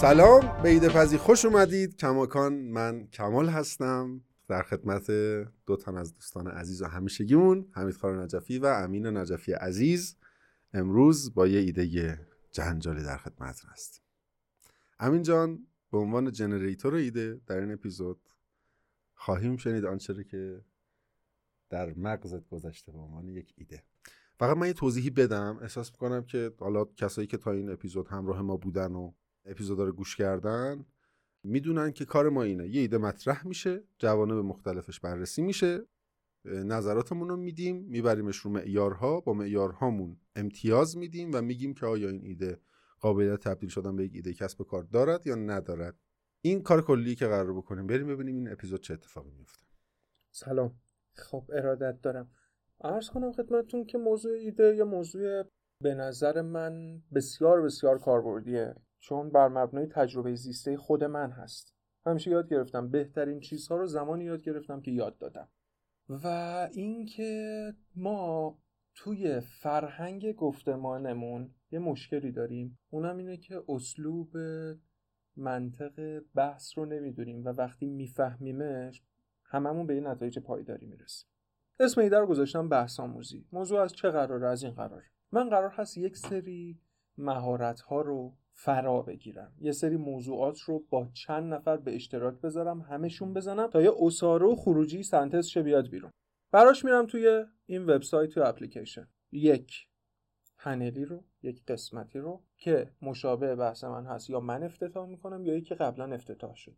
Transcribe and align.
سلام 0.00 0.62
به 0.62 0.68
ایده 0.68 0.88
پزی 0.88 1.16
خوش 1.16 1.44
اومدید. 1.44 1.96
کماکان 1.96 2.52
من 2.54 3.06
کمال 3.06 3.48
هستم. 3.48 4.20
در 4.48 4.62
خدمت 4.62 5.10
دو 5.66 5.76
تن 5.76 5.96
از 5.96 6.14
دوستان 6.14 6.46
عزیز 6.46 6.82
و 6.82 6.86
همیشگیمون 6.86 7.68
حمید 7.72 7.96
خار 7.96 8.22
نجفی 8.22 8.58
و 8.58 8.66
امین 8.66 9.06
نجفی 9.06 9.52
عزیز. 9.52 10.16
امروز 10.72 11.34
با 11.34 11.46
یه 11.46 11.58
ایده 11.58 12.18
جنجالی 12.50 13.02
در 13.02 13.16
خدمت 13.16 13.60
هستیم. 13.64 14.02
امین 14.98 15.22
جان 15.22 15.66
به 15.92 15.98
عنوان 15.98 16.32
جنریتور 16.32 16.94
ایده 16.94 17.40
در 17.46 17.56
این 17.56 17.72
اپیزود 17.72 18.20
خواهیم 19.14 19.56
شنید 19.56 19.84
آنچه 19.84 20.24
که 20.24 20.60
در 21.70 21.94
مغزت 21.94 22.48
گذشته 22.48 22.92
به 22.92 22.98
عنوان 22.98 23.28
یک 23.28 23.54
ایده. 23.56 23.82
فقط 24.38 24.56
من 24.56 24.66
یه 24.66 24.72
توضیحی 24.72 25.10
بدم. 25.10 25.58
احساس 25.62 25.92
می‌کنم 25.92 26.24
که 26.24 26.52
حالا 26.60 26.84
کسایی 26.84 27.26
که 27.26 27.36
تا 27.36 27.52
این 27.52 27.70
اپیزود 27.70 28.08
همراه 28.08 28.42
ما 28.42 28.56
بودن 28.56 28.92
و 28.92 29.12
اپیزودا 29.48 29.84
رو 29.84 29.92
گوش 29.92 30.16
کردن 30.16 30.84
می‌دونن 31.42 31.92
که 31.92 32.04
کار 32.04 32.28
ما 32.28 32.42
اینه. 32.42 32.68
یه 32.68 32.80
ایده 32.80 32.98
مطرح 32.98 33.46
میشه 33.46 33.84
جوانب 33.98 34.44
مختلفش 34.44 35.00
بررسی 35.00 35.42
میشه. 35.42 35.86
نظراتمون 36.44 37.28
رو 37.28 37.36
میدیم 37.36 37.76
میبریمش 37.76 38.36
رو 38.36 38.50
معیارها 38.50 39.20
با 39.20 39.32
معیارهامون 39.32 40.20
امتیاز 40.36 40.96
میدیم 40.96 41.30
و 41.34 41.42
میگیم 41.42 41.74
که 41.74 41.86
آیا 41.86 42.08
این 42.08 42.24
ایده 42.24 42.60
قابلیت 43.00 43.40
تبدیل 43.40 43.68
شدن 43.68 43.96
به 43.96 44.04
یک 44.04 44.12
ایده 44.14 44.34
کسب 44.34 44.62
کار 44.62 44.82
دارد 44.82 45.26
یا 45.26 45.34
ندارد. 45.34 45.98
این 46.40 46.62
کار 46.62 46.82
کلی 46.82 47.14
که 47.14 47.26
قرار 47.26 47.54
بکنیم 47.54 47.86
بریم 47.86 48.06
ببینیم 48.06 48.34
این 48.34 48.52
اپیزود 48.52 48.80
چه 48.80 48.94
اتفاقی 48.94 49.30
میفته 49.30 49.64
سلام. 50.30 50.80
خب 51.14 51.50
ارادت 51.52 52.00
دارم. 52.02 52.30
عرض 52.80 53.10
کنم 53.10 53.32
خدمتتون 53.32 53.84
که 53.84 53.98
موضوع 53.98 54.32
ایده 54.32 54.74
یا 54.76 54.84
موضوع 54.84 55.42
به 55.82 55.94
نظر 55.94 56.42
من 56.42 57.02
بسیار 57.14 57.62
بسیار 57.62 57.98
کاربردیه. 57.98 58.74
چون 59.00 59.30
بر 59.30 59.48
مبنای 59.48 59.86
تجربه 59.86 60.34
زیسته 60.34 60.76
خود 60.76 61.04
من 61.04 61.30
هست. 61.30 61.74
همیشه 62.06 62.30
یاد 62.30 62.48
گرفتم 62.48 62.88
بهترین 62.88 63.40
چیزها 63.40 63.76
رو 63.76 63.86
زمانی 63.86 64.24
یاد 64.24 64.42
گرفتم 64.42 64.80
که 64.80 64.90
یاد 64.90 65.18
دادم. 65.18 65.48
و 66.08 66.26
اینکه 66.72 67.72
ما 67.96 68.58
توی 68.94 69.40
فرهنگ 69.40 70.32
گفتمانمون 70.32 71.50
یه 71.70 71.78
مشکلی 71.78 72.32
داریم. 72.32 72.78
اونم 72.90 73.16
اینه 73.16 73.36
که 73.36 73.62
اسلوب 73.68 74.36
منطق 75.36 76.22
بحث 76.34 76.78
رو 76.78 76.86
نمی‌دونیم 76.86 77.44
و 77.44 77.48
وقتی 77.48 77.86
میفهمیمش 77.86 79.02
هممون 79.44 79.86
به 79.86 79.94
یه 79.94 80.00
نتایج 80.00 80.38
پایداری 80.38 80.86
می‌رسیم. 80.86 81.28
اسم 81.80 82.00
ایده 82.00 82.18
رو 82.18 82.26
گذاشتم 82.26 82.68
بحث 82.68 83.00
آموزی. 83.00 83.46
موضوع 83.52 83.80
از 83.80 83.92
چه 83.92 84.10
قراره؟ 84.10 84.48
از 84.48 84.62
این 84.62 84.72
قرار 84.72 85.02
من 85.32 85.48
قرار 85.48 85.70
هست 85.70 85.98
یک 85.98 86.16
سری 86.16 86.80
مهارت 87.18 87.80
ها 87.80 88.00
رو 88.00 88.34
فرا 88.60 89.02
بگیرم. 89.02 89.52
یه 89.60 89.72
سری 89.72 89.96
موضوعات 89.96 90.60
رو 90.60 90.84
با 90.90 91.08
چند 91.14 91.54
نفر 91.54 91.76
به 91.76 91.94
اشتراک 91.94 92.40
بذارم 92.40 92.80
همشون 92.80 93.34
بزنم 93.34 93.66
تا 93.66 93.82
یه 93.82 93.92
اساره 94.00 94.46
و 94.46 94.56
خروجی 94.56 95.02
سنتز 95.02 95.46
شه 95.46 95.62
بیاد 95.62 95.88
بیرون. 95.88 96.10
براش 96.52 96.84
میرم 96.84 97.06
توی 97.06 97.44
این 97.66 97.86
وبسایت 97.86 98.38
و 98.38 98.42
اپلیکیشن. 98.44 99.08
یک 99.32 99.88
پنلی 100.58 101.04
رو 101.04 101.24
یک 101.42 101.64
قسمتی 101.64 102.18
رو 102.18 102.42
که 102.56 102.90
مشابه 103.02 103.56
بحث 103.56 103.84
من 103.84 104.06
هست. 104.06 104.30
یا 104.30 104.40
من 104.40 104.62
افتتاح 104.62 105.08
می‌کنم 105.08 105.44
یا 105.44 105.56
یکی 105.56 105.74
قبلا 105.74 106.14
افتتاح 106.14 106.54
شد 106.54 106.76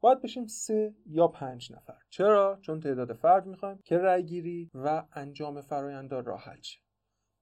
باید 0.00 0.22
بشیم 0.22 0.46
سه 0.46 0.94
یا 1.06 1.28
پنج 1.28 1.72
نفر. 1.72 1.98
چرا؟ 2.08 2.58
چون 2.62 2.80
تعداد 2.80 3.12
فرد 3.12 3.46
می‌خوایم 3.46 3.78
که 3.84 3.98
رأی 3.98 4.22
گیری 4.22 4.70
و 4.74 5.04
انجام 5.12 5.60
فرایندها 5.60 6.20
راحت 6.20 6.62
شه. 6.62 6.80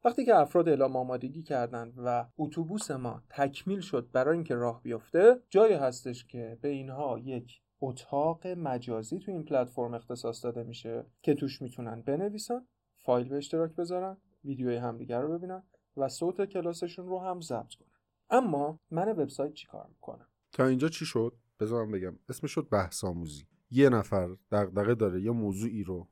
وقتی 0.07 0.25
که 0.25 0.35
افراد 0.35 0.69
اعلام 0.69 0.97
آمادگی 0.97 1.43
کردند 1.43 1.95
و 2.05 2.27
اتوبوس 2.39 2.91
ما 2.91 3.23
تکمیل 3.31 3.81
شد 3.81 4.11
برای 4.13 4.35
اینکه 4.35 4.55
راه 4.55 4.83
بیفته 4.83 5.43
جایی 5.51 5.75
هستش 5.75 6.25
که 6.25 6.59
به 6.61 6.69
اینها 6.69 7.19
یک 7.19 7.61
اتاق 7.81 8.47
مجازی 8.47 9.19
تو 9.19 9.33
این 9.33 9.45
پلتفرم 9.45 9.95
اختصاص 9.95 10.45
داده 10.45 10.63
میشه 10.63 11.07
که 11.23 11.35
توش 11.35 11.63
می‌تونن 11.63 12.03
بنویسن 12.03 12.67
فایل 12.97 13.29
به 13.29 13.37
اشتراک 13.37 13.75
بذارن 13.75 14.17
ویدیوی 14.45 14.77
همدیگر 14.77 15.21
رو 15.21 15.39
ببینن 15.39 15.63
و 15.97 16.09
صوت 16.09 16.45
کلاسشون 16.45 17.07
رو 17.07 17.21
هم 17.21 17.41
ضبط 17.41 17.75
کنن. 17.75 17.89
اما 18.31 18.81
من 18.91 19.09
وبسایت 19.09 19.53
چیکار 19.53 19.87
می‌کنم؟ 19.89 20.27
تا 20.53 20.67
اینجا 20.67 20.89
چی 20.89 21.05
شد؟ 21.05 21.33
بذارم 21.61 21.91
بگم. 21.91 22.19
اسمش 22.29 22.51
شد 22.51 22.69
بحث 22.73 23.05
آموزی. 23.05 23.45
یه 23.71 23.89
نفر 23.89 24.29
دغدغه 24.53 24.95
داره 24.95 25.23
یه 25.23 25.31
موضوعی 25.31 25.85
رو 25.85 26.09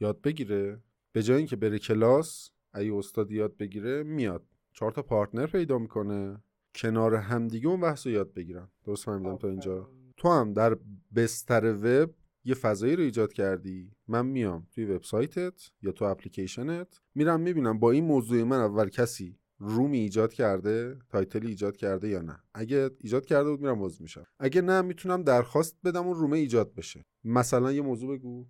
یاد 0.00 0.20
بگیره. 0.20 0.82
به 1.12 1.22
جای 1.22 1.36
اینکه 1.36 1.56
بره 1.56 1.78
کلاس 1.78 2.50
اگه 2.72 2.94
استاد 2.94 3.30
یاد 3.30 3.56
بگیره 3.56 4.02
میاد. 4.02 4.46
چهار 4.72 4.92
تا 4.92 5.02
partner 5.02 5.46
پیدا 5.46 5.78
می‌کنه. 5.78 6.42
کنار 6.74 7.14
همدیگه 7.14 7.68
اون 7.68 7.80
بحث 7.80 8.06
رو 8.06 8.12
یاد 8.12 8.34
بگیرن. 8.34 8.68
درست 8.84 9.04
فهمیدم 9.04 9.36
تا 9.36 9.48
اینجا؟ 9.48 9.90
تو 10.16 10.28
هم 10.28 10.52
در 10.52 10.78
بستر 11.16 11.74
وب 11.74 12.14
یه 12.44 12.54
فضایی 12.54 12.96
رو 12.96 13.02
ایجاد 13.02 13.32
کردی. 13.32 13.90
من 14.08 14.26
میام 14.26 14.66
توی 14.74 14.84
وبسایتت 14.84 15.70
یا 15.82 15.92
تو 15.92 16.04
اپلیکیشنت. 16.04 17.00
میرم 17.14 17.40
می‌بینم 17.40 17.78
با 17.78 17.90
این 17.90 18.04
موضوع 18.04 18.42
من 18.42 18.60
اول 18.60 18.88
کسی 18.88 19.36
room 19.58 19.90
ی 19.90 19.98
ایجاد 19.98 20.32
کرده 20.32 20.98
title 21.08 21.41
ی 21.41 21.48
ایجاد 21.48 21.76
کرده 21.76 22.08
یا 22.08 22.22
نه. 22.22 22.40
اگه 22.54 22.90
ایجاد 23.00 23.24
کرده 23.24 23.50
بود 23.50 23.60
میرم 23.60 23.82
عضو 23.82 24.02
میشم. 24.02 24.26
اگه 24.38 24.60
نه 24.62 24.82
می‌تونم 24.82 25.22
درخواست 25.22 25.76
بدم 25.84 26.06
اون 26.06 26.16
room 26.16 26.34
ه 26.34 26.38
ایجاد 26.38 26.74
بشه. 26.74 27.04
مثلا 27.24 27.72
یه 27.72 27.82
موضوع 27.82 28.16
بگو. 28.18 28.46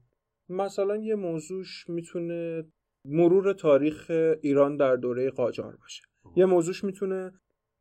مثلا 0.48 0.96
یه 0.96 1.14
موضوعش 1.14 1.88
می‌تونه 1.88 2.64
مرور 3.04 3.52
تاریخ 3.52 4.10
ایران 4.42 4.76
در 4.76 4.96
دوره 4.96 5.30
قاجار 5.30 5.76
باشه. 5.76 6.02
یه 6.36 6.46
موضوعش 6.46 6.84
می‌تونه 6.84 7.32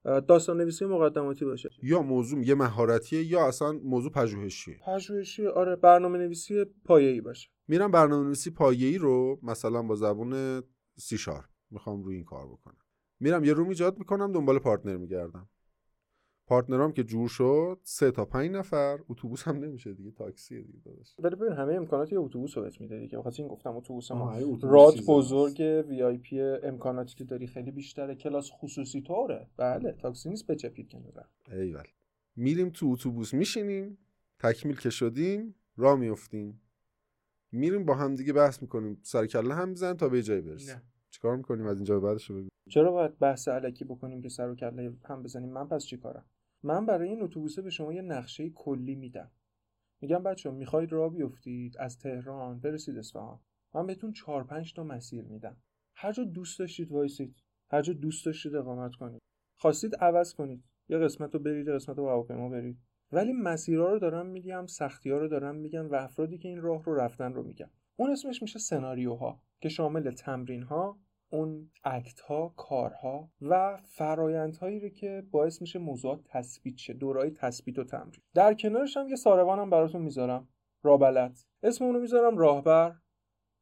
داستان 0.03 0.57
نویسی 0.57 0.85
مقدماتی 0.85 1.45
باشه. 1.45 1.69
یا 1.83 2.01
موضوع 2.01 2.47
یه 2.47 2.55
مهارتیه 2.55 3.23
یا 3.23 3.47
اصلا 3.47 3.71
موضوع 3.71 4.11
پژوهشیه. 4.11 4.79
پژوهشی 4.85 5.47
آره 5.47 5.75
برنامه 5.75 6.17
نویسی 6.17 6.65
پایه‌ای 6.85 7.21
باشه. 7.21 7.49
میرم 7.67 7.91
برنامه 7.91 8.25
نویسی 8.25 8.51
پایه‌ای 8.51 8.97
رو 8.97 9.39
مثلا 9.43 9.81
با 9.81 9.95
زبون 9.95 10.63
سی 10.97 11.17
شارپ 11.17 11.49
می‌خوام 11.71 12.03
روی 12.03 12.15
این 12.15 12.25
کار 12.25 12.47
بکنم. 12.47 12.77
میرم 13.19 13.43
یه 13.43 13.53
room 13.53 13.69
ایجاد 13.69 13.99
می‌کنم 13.99 14.31
دنبال 14.31 14.59
partner 14.59 14.97
میگردم. 14.97 15.49
partner 16.49 16.86
ام 16.86 16.91
که 16.91 17.03
جور 17.03 17.29
شد 17.29 17.79
سه 17.83 18.11
تا 18.11 18.25
پنج 18.25 18.51
نفر. 18.51 18.99
اتوبوس 19.09 19.43
هم 19.43 19.57
نمیشه 19.57 19.93
دیگه 19.93 20.11
تاکسی 20.11 20.63
دیگه 20.63 20.79
داداش. 20.85 21.15
ولی 21.19 21.35
ببین 21.35 21.53
همه 21.53 21.73
امکانات 21.73 22.11
یه 22.11 22.19
اتوبوس 22.19 22.57
رو 22.57 22.63
بهت 22.63 22.81
میده 22.81 22.99
دیگه. 22.99 23.17
بخاطر 23.17 23.43
این 23.43 23.51
گفتم 23.51 23.75
اتوبوس 23.75 24.11
ما 24.11 24.33
راد 24.61 24.93
بزرگ 25.07 25.85
VIP 25.89 26.41
امکاناتی 26.41 27.15
که 27.15 27.23
داری 27.23 27.47
خیلی 27.47 27.71
بیشتره. 27.71 28.15
کلاس 28.15 28.51
خصوصی 28.51 29.01
طوره. 29.01 29.47
بله 29.57 29.91
تاکسی 29.91 30.29
نیست 30.29 30.47
بچپید 30.47 30.91
کنار 30.91 31.25
ایول. 31.51 31.83
میریم 32.35 32.69
تو 32.69 32.87
اتوبوس 32.91 33.33
میشینیم 33.33 33.97
تکمیل 34.39 34.75
که 34.75 34.89
شدیم 34.89 35.55
راه 35.77 35.99
میفتیم 35.99 36.61
میریم 37.51 37.85
با 37.85 37.95
هم 37.95 38.15
دیگه 38.15 38.33
بحث 38.33 38.61
می‌کنیم. 38.61 38.99
سر 39.01 39.25
کله 39.25 39.53
هم 39.53 39.69
می‌زنیم 39.69 39.95
تا 39.95 40.09
به 40.09 40.23
جای 40.23 40.41
برسیم. 40.41 40.81
چیکار 41.09 41.37
می‌کنیم؟ 41.37 41.65
از 41.65 41.77
اینجا 41.77 41.99
به 41.99 42.07
بعدش 42.07 42.31
بگو. 42.31 42.47
چرا 42.69 42.91
باید 42.91 43.19
بحث 43.19 43.47
الکی 43.47 43.85
بکنیم 43.85 44.21
که 44.21 44.29
سر 44.29 44.49
و 44.49 44.55
کله 44.55 44.93
هم 45.05 45.23
بزنیم؟ 45.23 45.49
من 45.49 45.67
پس 45.67 45.85
چیکارم 45.85 46.25
من 46.63 46.85
برای 46.85 47.09
این 47.09 47.21
اتوبوسه 47.21 47.61
به 47.61 47.69
شما 47.69 47.93
یه 47.93 48.01
نقشه 48.01 48.49
کلی 48.49 48.95
میدم. 48.95 49.31
میگم 50.01 50.23
بچه 50.23 50.51
می‌خواید 50.51 50.91
راه 50.91 51.13
بیفتید 51.13 51.77
از 51.77 51.99
تهران 51.99 52.59
برسید 52.59 52.97
اصفهان. 52.97 53.39
من 53.73 53.85
بهتون 53.85 54.13
چهار 54.13 54.43
پنج 54.43 54.73
تا 54.73 54.83
مسیر 54.83 55.23
میدم. 55.25 55.57
هر 55.95 56.11
جا 56.11 56.23
دوست 56.23 56.59
داشتید 56.59 56.91
وایسید. 56.91 57.35
هر 57.71 57.81
جا 57.81 57.93
دوست 57.93 58.25
داشتید 58.25 58.55
اقامت 58.55 58.95
کنید. 58.95 59.21
خواستید 59.57 59.95
عوض 59.95 60.33
کنید. 60.33 60.63
یه 60.89 60.97
قسمت 60.97 61.33
رو 61.33 61.39
برید 61.39 61.69
قسمت 61.69 61.97
رو 61.97 62.09
هواپیما 62.09 62.49
برید. 62.49 62.77
ولی 63.11 63.33
مسیرها 63.33 63.89
رو 63.89 63.99
دارم 63.99 64.25
میگم 64.25 64.65
سختی 64.65 65.09
ها 65.09 65.17
رو 65.17 65.27
دارم 65.27 65.55
میگم 65.55 65.91
و 65.91 65.95
افرادی 65.95 66.37
که 66.37 66.47
این 66.47 66.61
راه 66.61 66.83
رو 66.83 66.95
رفتن 66.95 67.33
رو 67.33 67.43
میگم. 67.43 67.69
اون 67.95 68.11
اسمش 68.11 68.41
میشه 68.41 68.59
سناریوها 68.59 69.41
که 69.61 69.69
شامل 69.69 70.11
تمرین 70.11 70.63
ها 70.63 70.99
اون 71.29 71.71
اکت 71.83 72.19
ها 72.19 72.53
کارها 72.57 73.31
و 73.41 73.77
فرایندهایی 73.85 74.79
رو 74.79 74.89
که 74.89 75.23
باعث 75.31 75.61
میشه 75.61 75.79
موضوعات 75.79 76.19
تثبیت 76.25 76.77
شه 76.77 76.93
دورای 76.93 77.31
تثبیت 77.31 77.79
و 77.79 77.83
تمرین. 77.83 78.21
در 78.33 78.53
کنارش 78.53 78.97
هم 78.97 79.07
یه 79.07 79.15
ساروانم 79.15 79.69
براتون 79.69 80.01
می‌ذارم. 80.01 80.47
رابلت. 80.83 81.45
اسم 81.63 81.85
اونو 81.85 81.99
می‌ذارم 81.99 82.37
راهبر. 82.37 82.95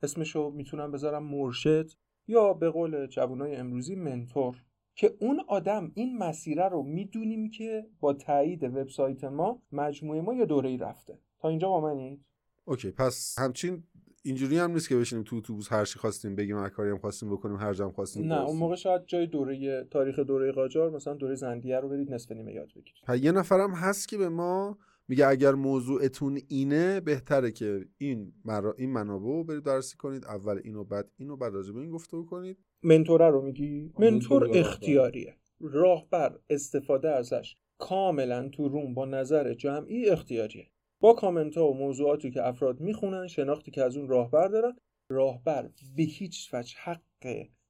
اسمشو 0.04 0.50
می‌تونم 0.50 0.92
بذارم 0.92 1.24
مرشد 1.24 1.92
یا 2.28 2.54
به 2.54 2.70
قول 2.70 3.08
جوانای 3.08 3.56
امروزی 3.56 3.96
منتور. 3.96 4.64
که 4.96 5.18
اون 5.20 5.40
آدم 5.48 5.92
این 5.96 6.18
مسیره 6.18 6.70
رو 6.70 6.84
می‌دونیم 6.84 7.50
که 7.50 7.88
با 8.00 8.14
تایید 8.14 8.64
وبسایت 8.64 9.24
ما 9.24 9.62
مجموعه 9.72 10.22
ما 10.22 10.34
یه 10.34 10.46
دوره 10.46 10.70
ای 10.70 10.78
رفته. 10.78 11.20
تا 11.40 11.50
اینجا 11.50 11.70
با 11.70 11.82
منید. 11.82 12.26
اوکی 12.66 12.92
پس 12.92 13.36
همچین 13.40 13.84
اینجوری 14.28 14.58
هم 14.58 14.72
نیست 14.72 14.90
که 14.90 14.96
بشینیم 14.96 15.24
تو 15.24 15.36
اتوبوس 15.36 15.72
هر 15.72 15.86
چی 15.86 16.00
خواستیم 16.00 16.36
بگیم 16.36 16.58
هر 16.58 16.70
کاری 16.70 16.90
هم 16.90 16.98
خواستیم 16.98 17.30
بکنیم 17.30 17.58
هر 17.58 17.74
جام 17.74 17.92
خواستیم 17.92 18.26
نه 18.26 18.42
اون 18.42 18.58
موقع 18.58 18.76
شاید 18.76 19.06
جای 19.06 19.28
دوره 19.28 19.84
تاریخ 19.92 20.20
دوره 20.20 20.52
قاجار 20.52 20.90
مثلا 20.90 21.14
دوره 21.14 21.36
زندیه 21.36 21.80
رو 21.80 21.90
برید 21.90 22.14
نصف 22.14 22.32
نیمه 22.32 22.54
یاد 22.54 22.68
بگیرید. 22.76 23.24
یه 23.24 23.32
نفرم 23.32 23.72
هست 23.72 24.08
که 24.08 24.18
به 24.18 24.30
ما 24.30 24.78
میگه 25.08 25.28
اگر 25.28 25.52
موضوعتون 25.52 26.40
اینه 26.48 27.00
بهتره 27.00 27.52
که 27.52 27.86
این 27.98 28.34
مرا 28.46 28.76
این 28.78 28.92
منابع 28.92 29.44
برید 29.44 29.64
بررسی 29.64 29.98
کنید 29.98 30.26
اول 30.26 30.62
اینو 30.64 30.84
بعد 30.84 31.12
اینو 31.18 31.38
بعد 31.38 31.54
راجع 31.54 31.74
به 31.74 31.80
این 31.80 31.90
گفتگو 31.90 32.26
کنید 32.26 32.58
منتوره 32.84 33.30
رو 33.30 33.42
میگی؟ 33.42 33.94
منتور 34.00 34.50
اختیاریه. 34.54 35.36
راهبر 35.62 36.40
استفاده 36.50 37.10
ازش 37.10 37.56
کاملا 37.78 38.50
تو 38.50 38.68
روم 38.68 38.94
با 38.94 39.06
نظر 39.06 39.54
جمعی 39.54 40.10
اختیاریه. 40.10 40.68
با 41.00 41.14
کامنت 41.14 41.58
ها 41.58 41.68
و 41.68 41.78
موضوعاتی 41.78 42.32
که 42.32 42.48
افراد 42.48 42.80
می‌خونن 42.80 43.28
شناختی 43.28 43.72
که 43.72 43.84
از 43.84 43.98
اون 43.98 44.08
راهبر 44.08 44.48
دارن 44.48 44.78
راهبر 45.10 45.70
به 45.96 46.04
هیچ 46.04 46.50
وجه 46.54 46.76
حق 46.78 47.02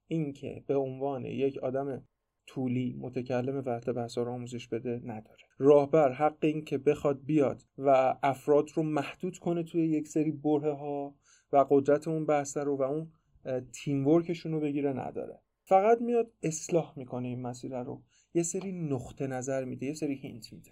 اینکه 0.08 0.64
به 0.68 0.76
عنوان 0.76 1.26
یک 1.26 1.58
آدم 1.58 2.08
طولی 2.48 2.96
متکلم 3.00 3.64
وحده 3.66 3.90
بحث 3.90 4.18
رو 4.18 4.32
آموزش 4.32 4.68
بده 4.68 5.02
نداره. 5.04 5.38
راهبر 5.58 6.12
حق 6.12 6.38
این 6.42 6.66
که 6.66 6.78
بخواد 6.78 7.24
بیاد 7.24 7.62
و 7.78 8.16
افراد 8.24 8.70
رو 8.76 8.84
محدود 8.84 9.38
کنه 9.38 9.64
توی 9.64 9.88
یک 9.88 10.08
سری 10.08 10.32
برهه 10.32 10.74
ها 10.74 11.16
و 11.52 11.66
قدرت 11.70 12.08
اون 12.08 12.26
بحث 12.26 12.58
رو 12.58 12.78
و 12.78 12.82
اون 12.82 13.12
teamwork 13.72 14.08
شون 14.08 14.52
رو 14.52 14.60
بگیره 14.60 14.94
نداره. 14.94 15.42
فقط 15.64 16.02
میاد 16.02 16.32
اصلاح 16.44 16.94
می‌کنه 16.96 17.28
این 17.28 17.42
مسئله 17.42 17.84
رو. 17.84 18.04
یه 18.34 18.44
سری 18.44 18.72
نقطه 18.72 19.28
نظر 19.28 19.66
میده 19.66 19.86
یه 19.86 19.94
سری 19.94 20.16
hint 20.16 20.54
میده. 20.54 20.72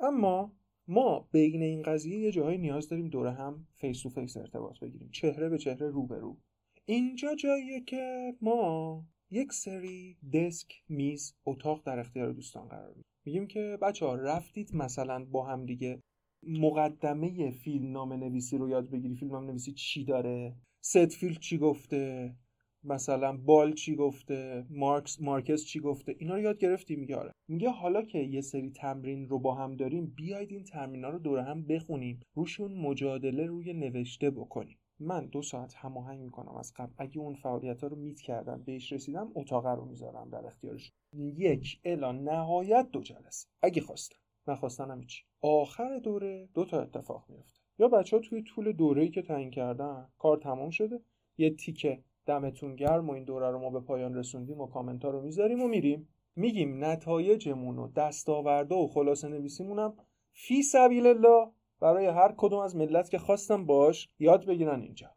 اما 0.00 0.57
ما 0.88 1.28
بین 1.32 1.62
این 1.62 1.82
قضیه 1.82 2.18
یه 2.18 2.32
جاهایی 2.32 2.58
نیاز 2.58 2.88
داریم 2.88 3.08
دور 3.08 3.32
هم 3.32 3.66
face 3.74 4.02
to 4.02 4.08
face 4.08 4.36
ارتباط 4.36 4.78
بگیریم. 4.78 5.10
چهره 5.12 5.48
به 5.48 5.58
چهره 5.58 5.90
رو 5.90 6.06
به 6.06 6.18
رو. 6.18 6.36
اینجا 6.86 7.34
جاییه 7.34 7.80
که 7.80 8.34
ما 8.40 9.04
یک 9.30 9.52
سری 9.52 10.16
desk 10.32 10.82
میز 10.88 11.34
اتاق 11.46 11.82
در 11.86 11.98
اختیار 11.98 12.32
دوستان 12.32 12.68
قرار 12.68 12.88
میدیم 12.88 13.04
میگیم 13.24 13.46
که 13.46 13.78
بچه 13.82 14.06
ها 14.06 14.14
رفتید 14.14 14.74
مثلا 14.74 15.24
با 15.24 15.46
هم 15.46 15.66
دیگه 15.66 16.02
مقدمه 16.42 17.50
فیلمنامه 17.50 18.12
نویسی 18.12 18.58
رو 18.58 18.68
یاد 18.68 18.90
بگیری. 18.90 19.14
فیلمنامه 19.14 19.46
نویسی 19.46 19.72
چی 19.72 20.04
داره؟ 20.04 20.56
سید 20.80 21.05
فیلد 21.05 21.38
چی 21.38 21.58
گفته؟ 21.58 22.34
مثلا 22.88 23.36
بال 23.36 23.72
چی 23.72 23.96
گفته 23.96 24.66
مارکس 24.70 25.20
مارکس 25.20 25.64
چی 25.64 25.80
گفته 25.80 26.16
اینا 26.18 26.34
رو 26.34 26.40
یاد 26.40 26.58
گرفتیم 26.58 27.00
میگه 27.00 27.16
آره. 27.16 27.32
میگه 27.48 27.70
حالا 27.70 28.02
که 28.02 28.18
یه 28.18 28.40
سری 28.40 28.70
تمرین 28.70 29.28
رو 29.28 29.38
با 29.38 29.54
هم 29.54 29.76
داریم 29.76 30.06
بیاید 30.06 30.50
این 30.50 30.64
تمرین 30.64 31.02
رو 31.02 31.18
دور 31.18 31.38
هم 31.38 31.66
بخونیم 31.66 32.20
روشون 32.34 32.72
مجادله 32.72 33.46
روی 33.46 33.72
نوشته 33.72 34.30
بکنیم. 34.30 34.78
من 35.00 35.26
دو 35.26 35.42
ساعت 35.42 35.74
هماهنگ 35.74 36.20
می‌کنم 36.20 36.56
از 36.56 36.72
قبل. 36.76 36.92
اگه 36.98 37.18
اون 37.18 37.34
فعالیت 37.34 37.80
ها 37.80 37.86
رو 37.86 37.96
meet 37.96 38.20
کردم 38.20 38.62
بهش 38.66 38.92
رسیدم 38.92 39.30
اتاق 39.34 39.66
رو 39.66 39.84
می‌ذارم 39.84 40.30
در 40.30 40.46
اختیارش. 40.46 40.92
یک 41.12 41.80
الی 41.84 42.12
نهایت 42.12 42.88
دو 42.92 43.02
جلسه. 43.02 43.48
اگه 43.62 43.82
خواستم. 43.82 44.16
نخواستن 44.48 45.00
چی 45.00 45.22
آخر 45.40 45.98
دوره 45.98 46.48
دو 46.54 46.64
تا 46.64 46.82
اتفاق 46.82 47.24
میفته 47.28 47.60
یا 47.78 47.88
بچه 47.88 48.16
ها 48.16 48.22
توی 48.22 48.42
طول 48.42 48.72
دوره‌ای 48.72 49.08
که 49.08 49.22
تعیین 49.22 49.50
کردن 49.50 50.08
کار 50.18 50.36
تمام 50.36 50.70
شده 50.70 51.00
یه 51.38 51.50
تیکه 51.50 52.04
دمتون 52.28 52.76
گرم 52.76 53.08
و 53.08 53.12
این 53.12 53.24
دوره 53.24 53.50
رو 53.50 53.58
ما 53.58 53.70
به 53.70 53.80
پایان 53.80 54.14
رسوندیم 54.14 54.60
و 54.60 54.66
کامنت 54.66 55.04
ها 55.04 55.10
رو 55.10 55.22
می‌ذاریم 55.22 55.62
و 55.62 55.68
میریم. 55.68 56.08
میگیم 56.36 56.84
نتایجمون 56.84 57.78
و 57.78 57.88
دستاورده 57.88 58.74
و 58.74 58.86
خلاصه 58.86 59.28
نویسیمونم 59.28 59.94
فی 60.32 60.62
سبیل 60.62 61.06
الله 61.06 61.50
برای 61.80 62.06
هر 62.06 62.34
کدوم 62.36 62.58
از 62.58 62.76
ملت 62.76 63.10
که 63.10 63.18
خواستم 63.18 63.66
باش 63.66 64.08
یاد 64.18 64.46
بگیرن 64.46 64.80
اینجا. 64.80 65.10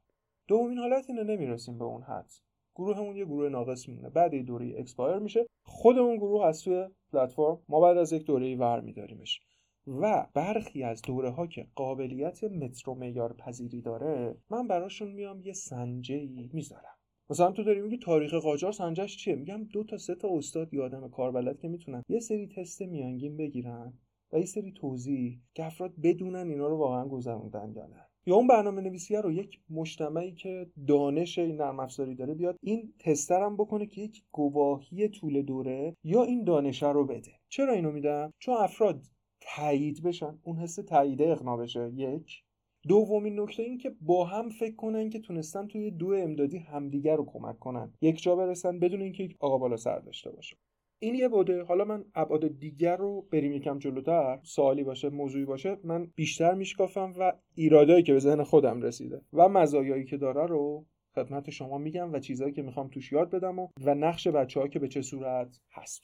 دومین 0.48 0.78
حالت 0.78 1.10
اینه 1.10 1.24
نمی‌رسیم 1.24 1.78
به 1.78 1.86
اون 1.86 2.02
حد. 2.02 2.32
گروهمون 2.76 3.16
یه 3.16 3.26
گروه 3.26 3.50
ناقص 3.50 3.88
میمونه. 3.90 4.10
بعد 4.10 4.34
یه 4.34 4.44
دوره 4.44 4.76
expire 4.78 5.18
میشه. 5.18 5.48
خودمون 5.64 6.18
گروه 6.18 6.46
از 6.46 6.64
توی 6.64 6.88
پلتفرم 7.14 7.60
ما 7.70 7.80
بعد 7.80 7.98
از 7.98 8.14
یک 8.14 8.26
دوره 8.26 8.56
ور 8.56 8.80
میداریمش. 8.80 9.42
و 9.88 10.28
برخی 10.34 10.84
از 10.84 11.02
دوره 11.02 11.30
ها 11.30 11.48
که 11.48 11.68
قابلیت 11.76 12.44
مترو 12.44 12.96
معیار 12.96 13.34
پذیری 13.34 13.82
داره 13.82 14.36
من 14.50 14.68
براشون 14.68 15.12
میام 15.12 15.42
یه 15.42 15.54
سنجه 15.54 16.16
ای 16.16 16.50
می‌ذارم. 16.54 16.96
مثلا 17.32 17.52
تو 17.52 17.64
داری 17.64 17.82
میگی 17.82 17.98
تاریخ 17.98 18.34
قاجار 18.34 18.72
سنجش 18.72 19.18
چیه؟ 19.18 19.36
میگم 19.36 19.64
دو 19.64 19.84
تا 19.84 19.98
سه 19.98 20.16
تا 20.16 20.30
استاد 20.38 20.74
یا 20.74 20.86
آدم 20.86 21.10
کاربلد 21.10 21.60
که 21.60 21.68
می‌تونن 21.68 22.04
یه 22.10 22.20
سری 22.20 22.48
تست 22.48 22.82
میانگین 22.82 23.38
بگیرن 23.38 23.94
و 24.32 24.40
یه 24.40 24.46
سری 24.46 24.72
توضیح 24.72 25.40
که 25.54 25.66
افراد 25.66 25.94
بدونن 26.04 26.50
اینا 26.50 26.68
رو 26.68 26.78
واقعا 26.78 27.08
گذروندن 27.08 27.74
یا 27.76 27.88
نه. 27.88 28.08
یا 28.26 28.36
اون 28.36 28.48
برنامه 28.48 28.82
نویسیه 28.82 29.22
رو 29.22 29.32
یک 29.32 29.60
مجتمعی 29.70 30.32
که 30.32 30.68
دانش 30.88 31.40
این 31.40 31.56
نرم 31.56 31.88
داره 32.18 32.34
بیاد 32.34 32.58
این 32.62 32.94
تستر 33.00 33.44
هم 33.44 33.58
بکنه 33.58 33.86
که 33.86 34.02
یک 34.02 34.24
گواهی 34.32 35.10
طول 35.10 35.42
دوره 35.42 35.96
یا 36.04 36.24
این 36.24 36.44
دانشه 36.44 36.92
رو 36.92 37.06
بده. 37.06 37.32
چرا 37.50 37.74
اینو 37.74 37.92
میدم؟ 37.92 38.34
چون 38.40 38.56
افراد 38.58 39.02
تایید 39.42 40.04
بشن 40.04 40.40
اون 40.44 40.58
حس 40.58 40.76
تایید 40.76 41.22
اقنا 41.22 41.58
بشه. 41.58 41.92
یک 41.96 42.44
دومین 42.88 43.40
نکته 43.40 43.64
این 43.64 43.78
که 43.78 43.96
با 44.02 44.26
هم 44.26 44.50
فکر 44.50 44.76
کنن 44.76 45.10
که 45.10 45.20
تونستن 45.20 45.68
توی 45.68 45.92
دو 45.92 46.14
امدادی 46.14 46.58
همدیگر 46.58 47.16
رو 47.16 47.26
کمک 47.26 47.60
کنن. 47.60 47.94
یک 48.02 48.24
جا 48.24 48.36
برسن 48.36 48.80
بدون 48.80 49.02
اینکه 49.02 49.30
آقا 49.40 49.58
بالا 49.58 49.78
سر 49.78 50.00
داشته 50.00 50.32
باشه. 50.32 50.58
این 51.00 51.16
یه 51.16 51.28
بوده 51.28 51.64
حالا 51.64 51.86
من 51.86 52.06
ابعاد 52.16 52.60
دیگر 52.60 52.98
رو 52.98 53.28
بریم 53.32 53.52
یکم 53.52 53.80
جلوتر. 53.80 54.40
سوالی 54.44 54.84
باشه 54.84 55.10
موضوعی 55.10 55.46
باشه 55.46 55.78
من 55.84 56.12
بیشتر 56.16 56.54
میشکافم 56.54 57.14
و 57.20 57.34
ایرادایی 57.56 58.04
که 58.04 58.14
به 58.14 58.20
ذهن 58.20 58.44
خودم 58.44 58.82
رسیده 58.82 59.22
و 59.34 59.50
مزایایی 59.50 60.06
که 60.06 60.18
داره 60.18 60.46
رو 60.46 60.86
خدمت 61.16 61.50
شما 61.50 61.78
میگم 61.78 62.14
و 62.14 62.20
چیزهایی 62.20 62.54
که 62.54 62.62
می‌خوام 62.62 62.88
توش 62.88 63.12
یاد 63.12 63.30
بدم 63.30 63.60
و, 63.60 63.68
و 63.82 63.96
نقش 63.96 64.28
بچه 64.28 64.60
ها 64.60 64.68
که 64.68 64.80
به 64.80 64.88
چه 64.88 65.02
صورت 65.02 65.60
هست 65.72 66.02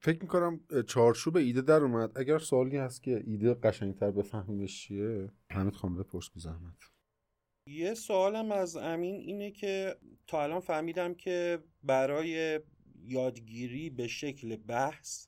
فکر 0.00 0.22
می‌کنم 0.22 0.60
چارچوب 0.86 1.36
ایده 1.36 1.60
در 1.60 1.82
اومد. 1.82 2.18
اگر 2.18 2.38
سوالی 2.38 2.76
هست 2.76 3.02
که 3.02 3.22
ایده 3.26 3.54
قشنگتر 3.54 4.10
بفهمیمش 4.10 4.82
چیه 4.82 5.30
حمید 5.50 5.74
خان 5.74 5.96
بپرس 5.96 6.30
بی 6.30 6.40
یه 7.66 7.94
سوالم 7.94 8.52
از 8.52 8.76
امین 8.76 9.14
اینه 9.14 9.50
که 9.50 9.96
تا 10.26 10.42
الان 10.42 10.60
فهمیدم 10.60 11.14
که 11.14 11.58
برای 11.82 12.60
یادگیری 13.04 13.90
به 13.90 14.08
شکل 14.08 14.56
بحث 14.56 15.26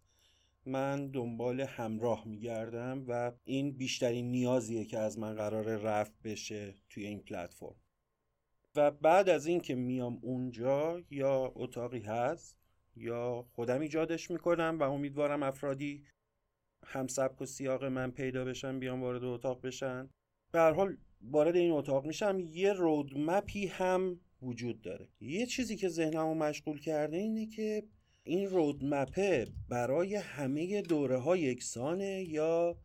من 0.66 1.10
دنبال 1.10 1.60
همراه 1.60 2.28
میگردم 2.28 3.04
و 3.08 3.32
این 3.44 3.72
بیشترین 3.72 4.30
نیازیه 4.30 4.84
که 4.84 4.98
از 4.98 5.18
من 5.18 5.34
قرار 5.34 5.76
رفت 5.76 6.12
بشه 6.24 6.74
توی 6.90 7.06
این 7.06 7.20
پلتفرم. 7.20 7.76
و 8.76 8.90
بعد 8.90 9.28
از 9.28 9.46
اینکه 9.46 9.74
میام 9.74 10.18
اونجا 10.22 11.02
یا 11.10 11.52
اتاقی 11.54 12.00
هست 12.00 12.59
یا 12.96 13.42
خودم 13.52 13.80
ایجادش 13.80 14.30
می‌کنم 14.30 14.76
و 14.80 14.82
امیدوارم 14.82 15.42
افرادی 15.42 16.04
هم 16.86 17.06
سبک 17.06 17.42
و 17.42 17.46
سیاق 17.46 17.84
من 17.84 18.10
پیدا 18.10 18.44
بشن 18.44 18.78
بیان 18.78 19.00
وارد 19.00 19.24
اتاق 19.24 19.66
بشن. 19.66 20.10
به 20.52 20.58
هر 20.58 20.72
حال 20.72 20.96
وارد 21.20 21.56
این 21.56 21.72
اتاق 21.72 22.06
میشم 22.06 22.38
یه 22.40 22.72
رودمپی 22.72 23.66
هم 23.66 24.20
وجود 24.42 24.80
داره. 24.80 25.08
یه 25.20 25.46
چیزی 25.46 25.76
که 25.76 25.88
ذهنمو 25.88 26.34
مشغول 26.34 26.80
کرده 26.80 27.16
اینه 27.16 27.46
که 27.46 27.82
این 28.22 28.50
رودمپه 28.50 29.46
برای 29.68 30.14
همه 30.14 30.82
دوره 30.82 31.18
ها 31.18 31.36
یکسانه 31.36 32.24
یا 32.28 32.78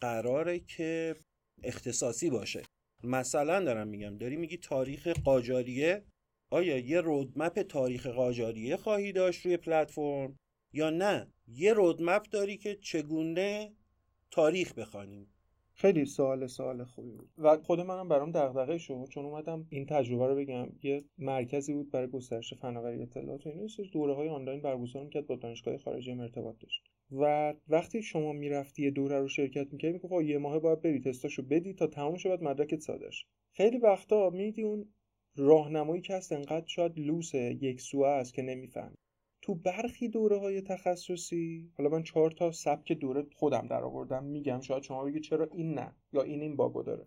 قراره 0.00 0.60
که 0.60 1.16
اختصاصی 1.62 2.30
باشه. 2.30 2.62
مثلا 3.04 3.64
دارم 3.64 3.88
میگم 3.88 4.18
داری 4.18 4.36
میگی 4.36 4.56
تاریخ 4.56 5.08
قاجاریه؟ 5.08 6.04
آیا 6.52 6.78
یه 6.78 7.00
رودمپ 7.00 7.62
تاریخ 7.62 8.06
قاجاریه 8.06 8.76
خواهی 8.76 9.12
داشت 9.12 9.46
روی 9.46 9.56
پلتفرم؟ 9.56 10.38
یا 10.72 10.90
نه؟ 10.90 11.26
یه 11.48 11.72
رودمپ 11.72 12.22
داری 12.22 12.56
که 12.56 12.74
چگونه 12.74 13.72
تاریخ 14.30 14.74
بخوانیم 14.74 15.26
خیلی 15.74 16.04
سوال 16.04 16.46
سوال 16.46 16.84
خوبی 16.84 17.10
بود. 17.10 17.30
و 17.38 17.56
خود 17.56 17.80
منم 17.80 18.08
برام 18.08 18.30
دغدغه 18.30 18.78
شد 18.78 19.06
چون 19.10 19.24
اومدم 19.24 19.66
این 19.70 19.86
تجربه 19.86 20.26
رو 20.26 20.36
بگم. 20.36 20.68
یه 20.82 21.04
مرکزی 21.18 21.72
بود 21.72 21.90
برای 21.90 22.06
گسترش 22.06 22.54
فناوری 22.54 23.02
اطلاعات 23.02 23.46
و 23.46 23.48
اینا. 23.48 23.66
دوره 23.92 24.14
های 24.14 24.28
آنلاین 24.28 24.62
برگزار 24.62 25.04
می‌کرد 25.04 25.26
با 25.26 25.36
دانشگاه 25.36 25.78
خارجی 25.78 26.10
هم 26.10 26.20
ارتباط 26.20 26.58
داشت. 26.60 26.82
و 27.12 27.54
وقتی 27.68 28.02
شما 28.02 28.32
می‌رفتی 28.32 28.82
یه 28.82 28.90
دوره 28.90 29.18
رو 29.18 29.28
شرکت 29.28 29.72
می‌کردی 29.72 29.92
می‌گفت 29.92 30.24
یه 30.24 30.38
ماه 30.38 30.58
باید 30.58 30.82
بری 30.82 31.00
تستاشو 31.00 31.42
بدی 31.42 31.74
تا 31.74 31.86
تمام 31.86 32.16
شه 32.16 32.28
بعد 32.28 32.42
مدرکت 32.42 32.80
صادر 32.80 33.10
خیلی 33.52 33.78
وقتا 33.78 34.30
میدی 34.30 34.62
اون 34.62 34.88
راهنمایی 35.36 36.02
که 36.02 36.14
هست 36.14 36.32
انقدر 36.32 36.66
شاید 36.66 36.98
لوس 36.98 37.34
یک 37.34 37.80
سوه 37.80 38.08
است 38.08 38.34
که 38.34 38.42
نمیفهم 38.42 38.94
تو 39.42 39.54
برخی 39.54 40.08
دوره 40.08 40.38
های 40.38 40.60
تخصصی 40.60 41.72
حالا 41.78 41.90
من 41.90 42.02
چهار 42.02 42.30
تا 42.30 42.52
سبک 42.52 42.92
دوره 42.92 43.26
خودم 43.36 43.66
در 43.66 43.84
آوردم 43.84 44.24
میگم 44.24 44.60
شاید 44.60 44.82
شما 44.82 45.04
بگید 45.04 45.22
چرا 45.22 45.48
این 45.52 45.74
نه 45.74 45.94
یا 46.12 46.22
این 46.22 46.40
این 46.40 46.56
باگو 46.56 46.82
داره. 46.82 47.06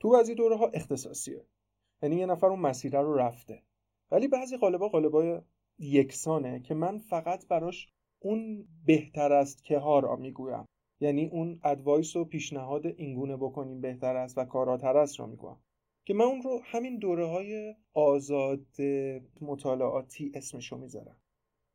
تو 0.00 0.10
بعضی 0.10 0.34
دوره 0.34 0.56
ها 0.56 0.66
اختصاصیه. 0.66 1.46
یعنی 2.02 2.16
یه 2.16 2.26
نفر 2.26 2.46
اون 2.46 2.60
مسیره 2.60 3.00
رو 3.00 3.14
رفته. 3.14 3.62
ولی 4.10 4.28
بعضی 4.28 4.56
قالبا 4.56 4.88
قالبای 4.88 5.40
یکسانه 5.78 6.60
که 6.60 6.74
من 6.74 6.98
فقط 6.98 7.48
براش 7.48 7.88
اون 8.18 8.68
بهتر 8.86 9.32
است 9.32 9.64
که 9.64 9.78
ها 9.78 9.98
را 9.98 10.16
می‌گویم. 10.16 10.64
یعنی 11.00 11.26
اون 11.26 11.60
ادوایس 11.64 12.16
و 12.16 12.24
پیشنهاد 12.24 12.86
اینگونه 12.86 13.36
بکنیم 13.36 13.80
بهتر 13.80 14.16
است 14.16 14.38
و 14.38 14.44
کاراتر 14.44 14.96
است 14.96 15.20
رو 15.20 15.26
می‌گویم. 15.26 15.56
که 16.10 16.14
من 16.14 16.24
اون 16.24 16.42
رو 16.42 16.60
همین 16.64 16.98
دوره 16.98 17.26
های 17.26 17.74
آزاد 17.94 18.66
مطالعاتی 19.40 20.32
اسمشو 20.34 20.76
می‌ذارم. 20.76 21.16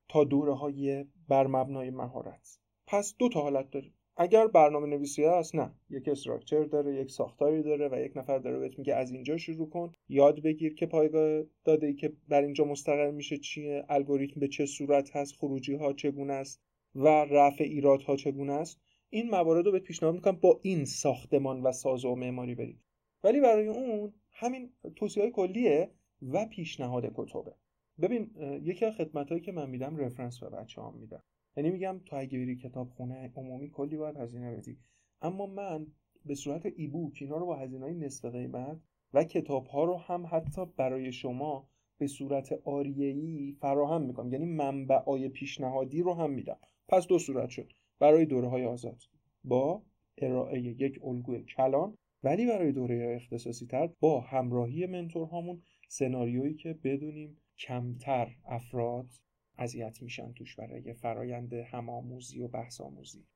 تا 0.10 0.24
دوره 0.24 0.54
های 0.54 1.06
بر 1.28 1.48
مبنای 1.48 1.90
مهارت. 1.90 2.60
پس 2.88 3.16
دو 3.20 3.30
تا 3.30 3.42
حالت 3.42 3.72
داریم. 3.72 3.94
اگر 4.18 4.48
برنامه 4.48 4.88
نویسی 4.88 5.24
هست 5.24 5.56
نه. 5.56 5.72
یک 5.90 6.08
استراکچر 6.08 6.64
داره 6.64 6.96
یک 6.96 7.12
ساختاری 7.12 7.64
داره 7.64 7.90
و 7.92 8.06
یک 8.06 8.18
نفر 8.18 8.38
داره 8.38 8.60
بهت 8.60 8.80
میگه 8.80 8.96
از 8.96 9.12
اینجا 9.12 9.38
شروع 9.38 9.70
کن 9.70 9.92
یاد 10.10 10.42
بگیر 10.42 10.76
که 10.76 10.86
پایگاه 10.86 11.44
داده 11.64 11.88
ای 11.88 11.94
که 11.94 12.14
بر 12.28 12.42
اینجا 12.42 12.66
مستقر 12.66 13.12
میشه 13.12 13.38
چیه 13.38 13.86
الگوریتم 13.90 14.40
به 14.40 14.48
چه 14.48 14.66
صورت 14.66 15.16
هست 15.16 15.36
خروجی 15.36 15.76
ها 15.76 15.94
چگونه 15.94 16.34
است 16.34 16.62
و 16.96 17.08
رفع 17.08 17.64
ایرادها 17.64 18.16
چگونه 18.16 18.54
است. 18.54 18.82
این 19.10 19.30
موارد 19.30 19.66
رو 19.66 19.72
به 19.72 19.80
پیشنهاد 19.80 20.16
می‌کنم 20.16 20.40
با 20.42 20.60
این 20.64 20.86
ساختمان 20.86 21.62
و 21.62 21.72
ساز 21.72 22.06
و 22.06 22.16
معماری 22.16 22.56
برید. 22.56 22.82
ولی 23.24 23.42
برای 23.42 23.68
اون 23.68 24.14
همین 24.38 24.74
توصیه 24.96 25.24
های 25.24 25.32
کلیه 25.32 25.92
و 26.22 26.46
پیشنهاد 26.46 27.12
کتبه. 27.16 27.56
ببین 28.02 28.32
یکی 28.64 28.86
از 28.86 28.96
خدمت 28.96 29.44
که 29.44 29.52
من 29.52 29.70
میدم 29.70 29.98
رفرنس 29.98 30.40
به 30.40 30.50
بچه 30.50 30.82
هم 30.82 30.94
میدم 30.98 31.24
یعنی 31.58 31.70
میگم 31.70 32.02
تو 32.06 32.16
اگه 32.16 32.40
بری 32.40 32.56
کتاب 32.56 32.90
خونه 32.90 33.32
عمومی 33.36 33.70
کلی 33.70 33.98
باید 33.98 34.18
هزینه 34.18 34.56
بدی. 34.56 34.78
اما 35.22 35.46
من 35.46 35.88
به 36.26 36.36
صورت 36.36 36.66
ای 36.66 36.88
بوک 36.88 37.18
اینا 37.22 37.38
رو 37.38 37.46
با 37.46 37.56
هزینه 37.56 37.94
نصف 37.94 38.26
قیمت 38.26 38.80
و 39.14 39.24
کتاب 39.24 39.68
ها 39.68 39.84
رو 39.84 39.98
هم 39.98 40.28
حتی 40.32 40.66
برای 40.78 41.12
شما 41.12 41.70
به 41.98 42.08
صورت 42.08 42.54
آریه‌ای 42.64 43.56
فراهم 43.62 44.02
می‌کنم. 44.02 44.34
یعنی 44.34 44.46
منبع 44.46 45.28
پیشنهادی 45.28 46.02
رو 46.02 46.14
هم 46.14 46.32
میدم. 46.32 46.58
پس 46.88 47.08
دو 47.08 47.20
صورت 47.20 47.50
شد. 47.50 47.74
برای 48.00 48.26
دوره 48.26 48.48
های 48.48 48.66
آزاد. 48.66 49.04
با 49.44 49.84
ارائه 50.18 50.60
یک 50.60 51.00
الگوی 51.04 51.44
کلان 51.44 51.98
ولی 52.24 52.46
برای 52.46 52.72
دوره 52.72 53.20
اختصاصی 53.22 53.66
تر 53.66 53.90
با 54.00 54.22
همراهی 54.22 54.86
منتورهامون 54.86 55.62
سناریویی 55.88 56.54
که 56.54 56.74
بدونیم 56.84 57.38
کمتر 57.58 58.36
افراد 58.46 59.10
اذیت 59.58 60.02
میشن 60.02 60.34
توش 60.34 60.56
برای 60.56 60.94
فرایند 60.94 61.54
همآموزی 61.54 62.42
و 62.42 62.48
بحث 62.48 62.82
آموزی 62.82 63.28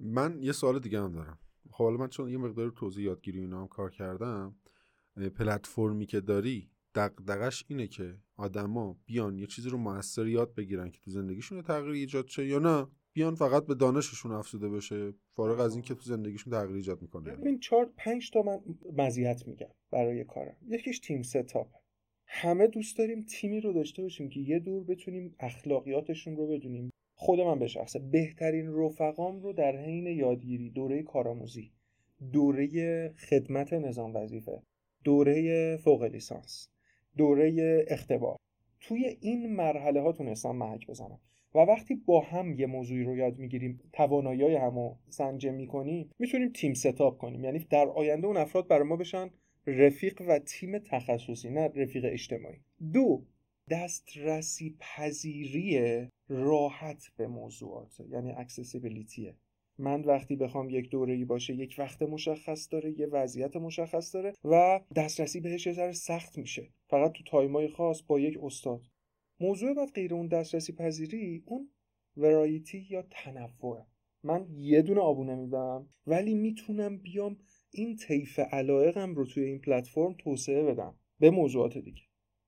من 0.00 0.42
یه 0.42 0.52
سوال 0.52 0.78
دیگه 0.78 1.00
هم 1.00 1.12
دارم. 1.12 1.38
خب 1.70 1.84
حالا 1.84 1.96
من 1.96 2.08
چون 2.08 2.28
یه 2.28 2.38
مقدار 2.38 2.70
توضیح 2.70 3.04
یادگیری 3.04 3.40
اینا 3.40 3.60
هم 3.60 3.68
کار 3.68 3.90
کردم 3.90 4.56
پلتفرمی 5.16 6.06
که 6.06 6.20
داری 6.20 6.70
دقدقش 6.94 7.64
اینه 7.68 7.86
که 7.86 8.18
آدما 8.36 9.00
بیان 9.06 9.38
یه 9.38 9.46
چیزی 9.46 9.68
رو 9.68 9.78
موثر 9.78 10.26
یاد 10.26 10.54
بگیرن 10.54 10.90
که 10.90 11.00
تو 11.00 11.10
زندگیشون 11.10 11.62
تغییر 11.62 11.92
ایجاد 11.92 12.26
شه 12.26 12.46
یا 12.46 12.58
نه. 12.58 12.86
بیان 13.12 13.34
فقط 13.34 13.66
به 13.66 13.74
دانششون 13.74 14.32
افزوده 14.32 14.68
بشه. 14.68 15.12
فارغ 15.36 15.60
از 15.60 15.74
اینکه 15.74 15.94
تو 15.94 16.00
زندگیشون 16.00 16.52
تغییر 16.52 16.76
ایجاد 16.76 17.02
می‌کنه. 17.02 17.30
ببین 17.30 17.58
چهار 17.58 17.92
پنج 17.96 18.30
تا 18.30 18.42
من 18.42 18.60
مزیت 18.96 19.48
میگم 19.48 19.70
برای 19.90 20.24
کارم. 20.24 20.56
یکیش 20.68 20.98
تیم 20.98 21.22
ستاپ. 21.22 21.68
همه 22.26 22.66
دوست 22.66 22.98
داریم 22.98 23.22
تیمی 23.22 23.60
رو 23.60 23.72
داشته 23.72 24.02
باشیم 24.02 24.28
که 24.28 24.40
یه 24.40 24.58
دور 24.58 24.84
بتونیم 24.84 25.34
اخلاقیاتشون 25.40 26.36
رو 26.36 26.46
بدونیم. 26.46 26.90
خود 27.14 27.40
من 27.40 27.58
به 27.58 27.66
شخصه 27.66 27.98
بهترین 27.98 28.74
رفقام 28.74 29.42
رو 29.42 29.52
در 29.52 29.76
حین 29.76 30.06
یادگیری 30.06 30.70
دوره 30.70 31.02
کارآموزی 31.02 31.72
دوره 32.32 33.14
خدمت 33.28 33.72
نظام 33.72 34.16
وظیفه 34.16 34.62
دوره 35.04 35.76
فوق 35.76 36.02
لیسانس 36.02 36.68
دوره 37.16 37.84
اختبار. 37.88 38.36
توی 38.80 39.16
این 39.20 39.56
مرحله 39.56 40.00
ها 40.00 40.12
تونستم 40.12 40.56
محک 40.56 40.86
بزنم. 40.86 41.20
و 41.54 41.58
وقتی 41.58 41.94
با 41.94 42.20
هم 42.20 42.52
یه 42.52 42.66
موضوعی 42.66 43.04
رو 43.04 43.16
یاد 43.16 43.38
می‌گیریم 43.38 43.80
توانایی 43.92 44.56
همو 44.56 44.96
سنجه 45.08 45.50
می‌کنیم 45.50 46.10
می‌تونیم 46.18 46.48
تیم 46.48 46.74
ستاپ 46.74 47.18
کنیم. 47.18 47.44
یعنی 47.44 47.66
در 47.70 47.88
آینده 47.88 48.26
اون 48.26 48.36
افراد 48.36 48.68
برای 48.68 48.88
ما 48.88 48.96
بشن 48.96 49.30
رفیق 49.66 50.22
و 50.28 50.38
تیم 50.38 50.78
تخصصی 50.78 51.50
نه 51.50 51.68
رفیق 51.74 52.04
اجتماعی. 52.04 52.60
دو 52.92 53.24
دسترسی 53.70 54.76
پذیری 54.80 56.08
راحت 56.28 57.02
به 57.16 57.26
موضوعات 57.26 58.00
یعنی 58.10 58.32
اکسسیبیلیتیه 58.32 59.34
من 59.78 60.00
وقتی 60.00 60.36
بخوام 60.36 60.70
یک 60.70 60.90
دوره 60.90 61.14
ای 61.14 61.24
باشه 61.24 61.54
یک 61.54 61.74
وقت 61.78 62.02
مشخص 62.02 62.68
داره 62.72 63.00
یه 63.00 63.06
وضعیت 63.06 63.56
مشخص 63.56 64.14
داره 64.14 64.32
و 64.44 64.80
دسترسی 64.96 65.40
بهش 65.40 65.66
یه 65.66 65.72
ذره 65.72 65.92
سخت 65.92 66.38
میشه. 66.38 66.68
فقط 66.86 67.12
تو 67.12 67.24
تایمای 67.24 67.68
خاص 67.68 68.02
با 68.02 68.20
یک 68.20 68.38
استاد. 68.42 68.80
موضوع 69.42 69.74
بعد 69.74 69.92
غیر 69.94 70.14
اون 70.14 70.26
دسترسی 70.26 70.72
پذیری 70.72 71.42
اون 71.46 71.70
ورایتی 72.16 72.86
یا 72.90 73.02
تنوع. 73.10 73.86
من 74.22 74.46
یه 74.50 74.82
دونه 74.82 75.00
آبونه 75.00 75.34
میدم 75.34 75.88
ولی 76.06 76.34
می‌تونم 76.34 76.98
بیام 76.98 77.36
این 77.70 77.96
طیف 77.96 78.38
علایقم 78.38 79.14
رو 79.14 79.26
توی 79.26 79.44
این 79.44 79.60
پلتفرم 79.60 80.14
توسعه 80.18 80.62
بدم. 80.62 80.94
به 81.18 81.30
موضوعات 81.30 81.78
دیگه. 81.78 82.02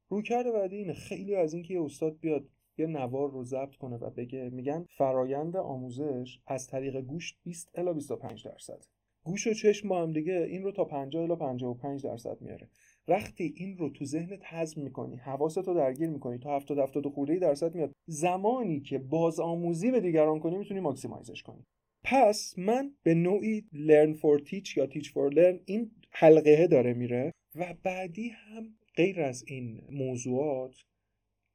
رویکرد 0.08 0.52
بعدی 0.52 0.76
اینه 0.76 0.92
خیلی 0.92 1.34
از 1.34 1.54
اینکه 1.54 1.74
یه 1.74 1.82
استاد 1.82 2.18
بیاد 2.20 2.48
یه 2.78 2.86
نوار 2.86 3.30
رو 3.30 3.44
ضبط 3.44 3.74
کنه 3.74 3.96
و 3.96 4.10
بگه 4.10 4.50
میگن 4.50 4.86
فرایند 4.98 5.56
آموزش 5.56 6.40
از 6.46 6.66
طریق 6.66 7.00
گوش 7.00 7.38
20 7.42 7.78
الی 7.78 7.92
25 7.92 8.44
درصد. 8.44 8.84
گوش 9.24 9.46
و 9.46 9.54
چشم 9.54 9.88
با 9.88 10.02
هم 10.02 10.12
دیگه 10.12 10.46
این 10.50 10.62
رو 10.62 10.72
تا 10.72 10.84
50 10.84 11.22
الی 11.22 11.36
55 11.36 12.04
درصد 12.04 12.40
میاره. 12.40 12.68
وقتی 13.08 13.54
این 13.56 13.78
رو 13.78 13.88
تو 13.90 14.04
ذهنت 14.04 14.40
هضم 14.44 14.80
می‌کنی 14.80 15.16
حواستو 15.16 15.75
درگیر 15.75 16.08
می‌کنی 16.08 16.38
تا 16.38 16.56
70 16.56 16.78
70 16.78 17.06
خورده 17.06 17.37
درصد 17.37 17.75
میاد 17.75 17.92
زمانی 18.06 18.80
که 18.80 18.99
باز 18.99 19.40
آموزی 19.40 19.90
به 19.90 20.00
دیگران 20.00 20.40
کنی 20.40 20.56
می‌تونی 20.56 20.80
ماکسیمایزش 20.80 21.42
کنی. 21.42 21.64
پس 22.04 22.54
من 22.58 22.94
به 23.02 23.14
نوعی 23.14 23.64
learn 23.73 24.14
for 24.14 24.44
teach 24.44 24.76
یا 24.76 24.87
teach 24.87 25.06
for 25.06 25.34
learn 25.34 25.61
این 25.64 25.90
حلقه 26.11 26.66
داره 26.66 26.94
میره 26.94 27.32
و 27.54 27.75
بعدی 27.82 28.28
هم 28.28 28.75
غیر 28.96 29.20
از 29.20 29.44
این 29.46 29.80
موضوعات 29.90 30.75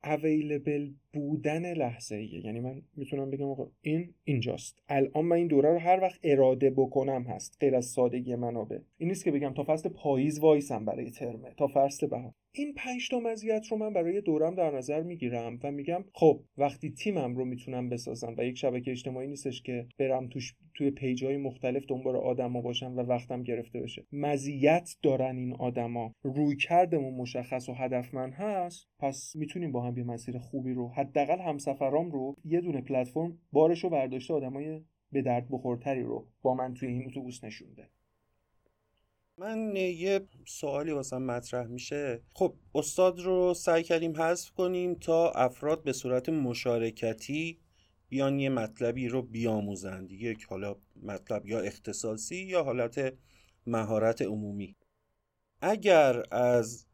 available 0.03 0.91
بودن 1.13 1.73
لحظه 1.73 2.15
ایه 2.15 2.45
یعنی 2.45 2.59
من 2.59 2.81
می‌تونم 2.95 3.29
بگم 3.29 3.55
این 3.81 4.13
اینجاست. 4.23 4.83
الان 4.89 5.25
من 5.25 5.35
این 5.35 5.47
دوره 5.47 5.73
رو 5.73 5.79
هر 5.79 5.99
وقت 6.01 6.19
اراده 6.23 6.69
بکنم 6.69 7.23
هست. 7.23 7.57
غیر 7.59 7.75
از 7.75 7.85
سادگی 7.85 8.35
منابع. 8.35 8.79
این 8.97 9.09
نیست 9.09 9.23
که 9.23 9.31
بگم 9.31 9.53
تا 9.53 9.63
فصل 9.63 9.89
پاییز 9.89 10.39
وایسم 10.39 10.85
برای 10.85 11.11
ترمه 11.11 11.53
تا 11.57 11.67
فصل 11.73 12.07
بهار. 12.07 12.33
این 12.59 12.73
پنج 12.73 13.09
تا 13.09 13.19
مزیت 13.19 13.67
رو 13.67 13.77
من 13.77 13.93
برای 13.93 14.21
دورم 14.21 14.55
در 14.55 14.77
نظر 14.77 15.03
می‌گیرم 15.03 15.59
و 15.63 15.71
میگم 15.71 16.05
خب 16.13 16.43
وقتی 16.57 16.91
تیمم 16.91 17.35
رو 17.35 17.45
می‌تونم 17.45 17.89
بسازم 17.89 18.35
و 18.37 18.45
یک 18.45 18.57
شبکه 18.57 18.91
اجتماعی 18.91 19.27
نیستش 19.27 19.61
که 19.61 19.87
برم 19.99 20.27
توش 20.27 20.55
توی 20.73 20.91
page 20.91 21.25
های 21.25 21.37
مختلف 21.37 21.83
دنبال 21.87 22.15
آدما 22.15 22.61
باشم 22.61 22.97
و 22.97 22.99
وقتم 22.99 23.43
گرفته 23.43 23.79
بشه. 23.79 24.05
مزیت 24.11 24.95
دارن 25.03 25.37
این 25.37 25.55
آدما. 25.55 26.13
رویکردمون 26.23 27.13
مشخص 27.13 27.69
و 27.69 27.73
هدفمند 27.73 28.33
هست. 28.33 28.87
پس 28.99 29.35
می‌تونیم 29.35 29.71
با 29.71 29.81
هم 29.81 29.97
یه 29.97 30.03
مسیر 30.03 30.37
خوبی 30.37 30.73
رو 30.73 30.87
حداقل 30.87 31.39
همسفرام 31.39 32.11
رو 32.11 32.35
یه 32.45 32.61
دونه 32.61 32.81
پلتفرم 32.81 33.37
بارش 33.51 33.83
رو 33.83 33.89
برداشته 33.89 34.33
آدمای 34.33 34.81
به 35.11 35.21
درد 35.21 35.47
بخورتری 35.49 36.03
رو 36.03 36.27
با 36.41 36.53
من 36.53 36.73
توی 36.73 36.89
این 36.89 37.05
اتوبوس 37.05 37.43
نشونده 37.43 37.89
من 39.39 39.75
یه 39.75 40.27
سوالی 40.47 40.91
واسم 40.91 41.21
مطرح 41.21 41.67
میشه. 41.67 42.21
خب 42.33 42.55
استاد 42.75 43.19
رو 43.19 43.53
سعی 43.53 43.83
کردیم 43.83 44.21
حذف 44.21 44.51
کنیم 44.51 44.93
تا 44.95 45.31
افراد 45.31 45.83
به 45.83 45.93
صورت 45.93 46.29
مشارکتی 46.29 47.59
بیان 48.09 48.39
یه 48.39 48.49
مطلبی 48.49 49.07
رو 49.07 49.21
بیاموزند 49.21 50.11
یک 50.11 50.43
حالا 50.43 50.75
مطلب 51.03 51.45
یا 51.45 51.59
اختصاصی 51.59 52.35
یا 52.35 52.63
حالت 52.63 53.13
مهارت 53.67 54.21
عمومی. 54.21 54.75
اگر 55.61 56.23
از 56.31 56.85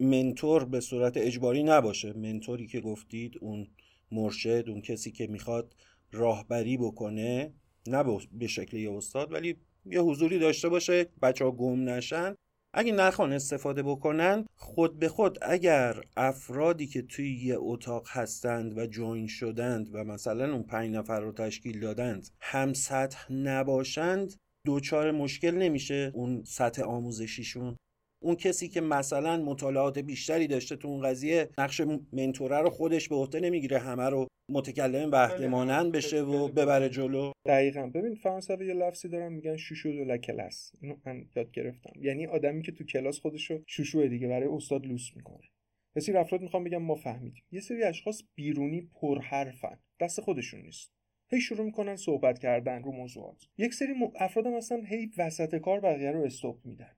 منتور 0.00 0.64
به 0.64 0.80
صورت 0.80 1.16
اجباری 1.16 1.62
نباشه 1.62 2.12
منتوری 2.12 2.66
که 2.66 2.80
گفتید 2.80 3.34
اون 3.40 3.68
مرشد 4.12 4.64
اون 4.68 4.80
کسی 4.80 5.12
که 5.12 5.26
می‌خواد 5.26 5.74
راهبری 6.12 6.76
بکنه 6.76 7.52
نه 7.86 8.04
به 8.32 8.46
شکل 8.46 8.76
یه 8.76 8.92
استاد 8.92 9.32
ولی 9.32 9.56
یه 9.90 10.00
حضوری 10.00 10.38
داشته 10.38 10.68
باشه 10.68 11.06
بچه 11.22 11.44
ها 11.44 11.50
گم 11.50 11.88
نشن. 11.88 12.34
اگه 12.74 12.92
نخوان 12.92 13.32
استفاده 13.32 13.82
بکنن 13.82 14.46
خود 14.56 14.98
به 14.98 15.08
خود 15.08 15.38
اگر 15.42 16.00
افرادی 16.16 16.86
که 16.86 17.02
توی 17.02 17.34
یه 17.34 17.56
اتاق 17.58 18.08
هستند 18.08 18.78
و 18.78 18.86
جوین 18.86 19.26
شدند 19.26 19.88
و 19.92 20.04
مثلا 20.04 20.52
اون 20.52 20.62
پنج 20.62 20.94
نفر 20.94 21.20
رو 21.20 21.32
تشکیل 21.32 21.80
دادند 21.80 22.28
هم 22.40 22.72
سطح 22.72 23.32
نباشند 23.32 24.34
دوچار 24.66 25.10
مشکل 25.10 25.54
نمیشه 25.54 26.10
اون 26.14 26.44
سطح 26.44 26.82
آموزشیشون. 26.82 27.76
اون 28.22 28.34
کسی 28.34 28.68
که 28.68 28.80
مثلا 28.80 29.36
مطالعات 29.44 29.98
بیشتری 29.98 30.46
داشته 30.46 30.76
تو 30.76 30.88
اون 30.88 31.02
قضیه 31.02 31.48
نقش 31.58 31.80
منتوره 32.12 32.58
رو 32.58 32.70
خودش 32.70 33.08
به 33.08 33.14
عهده 33.14 33.40
نمی‌گیره 33.40 33.78
همه 33.78 34.08
رو 34.08 34.26
متکلم 34.50 35.10
وحده 35.12 35.48
مانند 35.48 35.92
بشه 35.92 36.22
و 36.22 36.48
ببره 36.48 36.88
جلو. 36.88 37.32
دقیقا. 37.46 37.86
ببین 37.86 38.14
فرانسوی 38.14 38.66
یه 38.66 38.74
لفظی 38.74 39.08
دارن 39.08 39.32
میگن 39.32 39.56
شوشو 39.56 39.88
دو 39.88 40.16
کلاس 40.16 40.72
اینو 40.80 40.96
من 41.06 41.24
یاد 41.36 41.50
گرفتم. 41.50 41.92
یعنی 42.00 42.26
آدمی 42.26 42.62
که 42.62 42.72
تو 42.72 42.84
کلاس 42.84 43.20
خودشو 43.20 43.62
شوشو 43.66 44.06
دیگه 44.06 44.28
برای 44.28 44.48
استاد 44.48 44.86
لوس 44.86 45.10
می‌کنه. 45.16 45.48
بسیار 45.96 46.18
افراد 46.18 46.42
می‌خوام 46.42 46.64
بگم 46.64 46.82
ما 46.82 46.94
فهمیدیم. 46.94 47.42
یه 47.50 47.60
سری 47.60 47.82
اشخاص 47.82 48.22
بیرونی 48.34 48.90
پرحرفن. 49.00 49.78
دست 50.00 50.20
خودشون 50.20 50.60
نیست. 50.60 50.92
هی 51.30 51.40
شروع 51.40 51.64
می‌کنن 51.64 51.96
صحبت 51.96 52.38
کردن 52.38 52.82
رو 52.82 52.92
موضوعات. 52.92 53.44
یک 53.58 53.74
سری 53.74 53.94
افراد 54.14 54.46
هم 54.46 54.54
اصلا 54.54 54.82
هی 54.86 55.10
وسط 55.18 55.54
کار 55.56 55.80
بقیه 55.80 56.10
رو 56.10 56.22
استوب 56.22 56.60
میدن. 56.64 56.96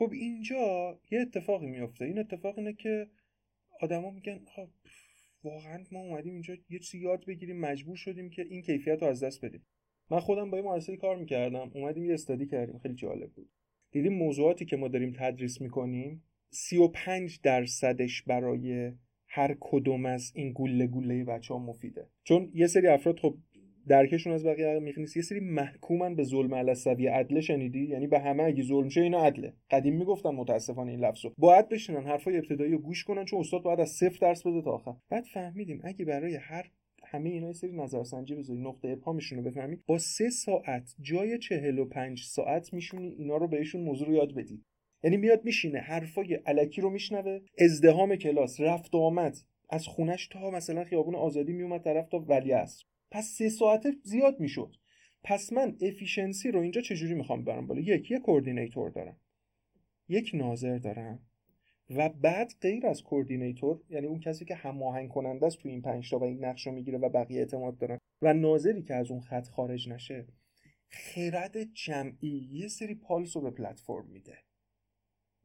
خب 0.00 0.12
اینجا 0.12 0.98
یه 1.10 1.20
اتفاقی 1.20 1.66
میفته 1.66 2.04
این 2.04 2.18
اتفاق 2.18 2.58
اینه 2.58 2.72
که 2.72 3.06
آدما 3.80 4.10
میگن 4.10 4.40
خب 4.56 4.68
واقعا 5.44 5.84
ما 5.92 6.00
اومدیم 6.00 6.32
اینجا 6.32 6.54
یه 6.70 6.78
چیزی 6.78 6.98
یاد 6.98 7.24
بگیریم 7.26 7.60
مجبور 7.60 7.96
شدیم 7.96 8.30
که 8.30 8.42
این 8.42 8.62
کیفیت 8.62 9.02
رو 9.02 9.08
از 9.08 9.24
دست 9.24 9.44
بدیم. 9.44 9.66
من 10.10 10.20
خودم 10.20 10.50
با 10.50 10.56
یه 10.56 10.62
مؤسسه 10.62 10.96
کار 10.96 11.16
می‌کردم. 11.16 11.70
اومدیم 11.74 12.04
یه 12.04 12.14
استادی 12.14 12.46
کردیم. 12.46 12.78
خیلی 12.78 12.94
جالب 12.94 13.30
بود. 13.30 13.50
دیدیم 13.90 14.12
موضوعاتی 14.12 14.64
که 14.64 14.76
ما 14.76 14.88
داریم 14.88 15.12
تدریس 15.18 15.60
می‌کنیم. 15.60 16.22
35 16.50 17.40
درصدش 17.42 18.22
برای 18.22 18.92
هر 19.28 19.56
کدوم 19.60 20.06
از 20.06 20.32
این 20.34 20.52
گله 20.54 20.86
گله 20.86 21.24
بچه 21.24 21.54
ها 21.54 21.60
مفیده. 21.60 22.06
چون 22.24 22.50
یه 22.54 22.66
سری 22.66 22.86
افراد 22.86 23.18
خب 23.18 23.36
درکشون 23.88 24.32
از 24.32 24.46
بقیه 24.46 24.78
میخ 24.78 24.98
نیست 24.98 25.16
یه 25.16 25.22
سری 25.22 25.40
محکومن 25.40 26.14
به 26.14 26.22
ظلم 26.22 26.54
علسوی 26.54 27.06
عدل 27.06 27.40
شنیدی؟ 27.40 27.86
یعنی 27.86 28.06
به 28.06 28.20
همه 28.20 28.42
اگه 28.42 28.62
ظلم 28.62 28.88
شه 28.88 29.00
اینا 29.00 29.24
عدله. 29.24 29.52
قدیم 29.70 29.96
می‌گفتم 29.96 30.30
متاسفانه 30.30 30.90
این 30.90 31.00
لفظو. 31.00 31.32
باید 31.38 31.68
بشینن 31.68 32.02
حرفای 32.02 32.36
ابتدایی 32.36 32.72
رو 32.72 32.78
گوش 32.78 33.04
کنن 33.04 33.24
چون 33.24 33.40
استاد 33.40 33.62
باید 33.62 33.80
از 33.80 33.90
صفر 33.90 34.18
درس 34.20 34.46
بده 34.46 34.62
تا 34.62 34.70
آخر. 34.70 34.94
بعد 35.10 35.24
فهمیدیم 35.24 35.80
اگه 35.84 36.04
برای 36.04 36.34
هر 36.34 36.70
همه 37.04 37.30
اینا 37.30 37.46
یه 37.46 37.52
سری 37.52 37.72
نظرسنجی 37.72 38.34
بذاری 38.34 38.60
نقطه 38.60 38.88
ابهامشون 38.88 39.38
رو 39.38 39.44
بفهمی 39.44 39.78
با 39.86 39.98
سه 39.98 40.30
ساعت 40.30 40.94
جای 41.00 41.38
چهل 41.38 41.78
و 41.78 41.84
پنج 41.84 42.22
ساعت 42.22 42.72
می‌تونی 42.72 43.08
اینا 43.08 43.36
رو 43.36 43.48
بهشون 43.48 43.80
موضوع 43.80 44.08
رو 44.08 44.14
یاد 44.14 44.34
بدی. 44.34 44.64
یعنی 45.04 45.16
میاد 45.16 45.44
میشینه 45.44 45.78
حرفای 45.78 46.34
الکی 46.34 46.80
رو 46.80 46.90
میشنوه 46.90 47.40
ازدحام 47.58 48.16
کلاس 48.16 48.60
رفت 48.60 48.94
و 48.94 48.98
آمد. 48.98 49.36
از 49.70 49.86
خونش 49.86 50.28
تا 50.28 50.50
مثلا 50.50 50.84
خیابون 50.84 51.14
آزادی 51.14 51.52
میومد 51.52 51.82
طرف 51.82 52.08
تا 52.08 52.18
ولی 52.18 52.52
پس 53.10 53.24
سه 53.24 53.48
ساعته 53.48 53.92
زیاد 54.02 54.40
می‌شد. 54.40 54.76
پس 55.24 55.52
من 55.52 55.76
efficiency 55.80 56.50
رو 56.50 56.60
اینجا 56.60 56.80
چجوری 56.80 57.14
می‌خوام 57.14 57.44
برم 57.44 57.66
بالا؟ 57.66 57.80
یک 57.80 58.10
یک 58.10 58.22
coordinator 58.22 58.90
دارم. 58.90 59.20
یک 60.08 60.30
ناظر 60.34 60.78
دارم. 60.78 61.26
و 61.90 62.08
بعد 62.08 62.52
غیر 62.60 62.86
از 62.86 63.02
coordinator 63.02 63.80
یعنی 63.88 64.06
اون 64.06 64.20
کسی 64.20 64.44
که 64.44 64.54
هماهنگ 64.54 65.08
کننده 65.08 65.46
است 65.46 65.58
تو 65.58 65.68
این 65.68 65.82
پنج 65.82 66.10
تا 66.10 66.18
و 66.18 66.24
این 66.24 66.44
نقش 66.44 66.66
رو 66.66 66.72
می‌گیره 66.72 66.98
و 66.98 67.08
بقیه 67.08 67.38
اعتماد 67.38 67.78
دارن 67.78 67.98
و 68.22 68.34
ناظری 68.34 68.82
که 68.82 68.94
از 68.94 69.10
اون 69.10 69.20
خط 69.20 69.48
خارج 69.48 69.88
نشه 69.88 70.26
خرد 70.88 71.62
جمعی 71.62 72.48
یه 72.52 72.68
سری 72.68 72.94
پالس 72.94 73.36
رو 73.36 73.42
به 73.42 73.50
پلتفرم 73.50 74.06
میده. 74.06 74.38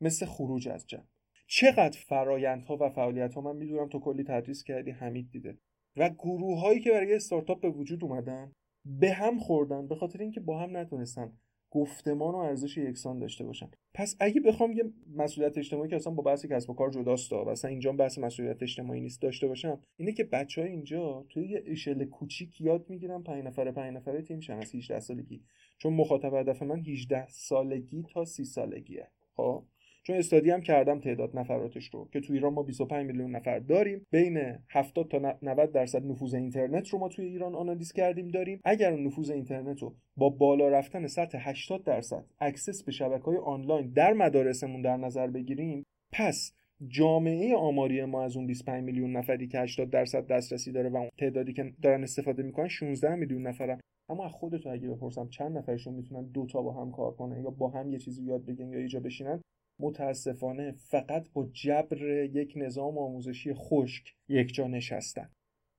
مثل 0.01 0.25
خروج 0.25 0.67
از 0.67 0.88
جمع. 0.88 1.07
چقدر 1.48 2.00
فرایندها 2.00 2.77
و 2.81 2.89
فعالیت 2.89 3.34
ها 3.34 3.41
من 3.41 3.55
می‌دونم 3.55 3.89
تو 3.89 4.00
کلی 4.00 4.24
تدریس 4.24 4.63
کردی 4.63 4.91
حمید 4.91 5.31
دیده. 5.31 5.57
و 5.97 6.09
گروه 6.09 6.59
هایی 6.59 6.79
که 6.79 6.91
برای 6.91 7.15
استارتاپ 7.15 7.61
به 7.61 7.69
وجود 7.69 8.03
اومدن 8.03 8.51
به 8.85 9.11
هم 9.11 9.39
خوردن 9.39 9.87
به 9.87 9.95
خاطر 9.95 10.21
اینکه 10.21 10.39
با 10.39 10.59
هم 10.59 10.77
نتونستن 10.77 11.31
گفتمان 11.75 12.35
و 12.35 12.37
ارزش 12.37 12.77
یکسان 12.77 13.19
داشته 13.19 13.43
باشن. 13.43 13.69
پس 13.93 14.15
اگه 14.19 14.41
بخوام 14.41 14.71
یه 14.71 14.83
مسئولیت 15.15 15.57
اجتماعی 15.57 15.89
که 15.89 15.95
اصلا 15.95 16.13
با 16.13 16.23
بحث 16.23 16.45
کسب 16.45 16.69
و 16.69 16.73
کار 16.73 16.89
جداست 16.89 17.33
و 17.33 17.35
اصلا 17.35 17.71
اینجا 17.71 17.91
بحث 17.91 18.17
مسئولیت 18.17 18.63
اجتماعی 18.63 19.01
نیست 19.01 19.21
داشته 19.21 19.47
باشم 19.47 19.79
اینه 19.97 20.12
که 20.12 20.23
بچه 20.23 20.62
های 20.62 20.71
اینجا 20.71 21.25
توی 21.29 21.47
یه 21.47 21.63
اشل 21.65 22.05
کوچیک 22.05 22.62
یاد 22.62 22.89
می‌گیرن 22.89 23.23
5 23.23 23.43
نفره 23.43 23.71
5 23.71 23.95
نفره 23.95 24.21
تیم 24.21 24.39
شن 24.39 24.53
از 24.53 24.75
18 24.75 24.99
سالگی. 24.99 25.43
چون 25.77 25.93
مخاطب 25.93 26.34
هدف 26.34 26.63
من 26.63 26.79
18 26.79 27.27
سالگی 27.29 28.03
تا 28.13 28.25
30 28.25 28.43
سالگیه. 28.45 29.08
خب؟ 29.36 29.63
چون 30.08 30.15
study 30.15 30.49
هم 30.50 30.62
کردم 30.62 31.00
تعداد 31.00 31.38
نفراتش 31.38 31.89
رو 31.94 32.10
که 32.13 32.20
تو 32.20 32.34
ایران 32.34 32.54
ما 32.54 32.63
25 32.63 33.08
میلیون 33.08 33.36
نفر 33.36 33.60
داریم. 33.60 34.06
بین 34.12 34.58
70 34.70 35.08
تا 35.08 35.38
90 35.41 35.72
درصد 35.72 36.06
نفوذ 36.06 36.34
اینترنت 36.34 36.89
رو 36.89 37.00
ما 37.00 37.10
توی 37.10 37.26
ایران 37.26 37.56
آنالیز 37.56 37.94
کردیم 37.94 38.28
داریم. 38.28 38.62
اگر 38.63 38.91
نفوذ 38.91 39.30
اینترنت 39.30 39.82
رو 39.82 39.96
با 40.18 40.30
بالا 40.30 40.70
رفتن 40.70 41.08
سطح 41.08 41.50
80 41.50 41.84
درصد 41.84 42.26
access 42.39 42.84
به 42.84 42.91
شبکه 42.91 43.24
های 43.24 43.38
آنلاین 43.38 43.91
در 43.91 44.13
مدارسمون 44.13 44.82
در 44.82 44.98
نظر 44.98 45.28
بگیریم 45.28 45.86
پس 46.12 46.54
جامعه 46.88 47.56
آماری 47.56 48.06
ما 48.06 48.24
از 48.24 48.38
اون 48.38 48.48
25 48.48 48.84
میلیون 48.84 49.18
نفری 49.18 49.48
که 49.48 49.60
80 49.60 49.89
درصد 49.89 50.28
دسترسی 50.28 50.72
داره 50.72 50.89
و 50.89 50.98
اون 50.98 51.10
تعدادی 51.18 51.54
که 51.54 51.74
دارن 51.82 52.04
استفاده 52.04 52.44
می‌کنن 52.44 52.68
16 52.68 53.15
میلیون 53.15 53.48
نفرن. 53.48 53.80
اما 54.10 54.26
از 54.26 54.32
خودتو 54.32 54.70
اگه 54.70 54.89
بپرسم 54.89 55.28
چند 55.30 55.58
نفرشون 55.58 55.94
می‌تونن 55.94 56.26
دوتا 56.26 56.62
با 56.62 56.74
هم 56.74 56.91
کار 56.91 57.12
کنن 57.12 57.44
یا 57.44 57.50
با 57.50 57.70
هم 57.70 57.91
یه 57.91 58.00
چیزی 58.00 58.24
یاد 58.24 58.46
بگیرن 58.46 58.72
یا 58.72 58.78
اینجا 58.78 59.00
بشینن؟ 59.00 59.41
متاسفانه 59.79 60.71
فقط 60.71 61.29
با 61.33 61.49
جبر 61.53 62.01
یک 62.33 62.53
نظام 62.55 62.97
آموزشی 62.97 63.53
خشک 63.53 64.15
یک 64.27 64.53
جا 64.53 64.67
نشستن. 64.67 65.29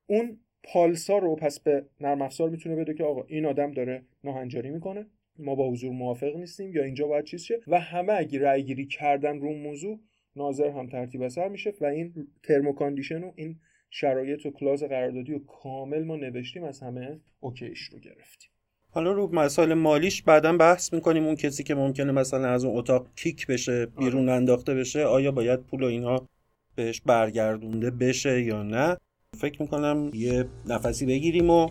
اون 0.06 0.40
پالسا 0.62 1.18
رو 1.18 1.36
پس 1.36 1.60
به 1.60 1.86
نرم 2.00 2.22
افزار 2.22 2.50
می‌تونه 2.50 2.76
بده 2.76 2.94
که 2.94 3.04
آقا 3.04 3.22
این 3.22 3.46
آدم 3.46 3.72
داره 3.72 4.04
ناهنجاری 4.24 4.70
می‌کنه 4.70 5.06
ما 5.38 5.54
با 5.54 5.70
حضور 5.70 5.92
موافق 5.92 6.36
نیستیم 6.36 6.72
یا 6.72 6.84
اینجا 6.84 7.06
باید 7.06 7.24
چیز 7.24 7.42
شه؟ 7.42 7.60
و 7.66 7.80
همه 7.80 8.12
اگه 8.12 8.40
رأی 8.40 8.62
گیری 8.62 8.86
کردن 8.86 9.40
رو 9.40 9.52
موضوع 9.52 10.00
ناظر 10.36 10.70
هم 10.70 10.86
ترتیب 10.86 11.22
اثر 11.22 11.48
میشه 11.48 11.72
و 11.80 11.84
این 11.84 12.28
ترمو 12.42 12.72
کاندیشن 12.72 13.22
و 13.22 13.32
این 13.36 13.60
شرایط 13.90 14.46
و 14.46 14.50
کلاز 14.50 14.82
قراردادی 14.82 15.32
و 15.32 15.38
کامل 15.38 16.04
ما 16.04 16.16
نوشتیم 16.16 16.64
از 16.64 16.80
همه 16.80 17.20
اوکیش 17.40 17.80
رو 17.80 17.98
گرفتیم. 17.98 18.50
حالا 18.96 19.12
رو 19.12 19.28
مسائل 19.32 19.74
مالیش 19.74 20.22
بعدا 20.22 20.56
بحث 20.56 20.92
می‌کنیم 20.92 21.24
اون 21.24 21.34
کسی 21.34 21.62
که 21.62 21.74
ممکنه 21.74 22.12
مثلا 22.12 22.48
از 22.48 22.64
اون 22.64 22.78
اتاق 22.78 23.06
کیک 23.16 23.46
بشه 23.46 23.86
بیرون 23.86 24.28
آره. 24.28 24.32
انداخته 24.32 24.74
بشه 24.74 25.04
آیا 25.04 25.32
باید 25.32 25.60
پول 25.60 25.82
و 25.82 25.86
اینها 25.86 26.28
بهش 26.74 27.00
برگردونده 27.06 27.90
بشه 27.90 28.42
یا 28.42 28.62
نه؟ 28.62 28.96
فکر 29.38 29.62
می‌کنم 29.62 30.10
یه 30.14 30.44
نفسی 30.66 31.06
بگیریم 31.06 31.50
و 31.50 31.70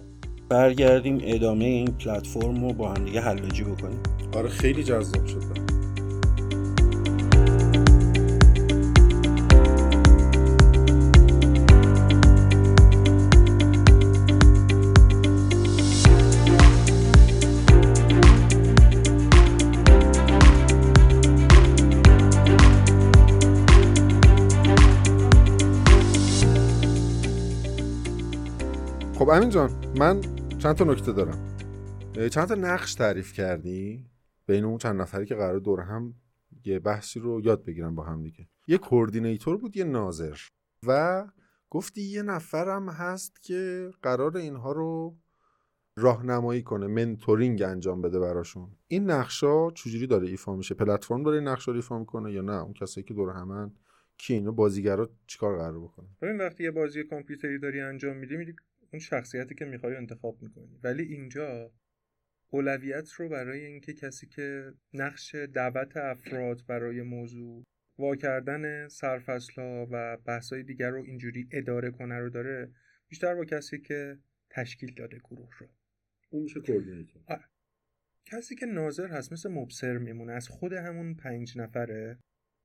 برگردیم 0.50 1.20
ادامه 1.24 1.66
این 1.66 1.88
پلتفرم 1.88 2.68
رو 2.68 2.74
با 2.74 2.90
هم 2.90 3.06
دیگه 3.06 3.22
حلاجی 3.22 3.64
بکنیم. 3.64 4.00
آره 4.34 4.50
خیلی 4.50 4.84
جذاب 4.84 5.26
شد. 5.26 5.75
امین 29.36 29.50
جان 29.50 29.72
من 29.98 30.22
چند 30.60 30.76
تا 30.76 30.84
نکته 30.86 31.12
دارم. 31.12 31.58
چند 32.32 32.48
تا 32.48 32.56
نقش 32.56 32.94
تعریف 32.96 33.34
کردی؟ 33.34 34.06
بین 34.46 34.64
اون 34.64 34.78
چند 34.78 35.02
نفری 35.02 35.26
که 35.26 35.36
قرار 35.36 35.60
دور 35.60 35.82
هم 35.82 36.14
یه 36.66 36.80
بحثی 36.80 37.20
رو 37.20 37.42
یاد 37.42 37.66
بگیرن 37.66 37.96
با 37.96 38.04
هم 38.04 38.24
دیگه. 38.24 38.48
یه 38.68 38.78
coordinator 38.78 39.58
بود 39.58 39.78
یه 39.78 39.84
ناظر. 39.84 40.38
و 40.88 41.24
گفتی 41.70 42.02
یه 42.02 42.22
نفرم 42.22 42.90
هست 42.90 43.42
که 43.42 43.90
قرار 44.02 44.38
اینها 44.38 44.72
رو 44.72 45.18
راهنمایی 45.96 46.62
کنه 46.62 46.88
mentoring 46.88 47.62
انجام 47.62 48.02
بده 48.02 48.20
براشون. 48.20 48.72
این 48.88 49.12
نقشا 49.12 49.72
چجوری 49.72 50.08
داره 50.08 50.28
ایفا 50.28 50.56
میشه؟ 50.56 50.76
پلتفرم 50.76 51.24
داره 51.24 51.38
این 51.38 51.48
نقشا 51.48 51.72
رو 51.72 51.76
ایفا 51.76 52.00
می‌کنه 52.00 52.32
یا 52.32 52.42
نه؟ 52.42 52.64
اون 52.64 52.74
کسایی 52.74 53.06
که 53.06 53.14
دور 53.14 53.30
همن 53.30 53.72
کی 54.18 54.34
اینو 54.34 54.52
بازیگرا 54.52 55.10
چیکار 55.28 55.58
قرار 55.58 55.80
بکنه؟ 55.80 56.08
ببین 56.22 56.38
وقتی 56.38 56.64
یه 56.64 56.72
بازی 56.72 57.04
کامپیوتری 57.04 57.60
داری 57.60 57.82
انجام 57.82 58.18
میدی 58.18 58.38
میدی 58.38 58.56
اون 58.96 59.00
شخصیتی 59.00 59.56
که 59.56 59.66
می‌خوای 59.66 59.96
انتخاب 59.96 60.42
می‌کنی. 60.42 60.80
ولی 60.84 61.04
اینجا 61.04 61.74
اولویت 62.50 63.12
رو 63.12 63.30
برای 63.30 63.66
اینکه 63.66 63.94
کسی 63.94 64.28
که 64.28 64.74
نقش 64.94 65.36
دعوت 65.36 65.98
افراد 65.98 66.66
برای 66.68 67.02
موضوع 67.02 67.64
وا 68.00 68.16
کردن 68.16 68.88
سرفصلها 68.88 69.88
و 69.92 70.18
بحثای 70.18 70.64
دیگر 70.64 70.90
رو 70.90 71.04
اینجوری 71.04 71.48
اداره 71.52 71.92
کنه 71.92 72.20
رو 72.20 72.30
داره 72.30 72.72
بیشتر 73.10 73.36
با 73.36 73.46
کسی 73.46 73.80
که 73.80 74.18
تشکیل 74.50 74.94
داده 74.94 75.18
گروه 75.18 75.50
رو. 75.60 75.68
اون 76.30 76.44
میشه 76.44 76.60
کسی 78.26 78.56
که 78.56 78.66
ناظر 78.66 79.08
هست 79.08 79.34
مثل 79.34 79.50
مبصر 79.50 79.98
میمونه 79.98 80.34
از 80.34 80.48
خود 80.48 80.74
همون 80.74 81.16
پنج 81.16 81.58
نفره 81.58 82.20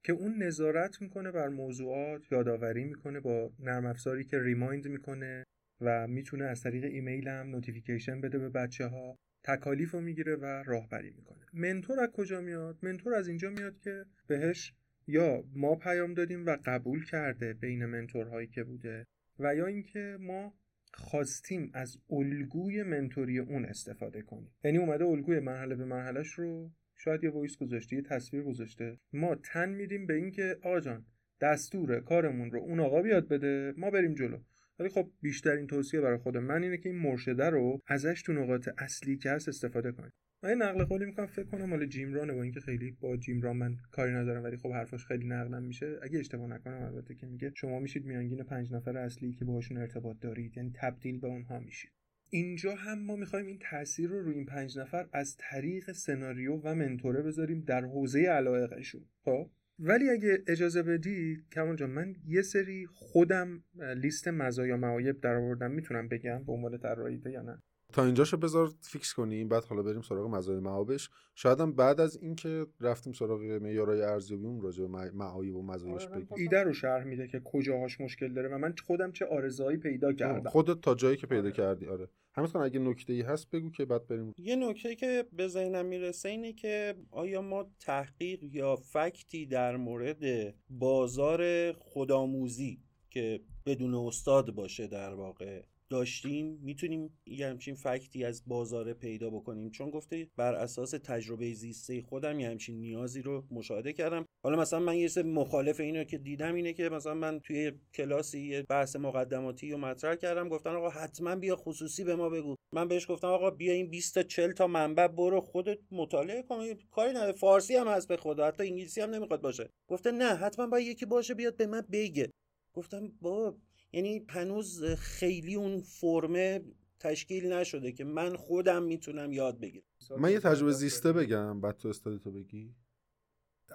که 0.04 0.12
اون 0.12 0.42
نظارت 0.42 1.02
می‌کنه 1.02 1.30
بر 1.30 1.48
موضوعات 1.48 2.32
یادآوری 2.32 2.84
می‌کنه 2.84 3.20
با 3.20 3.52
نرم 3.58 3.86
افزاری 3.86 4.24
که 4.24 4.42
remind 4.42 4.88
می‌کنه. 4.88 5.44
و 5.80 6.06
می‌تونه 6.06 6.44
از 6.44 6.62
طریق 6.62 6.84
ایمیل 6.84 7.28
هم 7.28 7.50
notification 7.50 8.20
بده 8.20 8.38
به 8.38 8.48
بچه 8.48 8.86
ها 8.86 9.18
تکالیف 9.42 9.90
رو 9.90 10.00
می‌گیره 10.00 10.36
و 10.36 10.44
راهبری 10.44 11.10
می‌کنه. 11.10 11.46
mentor 11.52 12.00
از 12.00 12.08
کجا 12.08 12.40
میاد؟ 12.40 12.78
mentor 12.82 13.14
از 13.14 13.28
اینجا 13.28 13.50
میاد 13.50 13.78
که 13.78 14.04
بهش 14.26 14.74
یا 15.06 15.44
ما 15.54 15.74
پیام 15.74 16.14
دادیم 16.14 16.46
و 16.46 16.56
قبول 16.64 17.04
کرده 17.04 17.52
بین 17.52 17.86
mentor 17.86 18.26
هایی 18.26 18.46
که 18.46 18.64
بوده 18.64 19.06
و 19.38 19.54
یا 19.54 19.66
اینکه 19.66 20.16
ما 20.20 20.54
خواستیم 20.94 21.70
از 21.74 21.98
الگوی 22.10 22.82
mentor 22.82 23.30
ی 23.30 23.38
اون 23.38 23.64
استفاده 23.64 24.22
کنیم. 24.22 24.50
یعنی 24.64 24.78
اومده 24.78 25.04
الگوی 25.04 25.40
مرحله 25.40 25.74
به 25.74 25.84
مرحلهش 25.84 26.32
رو 26.32 26.70
شاید 26.96 27.24
یه 27.24 27.30
وایس 27.30 27.56
گذاشته 27.56 27.96
یه 27.96 28.02
تصویر 28.02 28.42
گذاشته. 28.42 28.98
ما 29.12 29.34
تن 29.34 29.68
میدیم 29.68 30.06
به 30.06 30.14
اینکه 30.14 30.56
آقا 30.62 30.80
جان 30.80 31.06
دستور 31.40 32.00
کارمون 32.00 32.50
رو 32.50 32.60
اون 32.60 32.80
آقا 32.80 33.02
بیاد 33.02 33.28
بده 33.28 33.74
ما 33.76 33.90
بریم 33.90 34.14
جلو. 34.14 34.38
ولی 34.80 34.88
خب 34.88 35.10
بیشترین 35.20 35.66
توصیه 35.66 36.00
برای 36.00 36.18
خود 36.18 36.36
من 36.36 36.62
اینه 36.62 36.78
که 36.78 36.88
این 36.88 36.98
مرشده 36.98 37.50
رو 37.50 37.80
ازش 37.86 38.22
تو 38.22 38.32
نقاط 38.32 38.68
اصلی 38.78 39.16
که 39.16 39.30
هست 39.30 39.48
استفاده 39.48 39.92
کنید 39.92 40.12
من 40.42 40.50
نقل 40.50 40.84
قولی 40.84 41.04
می‌کنم 41.04 41.26
فکر 41.26 41.44
کنم 41.44 41.64
مال 41.64 41.86
جیم 41.86 42.12
رانه 42.12 42.32
با 42.32 42.42
اینکه 42.42 42.60
خیلی 42.60 42.90
با 43.00 43.16
جیم 43.16 43.40
ران 43.40 43.56
من 43.56 43.76
کاری 43.90 44.12
ندارم 44.12 44.42
ولی 44.42 44.56
خب 44.56 44.72
حرفاش 44.72 45.06
خیلی 45.06 45.26
نقلم 45.26 45.62
میشه. 45.62 45.98
اگه 46.02 46.18
اشتباه 46.18 46.46
نکنم 46.46 46.82
البته 46.82 47.14
که 47.14 47.26
میگه 47.26 47.52
شما 47.56 47.78
میشید 47.78 48.04
میانگین 48.04 48.42
پنج 48.42 48.72
نفر 48.72 48.96
اصلی 48.96 49.32
که 49.32 49.44
باهاشون 49.44 49.76
ارتباط 49.76 50.16
دارید 50.20 50.56
یعنی 50.56 50.72
تبدیل 50.74 51.20
به 51.20 51.26
اونها 51.26 51.60
میشید. 51.60 51.90
اینجا 52.30 52.74
هم 52.74 52.98
ما 52.98 53.16
می‌خوایم 53.16 53.46
این 53.46 53.58
تاثیر 53.70 54.10
رو 54.10 54.22
روی 54.22 54.34
این 54.34 54.46
پنج 54.46 54.78
نفر 54.78 55.08
از 55.12 55.36
طریق 55.38 55.92
سناریو 55.92 56.60
و 56.64 56.74
منتوره 56.74 57.22
بذاریم 57.22 57.60
در 57.60 57.84
حوزه 57.84 58.20
علایقشون. 58.20 59.04
خب؟ 59.24 59.50
ولی 59.80 60.10
اگه 60.10 60.38
اجازه 60.46 60.82
بدی 60.82 61.44
کمال 61.52 61.76
جان 61.76 61.90
من 61.90 62.14
یه 62.26 62.42
سری 62.42 62.86
خودم 62.86 63.64
لیست 63.96 64.28
مزایا 64.28 64.76
معایب 64.76 65.20
در 65.20 65.34
آوردم 65.34 65.70
می‌تونم 65.70 66.08
بگم 66.08 66.44
به 66.44 66.52
عنوان 66.52 66.78
طراحی 66.78 67.22
یا 67.26 67.42
نه؟ 67.42 67.62
تا 67.92 68.04
اینجاشو 68.04 68.36
بذار 68.36 68.70
فیکس 68.82 69.14
کنیم 69.14 69.48
بعد 69.48 69.64
حالا 69.64 69.82
بریم 69.82 70.02
سراغ 70.02 70.34
مزایای 70.34 70.60
معابش. 70.60 71.10
شاید 71.34 71.60
هم 71.60 71.72
بعد 71.72 72.00
از 72.00 72.18
اینکه 72.22 72.66
رفتیم 72.80 73.12
سراغ 73.12 73.40
معیارهای 73.40 74.02
ارزیابیمون 74.02 74.60
راجع 74.60 74.82
به 74.86 75.10
معایب 75.14 75.56
و 75.56 75.62
مزایاش 75.62 76.06
آره، 76.06 76.16
بگیم. 76.16 76.36
ایده 76.36 76.62
رو 76.62 76.72
شرح 76.72 77.04
میده 77.04 77.28
که 77.28 77.40
کجاهاش 77.44 78.00
مشکل 78.00 78.32
داره 78.32 78.48
و 78.48 78.58
من 78.58 78.74
خودم 78.86 79.12
چه 79.12 79.26
آرزوهایی 79.26 79.76
پیدا 79.76 80.12
کردم. 80.12 80.50
خودت 80.50 80.80
تا 80.80 80.94
جایی 80.94 81.16
که 81.16 81.26
پیدا 81.26 81.42
آره. 81.42 81.52
کردی 81.52 81.86
آره. 81.86 82.08
همین 82.32 82.56
اگه 82.56 82.78
نکته 82.78 83.12
ای 83.12 83.22
هست 83.22 83.50
بگو 83.50 83.70
که 83.70 83.84
بعد 83.84 84.06
بریم. 84.06 84.34
یه 84.38 84.56
نکته 84.56 84.94
که 84.94 85.24
به 85.32 85.48
ذهنم 85.48 85.86
می‌رسه 85.86 86.28
اینه 86.28 86.52
که 86.52 86.94
آیا 87.10 87.42
ما 87.42 87.70
تحقیق 87.80 88.42
یا 88.42 88.76
فکتی 88.76 89.46
در 89.46 89.76
مورد 89.76 90.54
بازار 90.70 91.72
خودآموزی 91.72 92.80
که 93.10 93.40
بدون 93.66 93.94
استاد 93.94 94.50
باشه 94.50 94.86
در 94.86 95.14
واقع 95.14 95.62
داشتیم 95.90 96.58
می‌تونیم 96.62 97.20
یه 97.26 97.46
همچین 97.46 97.74
فکتی 97.74 98.24
از 98.24 98.42
بازار 98.46 98.92
پیدا 98.92 99.30
بکنیم. 99.30 99.70
چون 99.70 99.90
گفته 99.90 100.28
بر 100.36 100.54
اساس 100.54 100.90
تجربه 100.90 101.52
زیسته 101.52 102.02
خودم 102.02 102.40
یه 102.40 102.48
همچین 102.48 102.80
نیازی 102.80 103.22
رو 103.22 103.44
مشاهده 103.50 103.92
کردم. 103.92 104.26
حالا 104.44 104.60
مثلا 104.60 104.80
من 104.80 104.96
یه 104.96 105.08
سه 105.08 105.22
مخالف 105.22 105.80
اینو 105.80 106.04
که 106.04 106.18
دیدم 106.18 106.54
اینه 106.54 106.72
که 106.72 106.88
مثلا 106.88 107.14
من 107.14 107.40
توی 107.40 107.72
کلاسی 107.94 108.40
یه 108.40 108.62
بحث 108.62 108.96
مقدماتی 108.96 109.70
رو 109.70 109.78
مطرح 109.78 110.14
کردم. 110.14 110.48
گفتن 110.48 110.70
آقا 110.70 110.88
حتما 110.88 111.36
بیا 111.36 111.56
خصوصی 111.56 112.04
به 112.04 112.16
ما 112.16 112.28
بگو. 112.28 112.54
من 112.74 112.88
بهش 112.88 113.10
گفتم 113.10 113.28
آقا 113.28 113.50
بیا 113.50 113.72
این 113.72 113.90
20 113.90 114.14
تا 114.14 114.22
40 114.22 114.52
تا 114.52 114.66
منبع 114.66 115.06
برو 115.06 115.40
خودت 115.40 115.78
مطالعه 115.90 116.42
کن. 116.42 116.74
کاری 116.90 117.10
نداره. 117.10 117.32
فارسی 117.32 117.76
هم 117.76 117.88
هست 117.88 118.08
به 118.08 118.16
خدا. 118.16 118.46
حتی 118.46 118.62
انگلیسی 118.62 119.00
هم 119.00 119.10
نمی‌خواد 119.10 119.40
باشه. 119.40 119.70
گفته 119.88 120.10
نه 120.10 120.34
حتما 120.34 120.66
باید 120.66 120.86
یکی 120.86 121.06
باشه 121.06 121.34
بیاد 121.34 121.56
به 121.56 121.66
من 121.66 121.80
بگه. 121.92 122.30
گفتم 122.74 123.12
بابا 123.20 123.58
یعنی 123.92 124.24
هنوز 124.28 124.84
خیلی 124.84 125.54
اون 125.54 125.80
فرمه 125.80 126.60
تشکیل 127.00 127.52
نشده 127.52 127.92
که 127.92 128.04
من 128.04 128.36
خودم 128.36 128.82
می‌تونم 128.82 129.32
یاد 129.32 129.60
بگیرم. 129.60 129.84
من 130.18 130.32
یه 130.32 130.40
تجربه 130.40 130.72
زیسته 130.72 131.12
بگم 131.12 131.60
بعد 131.60 131.76
تو 131.76 131.88
study 131.88 132.18
تو 132.18 132.32
بگی. 132.32 132.74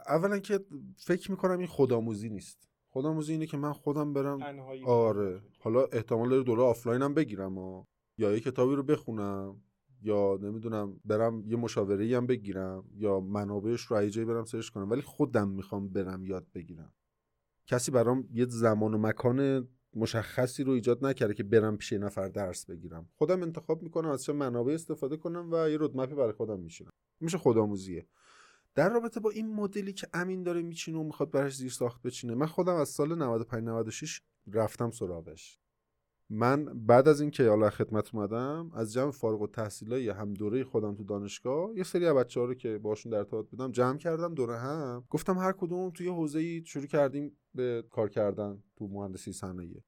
اولا 0.08 0.39
که 0.39 0.60
فکر 0.97 1.32
می‌کنم 1.32 1.58
این 1.58 1.67
خودآموزی 1.67 2.30
نیست. 2.30 2.69
خودآموزی 2.89 3.32
اینه 3.32 3.45
که 3.45 3.58
من 3.58 3.73
خودم 3.73 4.13
برم 4.13 4.41
آره. 4.86 5.41
حالا 5.60 5.86
احتمال 5.86 6.30
داره 6.30 6.43
دوره 6.43 6.63
آفلاین 6.63 7.01
هم 7.01 7.13
بگیرم 7.13 7.58
و 7.58 7.86
یا 8.17 8.34
یه 8.34 8.39
کتابی 8.39 8.75
رو 8.75 8.84
بخونم 8.84 9.62
یا 10.01 10.39
نمی‌دونم 10.41 10.99
برم 11.06 11.43
یه 11.47 11.56
مشاوره 11.56 12.17
هم 12.17 12.28
بگیرم 12.28 12.84
یا 12.95 13.19
منابعش 13.19 13.82
رو 13.82 14.10
جایی 14.10 14.25
برم 14.25 14.45
search 14.45 14.69
کنم. 14.69 14.89
ولی 14.89 15.01
خودم 15.01 15.49
می‌خوام 15.49 15.89
برم 15.89 16.25
یاد 16.25 16.47
بگیرم. 16.56 16.93
کسی 17.67 17.91
برام 17.91 18.30
یه 18.32 18.45
زمان 18.45 18.93
و 18.93 18.97
مکان 18.97 19.67
مشخصی 19.95 20.63
رو 20.63 20.71
ایجاد 20.71 21.05
نکرده 21.05 21.34
که 21.34 21.43
برم 21.43 21.77
پیش 21.77 21.93
نفر 21.93 22.27
درس 22.27 22.65
بگیرم. 22.65 23.10
خودم 23.15 23.41
انتخاب 23.41 23.81
می‌کنم 23.81 24.10
از 24.10 24.23
چه 24.23 24.34
منابع 24.34 24.73
استفاده 24.73 25.17
کنم 25.17 25.51
و 25.51 25.69
یه 25.69 25.77
رودمپی 25.77 26.15
برای 26.15 26.31
خودم 26.31 26.60
میشینم 26.60 26.91
میشه 27.19 27.38
خودآموزیه. 27.38 28.08
در 28.75 28.89
رابطه 28.89 29.19
با 29.19 29.29
این 29.29 29.55
مدلی 29.55 29.93
که 29.93 30.08
امین 30.13 30.43
داره 30.43 30.62
میچینه 30.62 30.97
و 30.99 31.03
می‌خواد 31.03 31.31
براش 31.31 31.55
زیر 31.55 31.71
ساخت 31.71 32.01
بچینه 32.01 32.36
من 32.36 32.45
خودم 32.45 32.75
از 32.75 32.89
سال 32.89 33.15
95 33.15 33.63
96 33.63 34.21
رفتم 34.53 34.91
سراغش. 34.91 35.60
من 36.29 36.65
بعد 36.65 37.07
از 37.07 37.21
اینکه 37.21 37.49
حالا 37.49 37.69
خدمت 37.69 38.15
اومدم 38.15 38.71
از 38.73 38.93
جمع 38.93 39.11
فارغ 39.11 39.41
التحصیلای 39.41 40.09
هم 40.09 40.33
دوره 40.33 40.63
خودم 40.63 40.95
تو 40.95 41.03
دانشگاه 41.03 41.77
یه 41.77 41.83
سری 41.83 42.05
از 42.05 42.15
بچه‌ها 42.15 42.45
رو 42.45 42.53
که 42.53 42.77
باشون 42.77 43.11
در 43.11 43.17
ارتباط 43.17 43.47
بودم 43.49 43.71
جمع 43.71 43.97
کردم 43.97 44.33
دوره 44.33 44.57
هم. 44.57 45.05
گفتم 45.09 45.38
هر 45.38 45.51
کدوم 45.51 45.89
توی 45.89 46.07
حوزه‌ای 46.07 46.63
شروع 46.65 46.85
کردیم 46.85 47.38
به 47.55 47.83
کار 47.89 48.09
کردن 48.09 48.63
تو 48.75 48.88
مهندسی 48.88 49.31
صنایع. 49.31 49.81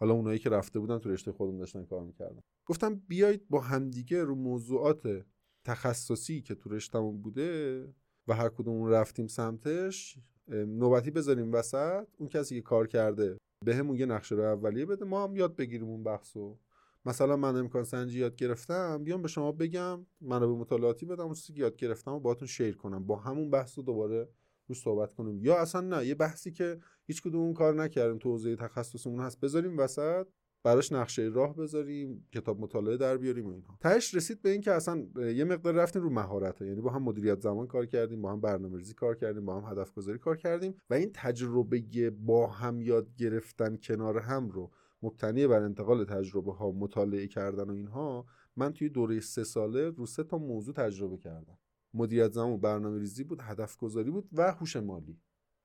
حالا 0.00 0.14
اونایی 0.14 0.38
که 0.38 0.50
رفته 0.50 0.78
بودن 0.78 0.98
تو 0.98 1.10
رشته 1.10 1.32
خودم 1.32 1.58
داشتن 1.58 1.84
کار 1.84 2.04
می‌کردن. 2.04 2.40
گفتم 2.66 2.94
بیایید 2.94 3.48
با 3.48 3.60
همدیگه 3.60 4.24
رو 4.24 4.34
موضوعات 4.34 5.24
تخصصی 5.64 6.42
که 6.42 6.54
تو 6.54 6.70
رشتمون 6.70 7.22
بوده 7.22 7.82
و 8.28 8.34
هر 8.34 8.48
کدوم 8.48 8.84
رفتیم 8.84 9.26
سمتش 9.26 10.18
نوبتی 10.48 11.10
بذاریم 11.10 11.52
وسط 11.52 12.06
اون 12.18 12.28
کسی 12.28 12.54
که 12.54 12.62
کار 12.62 12.86
کرده 12.86 13.36
به 13.64 13.76
همون 13.76 13.96
یه 13.96 14.06
نقشه 14.06 14.34
رو 14.34 14.42
اولیه 14.42 14.86
بده 14.86 15.04
ما 15.04 15.24
هم 15.24 15.36
یاد 15.36 15.56
بگیریم 15.56 15.88
اون 15.88 16.02
بحثو. 16.02 16.58
مثلا 17.04 17.36
من 17.36 17.56
امکان 17.56 17.84
سنجی 17.84 18.18
یاد 18.18 18.36
گرفتم 18.36 19.04
بیام 19.04 19.22
به 19.22 19.28
شما 19.28 19.52
بگم 19.52 20.06
من 20.20 20.40
به 20.40 20.46
مطالعاتی 20.46 21.06
بدم 21.06 21.24
اون 21.24 21.34
چیزی 21.34 21.52
که 21.52 21.60
یاد 21.60 21.76
گرفتم 21.76 22.12
و 22.12 22.20
باهاتون 22.20 22.48
شیر 22.48 22.76
کنم. 22.76 23.06
با 23.06 23.16
همون 23.16 23.50
بحث 23.50 23.78
رو 23.78 23.84
دوباره 23.84 24.28
رو 24.68 24.74
صحبت 24.74 25.12
کنیم. 25.12 25.44
یا 25.44 25.58
اصلا 25.58 25.80
نه 25.80 26.06
یه 26.06 26.14
بحثی 26.14 26.52
که 26.52 26.80
هیچ 27.06 27.22
کدوم 27.22 27.40
اون 27.40 27.54
کار 27.54 27.74
نکردیم 27.74 28.18
تو 28.18 28.30
حوزه 28.30 28.56
تخصصمون 28.56 29.20
هست. 29.20 29.40
بذاریم 29.40 29.78
وسط. 29.78 30.26
براش 30.68 30.92
نقشه 30.92 31.22
راه 31.22 31.56
بذاریم 31.56 32.26
کتاب 32.32 32.60
مطالعه 32.60 32.96
در 32.96 33.16
بیاریم 33.16 33.46
و 33.46 33.50
اینها. 33.50 33.78
تهش 33.80 34.14
رسید 34.14 34.42
به 34.42 34.50
اینکه 34.50 34.72
اصلا 34.72 35.06
یه 35.16 35.44
مقدار 35.44 35.74
رفتیم 35.74 36.02
رو 36.02 36.10
مهارت 36.10 36.60
یعنی 36.60 36.80
با 36.80 36.90
هم 36.90 37.02
مدیریت 37.02 37.40
زمان 37.40 37.66
کار 37.66 37.86
کردیم 37.86 38.22
با 38.22 38.32
هم 38.32 38.40
برنامه‌ریزی 38.40 38.94
کار 38.94 39.14
کردیم 39.14 39.44
با 39.44 39.60
هم 39.60 39.72
هدف 39.72 39.92
گذاری 39.92 40.18
کار 40.18 40.36
کردیم 40.36 40.74
و 40.90 40.94
این 40.94 41.10
تجربه 41.14 42.10
با 42.10 42.46
هم 42.46 42.80
یاد 42.80 43.14
گرفتن 43.16 43.76
کنار 43.76 44.18
هم 44.18 44.48
رو 44.48 44.70
مبتنی 45.02 45.46
بر 45.46 45.62
انتقال 45.62 46.04
تجربه 46.04 46.52
ها 46.52 46.70
مطالعه 46.70 47.26
کردن 47.26 47.70
و 47.70 47.72
اینها 47.72 48.26
من 48.56 48.72
توی 48.72 48.88
دوره 48.88 49.20
سه 49.20 49.44
ساله 49.44 49.90
رو 49.90 50.06
سه 50.06 50.24
تا 50.24 50.38
موضوع 50.38 50.74
تجربه 50.74 51.16
کردم. 51.16 51.58
مدیریت 51.94 52.32
زمان 52.32 52.60
برنامه 52.60 52.98
ریزی 52.98 53.24
بود 53.24 53.40
هدف 53.42 53.76
گذاری 53.76 54.10
بود 54.10 54.28
و 54.32 54.52
هوش 54.52 54.76
مالی 54.76 55.20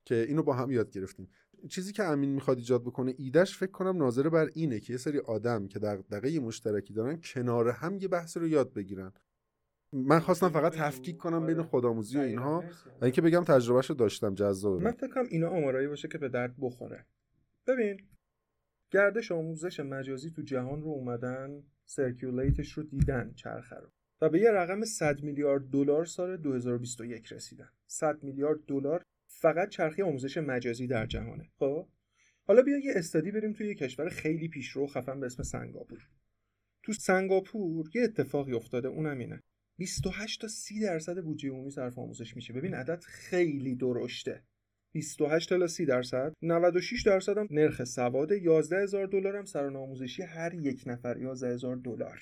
که 0.06 0.16
اینو 0.16 0.44
با 0.44 0.54
هم 0.54 0.72
یاد 0.72 0.90
گرفتیم. 0.92 1.30
چیزی 1.70 1.94
که 1.94 2.04
امین 2.04 2.30
می‌خواد 2.30 2.58
ایجاد 2.58 2.82
بکنه 2.82 3.14
ایدهش 3.18 3.58
فکر 3.58 3.72
کنم 3.72 3.98
ناظر 3.98 4.30
بر 4.30 4.50
اینه 4.54 4.80
که 4.80 4.94
یه 4.94 4.98
سری 4.98 5.20
آدم 5.20 5.68
که 5.68 5.80
دقیقه 5.80 6.40
مشترکی 6.40 6.94
دارن 6.94 7.20
کنار 7.24 7.70
هم 7.70 7.98
یه 7.98 8.08
بحث 8.08 8.38
رو 8.38 8.48
یاد 8.48 8.74
بگیرن. 8.74 9.12
من 9.94 10.20
خواستم 10.20 10.50
فقط 10.50 10.76
تفکیک 10.76 11.18
کنم 11.18 11.46
بین 11.46 11.62
خودآموزی 11.62 12.18
و 12.18 12.22
اینها. 12.22 12.64
و 13.02 13.06
اینکه 13.06 13.22
بگم 13.22 13.44
تجربهش 13.44 13.90
رو 13.90 13.96
داشتم 13.96 14.34
جذابه 14.34 14.84
من 14.84 14.92
فکرم 14.92 15.26
اینا 15.30 15.50
آمارایی 15.50 15.88
باشه 15.88 16.08
که 16.08 16.18
به 16.18 16.30
درد 16.30 16.56
بخوره. 16.60 17.06
ببین 17.68 18.00
گردش 18.92 19.32
آموزش 19.32 19.80
مجازی 19.80 20.32
تو 20.32 20.42
جهان 20.42 20.82
رو 20.82 20.90
اومدن 20.90 21.64
سرکیولیتش 21.86 22.72
رو 22.72 22.84
دیدن 22.84 23.34
چرخه 23.34 23.76
رو. 23.76 23.88
و 24.22 24.30
به 24.30 24.40
یه 24.40 24.52
رقم 24.52 24.86
100 24.86 25.24
میلیارد 25.24 25.70
دلار 25.70 26.06
سال 26.06 26.38
2021 26.38 27.34
رسیدن. 27.34 27.70
100 27.88 28.24
میلیارد 28.24 28.60
دلار 28.68 29.04
فقط 29.40 29.70
چرخه 29.70 30.04
آموزش 30.04 30.38
مجازی 30.38 30.88
در 30.88 31.06
جهانه. 31.06 31.50
خب؟ 31.60 31.88
حالا 32.48 32.62
بیا 32.62 32.78
یه 32.78 32.94
استادی 32.96 33.32
بریم 33.32 33.54
توی 33.54 33.68
یه 33.68 33.76
کشور 33.76 34.10
خیلی 34.10 34.48
پیشرو 34.48 34.88
خفن 34.88 35.20
به 35.20 35.26
اسم 35.26 35.44
سنگاپور. 35.44 36.10
تو 36.84 36.94
سنگاپور 36.94 37.90
یه 37.96 38.04
اتفاقی 38.04 38.54
افتاده 38.54 38.88
اونم 38.88 39.18
اینه. 39.18 39.44
28 39.78 40.42
تا 40.42 40.48
30 40.48 40.80
درصد 40.80 41.24
بودجه 41.24 41.50
عمومی 41.50 41.72
صرف 41.72 42.00
آموزش 42.00 42.36
میشه. 42.36 42.54
ببین 42.54 42.74
عدد 42.74 43.04
خیلی 43.04 43.76
درشته. 43.76 44.44
28 44.94 45.50
تا 45.50 45.68
30 45.68 45.86
درصد 45.86 46.34
96 46.42 47.04
درصد 47.04 47.38
هم 47.38 47.48
نرخ 47.52 47.84
سواد 47.84 48.32
11 48.32 48.84
هزار 48.84 49.06
دلار 49.06 49.36
هم 49.36 49.46
سرانه 49.46 49.80
آموزشی 49.80 50.24
هر 50.24 50.54
یک 50.54 50.84
نفر 50.86 51.18
11 51.18 51.54
هزار 51.54 51.76
دلار. 51.76 52.22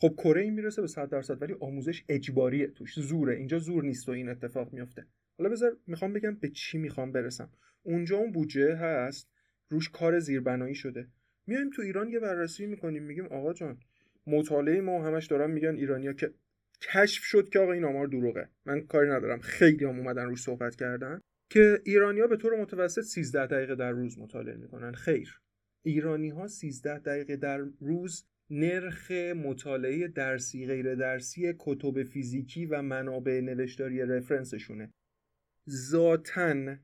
خب 0.00 0.14
کره 0.18 0.50
می‌رسه 0.50 0.82
به 0.82 0.88
100 0.88 1.08
درصد 1.08 1.42
ولی 1.42 1.54
آموزش 1.60 2.04
اجباریه 2.08 2.66
توش. 2.66 3.00
زوره. 3.00 3.36
اینجا 3.36 3.58
زور 3.58 3.84
نیست 3.84 4.08
و 4.08 4.12
این 4.12 4.28
اتفاق 4.28 4.72
میفته. 4.72 5.06
حالا 5.38 5.50
بذار 5.50 5.76
می‌خوام 5.86 6.12
بگم 6.12 6.34
به 6.34 6.48
چی 6.48 6.78
می‌خوام 6.78 7.12
برسم. 7.12 7.50
اونجا 7.82 8.16
اون 8.16 8.32
بودجه 8.32 8.74
هست 8.74 9.28
روش 9.68 9.88
کار 9.88 10.18
زیربنایی 10.18 10.74
شده. 10.74 11.08
میایم 11.46 11.70
تو 11.70 11.82
ایران 11.82 12.08
یه 12.08 12.20
بررسی 12.20 12.66
می‌کنیم 12.66 13.02
میگیم 13.02 13.26
آقا 13.26 13.52
جان 13.52 13.78
مطالعه 14.26 14.80
ما 14.80 15.06
همش 15.06 15.26
دارن 15.26 15.50
میگن 15.50 15.74
ایرانیا 15.74 16.12
که 16.12 16.34
کشف 16.80 17.24
شد 17.24 17.48
که 17.48 17.58
آقا 17.58 17.72
این 17.72 17.84
آمار 17.84 18.06
دروغه. 18.06 18.48
من 18.66 18.80
کاری 18.80 19.10
ندارم. 19.10 19.40
خیلی 19.40 19.84
هم 19.84 19.98
اومدن 19.98 20.24
روش 20.24 20.42
صحبت 20.42 20.76
کردن 20.76 21.20
که 21.50 21.80
ایرانیا 21.84 22.26
به 22.26 22.36
طور 22.36 22.60
متوسط 22.60 23.00
13 23.02 23.46
دقیقه 23.46 23.74
در 23.74 23.90
روز 23.90 24.18
مطالعه 24.18 24.56
می‌کنن. 24.56 24.92
خیر. 24.92 25.40
ایرانی 25.82 26.28
ها 26.28 26.46
13 26.46 26.98
دقیقه 26.98 27.36
در 27.36 27.58
روز 27.80 28.24
نرخ 28.50 29.10
مطالعه 29.36 30.08
درسی 30.08 30.66
غیر 30.66 30.94
درسی 30.94 31.54
کتب 31.58 32.02
فیزیکی 32.02 32.66
و 32.66 32.82
منابع 32.82 33.40
نوشتاری 33.40 34.00
رفرنسشونه. 34.00 34.90
ذاتا 35.68 36.76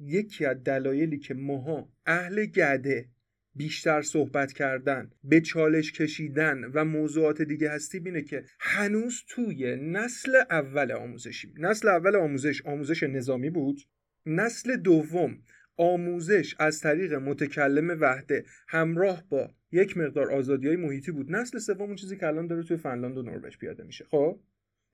یکی 0.00 0.44
از 0.44 0.64
دلایلی 0.64 1.18
که 1.18 1.34
ماها 1.34 1.92
اهل 2.06 2.46
گده 2.46 3.08
بیشتر 3.54 4.02
صحبت 4.02 4.52
کردن 4.52 5.10
به 5.24 5.40
چالش 5.40 5.92
کشیدن 5.92 6.64
و 6.64 6.84
موضوعات 6.84 7.42
دیگه 7.42 7.70
هستی 7.70 8.00
بینه 8.00 8.22
که 8.22 8.44
هنوز 8.60 9.22
توی 9.28 9.76
نسل 9.76 10.36
اول 10.50 10.92
آموزشی 10.92 11.54
نسل 11.56 11.88
اول 11.88 12.16
آموزش 12.16 12.62
آموزش 12.66 13.02
نظامی 13.02 13.50
بود. 13.50 13.80
نسل 14.26 14.76
دوم 14.76 15.38
آموزش 15.76 16.54
از 16.58 16.80
طریق 16.80 17.14
متکلم 17.14 18.00
وحده 18.00 18.44
همراه 18.68 19.24
با 19.28 19.50
یک 19.72 19.96
مقدار 19.96 20.32
آزادی 20.32 20.66
های 20.66 20.76
محیطی 20.76 21.10
بود. 21.12 21.32
نسل 21.32 21.58
سوم 21.58 21.82
اون 21.82 21.96
چیزی 21.96 22.16
که 22.16 22.26
الان 22.26 22.46
داره 22.46 22.62
توی 22.62 22.76
فنلاند 22.76 23.18
و 23.18 23.22
نروژ 23.22 23.58
پیاده 23.58 23.84
میشه. 23.84 24.04
خب؟ 24.04 24.40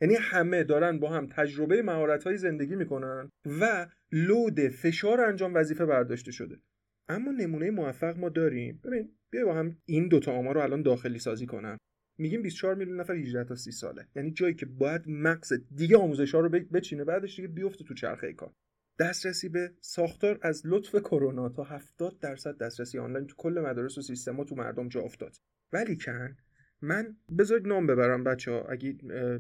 یعنی 0.04 0.16
همه 0.16 0.64
دارن 0.64 0.98
با 0.98 1.10
هم 1.10 1.26
تجربه 1.26 1.82
مهارت 1.82 2.24
های 2.24 2.38
زندگی 2.38 2.76
می‌کنن 2.76 3.30
و 3.60 3.86
لود 4.12 4.60
فشار 4.60 5.20
انجام 5.20 5.54
وظیفه 5.54 5.86
برداشته 5.86 6.32
شده. 6.32 6.60
اما 7.08 7.30
نمونه 7.30 7.70
موفق 7.70 8.18
ما 8.18 8.28
داریم. 8.28 8.80
ببین 8.84 9.10
بیا 9.30 9.46
با 9.46 9.54
هم 9.54 9.76
این 9.84 10.08
دوتا 10.08 10.32
آمار 10.32 10.54
رو 10.54 10.60
الان 10.60 10.82
داخلی 10.82 11.18
سازی 11.18 11.46
کنم. 11.46 11.78
میگیم 12.18 12.42
24 12.42 12.74
میلیون 12.74 13.00
نفر 13.00 13.14
18 13.14 13.44
تا 13.44 13.54
30 13.54 13.72
ساله. 13.72 14.06
یعنی 14.16 14.30
جایی 14.30 14.54
که 14.54 14.66
باید 14.66 15.08
مغز 15.08 15.52
دیگه 15.74 15.96
آموزش 15.96 16.34
ها 16.34 16.40
رو 16.40 16.48
بچینه 16.48 17.04
بعدش 17.04 17.36
دیگه 17.36 17.48
بیفته 17.48 17.84
تو 17.84 17.94
چرخه 17.94 18.32
کار. 18.32 18.52
دسترسی 18.98 19.48
به 19.48 19.72
ساختار 19.80 20.38
از 20.42 20.62
لطف 20.64 20.94
کرونا 20.94 21.48
تا 21.48 21.64
70 21.64 22.18
درصد 22.20 22.58
دسترسی 22.58 22.98
آنلاین 22.98 23.26
تو 23.26 23.34
کل 23.36 23.64
مدارس 23.66 23.98
و 23.98 24.02
سیستما 24.02 24.44
تو 24.44 24.54
مردم 24.54 24.88
جا 24.88 25.00
افتاد. 25.00 25.36
ولی 25.72 25.96
کن 25.96 26.36
من 26.84 27.16
بذارید 27.38 27.66
نام 27.66 27.86
ببرم 27.86 28.24
بچه 28.24 28.50
ها 28.50 28.62
اگه 28.62 28.96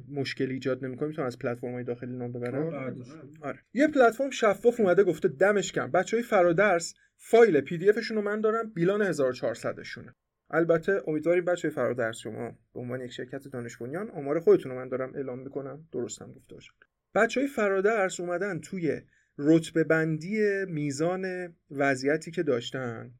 مشکلی 0.08 0.52
ایجاد 0.52 0.84
نمی‌کنه 0.84 1.08
می‌تونم 1.08 1.26
از 1.26 1.38
پلتفرم 1.38 1.72
های 1.72 1.84
داخلی 1.84 2.16
نام 2.16 2.32
ببرم. 2.32 2.66
آره. 2.66 2.94
آره. 3.40 3.58
یه 3.74 3.88
پلتفرم 3.88 4.30
شفاف 4.30 4.80
اومده 4.80 5.04
گفته 5.04 5.28
دمش 5.28 5.72
کم 5.72 5.90
بچه 5.90 6.16
های 6.16 6.24
فرادرس 6.24 6.94
فایل 7.16 7.60
پی 7.60 7.78
دی 7.78 7.88
افشون 7.88 8.16
رو 8.16 8.22
من 8.22 8.40
دارم 8.40 8.70
بیلان 8.70 9.02
1400 9.02 9.82
شونه 9.82 10.14
البته 10.50 11.02
امیدواریم 11.06 11.44
بچه 11.44 11.68
های 11.68 11.74
فرادرس 11.74 12.16
شما 12.16 12.58
به 12.74 12.80
عنوان 12.80 13.00
یک 13.00 13.12
شرکت 13.12 13.48
دانش 13.48 13.76
بنیان 13.76 14.10
آمار 14.10 14.40
خودتون 14.40 14.72
رو 14.72 14.78
من 14.78 14.88
دارم 14.88 15.14
اعلام 15.14 15.38
می‌کنم. 15.38 15.88
درستم 15.92 16.32
گفته 16.32 16.54
باشم 16.54 16.72
بچه 17.14 17.40
های 17.40 17.48
فرادرس 17.48 18.20
اومدن 18.20 18.60
توی 18.60 19.00
رتبه 19.38 19.84
بندی 19.84 20.64
میزان 20.68 21.54
وضعیتی 21.70 22.30
که 22.30 22.42
داشتن. 22.42 23.10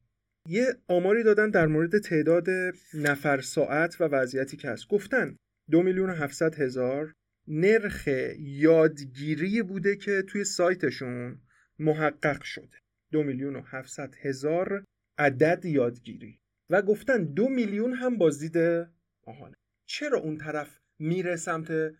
یه 0.48 0.76
آماری 0.88 1.22
دادن 1.22 1.50
در 1.50 1.66
مورد 1.66 1.98
تعداد 1.98 2.46
نفر 2.94 3.40
ساعت 3.40 4.00
و 4.00 4.04
وضعیتی 4.04 4.56
که 4.56 4.70
هست. 4.70 4.88
گفتن 4.88 5.36
دو 5.70 5.82
میلیون 5.82 6.10
و 6.10 6.14
هفتصد 6.14 6.54
هزار 6.54 7.12
نرخ 7.48 8.08
یادگیری 8.38 9.62
بوده 9.62 9.96
که 9.96 10.22
توی 10.22 10.44
سایتشون 10.44 11.40
محقق 11.78 12.42
شده. 12.42 12.78
دو 13.12 13.22
میلیون 13.22 13.56
و 13.56 13.60
هفتصد 13.60 14.14
هزار 14.20 14.84
عدد 15.18 15.64
یادگیری. 15.64 16.38
و 16.70 16.82
گفتن 16.82 17.24
دو 17.24 17.48
میلیون 17.48 17.92
هم 17.92 18.18
بازدید 18.18 18.88
آهانه. 19.26 19.54
چرا 19.86 20.18
اون 20.18 20.36
طرف 20.36 20.78
میره 20.98 21.36
سمت 21.36 21.94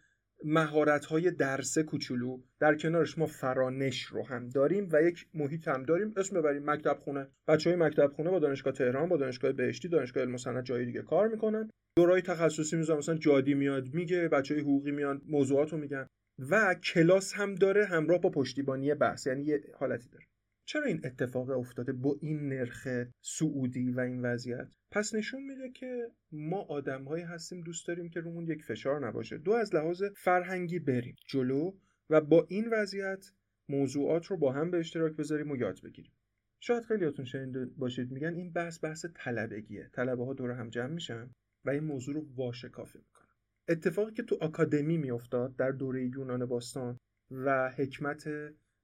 مهارت 0.45 1.05
های 1.05 1.31
درس 1.31 1.79
کوچولو 1.79 2.41
در 2.61 2.75
کنارش 2.75 3.19
ما 3.19 3.27
فرانش 3.27 4.03
رو 4.03 4.27
هم 4.27 4.49
داریم 4.49 4.89
و 4.93 5.03
یک 5.03 5.27
محیط 5.35 5.69
هم 5.69 5.83
داریم. 5.83 6.13
اسم 6.17 6.41
ببریم 6.41 6.71
مکتب 6.71 6.99
خونه 7.01 7.27
بچه 7.49 7.71
های 7.71 7.79
مکتب 7.79 8.13
خونه 8.13 8.31
با 8.31 8.39
دانشگاه 8.39 8.73
تهران 8.73 9.09
با 9.09 9.17
دانشگاه 9.17 9.53
بهشتی 9.53 9.89
دانشگاه 9.89 10.23
علم 10.23 10.63
جای 10.63 10.85
دیگه 10.87 11.03
کار 11.03 11.29
می‌کنن. 11.29 11.71
دورای 11.97 12.23
تخصصی 12.23 12.77
می‌ذارن. 12.77 12.99
مثلا 12.99 13.15
جادی 13.15 13.55
میاد 13.55 13.95
میگه 13.95 14.29
بچه 14.29 14.55
های 14.55 14.63
حقوقی 14.63 14.91
میان 14.91 15.23
موضوعات 15.29 15.73
رو 15.73 15.79
میگن. 15.79 16.07
و 16.51 16.75
کلاس 16.75 17.33
هم 17.33 17.55
داره 17.55 17.85
همراه 17.85 18.21
با 18.21 18.31
پشتیبانی 18.31 18.95
بحث. 18.95 19.27
یعنی 19.27 19.43
یه 19.43 19.63
حالتی 19.79 20.09
داره. 20.09 20.25
چرا 20.65 20.85
این 20.85 21.01
اتفاق 21.05 21.51
افتاده 21.51 21.93
با 21.93 22.17
این 22.21 22.49
نرخ 22.49 22.89
سعودی 23.21 23.91
و 23.91 24.01
این 24.01 24.23
وضعیت؟ 24.23 24.75
پس 24.91 25.15
نشون 25.15 25.43
میده 25.43 25.71
که 25.71 26.11
ما 26.33 26.63
آدمهایی 26.63 27.25
هستیم 27.25 27.61
دوست 27.61 27.89
داریم 27.89 28.09
که 28.09 28.21
رومون 28.21 28.47
یک 28.47 28.65
فشار 28.65 29.07
نباشه. 29.07 29.39
دو 29.39 29.53
از 29.53 29.75
لحاظ 29.75 30.03
فرهنگی 30.17 30.79
بریم 30.79 31.17
جلو 31.27 31.73
و 32.11 32.21
با 32.21 32.47
این 32.49 32.69
وضعیت 32.73 33.27
موضوعات 33.69 34.27
رو 34.27 34.37
با 34.37 34.53
هم 34.53 34.71
به 34.71 34.79
اشتراک 34.79 35.17
بذاریم 35.17 35.51
و 35.51 35.57
یاد 35.57 35.81
بگیریم. 35.85 36.13
شاید 36.61 36.85
خیلیاتون 36.85 37.25
شنیده 37.25 37.67
باشید 37.67 38.11
میگن 38.11 38.35
این 38.35 38.53
بحث 38.53 38.85
بحث 38.85 39.07
طلبگیه. 39.15 39.91
طلبه 39.93 40.25
ها 40.25 40.35
دور 40.35 40.51
هم 40.51 40.69
جمع 40.69 40.93
میشن 40.93 41.31
و 41.65 41.71
این 41.71 41.85
موضوع 41.85 42.15
رو 42.15 42.27
واشکافی 42.35 42.99
می‌کنن. 42.99 43.29
اتفاقی 43.69 44.13
که 44.13 44.23
تو 44.23 44.39
آکادمی 44.41 44.99
میافتاد 44.99 45.57
در 45.57 45.71
دوره 45.71 46.05
یونان 46.05 46.47
باستان 46.47 46.99
و 47.31 47.71
حکمت 47.77 48.29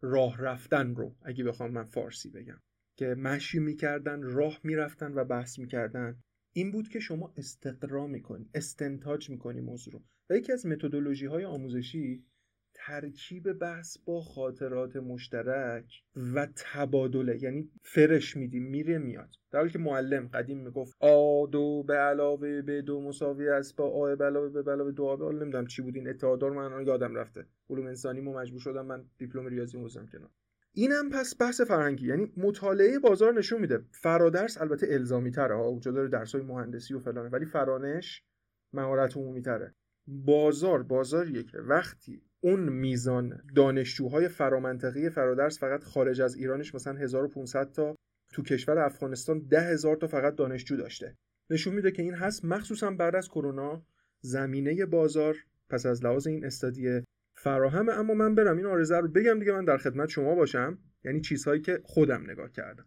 راه 0.02 0.38
رفتن 0.38 0.94
رو 0.94 1.16
اگه 1.22 1.44
بخوام 1.44 1.70
من 1.70 1.84
فارسی 1.84 2.30
بگم. 2.30 2.60
که 2.96 3.06
مشی 3.06 3.58
می‌کردن 3.58 4.22
راه 4.22 4.60
می‌رفتن 4.64 5.12
و 5.14 5.24
بحث 5.24 5.58
می‌کردن. 5.58 6.22
این 6.52 6.70
بود 6.70 6.88
که 6.88 7.00
شما 7.00 7.34
استقرا 7.36 8.06
می‌کنی 8.06 8.50
استنتاج 8.54 9.30
می‌کنی 9.30 9.60
موضوع 9.60 9.94
رو. 9.94 10.02
و 10.30 10.36
یکی 10.36 10.52
از 10.52 10.66
متدولوژی 10.66 11.26
های 11.26 11.44
آموزشی 11.44 12.26
ترکیب 12.86 13.52
بحث 13.52 13.98
با 13.98 14.20
خاطرات 14.20 14.96
مشترک 14.96 16.02
و 16.34 16.48
تبادله 16.56 17.42
یعنی 17.42 17.70
فرش 17.82 18.36
میدیم 18.36 18.62
میره 18.62 18.98
میاد. 18.98 19.28
در 19.50 19.58
حالی 19.58 19.70
که 19.70 19.78
معلم 19.78 20.28
قدیم 20.28 20.58
می‌گفت 20.58 20.96
آ 21.00 21.46
دو 21.46 21.84
به 21.88 21.94
علاوه 21.94 22.62
به 22.62 22.82
دو 22.82 23.00
مساوی 23.00 23.48
است 23.48 23.76
با 23.76 23.84
آ 23.90 24.16
به 24.16 24.24
علاوه 24.24 24.62
به 24.62 24.72
علاوه 24.72 24.92
دو 24.92 25.04
آ 25.04 25.32
نمی‌دونم 25.32 25.66
چی 25.66 25.82
بود 25.82 25.96
این 25.96 26.08
اتحادار 26.08 26.50
من 26.50 26.86
یادم 26.86 27.14
رفته. 27.14 27.46
علوم 27.70 27.86
انسانی 27.86 28.20
مو 28.20 28.38
مجبور 28.38 28.60
شدم 28.60 28.86
من 28.86 29.04
دیپلم 29.18 29.46
ریاضی 29.46 29.78
موزم 29.78 30.06
کنار. 30.06 30.30
اینم 30.72 31.10
پس 31.10 31.40
بحث 31.40 31.60
فرهنگی 31.60 32.08
یعنی 32.08 32.32
مطالعه 32.36 32.98
بازار 32.98 33.34
نشون 33.34 33.60
میده. 33.60 33.84
فرادرس 33.90 34.60
البته 34.60 34.86
الزامی 34.90 35.30
تره 35.30 35.56
ها 35.56 35.64
اونجا 35.64 35.90
داره 35.90 36.08
درس 36.08 36.34
های 36.34 36.44
مهندسی 36.44 36.94
و 36.94 36.98
فلانه 36.98 37.28
ولی 37.28 37.46
فرانش 37.46 38.24
مهارت 38.72 39.16
عمومی 39.16 39.42
تره 39.42 39.74
بازار 40.06 40.82
بازاریه 40.82 41.42
که 41.42 41.58
وقتی 41.58 42.22
اون 42.40 42.68
میزان 42.68 43.42
دانشجوهای 43.57 44.29
فرامنطقی 44.29 45.11
فرادرس 45.11 45.59
فقط 45.59 45.85
خارج 45.85 46.20
از 46.20 46.37
ایرانش 46.37 46.74
مثلا 46.74 46.98
1500 46.98 47.72
تا 47.72 47.96
تو 48.33 48.42
کشور 48.42 48.79
افغانستان 48.79 49.40
10000 49.48 49.96
تا 49.96 50.07
فقط 50.07 50.35
دانشجو 50.35 50.76
داشته. 50.76 51.16
نشون 51.50 51.74
میده 51.74 51.90
که 51.90 52.03
این 52.03 52.14
هست 52.14 52.44
مخصوصا 52.44 52.90
بعد 52.90 53.16
از 53.16 53.29
کرونا 53.29 53.83
زمینه 54.20 54.87
بازار 54.87 55.37
پس 55.68 55.87
از 55.87 56.05
لحاظ 56.05 56.26
این 56.26 56.44
استادی 56.44 57.03
فراهمه. 57.35 57.92
اما 57.92 58.14
من 58.14 58.35
برم 58.35 58.57
این 58.57 58.66
آرزه 58.66 58.96
رو 58.96 59.09
بگم 59.09 59.38
دیگه 59.38 59.53
من 59.53 59.64
در 59.64 59.76
خدمت 59.76 60.09
شما 60.09 60.35
باشم. 60.35 60.79
یعنی 61.05 61.20
چیزهایی 61.20 61.61
که 61.61 61.81
خودم 61.85 62.31
نگاه 62.31 62.50
کردم. 62.53 62.87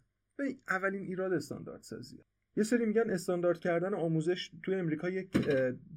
اولین 0.69 1.01
ایراد 1.01 1.33
استاندارد 1.33 1.81
سازیه 1.81 2.23
یه 2.55 2.63
سری 2.63 2.85
میگن 2.85 3.09
استاندارد 3.09 3.59
کردن 3.59 3.93
آموزش 3.93 4.51
توی 4.63 4.75
امریکا 4.75 5.09
یک 5.09 5.31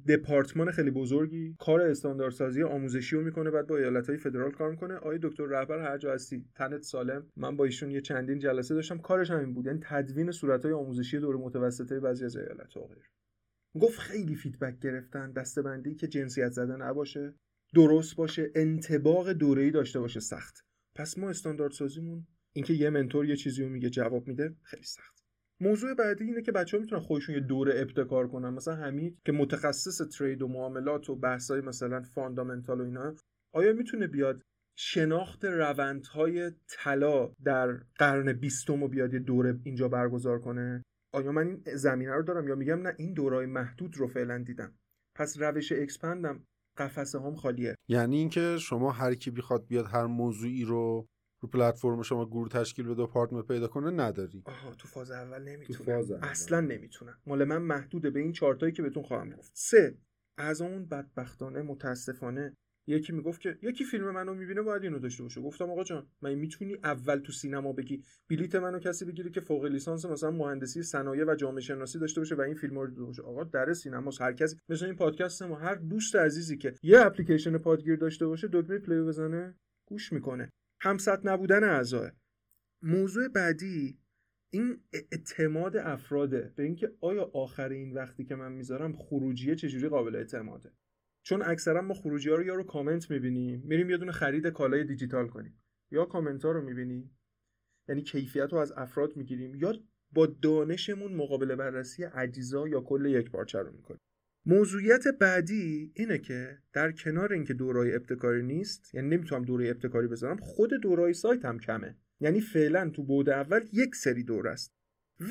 دپارتمان 0.07 0.71
خیلی 0.71 0.91
بزرگی 0.91 1.55
کار 1.59 1.81
استاندارد 1.81 2.33
سازی 2.33 2.63
آموزشی 2.63 3.15
رو 3.15 3.23
می‌کنه 3.23 3.51
بعد 3.51 3.67
با 3.67 3.77
ایالت 3.77 4.09
های 4.09 4.17
فدرال 4.17 4.51
کار 4.51 4.71
می‌کنه. 4.71 4.95
آقای 4.95 5.19
دکتر 5.21 5.45
رهبر 5.45 5.79
هر 5.79 5.97
جا 5.97 6.13
هستی 6.13 6.45
تنت 6.55 6.81
سالم. 6.81 7.31
من 7.35 7.57
با 7.57 7.65
ایشون 7.65 7.91
یه 7.91 8.01
چندین 8.01 8.39
جلسه 8.39 8.75
داشتم. 8.75 8.97
کارش 8.97 9.31
همین 9.31 9.53
بود. 9.53 9.65
یعنی 9.65 9.79
تدوین 9.83 10.31
صورت 10.31 10.65
های 10.65 10.73
آموزشی 10.73 11.19
دور 11.19 11.35
متوسطه 11.37 11.99
بعضی 11.99 12.25
از 12.25 12.35
ایالت 12.35 12.73
ها 12.73 12.81
غیر 12.81 13.09
گفت 13.79 13.99
خیلی 13.99 14.35
feedback 14.35 14.79
گرفتن 14.79 15.31
دستبندی 15.31 15.95
که 15.95 16.07
جنسیت 16.07 16.51
زدن 16.51 16.81
نباشه. 16.81 17.33
درست 17.75 18.15
باشه. 18.15 18.51
انطباق 18.55 19.31
دوره‌ای 19.31 19.71
داشته 19.71 19.99
باشه. 19.99 20.19
سخت. 20.19 20.65
پس 20.95 21.17
ما 21.17 21.29
استاندارد 21.29 21.71
سازیمون 21.71 22.27
اینکه 22.53 22.73
یه 22.73 22.89
mentor 22.89 23.25
یه 23.25 23.35
چیزی 23.35 23.63
رو 23.63 23.69
میگه 23.69 23.89
جواب 23.89 24.27
میده 24.27 24.55
خیلی 24.63 24.83
سخت. 24.83 25.16
موضوع 25.61 25.93
بعدی 25.93 26.23
اینه 26.23 26.41
که 26.41 26.51
بچه 26.51 26.77
ها 26.77 26.81
می‌تونن 26.81 27.01
خودشون 27.01 27.35
یه 27.35 27.41
دوره 27.41 27.81
ابتکار 27.81 28.27
کنن. 28.27 28.49
مثلا 28.49 28.75
حمید 28.75 29.17
که 29.25 29.31
متخصص 29.31 30.01
trade 30.01 30.41
و 30.41 30.47
معاملات 30.47 31.09
و 31.09 31.15
بحثای 31.15 31.61
مثلا 31.61 32.01
fundamental 32.01 32.81
و 32.81 32.83
اینا 32.83 33.15
آیا 33.53 33.73
می‌تونه 33.73 34.07
بیاد 34.07 34.41
شناخت 34.79 35.45
روندهای 35.45 36.51
طلا 36.67 37.31
در 37.43 37.71
قرن 37.95 38.33
بیستم 38.33 38.83
و 38.83 38.87
بیاد 38.87 39.13
یه 39.13 39.19
دوره 39.19 39.59
اینجا 39.63 39.87
برگزار 39.87 40.39
کنه؟ 40.39 40.83
آیا 41.13 41.31
من 41.31 41.47
این 41.47 41.63
زمینه 41.75 42.11
رو 42.11 42.23
دارم 42.23 42.47
یا 42.47 42.55
میگم 42.55 42.81
نه 42.81 42.95
این 42.97 43.13
دورای 43.13 43.45
محدود 43.45 43.97
رو 43.97 44.07
فعلا 44.07 44.37
دیدم. 44.37 44.73
پس 45.15 45.37
روش 45.39 45.71
expand 45.71 46.33
م 46.33 46.43
قفسه 46.77 47.19
هم 47.19 47.35
خالیه. 47.35 47.75
یعنی 47.87 48.17
اینکه 48.17 48.57
شما 48.57 48.91
هر 48.91 49.15
کی 49.15 49.31
بخواد 49.31 49.67
بیاد 49.67 49.85
هر 49.85 50.05
موضوعی 50.05 50.63
رو 50.63 51.07
رو 51.39 51.49
پلتفرم 51.49 52.01
شما 52.01 52.25
گروه 52.25 52.49
تشکیل 52.49 52.87
بده 52.87 53.01
و 53.01 53.07
partner 53.07 53.41
پیدا 53.41 53.67
کنه 53.67 53.91
نداری. 53.91 54.43
آها 54.45 54.73
تو 54.73 54.87
فاز 54.87 55.11
اول 55.11 55.43
نمی‌تونم. 55.43 56.19
اصلا 56.21 56.61
نمی‌تونم. 56.61 57.17
مال 57.25 57.43
من 57.43 57.57
محدوده 57.57 58.09
به 58.09 58.19
این 58.19 58.31
چارتایی 58.31 58.71
که 58.71 58.81
بهتون 58.81 59.03
خواهم 59.03 59.29
گفت. 59.29 59.51
سه 59.55 59.97
از 60.37 60.61
اون 60.61 60.85
بدبختانه 60.85 61.61
متاسفانه 61.61 62.57
یکی 62.89 63.13
می‌گفت 63.13 63.41
که 63.41 63.57
یکی 63.61 63.83
فیلم 63.83 64.11
منو 64.11 64.33
می‌بینه 64.33 64.61
باید 64.61 64.83
اینو 64.83 64.99
داشته 64.99 65.23
باشه. 65.23 65.41
گفتم 65.41 65.69
آقا 65.69 65.83
جان 65.83 66.07
من 66.21 66.33
می‌تونی 66.33 66.75
اول 66.83 67.19
تو 67.19 67.31
سینما 67.31 67.73
بگی 67.73 68.03
بلیت 68.29 68.55
منو 68.55 68.79
کسی 68.79 69.05
بگیره 69.05 69.31
که 69.31 69.41
فوق 69.41 69.65
لیسانس 69.65 70.05
مثلا 70.05 70.31
مهندسی 70.31 70.83
صنایع 70.83 71.25
و 71.25 71.35
جامعه 71.35 71.61
شناسی 71.61 71.99
داشته 71.99 72.21
باشه 72.21 72.35
و 72.35 72.41
این 72.41 72.55
فیلم 72.55 72.79
رو 72.79 73.05
باشه؟ 73.05 73.21
آقا 73.21 73.43
در 73.43 73.73
سینما 73.73 74.11
هر 74.19 74.33
کسی 74.33 74.55
مثل 74.69 74.85
این 74.85 74.95
پادکست 74.95 75.41
ما 75.41 75.55
هر 75.55 75.75
دوست 75.75 76.15
عزیزی 76.15 76.57
که 76.57 76.73
یه 76.83 76.99
اپلیکیشن 76.99 77.57
پادگیر 77.57 77.95
داشته 77.95 78.27
باشه 78.27 78.47
دکمه 78.53 78.79
play 78.79 79.01
بزنه 79.01 79.55
گوش 79.85 80.13
می‌کنه. 80.13 80.49
هم‌سطح 80.81 81.19
نبودن 81.23 81.63
اعضا. 81.63 82.11
موضوع 82.81 83.27
بعدی 83.27 83.99
این 84.53 84.83
اعتماد 84.93 85.77
افراده 85.77 86.53
به 86.55 86.63
اینکه 86.63 86.91
آیا 87.01 87.31
آخر 87.33 87.69
این 87.69 87.93
وقتی 87.93 88.25
که 88.25 88.35
من 88.35 88.51
می‌ذارم 88.51 88.93
خروجیه 88.93 89.55
چجوری 89.55 89.89
قابل 89.89 90.15
اعتماده؟ 90.15 90.71
چون 91.23 91.41
اکثرا 91.41 91.81
ما 91.81 91.93
خروجی 91.93 92.29
ها 92.29 92.35
رو 92.35 92.43
یا 92.43 92.55
رو 92.55 92.63
کامنت 92.63 93.11
می‌بینیم 93.11 93.61
میریم 93.65 93.89
یه 93.89 93.97
دونه 93.97 94.11
خرید 94.11 94.47
کالای 94.47 94.83
دیجیتال 94.83 95.27
کنیم. 95.27 95.63
یا 95.91 96.05
کامنت 96.05 96.45
ها 96.45 96.51
رو 96.51 96.61
می‌بینیم 96.61 97.17
یعنی 97.89 98.01
کیفیت 98.01 98.53
رو 98.53 98.57
از 98.57 98.71
افراد 98.71 99.15
می‌گیریم 99.17 99.55
یا 99.55 99.73
با 100.11 100.25
دانشمون 100.25 101.13
مقابل 101.13 101.55
بررسی 101.55 102.05
اجزا 102.05 102.67
یا 102.67 102.81
کل 102.81 103.05
یک 103.05 103.31
پارچه 103.31 103.59
رو 103.59 103.71
می‌کنیم. 103.71 104.01
موضوعیت 104.49 105.07
بعدی 105.07 105.91
اینه 105.95 106.17
که 106.17 106.57
در 106.73 106.91
کنار 106.91 107.33
اینکه 107.33 107.53
دورای 107.53 107.95
ابتکاری 107.95 108.43
نیست 108.43 108.95
یعنی 108.95 109.07
نمی‌تونم 109.07 109.45
دوره 109.45 109.69
ابتکاری 109.69 110.07
بذارم 110.07 110.37
خود 110.37 110.73
دورای 110.73 111.13
سایت 111.13 111.45
هم 111.45 111.59
کمه. 111.59 111.95
یعنی 112.19 112.41
فعلا 112.41 112.89
تو 112.89 113.03
بدو 113.03 113.29
اول 113.29 113.61
یک 113.73 113.95
سری 113.95 114.23
دور 114.23 114.47
است. 114.47 114.73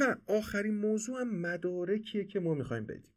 و 0.00 0.16
آخرین 0.26 0.74
موضوع 0.74 1.20
هم 1.20 1.40
مدارکیه 1.40 2.24
که 2.24 2.40
ما 2.40 2.54
می‌خوایم 2.54 2.86
بدیم. 2.86 3.12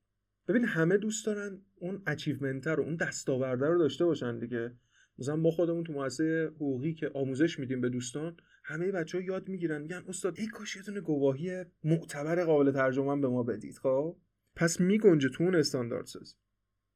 ببین 0.47 0.65
همه 0.65 0.97
دوست 0.97 1.25
دارن 1.25 1.62
اون 1.75 2.01
achievement 2.08 2.67
رو 2.67 2.83
اون 2.83 2.95
دستاورده 2.95 3.67
رو 3.67 3.77
داشته 3.77 4.05
باشن 4.05 4.39
دیگه. 4.39 4.71
مثلا 5.17 5.35
ما 5.35 5.51
خودمون 5.51 5.83
تو 5.83 5.93
مؤسسه 5.93 6.51
حقوقی 6.55 6.93
که 6.93 7.12
آموزش 7.13 7.59
میدیم 7.59 7.81
به 7.81 7.89
دوستان 7.89 8.38
همه 8.63 8.91
بچه 8.91 9.17
ها 9.17 9.23
یاد 9.23 9.49
می‌گیرن 9.49 9.81
میگن 9.81 10.03
استاد 10.07 10.39
ای 10.39 10.47
کاش 10.47 10.75
یه 10.75 11.01
گواهی 11.01 11.63
معتبر 11.83 12.43
قابل 12.43 12.71
ترجمه 12.71 13.21
به 13.21 13.27
ما 13.27 13.43
بدید. 13.43 13.77
خب؟ 13.77 14.17
پس 14.60 14.80
میگنجه 14.80 15.30
تو 15.30 15.43
اون 15.43 15.56
استاندارد 15.56 16.06
سازی 16.06 16.36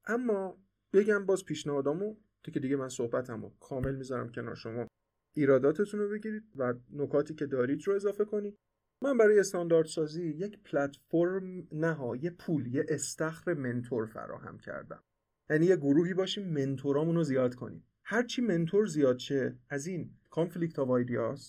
اما 0.05 0.57
بگم 0.93 1.25
باز 1.25 1.45
پیشنهادامو 1.45 2.15
تو 2.43 2.51
که 2.51 2.59
دیگه 2.59 2.75
من 2.75 2.89
صحبتمو 2.89 3.51
کامل 3.59 3.95
می‌ذارم 3.95 4.31
کنار 4.31 4.55
شما. 4.55 4.87
ایراداتتون 5.35 5.99
رو 5.99 6.09
بگیرید 6.09 6.43
و 6.55 6.73
نکاتی 6.91 7.33
که 7.33 7.45
دارید 7.45 7.87
رو 7.87 7.93
اضافه 7.93 8.25
کنید. 8.25 8.57
من 9.01 9.17
برای 9.17 9.39
استاندارد 9.39 9.85
سازی 9.85 10.27
یک 10.27 10.59
پلتفرم 10.63 11.67
نه 11.71 12.23
یه 12.23 12.29
پول 12.29 12.67
یه 12.67 12.85
استخر 12.89 13.53
منتور 13.53 14.05
فراهم 14.05 14.57
کردم. 14.57 15.03
یعنی 15.49 15.65
یه 15.65 15.75
گروهی 15.75 16.13
باشیم 16.13 16.47
mentor 16.47 16.92
امون 16.92 17.15
رو 17.15 17.23
زیاد 17.23 17.55
کنیم. 17.55 17.87
هرچی 18.03 18.41
mentor 18.41 18.85
زیاد 18.85 19.17
شه 19.17 19.57
از 19.69 19.87
این 19.87 20.15
conflict 20.29 20.79
of 20.79 20.99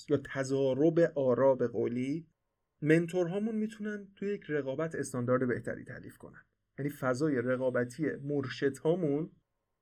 یا 0.08 0.20
تضارب 0.34 0.98
آرا 1.14 1.54
به 1.54 1.68
قولی 1.68 2.26
mentor 2.84 3.26
هامون 3.26 3.54
می‌تونن 3.54 4.08
توی 4.16 4.34
یک 4.34 4.44
رقابت 4.48 4.94
استاندارد 4.94 5.48
بهتری 5.48 5.84
تعریف 5.84 6.16
کنن. 6.16 6.42
یعنی 6.78 6.90
فضای 6.90 7.34
رقابتی 7.36 8.06
مرشدهامون 8.22 9.30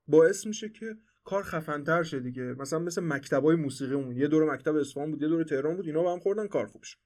باعث 0.09 0.47
میشه 0.47 0.69
که 0.69 0.97
کار 1.25 1.43
خفنتر 1.43 2.03
شه 2.03 2.21
دیگه. 2.21 2.43
مثلا 2.43 2.79
مثل 2.79 3.03
مکتبای 3.05 3.57
موسیقیمون. 3.57 4.17
یه 4.17 4.29
دور 4.29 4.55
مکتب 4.55 4.77
اصفهان 4.77 5.11
بود 5.11 5.23
یه 5.23 5.29
دور 5.29 5.45
تهران 5.45 5.77
بود 5.77 5.87
اینا 5.87 6.03
با 6.03 6.13
هم 6.13 6.19
خوردن 6.19 6.47
کار 6.47 6.67
خوب 6.67 6.83
شد. 6.83 6.99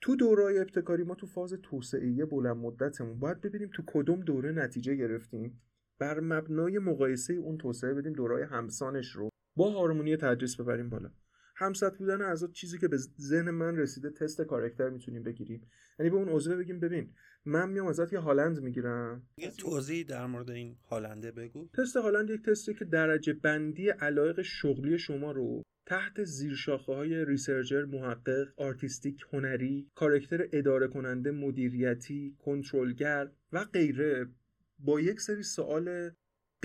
تو 0.00 0.16
دورای 0.16 0.58
ابتکاری 0.58 1.02
ما 1.02 1.14
تو 1.14 1.26
فاز 1.26 1.54
توسعه 1.62 2.24
بلند 2.24 2.56
مدتمون 2.56 3.18
باید 3.18 3.40
ببینیم 3.40 3.70
تو 3.74 3.82
کدوم 3.86 4.20
دوره 4.20 4.52
نتیجه 4.52 4.94
گرفتیم. 4.94 5.62
بر 6.00 6.20
مبنای 6.20 6.78
مقایسه 6.78 7.34
اون 7.34 7.58
توسعه 7.58 7.94
بدیم 7.94 8.12
دورای 8.12 8.42
همسانش 8.42 9.10
رو. 9.10 9.28
با 9.56 9.70
هارمونی 9.70 10.16
تدریس 10.16 10.60
ببریم 10.60 10.88
بالا. 10.88 11.10
هم‌سطح 11.54 11.96
بودن 11.96 12.22
اعضا 12.22 12.46
چیزی 12.46 12.78
که 12.78 12.88
به 12.88 12.96
ذهن 13.20 13.50
من 13.50 13.76
رسیده 13.76 14.10
تست 14.10 14.42
کارکتر 14.42 14.90
می‌تونیم 14.90 15.22
بگیریم. 15.22 15.66
یعنی 15.98 16.10
به 16.10 16.16
اون 16.16 16.28
عضو 16.28 16.56
بگیم 16.56 16.80
ببین 16.80 17.10
من 17.44 17.70
میام 17.70 17.86
ازت 17.86 18.12
یه 18.12 18.18
هالند 18.18 18.60
می‌گیرم. 18.60 19.22
یه 19.38 19.50
توضیح 19.50 20.06
در 20.06 20.26
مورد 20.26 20.50
این 20.50 20.76
هالنده 20.90 21.30
بگو. 21.30 21.68
تست 21.78 21.96
هالند 21.96 22.30
یک 22.30 22.42
تستی 22.42 22.74
که 22.74 22.84
درجه 22.84 23.32
بندی 23.32 23.88
علایق 23.88 24.42
شغلی 24.42 24.98
شما 24.98 25.32
رو 25.32 25.62
تحت 25.86 26.24
زیرشاخه 26.24 26.92
های 26.92 27.24
researcher، 27.24 27.84
محقق، 27.84 28.48
artistic، 28.56 29.24
هنری، 29.32 29.90
کارکتر 29.94 30.48
اداره 30.52 30.88
کننده، 30.88 31.30
مدیریتی، 31.30 32.36
کنترلگر 32.38 33.30
و 33.52 33.64
غیره 33.64 34.26
با 34.78 35.00
یک 35.00 35.20
سری 35.20 35.42
سوال 35.42 36.10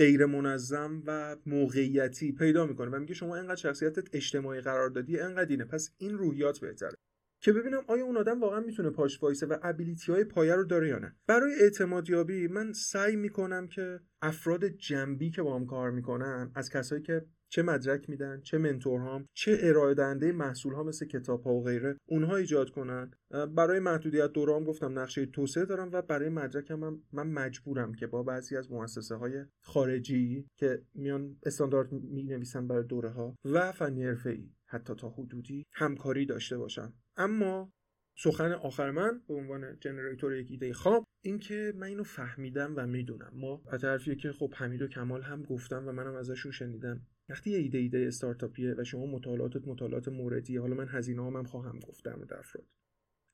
غیر 0.00 0.26
منظم 0.26 1.02
و 1.06 1.36
موقعیتی 1.46 2.32
پیدا 2.32 2.66
می‌کنه 2.66 2.90
و 2.90 2.98
میگه 2.98 3.14
شما 3.14 3.36
انقدر 3.36 3.56
شخصیتت 3.56 4.08
اجتماعی 4.12 4.60
قرار 4.60 4.88
دادی 4.88 5.20
انقدر 5.20 5.50
اینه. 5.50 5.64
پس 5.64 5.90
این 5.98 6.18
روحیات 6.18 6.60
بهتره. 6.60 6.94
که 7.42 7.52
ببینم 7.52 7.84
آیا 7.86 8.04
اون 8.04 8.16
آدم 8.16 8.40
واقعا 8.40 8.60
می‌تونه 8.60 8.90
پاش 8.90 9.22
وایسه 9.22 9.46
و 9.46 9.56
ابیلیتی 9.62 10.12
های 10.12 10.24
پایه 10.24 10.54
رو 10.54 10.64
داره 10.64 10.88
یا 10.88 10.98
نه. 10.98 11.16
برای 11.26 11.54
اعتمادیابی 11.60 12.46
من 12.46 12.72
سعی 12.72 13.16
می‌کنم 13.16 13.68
که 13.68 14.00
افراد 14.22 14.64
جنبی 14.64 15.30
که 15.30 15.42
با 15.42 15.56
هم 15.56 15.66
کار 15.66 15.90
می‌کنن 15.90 16.52
از 16.54 16.70
کسایی 16.70 17.02
که 17.02 17.26
چه 17.50 17.62
مدرک 17.62 18.10
میدن 18.10 18.40
چه 18.40 18.58
منتورهام 18.58 19.26
چه 19.34 19.58
ارائه 19.60 19.94
دهنده 19.94 20.32
محصول 20.32 20.74
ها 20.74 20.82
مثل 20.82 21.06
کتاب 21.06 21.42
ها 21.42 21.54
و 21.54 21.64
غیره 21.64 21.96
اونها 22.06 22.36
ایجاد 22.36 22.70
کنن. 22.70 23.10
برای 23.30 23.80
محدودیت 23.80 24.32
دورام 24.32 24.64
گفتم 24.64 24.98
نقشه 24.98 25.26
توسعه 25.26 25.64
دارم 25.64 25.90
و 25.92 26.02
برای 26.02 26.28
مدرکم 26.28 26.84
هم 26.84 27.02
من 27.12 27.26
مجبورم 27.26 27.94
که 27.94 28.06
با 28.06 28.22
بعضی 28.22 28.56
از 28.56 28.72
مؤسسه 28.72 29.14
های 29.14 29.44
خارجی 29.60 30.46
که 30.56 30.82
میان 30.94 31.36
استاندارد 31.42 31.92
می 31.92 32.22
نویسن 32.22 32.68
برای 32.68 32.84
دوره 32.84 33.10
ها 33.10 33.36
و 33.44 33.72
فنی 33.72 34.06
ای 34.06 34.50
حتی 34.66 34.94
تا 34.94 35.08
حدودی 35.08 35.66
همکاری 35.72 36.26
داشته 36.26 36.58
باشم 36.58 36.92
اما 37.16 37.72
سخن 38.16 38.52
آخر 38.52 38.90
من 38.90 39.20
به 39.28 39.34
عنوان 39.34 39.78
generator 39.80 40.34
یک 40.34 40.50
ایده 40.50 40.72
خب 40.72 41.04
اینکه 41.24 41.72
من 41.76 41.86
اینو 41.86 42.02
فهمیدم 42.02 42.72
و 42.76 42.86
می‌دونم. 42.86 43.30
ما 43.34 43.62
از 43.72 43.80
طرفیه 43.80 44.14
که 44.14 44.32
خب 44.32 44.52
حمید 44.54 44.82
و 44.82 44.88
کمال 44.88 45.22
هم 45.22 45.42
گفتم 45.42 45.88
و 45.88 45.92
منم 45.92 46.14
ازشون 46.14 46.52
شنیدم. 46.52 47.06
وقتی 47.30 47.54
ایده 47.54 47.78
ایده 47.78 48.04
استارتاپیه 48.06 48.74
و 48.78 48.84
شما 48.84 49.06
مطالعاتت 49.06 49.68
مطالعات 49.68 50.08
موردیه 50.08 50.60
حالا 50.60 50.74
من 50.74 50.88
هزینه 50.88 51.22
هم 51.22 51.44
خواهم 51.44 51.78
گفت 51.78 52.04
در 52.04 52.16
مورد 52.16 52.32
افراد. 52.32 52.66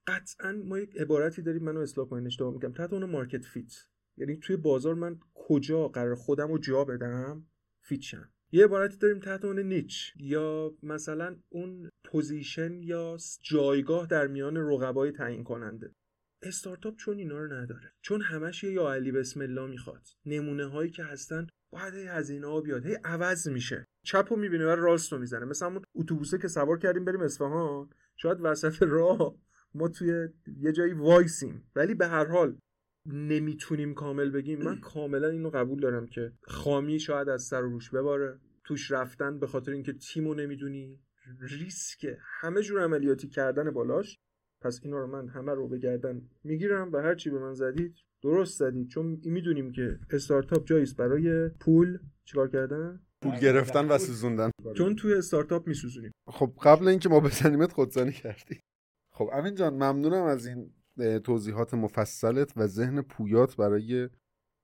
قطعا 0.07 0.53
ما 0.53 0.79
یک 0.79 0.97
عبارتی 0.97 1.43
داریم 1.43 1.63
منو 1.63 1.81
اصلاح 1.81 2.09
کنین 2.09 2.27
اشتباه 2.27 2.53
میگم. 2.53 2.73
تحت 2.73 2.93
اون 2.93 3.05
market 3.05 3.45
fit 3.45 3.73
یعنی 4.17 4.37
توی 4.37 4.57
بازار 4.57 4.95
من 4.95 5.21
کجا 5.35 5.89
قرار 5.89 6.15
خودم 6.15 6.49
رو 6.49 6.59
جا 6.59 6.85
بدم؟ 6.85 7.47
fit 7.83 8.01
شم 8.01 8.31
یه 8.53 8.65
عبارتی 8.65 8.97
داریم 8.97 9.21
تحت 9.21 9.45
اون 9.45 9.59
niche 9.59 10.13
یا 10.17 10.77
مثلا 10.83 11.37
اون 11.49 11.91
position 12.05 12.83
یا 12.83 13.17
جایگاه 13.43 14.07
در 14.07 14.27
میان 14.27 14.57
رقبای 14.57 15.13
تعیین 15.13 15.45
کننده 15.45 15.93
استارتاپ 16.43 16.97
چون 16.97 17.19
اینا 17.19 17.39
رو 17.39 17.53
نداره. 17.53 17.93
چون 18.03 18.23
همش 18.23 18.65
یه 18.65 18.73
یا 18.73 18.93
علی 18.93 19.13
بسم 19.13 19.41
الله 19.41 19.67
می‌خواد. 19.67 20.07
نمونه 20.27 20.67
هایی 20.67 20.91
که 20.91 21.05
هستن 21.05 21.47
باید 21.77 21.95
هی 21.95 22.07
هزینه 22.07 22.47
ها 22.47 22.61
بیاد 22.61 22.87
هی 22.87 22.95
عوض 23.05 23.49
میشه. 23.49 23.87
چپ 24.03 24.27
رو 24.31 24.37
می‌بینه 24.37 24.67
و 24.67 24.69
راست 24.69 25.13
رو 25.13 25.19
می‌زنه. 25.19 25.45
مثلا 25.45 25.69
همون 25.69 25.83
اتوبوسه 25.95 26.39
که 26.39 26.49
سوار 26.49 26.79
کردیم 26.79 27.05
بریم 27.05 27.21
اصفهان 27.21 27.91
شاید 28.17 28.39
وسط 28.41 28.83
راه 28.83 29.37
ما 29.75 29.89
توی 29.89 30.29
یه 30.61 30.73
جایی 30.73 30.93
وایسیم. 30.93 31.71
ولی 31.77 31.95
به 31.95 32.07
هر 32.07 32.25
حال 32.25 32.59
نمی‌تونیم 33.07 33.95
کامل 33.95 34.31
بگیم. 34.31 34.63
من 34.63 34.81
کاملا 34.81 35.29
اینو 35.29 35.51
قبول 35.51 35.81
دارم 35.81 36.07
که 36.07 36.33
خامی 36.43 37.01
شاید 37.01 37.29
از 37.29 37.43
سر 37.43 37.65
و 37.65 37.71
روش 37.71 37.91
بباره. 37.91 38.41
توش 38.65 38.91
رفتن 38.91 39.39
به 39.39 39.47
خاطر 39.47 39.73
اینکه 39.73 39.93
تیمو 39.93 40.35
نمی‌دونی. 40.35 41.01
ریسک 41.41 42.17
همه 42.41 42.63
جور 42.63 42.83
عملیاتی 42.83 43.29
کردن 43.29 43.71
بالاش. 43.71 44.19
پس 44.61 44.81
اینا 44.83 44.99
رو 44.99 45.07
من 45.07 45.29
همه 45.29 45.55
رو 45.55 45.69
به 45.69 45.79
گردن 45.79 46.23
می‌گیرم 46.45 46.93
و 46.93 46.97
هرچی 46.97 47.31
به 47.31 47.39
من 47.39 47.55
زدید 47.55 47.95
درست 48.27 48.59
زدید 48.59 48.89
چون 48.89 49.21
می‌دونیم 49.25 49.73
که 49.73 49.99
استارتاپ 50.11 50.65
جاییست 50.65 50.97
برای 50.97 51.49
پول. 51.49 51.99
چیکار 52.25 52.49
کردن؟ 52.51 53.07
پول 53.23 53.39
گرفتن 53.39 53.89
و 53.89 53.99
سوزوندن. 53.99 54.51
چون 54.77 54.97
توی 54.97 55.15
استارتاپ 55.15 55.67
میسوزونیم. 55.67 56.13
خب 56.29 56.53
قبل 56.63 56.89
اینکه 56.89 57.09
ما 57.09 57.21
بزنیمت 57.21 57.73
خودزنی 57.73 58.13
کردی. 58.13 58.61
خب 59.15 59.31
امین 59.33 59.55
جان 59.55 59.75
ممنونم 59.75 60.23
از 60.23 60.47
این 60.47 60.75
توضیحات 61.25 61.75
مفصلت 61.75 62.53
و 62.57 62.67
ذهن 62.67 63.03
پویات 63.03 63.57
برای 63.57 64.09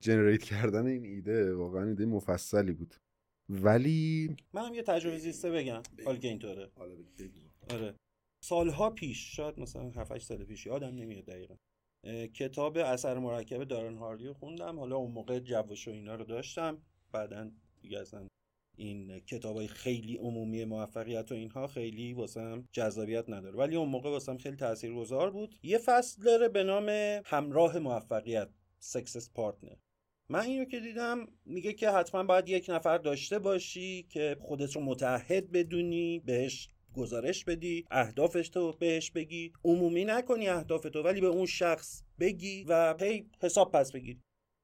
جنریت 0.03 0.43
کردن 0.43 0.87
این 0.87 1.05
ایده. 1.05 1.55
واقعا 1.55 1.89
ایده 1.89 2.07
مفصلی 2.07 2.73
بود. 2.73 2.95
ولی 3.49 4.37
منم 4.55 4.75
یه 4.75 4.83
تجربه 4.83 5.19
زیسته 5.19 5.51
بگم. 5.51 5.83
حال 6.05 6.17
که 6.17 6.29
اینطوره 6.29 6.71
آره. 7.71 7.95
سالها 8.45 8.91
پیش 8.91 9.37
شاید 9.37 9.59
مثلا 9.59 9.91
7 9.91 10.19
سال 10.19 10.45
پیش 10.45 10.67
یادم 10.67 10.95
نمیاد 10.95 11.25
دقیقا. 11.25 11.55
کتاب 12.35 12.77
اثر 12.77 13.19
مرکب 13.19 13.65
دارن 13.65 13.97
هاردی 13.97 14.33
خوندم. 14.33 14.79
حالا 14.79 14.97
اون 14.97 15.11
موقع 15.11 15.39
جوش 15.39 15.89
و 15.89 15.91
اینا 15.91 16.15
رو 16.15 16.25
داشتم. 16.25 16.83
بعدا 17.13 17.51
دیگه 17.81 17.99
اصلا 17.99 18.27
این 18.77 19.21
کتاب 19.21 19.57
های 19.57 19.69
خیلی 19.69 20.17
عمومی 20.17 20.65
موفقیت 20.65 21.33
و 21.33 21.35
اینها 21.35 21.67
خیلی 21.67 22.13
واسم 22.13 22.69
جذابیت 22.73 23.31
نداره. 23.31 23.57
ولی 23.57 23.77
اون 23.77 23.89
موقع 23.89 24.11
واسم 24.11 24.37
خیلی 24.37 24.57
تاثیرگذار 24.57 25.31
بود. 25.31 25.55
یه 25.63 25.79
فصل 25.79 26.23
داره 26.23 26.49
به 26.49 26.65
نام 26.65 26.89
همراه 27.25 27.79
موفقیت 27.79 28.49
success 28.79 29.31
partner 29.31 29.77
من 30.29 30.41
اینو 30.41 30.65
که 30.65 30.81
دیدم 30.81 31.27
میگه 31.45 31.73
که 31.73 31.91
حتما 31.91 32.23
باید 32.25 32.49
یک 32.49 32.67
نفر 32.69 32.99
داشته 32.99 33.39
باشی 33.39 34.03
که 34.03 34.37
خودت 34.41 34.77
رو 34.77 34.83
متحد 34.83 35.53
بدونی 35.53 36.19
بهش 36.19 36.69
گزارش 36.93 37.45
بدی 37.45 37.85
اهدافتو 37.91 38.73
بهش 38.73 39.11
بگی. 39.11 39.53
عمومی 39.65 40.05
نکنی 40.05 40.49
اهدافتو 40.49 41.03
ولی 41.03 41.21
به 41.21 41.27
اون 41.27 41.47
شخص 41.47 42.03
بگی 42.21 42.65
و 42.69 42.95
هی 43.01 43.31
حساب 43.41 43.73
پس 43.73 43.93
بگیری. 43.93 44.21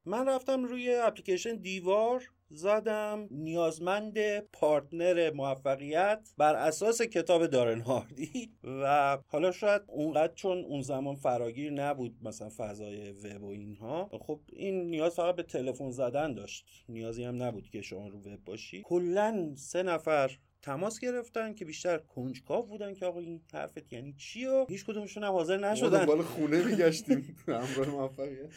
من 0.07 0.29
رفتم 0.29 0.65
روی 0.65 0.95
اپلیکیشن 0.95 1.57
دیوار 1.57 2.31
زدم 2.51 3.29
نیازمند 3.31 4.41
partner 4.41 5.31
موفقیت 5.31 6.29
بر 6.39 6.55
اساس 6.55 7.03
کتاب 7.03 7.47
دارن 7.47 7.81
هاردی. 7.81 8.51
و 8.65 9.19
حالا 9.27 9.53
شاید 9.53 9.83
اونقدر 9.87 10.35
چون 10.35 10.65
اون 10.65 10.83
زمان 10.83 11.15
فراگیر 11.15 11.73
نبود 11.73 12.17
مثلا 12.23 12.51
فضای 12.57 13.13
وب 13.13 13.43
و 13.43 13.49
اینها. 13.49 14.11
خب 14.21 14.41
این 14.53 14.91
نیاز 14.91 15.15
فقط 15.15 15.37
به 15.37 15.43
تلفن 15.43 15.91
زدن 15.91 16.35
داشت. 16.35 16.85
نیازی 16.89 17.25
هم 17.25 17.43
نبود 17.43 17.71
که 17.71 17.83
شما 17.83 18.09
رو 18.09 18.19
وب 18.19 18.45
باشی. 18.45 18.83
کلا 18.85 19.55
سه 19.57 19.83
نفر 19.83 20.39
تماس 20.69 20.99
گرفتن 20.99 21.55
که 21.55 21.65
بیشتر 21.65 21.99
کنجکاو 21.99 22.67
بودن 22.67 22.95
که 22.95 23.07
آقا 23.07 23.21
این 23.21 23.41
حرفت 23.53 23.93
یعنی 23.93 24.13
چی 24.13 24.45
و 24.45 24.67
هیچ 24.69 24.85
کدومشون 24.85 25.25
هم 25.25 25.33
حاضر 25.33 25.57
نشدن. 25.57 26.01
دنبال 26.01 26.23
خونه 26.23 26.65
میگشتیم. 26.65 27.37
همراه 27.47 27.89
موفقیت. 27.89 28.51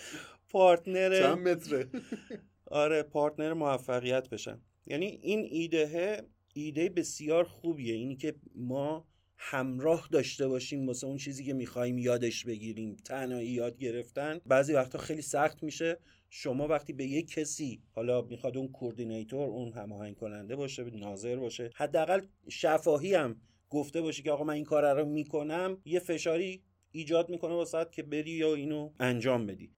partner 0.50 1.20
چند 1.20 1.48
متره. 1.48 1.88
آره 2.66 3.04
partner 3.04 3.54
موفقیت 3.54 4.30
بشن. 4.30 4.62
یعنی 4.86 5.06
این 5.06 5.48
ایده 5.52 6.28
ایده 6.54 6.90
بسیار 6.90 7.44
خوبیه. 7.44 7.94
اینی 7.94 8.16
که 8.16 8.36
ما 8.56 9.08
همراه 9.38 10.08
داشته 10.12 10.48
باشیم 10.48 10.88
واسه 10.88 11.08
اون 11.08 11.18
چیزی 11.18 11.44
که 11.44 11.54
می‌خوایم 11.54 11.98
یادش 11.98 12.46
بگیریم. 12.46 12.96
تنهایی 12.96 13.50
یاد 13.50 13.78
گرفتن. 13.78 14.40
بعضی 14.46 14.74
وقتا 14.74 14.98
خیلی 14.98 15.22
سخت 15.22 15.64
میشه. 15.64 15.98
شما 16.34 16.68
وقتی 16.68 16.94
به 16.94 17.06
یک 17.06 17.32
کسی 17.32 17.82
حالا 17.92 18.22
می‌خواد 18.22 18.58
اون 18.58 18.68
coordinator 18.68 19.50
اون 19.50 19.74
هماهنگ 19.74 20.16
کننده 20.16 20.56
باشه 20.56 20.84
ناظر 20.84 21.36
باشه 21.36 21.70
حداقل 21.76 22.22
شفاهی 22.50 23.14
هم 23.14 23.42
گفته 23.70 24.02
باشه 24.02 24.24
که 24.24 24.32
آقا 24.32 24.44
من 24.44 24.54
این 24.54 24.64
کار 24.64 24.96
رو 24.96 25.06
می‌کنم 25.06 25.82
یه 25.86 26.00
فشاری 26.00 26.64
ایجاد 26.92 27.30
می‌کنه 27.30 27.54
واسه 27.54 27.86
که 27.92 28.04
بری 28.04 28.32
یا 28.32 28.56
اینو 28.56 28.92
انجام 29.00 29.46
بدی. 29.46 29.72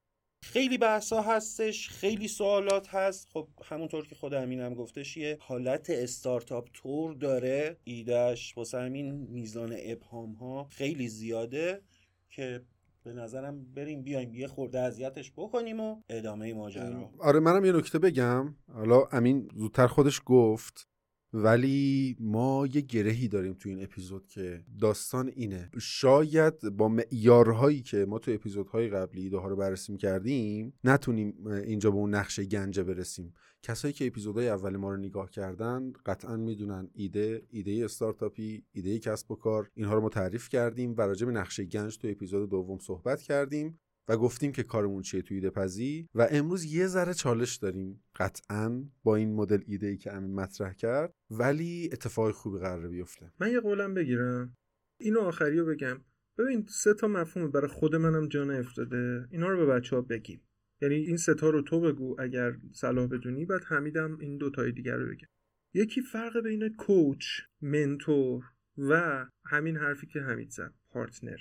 خیلی 0.43 0.77
بحثا 0.77 1.21
هستش 1.21 1.89
خیلی 1.89 2.27
سوالات 2.27 2.87
هست. 2.89 3.29
خب 3.33 3.47
همونطور 3.63 4.07
که 4.07 4.15
خود 4.15 4.33
امینم 4.33 4.73
گفتش 4.73 5.17
یه 5.17 5.37
حالت 5.39 5.89
استارتاپ 5.89 6.69
تور 6.73 7.13
داره. 7.13 7.77
ایدهش 7.83 8.57
واسه 8.57 8.77
همین 8.77 9.11
میزان 9.11 9.75
ابهام 9.79 10.33
ها 10.33 10.67
خیلی 10.71 11.07
زیاده 11.07 11.81
که 12.29 12.61
به 13.03 13.13
نظرم 13.13 13.73
بریم 13.73 14.01
بیایم 14.01 14.33
یه 14.33 14.47
خورده 14.47 14.79
اذیتش 14.79 15.31
بکنیم 15.37 15.79
و 15.79 16.01
ادامه 16.09 16.53
ماجرا. 16.53 17.09
آره 17.19 17.39
منم 17.39 17.65
یه 17.65 17.71
نکته 17.71 17.99
بگم. 17.99 18.55
حالا 18.73 19.03
امین 19.11 19.49
زودتر 19.55 19.87
خودش 19.87 20.21
گفت. 20.25 20.92
ولی 21.33 22.15
ما 22.19 22.67
یه 22.73 22.81
گرهی 22.81 23.27
داریم 23.27 23.53
تو 23.53 23.69
این 23.69 23.83
اپیزود 23.83 24.27
که 24.27 24.63
داستان 24.81 25.31
اینه. 25.35 25.69
شاید 25.79 26.59
با 26.59 26.87
معیارهایی 26.87 27.81
که 27.81 28.05
ما 28.05 28.19
تو 28.19 28.31
اپیزودهای 28.31 28.89
قبلی 28.89 29.21
ایده 29.21 29.37
رو 29.37 29.55
بررسی 29.55 29.97
کردیم 29.97 30.73
نتونیم 30.83 31.47
اینجا 31.47 31.91
به 31.91 31.97
اون 31.97 32.15
نقشه 32.15 32.45
گنجه 32.45 32.83
برسیم. 32.83 33.33
کسایی 33.61 33.93
که 33.93 34.07
اپیزودهای 34.07 34.49
اول 34.49 34.77
ما 34.77 34.91
رو 34.91 34.97
نگاه 34.97 35.29
کردن 35.29 35.93
قطعا 36.05 36.37
می‌دونن 36.37 36.89
ایده 36.93 37.41
ایده 37.49 37.85
استارتاپی 37.85 38.63
ایده 38.71 38.99
کسب 38.99 39.31
و 39.31 39.35
کار 39.35 39.69
اینها 39.73 39.93
رو 39.93 40.01
ما 40.01 40.09
تعریف 40.09 40.49
کردیم 40.49 40.95
و 40.97 41.01
راجع 41.01 41.25
به 41.25 41.31
نقشه 41.31 41.65
گنج 41.65 41.97
تو 41.97 42.07
اپیزود 42.07 42.49
دوم 42.49 42.79
صحبت 42.79 43.21
کردیم. 43.21 43.79
و 44.07 44.17
گفتیم 44.17 44.51
که 44.51 44.63
کارمون 44.63 45.01
چیه 45.01 45.21
توی 45.21 45.37
ایده 45.37 45.49
پزی 45.49 46.09
و 46.15 46.27
امروز 46.31 46.65
یه 46.65 46.87
ذره 46.87 47.13
چالش 47.13 47.55
داریم. 47.55 48.03
قطعا 48.15 48.83
با 49.03 49.15
این 49.15 49.35
مدل 49.35 49.61
ایده 49.65 49.87
ای 49.87 49.97
که 49.97 50.13
امین 50.13 50.35
مطرح 50.35 50.73
کرد 50.73 51.13
ولی 51.29 51.89
اتفاق 51.93 52.31
خوبی 52.31 52.59
قرار 52.59 52.87
بیفته. 52.87 53.31
من 53.39 53.51
یه 53.51 53.59
قولم 53.59 53.93
بگیرم. 53.93 54.57
اینو 54.99 55.19
آخری 55.19 55.57
رو 55.57 55.65
بگم. 55.65 56.01
ببین 56.37 56.65
سه 56.69 56.93
تا 56.93 57.07
مفهوم 57.07 57.51
برای 57.51 57.67
خود 57.67 57.95
منم 57.95 58.27
جان 58.27 58.51
افتاده. 58.51 59.27
اینا 59.31 59.49
رو 59.49 59.57
به 59.57 59.65
بچه 59.65 59.95
ها 59.95 60.01
بگیم. 60.01 60.41
یعنی 60.81 60.95
این 60.95 61.17
ستا 61.17 61.49
رو 61.49 61.61
تو 61.61 61.81
بگو 61.81 62.15
اگر 62.19 62.57
صلاح 62.71 63.07
بدونی. 63.07 63.45
بعد 63.45 63.63
حمیدم 63.63 64.17
این 64.19 64.37
دوتای 64.37 64.71
دیگر 64.71 64.95
رو 64.95 65.05
بگم 65.05 65.27
یکی 65.73 66.01
فرق 66.01 66.39
بین 66.43 66.75
کوچ 66.77 67.25
منتور 67.61 68.43
و 68.77 69.25
همین 69.45 69.77
حرفی 69.77 70.07
که 70.07 70.19
حمید 70.19 70.49
زد 70.49 70.73
پارتنر. 70.89 71.39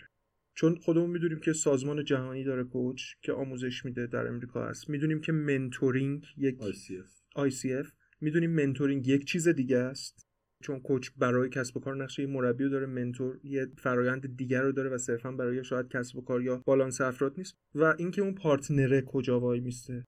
چون 0.54 0.76
خودمون 0.76 1.10
می‌دونیم 1.10 1.40
که 1.40 1.52
سازمان 1.52 2.04
جهانی 2.04 2.44
داره 2.44 2.64
کوچ 2.64 3.02
که 3.22 3.32
آموزش 3.32 3.84
میده 3.84 4.06
در 4.06 4.26
امریکا 4.26 4.66
هست. 4.66 4.90
می‌دونیم 4.90 5.20
که 5.20 5.32
منتورینگ 5.32 6.26
یک 6.36 6.58
ICF 6.60 7.38
ICF 7.48 7.92
می‌دونیم 8.20 8.50
mentoring 8.50 9.08
یک 9.08 9.24
چیز 9.24 9.48
دیگه 9.48 9.78
است. 9.78 10.26
چون 10.62 10.80
coach 10.80 11.10
برای 11.16 11.48
کسب 11.48 11.76
و 11.76 11.80
کار 11.80 11.96
نقشه 11.96 12.26
مربی 12.26 12.64
رو 12.64 12.70
داره 12.70 12.86
mentor 12.86 13.40
یه 13.44 13.66
فرایند 13.78 14.36
دیگر 14.36 14.62
رو 14.62 14.72
داره 14.72 14.90
و 14.90 14.98
صرفا 14.98 15.32
برای 15.32 15.64
شاید 15.64 15.88
کسب 15.88 16.16
و 16.16 16.20
کار 16.20 16.42
یا 16.42 16.62
بالانس 16.66 17.00
افراد 17.00 17.34
نیست. 17.38 17.56
و 17.74 17.94
اینکه 17.98 18.22
اون 18.22 18.34
partner 18.34 18.94
ه 18.94 19.02
کجا 19.02 19.40
وای 19.40 19.60
میسته. 19.60 20.04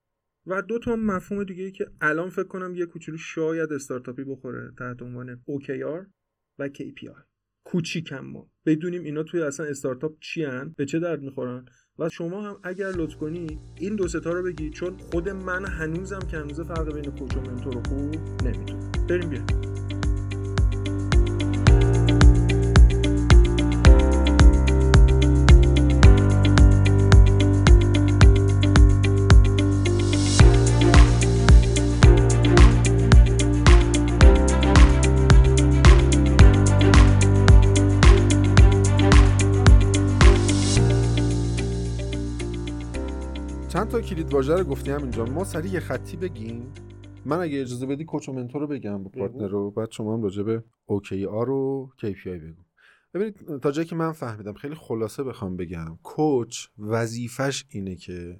و 0.47 0.61
دو 0.61 0.79
تا 0.79 0.95
مفهوم 0.95 1.43
دیگه 1.43 1.63
ای 1.63 1.71
که 1.71 1.87
الان 2.01 2.29
فکر 2.29 2.47
کنم 2.47 2.75
یه 2.75 2.85
کوچولو 2.85 3.17
شاید 3.17 3.73
استارتاپی 3.73 4.23
بخوره 4.23 4.71
تحت 4.77 5.01
عنوان 5.01 5.35
OKR 5.35 6.05
و 6.59 6.69
KPI 6.69 7.34
کوچیک 7.65 8.13
ما 8.13 8.49
بدونیم 8.65 9.03
اینا 9.03 9.23
توی 9.23 9.41
اصلا 9.41 9.65
استارتاپ 9.65 10.19
چی 10.19 10.43
هن 10.43 10.75
به 10.77 10.85
چه 10.85 10.99
درد 10.99 11.21
می‌خورن. 11.21 11.65
و 11.99 12.09
شما 12.09 12.41
هم 12.41 12.59
اگر 12.63 12.91
لطف 12.91 13.15
کنی 13.15 13.59
این 13.75 13.95
دو 13.95 14.07
سه 14.07 14.23
تا 14.23 14.31
رو 14.31 14.43
بگی 14.43 14.69
چون 14.69 14.97
خود 14.97 15.29
من 15.29 15.65
هنوزم 15.65 16.19
که 16.19 16.37
هنوز 16.37 16.61
فرق 16.61 16.93
بین 16.93 17.11
coach 17.11 17.37
و 17.37 17.41
mentor 17.41 17.73
خوب 17.73 18.15
نمی‌تونم 18.43 18.91
بریم 19.09 19.29
بیایم. 19.29 19.74
واژه 44.35 44.55
رو 44.55 44.63
گفتیم 44.63 44.97
اینجا 44.97 45.25
ما 45.25 45.43
سریع 45.43 45.73
یه 45.73 45.79
خطی 45.79 46.17
بگیم. 46.17 46.73
من 47.25 47.39
اگه 47.39 47.61
اجازه 47.61 47.85
بدی 47.85 48.05
کوچ 48.05 48.29
و 48.29 48.33
منتور 48.33 48.61
رو 48.61 48.67
بگم 48.67 49.03
با 49.03 49.09
پارتنر 49.09 49.47
رو. 49.47 49.71
بعد 49.71 49.91
شما 49.91 50.13
هم 50.13 50.23
راجع 50.23 50.43
به 50.43 50.63
اوکی 50.85 51.25
آر 51.25 51.49
و 51.49 51.89
KPI 52.01 52.27
بگو. 52.27 52.63
ببینید 53.13 53.59
تا 53.59 53.71
جایی 53.71 53.87
که 53.87 53.95
من 53.95 54.11
فهمیدم 54.11 54.53
خیلی 54.53 54.75
خلاصه 54.75 55.23
بخوام 55.23 55.55
بگم. 55.57 55.99
کوچ 56.03 56.67
وظیفش 56.77 57.65
اینه 57.69 57.95
که 57.95 58.39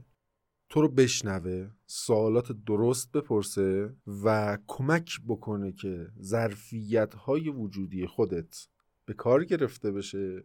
تو 0.70 0.82
رو 0.82 0.90
بشنوه 0.90 1.70
سوالات 1.86 2.52
درست 2.52 3.12
بپرسه 3.12 3.96
و 4.24 4.58
کمک 4.68 5.20
بکنه 5.28 5.72
که 5.72 6.08
ظرفیت 6.22 7.14
های 7.14 7.50
وجودی 7.50 8.08
خودت 8.08 8.68
به 9.06 9.14
کار 9.14 9.46
گرفته 9.46 9.92
بشه 9.92 10.44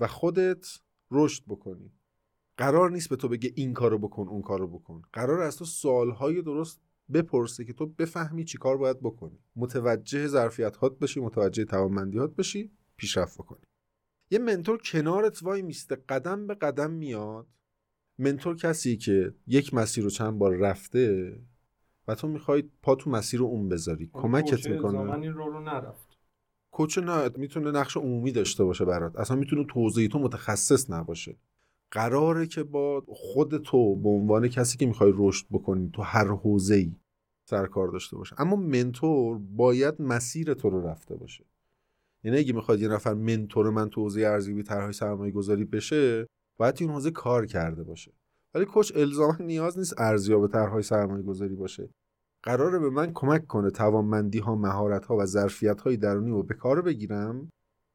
و 0.00 0.06
خودت 0.06 0.66
رشد 1.10 1.42
بکنی. 1.48 1.92
قرار 2.56 2.90
نیست 2.90 3.08
به 3.08 3.16
تو 3.16 3.28
بگه 3.28 3.52
این 3.54 3.72
کارو 3.72 3.98
بکن 3.98 4.28
اون 4.28 4.42
کارو 4.42 4.68
بکن. 4.68 5.02
قرار 5.12 5.40
از 5.40 5.56
تو 5.56 5.64
سوالهای 5.64 6.42
درست 6.42 6.80
بپرسه 7.12 7.64
که 7.64 7.72
تو 7.72 7.86
بفهمی 7.86 8.44
چی 8.44 8.58
کار 8.58 8.76
باید 8.76 9.00
بکنی. 9.00 9.38
متوجه 9.56 10.26
ظرفیت 10.26 10.76
هات 10.76 10.98
بشی 10.98 11.20
متوجه 11.20 11.64
توانمندیات 11.64 12.36
بشی 12.36 12.70
پیشرفت 12.96 13.38
بکنی. 13.38 13.60
یه 14.30 14.38
منتور 14.38 14.78
کنارت 14.78 15.42
وای 15.42 15.62
میسته 15.62 15.96
قدم 15.96 16.46
به 16.46 16.54
قدم 16.54 16.90
میاد. 16.90 17.46
منتور 18.18 18.56
کسی 18.56 18.96
که 18.96 19.34
یک 19.46 19.74
مسیر 19.74 20.04
رو 20.04 20.10
چند 20.10 20.38
بار 20.38 20.56
رفته 20.56 21.36
و 22.08 22.14
تو 22.14 22.28
می‌خوای 22.28 22.64
پا 22.82 22.94
تو 22.94 23.10
مسیر 23.10 23.40
رو 23.40 23.46
اون 23.46 23.68
بذاری. 23.68 24.10
کمکت 24.12 24.68
می‌کنه. 24.68 25.12
این 25.12 25.32
رو 25.32 25.60
نرفت. 25.60 26.18
کوچ 26.70 26.98
نه 26.98 27.30
می‌تونه 27.36 27.70
نقش 27.70 27.96
عمومی 27.96 28.32
داشته 28.32 28.64
باشه 28.64 28.84
برات. 28.84 29.16
اصلا 29.16 29.36
می‌تونه 29.36 29.64
توضیح 29.64 30.08
تو 30.08 30.18
متخصص 30.18 30.90
نباشه. 30.90 31.36
قراره 31.94 32.46
که 32.46 32.62
با 32.62 33.04
خود 33.08 33.56
تو 33.58 33.96
به 33.96 34.08
عنوان 34.08 34.48
کسی 34.48 34.78
که 34.78 34.86
می‌خوای 34.86 35.12
رشد 35.16 35.46
بکنی 35.50 35.90
تو 35.92 36.02
هر 36.02 36.26
حوزه 36.26 36.74
ای 36.74 36.96
سرکار 37.50 37.88
داشته 37.88 38.16
باشه 38.16 38.40
اما 38.40 38.56
منتور 38.56 39.38
باید 39.38 40.02
مسیر 40.02 40.54
تو 40.54 40.70
رو 40.70 40.86
رفته 40.86 41.16
باشه. 41.16 41.44
یعنی 42.24 42.38
اگه 42.38 42.52
می‌خواد 42.52 42.80
یه 42.80 42.88
نفر 42.88 43.14
منتور 43.14 43.70
من 43.70 43.88
تو 43.88 44.02
حوزه 44.02 44.20
ارزیابی 44.20 44.62
طرحهای 44.62 44.92
سرمایه 44.92 45.32
گذاری 45.32 45.64
بشه 45.64 46.26
باید 46.56 46.76
این 46.80 46.90
حوزه 46.90 47.10
کار 47.10 47.46
کرده 47.46 47.82
باشه. 47.82 48.12
ولی 48.54 48.64
کوچ 48.64 48.92
الزاما 48.96 49.36
نیاز 49.40 49.78
نیست 49.78 50.00
ارزیاب 50.00 50.46
طرحهای 50.46 50.82
سرمایه 50.82 51.22
گذاری 51.22 51.54
باشه. 51.54 51.88
قراره 52.42 52.78
به 52.78 52.90
من 52.90 53.12
کمک 53.12 53.46
کنه 53.46 53.70
توانمندی 53.70 54.38
ها 54.38 54.54
مهارت 54.54 55.06
ها 55.06 55.16
و 55.16 55.26
ظرفیت 55.26 55.80
های 55.80 55.96
درونی 55.96 56.30
رو 56.30 56.42
به 56.42 56.54
کار 56.54 56.82
بگیرم 56.82 57.50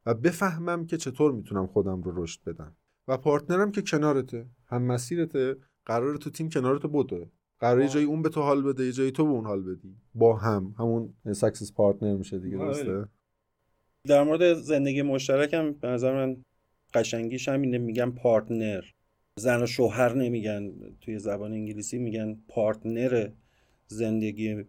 و 0.05 0.13
بفهمم 0.13 0.85
که 0.85 0.97
چطور 0.97 1.31
می‌تونم 1.31 1.67
خودم 1.67 2.01
رو 2.01 2.23
رشد 2.23 2.43
بدم. 2.45 2.75
و 3.09 3.17
partner 3.17 3.65
م 3.65 3.71
که 3.71 3.81
کنارته. 3.81 4.45
هم 4.67 4.83
مسیرته. 4.83 5.55
قرار 5.85 6.17
تو 6.17 6.29
تیم 6.29 6.49
کنارت 6.49 6.81
بوده 6.81 7.29
قراره 7.59 7.87
جای 7.87 8.03
اون 8.03 8.21
به 8.21 8.29
تو 8.29 8.41
حال 8.41 8.63
بده 8.63 8.85
یه 8.85 8.91
جایی 8.91 9.11
تو 9.11 9.25
به 9.25 9.31
اون 9.31 9.45
حال 9.45 9.63
بدی. 9.63 9.95
با 10.15 10.35
هم. 10.35 10.75
همون 10.79 11.13
success 11.33 11.73
partner 11.73 12.15
میشه 12.15 12.39
دیگه 12.39 12.57
آره. 12.57 12.65
درسته؟ 12.65 13.09
در 14.07 14.23
مورد 14.23 14.53
زندگی 14.53 15.01
مشترکم 15.01 15.71
به 15.71 15.87
نظر 15.87 16.13
من 16.13 16.37
قشنگیش 16.93 17.49
همینه. 17.49 17.77
میگن 17.77 18.11
partner. 18.11 18.83
زن 19.39 19.63
و 19.63 19.65
شوهر 19.65 20.13
نمیگن. 20.13 20.71
توی 21.01 21.19
زبان 21.19 21.51
انگلیسی 21.51 21.97
میگن 21.97 22.37
partner 22.47 23.29
زندگی. 23.87 24.63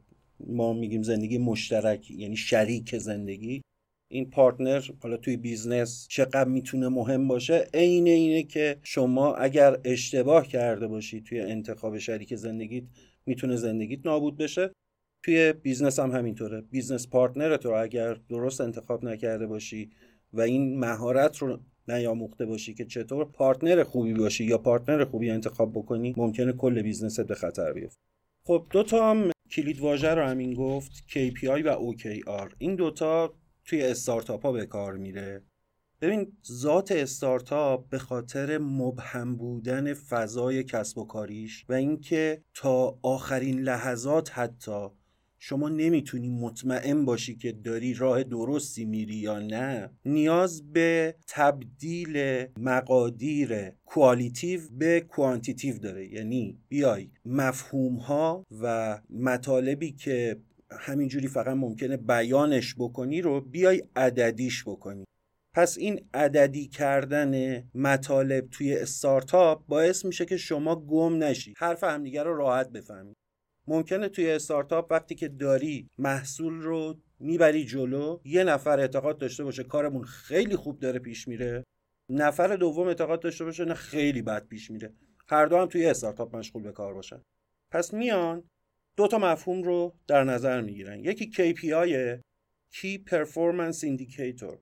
ما 0.47 0.73
میگیم 0.73 1.03
زندگی 1.03 1.39
مشترک 1.39 2.11
یعنی 2.11 2.37
شریک 2.37 2.99
زندگی. 2.99 3.63
این 4.13 4.31
partner 4.31 4.83
حالا 5.03 5.17
توی 5.17 5.37
business 5.37 6.07
چقدر 6.09 6.49
می‌تونه 6.49 6.89
مهم 6.89 7.29
باشه 7.29 7.69
عین 7.75 8.07
اینه 8.07 8.43
که 8.43 8.77
شما 8.83 9.35
اگر 9.35 9.81
اشتباه 9.85 10.49
کرده 10.49 10.87
باشی 10.87 11.21
توی 11.21 11.41
انتخاب 11.41 11.99
شریک 11.99 12.35
زندگیت 12.35 12.85
می‌تونه 13.27 13.57
زندگیت 13.57 14.07
نابود 14.07 14.37
بشه. 14.37 14.71
توی 15.25 15.53
business 15.53 15.99
هم 15.99 16.11
همینطوره. 16.11 16.61
business 16.61 17.09
partner 17.09 17.57
تو 17.57 17.69
اگر 17.69 18.15
درست 18.15 18.61
انتخاب 18.61 19.05
نکرده 19.05 19.47
باشی 19.47 19.91
و 20.33 20.41
این 20.41 20.79
مهارت 20.79 21.37
رو 21.39 21.59
نیاموخته 21.89 22.47
باشی 22.47 22.75
که 22.75 22.85
چطور 22.85 23.25
partner 23.25 23.83
خوبی 23.83 24.15
باشی 24.15 24.45
یا 24.45 24.59
partner 24.59 25.05
خوبی 25.05 25.31
انتخاب 25.31 25.73
بکنی 25.73 26.15
ممکنه 26.17 26.53
کل 26.53 26.83
business 26.83 27.16
ت 27.16 27.21
به 27.21 27.35
خطر 27.35 27.73
بیفته. 27.73 28.01
خب 28.47 28.67
دو 28.71 28.83
تا 28.83 29.11
هم 29.11 29.31
کلید 29.51 29.81
واژه 29.81 30.15
رو 30.15 30.23
همین 30.23 30.55
گفت 30.55 30.93
KPI 31.09 31.65
و 31.65 31.93
OKR 31.93 32.55
این 32.59 32.75
دوتا 32.75 33.35
توی 33.71 33.83
استارتاپ 33.83 34.47
ها 34.47 34.53
به 34.53 34.67
کار 34.67 34.97
میره. 34.97 35.43
ببین 36.01 36.33
ذات 36.53 36.93
استارتاپ 36.93 37.89
به 37.89 37.99
خاطر 37.99 38.59
مبهم 38.59 39.37
بودن 39.37 39.95
فضای 39.95 40.65
کسب 40.65 40.99
و 40.99 41.05
کاریش 41.05 41.65
و 41.69 41.73
اینکه 41.73 42.45
تا 42.55 42.99
آخرین 43.03 43.61
لحظات 43.61 44.31
حتی 44.39 44.89
شما 45.39 45.69
نمی‌تونی 45.69 46.29
مطمئن 46.29 47.05
باشی 47.05 47.37
که 47.37 47.53
داری 47.53 47.95
راه 47.95 48.23
درستی 48.23 48.85
میری 48.85 49.15
یا 49.15 49.39
نه 49.39 49.91
نیاز 50.05 50.73
به 50.73 51.15
تبدیل 51.29 52.47
مقادیر 52.59 53.71
qualitative 53.71 54.61
به 54.71 55.01
quantitative 55.01 55.79
داره. 55.79 56.13
یعنی 56.13 56.59
بیای 56.69 57.11
مفهوم 57.25 57.97
ها 57.97 58.47
و 58.63 58.99
مطالبی 59.11 59.93
که 59.93 60.41
همینجوری 60.73 61.29
فقط 61.29 61.57
ممکنه 61.57 61.97
بیانش 61.97 62.75
بکنی 62.79 63.23
رو 63.23 63.41
بیای 63.41 63.83
عددیش 63.97 64.65
بکنی. 64.65 65.05
پس 65.55 65.79
این 65.79 66.09
عددی 66.15 66.67
کردن 66.67 67.63
مطالب 67.75 68.49
توی 68.51 68.77
استارتاپ 68.77 69.67
باعث 69.67 70.05
میشه 70.05 70.25
که 70.25 70.37
شما 70.37 70.77
گم 70.77 71.25
نشی. 71.25 71.55
حرف 71.59 71.85
همدیگه 71.85 72.23
رو 72.23 72.37
راحت 72.37 72.71
بفهمی. 72.71 73.15
ممکنه 73.67 74.09
توی 74.09 74.31
استارتاپ 74.31 74.87
وقتی 74.91 75.15
که 75.15 75.29
داری 75.29 75.89
محصول 75.99 76.61
رو 76.61 76.99
می‌بری 77.19 77.65
جلو 77.65 78.21
یه 78.25 78.45
نفر 78.45 78.81
اعتقاد 78.81 79.19
داشته 79.19 79.45
باشه 79.45 79.65
کارمون 79.65 80.05
خیلی 80.05 80.57
خوب 80.57 80.81
داره 80.81 80.99
پیش 80.99 81.29
میره 81.29 81.65
نفر 82.11 82.57
دوم 82.57 82.87
اعتقاد 82.87 83.21
داشته 83.21 83.45
باشه 83.45 83.65
نه 83.65 83.75
خیلی 83.75 84.23
بد 84.23 84.47
پیش 84.47 84.71
میره. 84.71 84.93
هر 85.29 85.47
دو 85.47 85.57
هم 85.57 85.67
توی 85.67 85.87
استارتاپ 85.87 86.37
مشغول 86.37 86.63
به 86.63 86.73
کار 86.73 86.95
باشن. 86.95 87.23
پس 87.71 87.95
میان 87.95 88.43
دو 88.97 89.09
تا 89.09 89.19
مفهوم 89.19 89.63
رو 89.63 89.95
در 90.07 90.25
نظر 90.25 90.61
می‌گیرن. 90.61 91.05
یکی 91.05 91.31
KPI 91.33 92.21
Key 92.75 93.11
Performance 93.11 93.81
Indicator. 93.83 94.57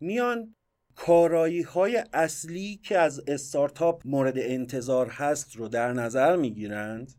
میان 0.00 0.54
کارایی 0.94 1.62
های 1.62 2.04
اصلی 2.12 2.80
که 2.82 2.98
از 2.98 3.22
استارتاپ 3.26 4.02
مورد 4.04 4.38
انتظار 4.38 5.08
هست 5.08 5.56
رو 5.56 5.68
در 5.68 5.92
نظر 5.92 6.36
می‌گیرند. 6.36 7.12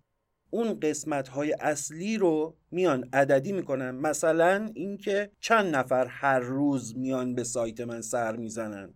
اون 0.50 0.80
قسمت 0.80 1.28
های 1.28 1.54
اصلی 1.60 2.18
رو 2.18 2.58
میان 2.72 3.10
عددی 3.14 3.52
می‌کنن. 3.52 3.92
مثلا 3.92 4.70
اینکه 4.74 5.32
چند 5.40 5.76
نفر 5.76 6.06
هر 6.06 6.40
روز 6.40 6.98
میان 6.98 7.36
به 7.36 7.44
سایت 7.44 7.82
من 7.82 8.02
سر 8.02 8.36
می‌زنن. 8.36 8.94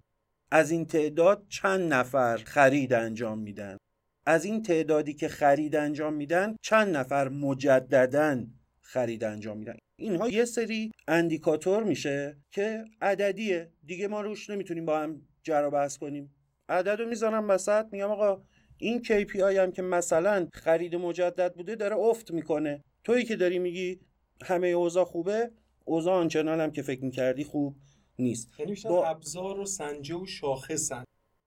از 0.51 0.71
این 0.71 0.85
تعداد 0.85 1.45
چند 1.49 1.93
نفر 1.93 2.37
خرید 2.37 2.93
انجام 2.93 3.39
میدن. 3.39 3.77
از 4.25 4.45
این 4.45 4.61
تعدادی 4.61 5.13
که 5.13 5.27
خرید 5.27 5.75
انجام 5.75 6.13
میدن 6.13 6.55
چند 6.61 6.97
نفر 6.97 7.29
مجددا 7.29 8.43
خرید 8.81 9.23
انجام 9.23 9.57
میدن. 9.57 9.77
اینها 9.95 10.29
یه 10.29 10.45
سری 10.45 10.91
اندیکاتور 11.07 11.83
میشه 11.83 12.37
که 12.51 12.85
عددیه. 13.01 13.71
دیگه 13.85 14.07
ما 14.07 14.21
روش 14.21 14.49
نمی‌تونیم 14.49 14.85
با 14.85 14.99
هم 14.99 15.21
جر 15.43 15.69
بحث 15.69 15.97
کنیم. 15.97 16.35
عدد 16.69 16.89
رو 17.01 17.09
می‌ذارم 17.09 17.49
وسط 17.49 17.85
میگم 17.91 18.11
آقا 18.11 18.41
این 18.77 19.03
KPI 19.03 19.39
هم 19.39 19.71
که 19.71 19.81
مثلا 19.81 20.47
خرید 20.53 20.95
مجدد 20.95 21.53
بوده 21.53 21.75
داره 21.75 21.95
افت 21.95 22.31
می‌کنه. 22.31 22.83
تویی 23.03 23.23
که 23.25 23.35
داری 23.35 23.59
میگی 23.59 23.99
همه 24.43 24.67
اوضاع 24.67 25.05
خوبه 25.05 25.51
اوضاع 25.85 26.15
آنچنان 26.15 26.59
هم 26.61 26.71
که 26.71 26.81
فکر 26.81 27.03
می‌کردی 27.03 27.43
خوب 27.43 27.75
نیست. 28.19 28.49
یعنی 28.59 28.71
بیشتر 28.71 28.89
با- 28.89 29.05
ابزار 29.07 29.59
و 29.59 29.65
سنجه 29.65 30.15
و 30.15 30.25
شاخصن 30.25 31.03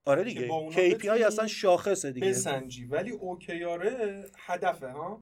آره 0.07 0.23
دیگه. 0.23 0.47
KPI 0.71 1.07
اصلا 1.07 1.47
شاخصه 1.47 2.11
دیگه. 2.11 2.27
بسنجی. 2.27 2.85
ولی 2.85 3.11
اوکیاره 3.11 4.23
هدفه 4.37 4.87
ها؟ 4.87 5.21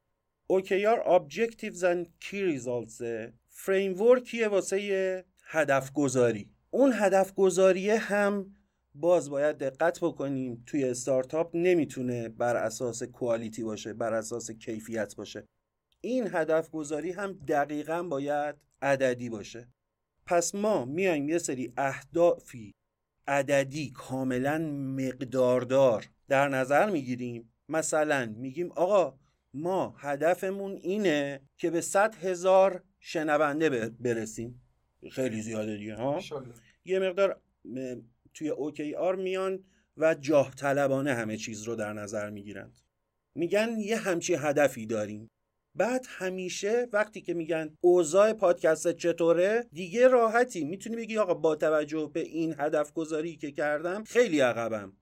OKR 0.53 0.99
Objectives 1.05 1.81
and 1.81 2.07
Key 2.25 2.57
Results. 2.57 3.03
فریمورکیه 3.49 4.47
واسه 4.47 5.25
هدف 5.45 5.91
گذاری 5.93 6.49
اون 6.71 6.91
هدف 6.93 7.33
گذاریه 7.33 7.97
هم 7.97 8.55
باز 8.95 9.29
باید 9.29 9.57
دقت 9.57 9.99
بکنیم 9.99 10.63
توی 10.65 10.83
استارتاپ 10.83 11.55
نمی‌تونه 11.55 12.29
بر 12.29 12.55
اساس 12.55 13.03
کوالیتی 13.03 13.63
باشه 13.63 13.93
بر 13.93 14.13
اساس 14.13 14.51
کیفیت 14.51 15.15
باشه. 15.15 15.45
این 16.01 16.27
هدف 16.31 16.69
گذاری 16.69 17.11
هم 17.11 17.33
دقیقا 17.33 18.03
باید 18.03 18.55
عددی 18.81 19.29
باشه. 19.29 19.67
پس 20.25 20.55
ما 20.55 20.85
میایم 20.85 21.29
یه 21.29 21.37
سری 21.37 21.73
اهدافی 21.77 22.73
عددی 23.27 23.91
کاملا 23.91 24.57
مقداردار 24.97 26.05
در 26.27 26.47
نظر 26.47 26.89
می‌گیریم. 26.89 27.53
مثلا 27.69 28.33
میگیم 28.37 28.71
آقا 28.71 29.19
ما 29.53 29.95
هدفمون 29.97 30.71
اینه 30.71 31.41
که 31.57 31.69
به 31.69 31.81
100 31.81 32.15
هزار 32.15 32.83
شنونده 32.99 33.89
برسیم. 33.89 34.61
خیلی 35.11 35.41
زیاده 35.41 35.77
دیگه 35.77 35.95
ها؟ 35.95 36.13
انشالله. 36.13 36.53
یه 36.85 36.99
مقدار 36.99 37.41
توی 38.33 38.49
اوکی 38.49 38.95
آر 38.95 39.15
میان 39.15 39.63
و 39.97 40.15
جاه 40.15 40.55
طلبانه 40.55 41.13
همه 41.13 41.37
چیز 41.37 41.63
رو 41.63 41.75
در 41.75 41.93
نظر 41.93 42.29
می‌گیرند. 42.29 42.77
میگن 43.35 43.69
یه 43.79 43.97
همچی 43.97 44.33
هدفی 44.33 44.85
داریم. 44.85 45.29
بعد 45.75 46.05
همیشه 46.09 46.87
وقتی 46.93 47.21
که 47.21 47.33
میگن 47.33 47.77
اوضاع 47.81 48.33
پادکست 48.33 48.95
چطوره 48.95 49.65
دیگه 49.71 50.07
راحتی. 50.07 50.65
می‌تونی 50.65 50.95
بگی 50.95 51.17
آقا 51.17 51.33
با 51.33 51.55
توجه 51.55 52.11
به 52.13 52.19
این 52.19 52.55
هدف 52.59 52.93
گذاری 52.93 53.37
که 53.37 53.51
کردم 53.51 54.03
خیلی 54.03 54.39
عقبم. 54.39 54.93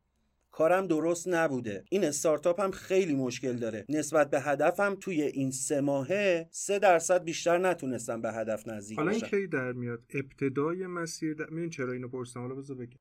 کارم 0.51 0.87
درست 0.87 1.27
نبوده. 1.27 1.83
این 1.89 2.03
استارتاپ 2.03 2.61
هم 2.61 2.71
خیلی 2.71 3.15
مشکل 3.15 3.53
داره. 3.53 3.85
نسبت 3.89 4.29
به 4.29 4.41
هدفم 4.41 4.95
توی 4.95 5.21
این 5.21 5.51
سه 5.51 5.81
ماهه 5.81 6.47
سه 6.51 6.79
درصد 6.79 7.23
بیشتر 7.23 7.57
نتونستم 7.57 8.21
به 8.21 8.31
هدف 8.33 8.67
نزدیک 8.67 8.97
حالا 8.97 9.11
این 9.11 9.21
کی 9.21 9.47
در 9.47 9.71
میاد. 9.71 10.03
ابتدای 10.09 10.87
مسیر 10.87 11.33
در... 11.33 11.45
می‌دونی 11.45 11.69
چرا 11.69 11.91
اینو 11.91 12.07
پرسیدم؟ 12.07 12.41
حالا 12.41 12.55
بذار 12.55 12.77
بگم. 12.77 12.97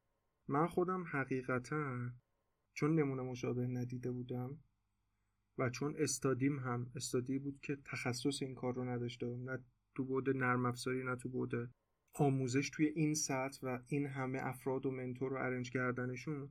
من 0.49 0.67
خودم 0.67 1.05
حقیقتا 1.13 2.11
چون 2.75 3.01
نمونه 3.01 3.23
مشابه 3.23 3.67
ندیده 3.67 4.11
بودم 4.11 4.59
و 5.59 5.71
چون 5.71 5.95
استادیم 5.99 6.59
هم 6.59 6.91
استادی 6.97 7.39
بود 7.39 7.61
که 7.61 7.77
تخصص 7.85 8.43
این 8.43 8.55
کار 8.55 8.75
رو 8.75 8.85
نداشته 8.85 9.27
نه 9.27 9.65
تو 9.95 10.05
بود 10.05 10.37
نرم 10.37 10.67
افزاری 10.67 11.05
نه 11.05 11.17
تو 11.17 11.29
بود 11.29 11.71
آموزش 12.15 12.71
توی 12.71 12.87
این 12.87 13.15
سطح 13.15 13.59
و 13.63 13.79
این 13.87 14.07
همه 14.07 14.39
افراد 14.43 14.87
و 14.87 14.91
منتور 14.91 15.31
رو 15.31 15.37
ارنج 15.37 15.71
کردنشون 15.71 16.51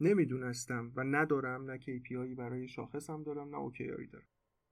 نمی‌دونستم 0.00 0.92
و 0.96 1.04
ندارم 1.04 1.70
نه 1.70 1.78
KPI 1.78 2.36
برای 2.36 2.68
شاخصم 2.68 3.22
دارم 3.22 3.48
نه 3.48 3.70
OKRی 3.70 4.10
دارم. 4.12 4.26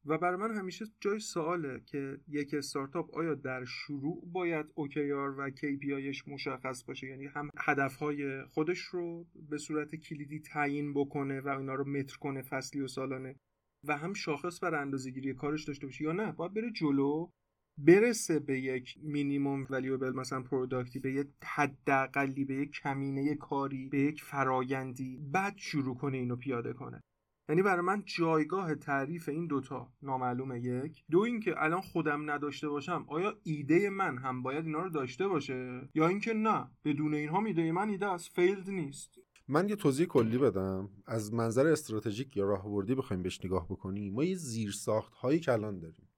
و 0.07 0.19
برای 0.19 0.37
من 0.37 0.57
همیشه 0.57 0.85
جای 1.01 1.19
سواله 1.19 1.81
که 1.87 2.19
یک 2.29 2.55
استارتاپ 2.55 3.15
آیا 3.15 3.35
در 3.35 3.65
شروع 3.65 4.23
باید 4.33 4.67
OKR 4.67 5.39
و 5.39 5.51
KPIش 5.51 6.29
مشخص 6.29 6.85
باشه؟ 6.85 7.07
یعنی 7.07 7.27
هم 7.27 7.51
هدفهای 7.59 8.45
خودش 8.45 8.79
رو 8.79 9.27
به 9.49 9.59
صورت 9.59 9.95
کلیدی 9.95 10.41
تعیین 10.41 10.95
بکنه 10.95 11.41
و 11.41 11.49
اینا 11.49 11.75
رو 11.75 11.85
متر 11.85 12.17
کنه 12.17 12.43
فصلی 12.43 12.81
و 12.81 12.89
سالانه. 12.89 13.37
و 13.85 13.97
هم 13.97 14.15
شاخص 14.15 14.63
بر 14.63 14.75
اندازه‌گیری 14.75 15.35
کارش 15.35 15.65
داشته 15.65 15.87
باشه 15.87 16.05
یا 16.05 16.13
نه 16.13 16.33
باید 16.33 16.55
بره 16.55 16.71
جلو 16.73 17.31
برسه 17.79 18.39
به 18.39 18.61
یک 18.61 18.99
minimum 19.03 19.67
valuable 19.71 20.11
مثلا 20.11 20.43
product 20.43 20.92
ی 20.92 20.99
به 20.99 21.13
یک 21.13 21.29
حداقلی 21.45 22.45
به 22.45 22.55
یک 22.55 22.71
کمینه 22.71 23.35
کاری 23.35 23.89
به 23.89 23.99
یک 23.99 24.23
فرایندی 24.23 25.17
بعد 25.33 25.55
شروع 25.57 25.97
کنه 25.97 26.17
اینو 26.17 26.37
پیاده 26.37 26.73
کنه. 26.73 27.01
یعنی 27.49 27.63
برای 27.63 27.81
من 27.81 28.03
جایگاه 28.05 28.75
تعریف 28.75 29.29
این 29.29 29.47
دوتا 29.47 29.93
نامعلومه. 30.03 30.61
یک. 30.61 31.05
دو 31.11 31.21
اینکه 31.21 31.55
الان 31.63 31.81
خودم 31.81 32.31
نداشته 32.31 32.69
باشم 32.69 33.05
آیا 33.09 33.41
ایده 33.43 33.91
من 33.91 34.19
هم 34.19 34.43
باید 34.43 34.67
اینا 34.67 34.83
رو 34.83 34.91
داشته 34.91 35.29
باشه؟ 35.29 35.89
یا 35.95 36.09
اینکه 36.09 36.35
نه 36.35 36.71
بدون 36.85 37.15
اینها 37.15 37.45
ایده 37.45 37.73
من 37.73 37.89
ایده 37.89 38.13
از 38.13 38.29
failed 38.29 38.71
نیست. 38.71 39.26
من 39.49 39.69
یه 39.69 39.77
توضیح 39.77 40.07
کلی 40.07 40.39
بدم. 40.39 40.91
از 41.07 41.33
منظر 41.33 41.67
استراتژیک 41.67 42.37
یا 42.37 42.45
راهبردی 42.45 42.95
بخوایم 42.95 43.23
بهش 43.23 43.45
نگاه 43.45 43.69
بکنیم. 43.69 44.15
ما 44.15 44.25
یه 44.25 44.37
زیر 44.37 44.71
ساخت 44.71 45.13
هایی 45.15 45.41
کلان 45.41 45.79
داریم. 45.79 46.09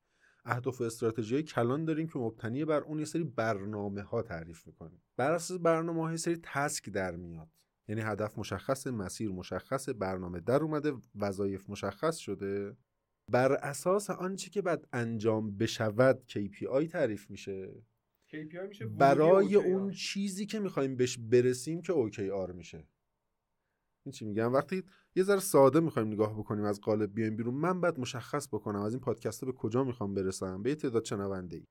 اهداف 0.44 0.80
و 0.80 0.84
استراتژی 0.84 1.34
های 1.34 1.42
کلان 1.42 1.84
داریم 1.84 2.08
که 2.08 2.18
مبتنی 2.18 2.64
بر 2.64 2.80
اون 2.80 2.98
یه 2.98 3.04
سری 3.04 3.24
برنامه 3.24 4.02
ها 4.02 4.22
تعریف 4.22 4.66
می‌کنیم. 4.66 5.02
بر 5.16 5.32
اساس 5.32 5.58
برنامه 5.60 6.02
های 6.02 6.16
سری 6.16 6.40
تسک 6.42 6.90
در 6.90 7.16
میاد. 7.16 7.48
یعنی 7.88 8.00
هدف 8.00 8.38
مشخص 8.38 8.86
مسیر 8.86 9.30
مشخص 9.30 9.88
برنامه 9.88 10.40
در 10.40 10.62
اومده 10.62 10.92
وظایف 11.14 11.70
مشخص 11.70 12.16
شده. 12.16 12.76
بر 13.30 13.52
اساس 13.52 14.10
آنچه 14.10 14.50
که 14.50 14.62
بعد 14.62 14.88
انجام 14.92 15.56
بشود 15.56 16.22
KPI 16.28 16.86
تعریف 16.90 17.30
میشه. 17.30 17.84
KPI 18.28 18.68
میشه 18.68 18.86
برای 18.86 19.54
اون 19.54 19.90
چیزی 19.90 20.46
که 20.46 20.60
می‌خوایم 20.60 20.96
بهش 20.96 21.18
برسیم 21.18 21.82
که 21.82 21.92
OKR 21.92 22.54
میشه. 22.54 22.86
این 24.08 24.12
چی 24.12 24.24
میگم 24.24 24.52
وقتی 24.52 24.82
یه 25.16 25.22
ذره 25.22 25.40
ساده 25.40 25.80
می‌خوایم 25.80 26.08
نگاه 26.08 26.38
بکنیم 26.38 26.64
از 26.64 26.80
قالب 26.80 27.14
بیایم 27.14 27.36
بیرون 27.36 27.54
من 27.54 27.80
باید 27.80 28.00
مشخص 28.00 28.48
بکنم 28.48 28.80
از 28.80 28.92
این 28.92 29.00
پادکست 29.00 29.44
به 29.44 29.52
کجا 29.52 29.84
می‌خوام 29.84 30.14
برسم 30.14 30.62
به 30.62 30.74
تعداد 30.74 31.04
شنونده 31.04 31.56
ای 31.56 31.64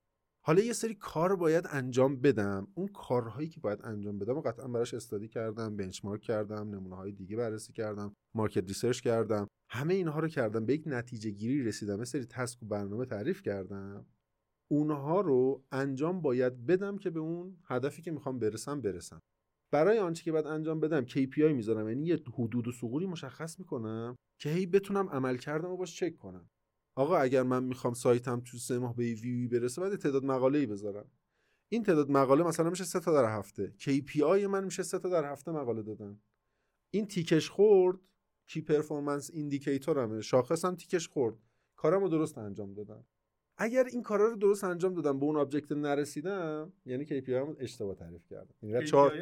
حالا 0.45 0.61
یه 0.61 0.73
سری 0.73 0.95
کار 0.95 1.35
باید 1.35 1.67
انجام 1.71 2.21
بدم. 2.21 2.67
اون 2.75 2.88
کارهایی 2.88 3.49
که 3.49 3.59
باید 3.59 3.79
انجام 3.83 4.19
بدم 4.19 4.38
و 4.38 4.41
قطعا 4.41 4.67
براش 4.67 4.93
study 4.93 5.27
کردم 5.27 5.77
benchmark 5.77 6.21
کردم 6.21 6.69
نمونه 6.69 6.95
های 6.95 7.11
دیگه 7.11 7.38
بررسی 7.38 7.73
کردم 7.73 8.13
market 8.35 8.67
research 8.67 9.01
کردم. 9.01 9.47
همه 9.69 9.93
اینها 9.93 10.19
رو 10.19 10.27
کردم. 10.27 10.65
به 10.65 10.73
یک 10.73 10.83
نتیجه 10.85 11.29
گیری 11.29 11.63
رسیدم. 11.63 11.99
یه 11.99 12.05
سری 12.05 12.25
task 12.25 12.63
و 12.63 12.65
برنامه 12.65 13.05
تعریف 13.05 13.41
کردم. 13.41 14.05
اونها 14.71 15.21
رو 15.21 15.63
انجام 15.71 16.21
باید 16.21 16.65
بدم 16.65 16.97
که 16.97 17.09
به 17.09 17.19
اون 17.19 17.57
هدفی 17.65 18.01
که 18.01 18.11
می‌خوام 18.11 18.39
برسم 18.39 18.81
برسم. 18.81 19.19
برای 19.72 19.99
آنچه 19.99 20.24
که 20.24 20.32
باید 20.32 20.47
انجام 20.47 20.80
بدم 20.80 21.05
KPI 21.05 21.38
می‌ذارم 21.38 21.89
یعنی 21.89 22.05
یه 22.05 22.20
حدود 22.34 22.68
و 22.68 22.72
ثغوری 22.71 23.05
مشخص 23.05 23.59
می‌کنم 23.59 24.15
که 24.39 24.49
هی 24.49 24.65
بتونم 24.65 25.09
عمل 25.09 25.38
کردم 25.38 25.70
و 25.70 25.78
باش 25.78 25.95
چک 25.95 26.18
کنم. 26.18 26.49
آقا 26.95 27.18
اگر 27.18 27.43
من 27.43 27.63
می‌خوام 27.63 27.93
سایتم 27.93 28.39
تو 28.39 28.57
سه 28.57 28.80
ماه 28.80 28.95
به 28.95 29.03
وی 29.03 29.47
برسه 29.47 29.82
باید 29.82 29.95
تعداد 29.95 30.26
مقاله 30.26 30.59
ای 30.59 30.65
بذارم. 30.65 31.11
این 31.70 31.84
تعداد 31.84 32.11
مقاله 32.11 32.43
مثلا 32.43 32.70
میشه 32.70 32.84
سه 32.84 32.99
تا 32.99 33.13
در 33.13 33.38
هفته. 33.38 33.74
KPI 33.80 34.22
من 34.22 34.63
میشه 34.63 34.84
سه 34.84 34.99
تا 34.99 35.09
در 35.09 35.32
هفته 35.32 35.51
مقاله 35.51 35.84
دادن. 35.84 36.22
این 36.93 37.07
تیکش 37.07 37.49
خورد 37.49 37.99
key 38.47 38.61
performance 38.61 39.29
indicator 39.33 40.05
مه 40.05 40.21
شاخصم 40.22 40.76
تیکش 40.76 41.07
خورد. 41.07 41.38
کارمو 41.76 42.09
درست 42.09 42.38
انجام 42.38 42.74
دادم 42.74 43.05
اگر 43.57 43.83
این 43.91 44.03
کارا 44.03 44.27
رو 44.27 44.35
درست 44.35 44.63
انجام 44.63 44.93
دادم 44.93 45.19
به 45.19 45.25
اون 45.25 45.37
objective 45.38 45.71
نرسیدم 45.71 46.73
یعنی 46.85 47.05
KPI 47.05 47.29
هم 47.29 47.55
اشتباه 47.59 47.95
تعریف 47.95 48.27
کردم. 48.29 48.55
یعنی 48.61 48.85
چهار 48.85 49.13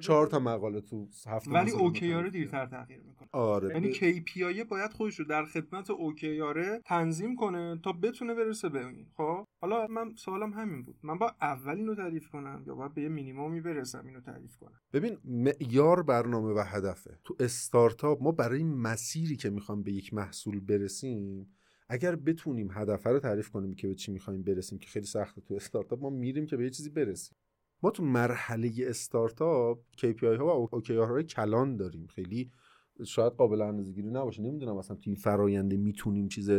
چهار 0.00 0.26
تا 0.26 0.38
مقاله 0.38 0.80
تو 0.80 1.08
هفته 1.26 1.50
ولی 1.50 1.70
OKR 1.70 2.12
رو 2.12 2.30
دیرتر 2.30 2.66
تغییر 2.66 3.00
می‌کنه. 3.02 3.28
آره. 3.32 3.68
یعنی 3.68 3.94
KPI 3.94 4.64
باید 4.68 4.92
خودش 4.92 5.18
رو 5.18 5.24
در 5.24 5.44
خدمت 5.44 5.90
اوکی 5.90 6.42
تنظیم 6.84 7.36
کنه 7.36 7.80
تا 7.84 7.92
بتونه 7.92 8.34
برسه 8.34 8.68
به 8.68 8.86
این. 8.86 9.06
خب؟ 9.16 9.46
حالا 9.60 9.86
من 9.86 10.14
سوالم 10.14 10.52
همین 10.52 10.82
بود. 10.82 10.96
من 11.02 11.18
با 11.18 11.34
اول 11.40 11.76
اینو 11.76 11.94
تعریف 11.94 12.28
کنم 12.28 12.64
یا 12.66 12.74
باید 12.74 12.94
به 12.94 13.02
یه 13.02 13.08
مینیمومی 13.08 13.60
برسم 13.60 14.06
اینو 14.06 14.20
تعریف 14.20 14.56
کنم؟ 14.56 14.80
ببین 14.92 15.18
معیار 15.24 16.02
برنامه 16.02 16.52
و 16.52 16.62
هدفه. 16.66 17.18
تو 17.24 17.36
استارتاپ 17.40 18.22
ما 18.22 18.32
برای 18.32 18.64
مسیری 18.64 19.36
که 19.36 19.50
می‌خوام 19.50 19.82
به 19.82 19.92
یک 19.92 20.14
محصول 20.14 20.60
برسیم 20.60 21.54
اگر 21.92 22.16
بتونیم 22.16 22.68
هدف 22.70 23.06
رو 23.06 23.18
تعریف 23.18 23.50
کنیم 23.50 23.74
که 23.74 23.88
به 23.88 23.94
چی 23.94 24.12
می‌خوایم 24.12 24.42
برسیم 24.42 24.78
که 24.78 24.88
خیلی 24.88 25.06
سخته 25.06 25.40
تو 25.40 25.54
استارتاپ 25.54 26.02
ما 26.02 26.10
میریم 26.10 26.46
که 26.46 26.56
به 26.56 26.64
یه 26.64 26.70
چیزی 26.70 26.90
برسیم. 26.90 27.36
ما 27.82 27.90
تو 27.90 28.04
مرحله 28.04 28.70
استارتاپ 28.78 29.78
KPI 29.96 30.38
ها 30.38 30.62
و 30.62 30.80
OKR 30.80 30.90
های 30.90 31.24
کلان 31.24 31.76
داریم. 31.76 32.06
خیلی 32.06 32.50
شاید 33.06 33.32
قابل 33.32 33.60
اندازه‌گیری 33.60 34.10
نباشه. 34.10 34.42
نمی‌دونم 34.42 34.76
اصلا 34.76 34.96
تو 34.96 35.02
این 35.06 35.16
فراینده 35.16 35.76
می‌تونیم 35.76 36.28
چیز 36.28 36.50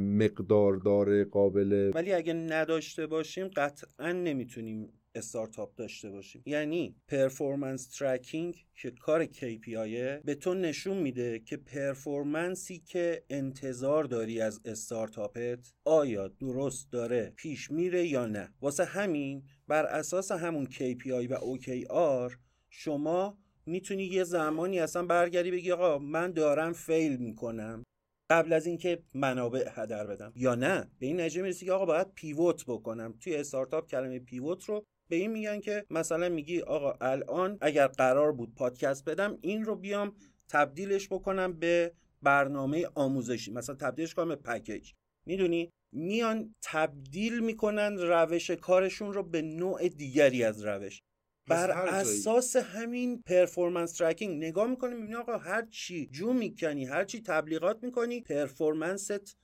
مقدار 0.00 0.76
داره 0.76 1.24
قابل 1.24 1.92
ولی 1.94 2.12
اگه 2.12 2.32
نداشته 2.32 3.06
باشیم 3.06 3.48
قطعا 3.56 4.12
نمی‌تونیم 4.12 4.88
استارتاپ 5.14 5.74
داشته 5.74 6.10
باشیم. 6.10 6.42
یعنی 6.46 6.96
performance 7.08 7.86
tracking 7.86 8.66
که 8.74 8.90
کار 8.90 9.26
KPI 9.26 10.24
به 10.24 10.34
تو 10.40 10.54
نشون 10.54 10.96
میده 10.96 11.38
که 11.38 11.56
performance 11.56 12.68
ی 12.68 12.78
که 12.78 13.24
انتظار 13.30 14.04
داری 14.04 14.40
از 14.40 14.60
استارتاپت 14.64 15.72
آیا 15.84 16.28
درست 16.28 16.92
داره 16.92 17.32
پیش 17.36 17.70
میره 17.70 18.06
یا 18.06 18.26
نه. 18.26 18.54
واسه 18.60 18.84
همین 18.84 19.42
بر 19.68 19.84
اساس 19.84 20.32
همون 20.32 20.66
KPI 20.66 21.30
و 21.30 21.36
OKR 21.36 22.32
شما 22.70 23.38
می‌تونی 23.66 24.04
یه 24.04 24.24
زمانی 24.24 24.80
اصلا 24.80 25.06
برگردی 25.06 25.50
بگی 25.50 25.72
آقا 25.72 25.98
من 25.98 26.32
دارم 26.32 26.72
فیل 26.72 27.16
می‌کنم 27.16 27.82
قبل 28.30 28.52
از 28.52 28.66
اینکه 28.66 29.02
منابع 29.14 29.68
هدر 29.70 30.06
بدم. 30.06 30.32
یا 30.36 30.54
نه؟ 30.54 30.90
به 30.98 31.06
این 31.06 31.20
نتیجه 31.20 31.42
می‌رسی 31.42 31.66
که 31.66 31.72
آقا 31.72 31.86
باید 31.86 32.14
پیوت 32.14 32.64
بکنم. 32.66 33.14
توی 33.20 33.36
استارتاپ 33.36 33.88
کلمه 33.88 34.18
پیوت 34.18 34.64
رو 34.64 34.84
به 35.14 35.20
این 35.20 35.30
میگن 35.30 35.60
که 35.60 35.86
مثلا 35.90 36.28
میگی 36.28 36.60
آقا 36.60 36.92
الان 37.00 37.58
اگر 37.60 37.86
قرار 37.86 38.32
بود 38.32 38.54
پادکست 38.54 39.04
بدم 39.04 39.38
این 39.40 39.64
رو 39.64 39.76
بیام 39.76 40.16
تبدیلش 40.48 41.08
بکنم 41.08 41.52
به 41.52 41.92
برنامه 42.22 42.86
آموزشی 42.94 43.52
مثلا 43.52 43.74
تبدیلش 43.74 44.14
کنم 44.14 44.28
به 44.28 44.36
پکیج. 44.36 44.92
می‌دونی؟ 45.26 45.72
میان 45.92 46.54
تبدیل 46.62 47.40
می‌کنن 47.40 47.98
روش 47.98 48.50
کارشون 48.50 49.12
رو 49.12 49.22
به 49.22 49.42
نوع 49.42 49.88
دیگری 49.88 50.44
از 50.44 50.64
روش. 50.64 51.02
بر 51.48 51.70
اساس 51.70 52.56
همین 52.56 53.22
performance 53.22 53.92
tracking 53.92 54.44
نگاه 54.44 54.70
می‌کنی 54.70 54.94
می‌بینی 54.94 55.14
آقا 55.14 55.38
هر 55.38 55.66
چی 55.66 56.06
جو 56.06 56.32
می‌کنی 56.32 56.84
هر 56.84 57.04
چی 57.04 57.22
تبلیغات 57.22 57.82
می‌کنی 57.82 58.20
performance 58.20 59.26
ت 59.26 59.36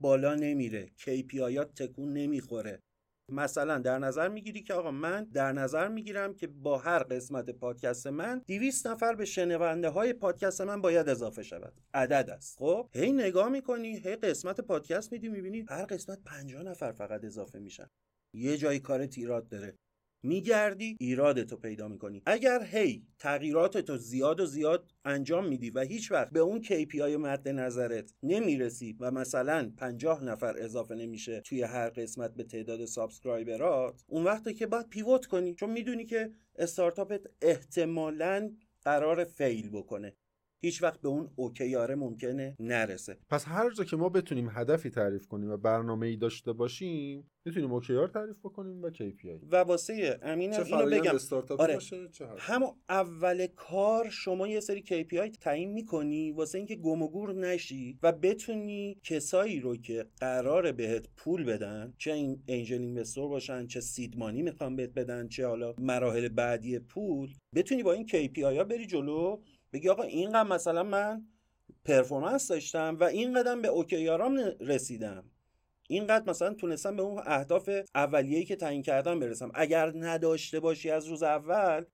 بالا 0.00 0.34
نمیره 0.34 0.86
KPI 0.98 1.64
تکون 1.76 2.12
نمی‌خوره. 2.12 2.82
مثلا 3.32 3.78
در 3.78 3.98
نظر 3.98 4.28
می‌گیری 4.28 4.62
که 4.62 4.74
آقا 4.74 4.90
من 4.90 5.24
در 5.24 5.52
نظر 5.52 5.88
می‌گیرم 5.88 6.34
که 6.34 6.46
با 6.46 6.78
هر 6.78 6.98
قسمت 7.02 7.50
پادکست 7.50 8.06
من 8.06 8.42
200 8.46 8.86
نفر 8.86 9.14
به 9.14 9.24
شنونده 9.24 9.88
های 9.88 10.12
پادکست 10.12 10.60
من 10.60 10.80
باید 10.80 11.08
اضافه 11.08 11.42
شود. 11.42 11.72
عدد 11.94 12.30
است. 12.30 12.58
خب؟ 12.58 12.88
هی 12.92 13.12
نگاه 13.12 13.48
می‌کنی 13.48 13.96
هی 13.98 14.16
قسمت 14.16 14.60
پادکست 14.60 15.12
میدی 15.12 15.28
می‌بینی 15.28 15.64
هر 15.68 15.84
قسمت 15.84 16.18
50 16.24 16.62
نفر 16.62 16.92
فقط 16.92 17.24
اضافه 17.24 17.58
میشن. 17.58 17.86
یه 18.34 18.56
جای 18.56 18.78
کار 18.78 19.00
ایراد 19.00 19.48
داره. 19.48 19.74
میگردی 20.22 20.96
ایرادتو 21.00 21.56
پیدا 21.56 21.88
می‌کنی. 21.88 22.22
اگر 22.26 22.64
هی 22.64 23.06
تغییراتتو 23.18 23.96
زیاد 23.96 24.40
و 24.40 24.46
زیاد 24.46 24.90
انجام 25.04 25.48
میدی 25.48 25.70
و 25.70 25.80
هیچ 25.80 26.12
وقت 26.12 26.30
به 26.32 26.40
اون 26.40 26.62
KPI 26.62 27.16
مد 27.18 27.48
نظرت 27.48 28.14
نمی‌رسی 28.22 28.96
و 29.00 29.10
مثلا 29.10 29.72
50 29.76 30.24
نفر 30.24 30.54
اضافه 30.58 30.94
نمیشه 30.94 31.40
توی 31.40 31.62
هر 31.62 31.88
قسمت 31.88 32.34
به 32.34 32.44
تعداد 32.44 32.84
subscriber 32.84 33.93
ات 33.93 34.04
اون 34.06 34.24
وقتی 34.24 34.54
که 34.54 34.66
باید 34.66 34.88
pivot 34.88 35.26
کنی. 35.26 35.54
چون 35.54 35.70
می‌دونی 35.70 36.04
که 36.04 36.30
استارتاپت 36.58 37.20
احتمالا 37.42 38.50
قرار 38.82 39.24
fail 39.24 39.70
بکنه. 39.70 40.14
هیچ 40.60 40.82
وقت 40.82 41.00
به 41.00 41.08
اون 41.08 41.30
OKR 41.36 41.80
ه 41.80 41.94
ممکنه 41.94 42.56
نرسه. 42.60 43.18
پس 43.30 43.44
هر 43.48 43.70
جا 43.70 43.84
که 43.84 43.96
ما 43.96 44.08
بتونیم 44.08 44.48
هدفی 44.52 44.90
تعریف 44.90 45.26
کنیم 45.26 45.50
و 45.50 45.56
برنامه 45.56 46.06
ای 46.06 46.16
داشته 46.16 46.52
باشیم 46.52 47.30
می‌تونیم 47.44 47.72
OKR 47.72 48.08
تعریف 48.08 48.38
بکنیم 48.38 48.82
و 48.82 48.90
KPI 48.90 49.46
و 49.50 49.56
واسه 49.56 50.18
امینم 50.22 50.64
اینو 50.64 50.86
بگم. 50.86 51.12
آره. 51.58 51.74
باشه 51.74 52.08
چه 52.08 52.26
همون 52.38 52.68
اول 52.88 53.46
کار 53.46 54.10
شما 54.10 54.48
یه 54.48 54.60
سری 54.60 54.82
KPI 54.82 55.38
تعیین 55.40 55.72
می‌کنی 55.72 56.32
واسه 56.32 56.58
اینکه 56.58 56.76
گم 56.76 57.02
و 57.02 57.08
گور 57.08 57.34
نشی 57.34 57.98
و 58.02 58.12
بتونی 58.12 59.00
کسایی 59.04 59.60
رو 59.60 59.76
که 59.76 60.06
قرار 60.20 60.72
بهت 60.72 61.08
پول 61.16 61.44
بدن 61.44 61.94
چه 61.98 62.12
این 62.12 62.42
انجل 62.48 62.80
اینوستور 62.80 63.28
باشن 63.28 63.66
چه 63.66 63.80
سیدمانی 63.80 64.42
می‌خوان 64.42 64.76
بهت 64.76 64.94
بدن 64.94 65.28
چه 65.28 65.46
حالا 65.46 65.74
مراحل 65.78 66.28
بعدی 66.28 66.78
پول 66.78 67.30
بتونی 67.54 67.82
با 67.82 67.92
این 67.92 68.06
KPI 68.08 68.42
ها 68.42 68.64
بری 68.64 68.86
جلو 68.86 69.40
بگی 69.72 69.88
آقا 69.88 70.02
اینقدر 70.02 70.48
مثلا 70.48 70.82
من 70.82 71.26
پرفورمنس 71.84 72.48
داشتم 72.48 72.96
و 73.00 73.04
این 73.04 73.34
قدم 73.34 73.62
به 73.62 73.68
اوکیارام 73.68 74.40
رسیدم. 74.60 75.24
اینقدر 75.88 76.30
مثلا 76.30 76.54
تونستم 76.54 76.96
به 76.96 77.02
اون 77.02 77.22
اهداف 77.26 77.70
اولیه‌ای 77.94 78.44
که 78.44 78.56
تعیین 78.56 78.82
کردم 78.82 79.20
برسم. 79.20 79.50
اگر 79.54 79.92
نداشته 79.96 80.60
باشی 80.60 80.90
از 80.90 81.06
روز 81.06 81.22
اول 81.22 81.84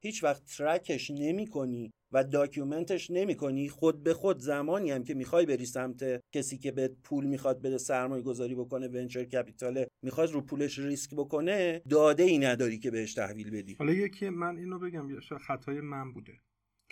هیچ 0.00 0.24
وقت 0.24 0.44
track 0.44 0.91
ش 0.91 1.10
نمی 1.10 1.46
کنی 1.46 1.92
و 2.12 2.24
document 2.24 2.93
ش 2.93 3.10
نمی 3.10 3.34
کنی 3.34 3.68
خود 3.68 4.02
به 4.02 4.14
خود 4.14 4.38
زمانی 4.38 4.90
هم 4.90 5.04
که 5.04 5.14
می‌خوای 5.14 5.46
بری 5.46 5.66
سمت 5.66 6.20
کسی 6.32 6.58
که 6.58 6.72
به 6.72 6.88
پول 7.04 7.24
می‌خواد 7.24 7.62
بده 7.62 7.78
سرمایه 7.78 8.22
گذاری 8.22 8.54
بکنه 8.54 8.88
venture 8.88 9.24
capital 9.24 9.86
می‌خواد 10.02 10.30
رو 10.30 10.40
پولش 10.40 10.78
ریسک 10.78 11.14
بکنه 11.14 11.82
داده 11.90 12.22
ای 12.22 12.38
نداری 12.38 12.78
که 12.78 12.90
بهش 12.90 13.14
تحویل 13.14 13.50
بدی. 13.50 13.74
حالا 13.78 13.92
یکی 13.92 14.28
من 14.28 14.58
اینو 14.58 14.78
بگم 14.78 15.20
شاید 15.20 15.40
خطای 15.40 15.80
من 15.80 16.12
بوده. 16.12 16.32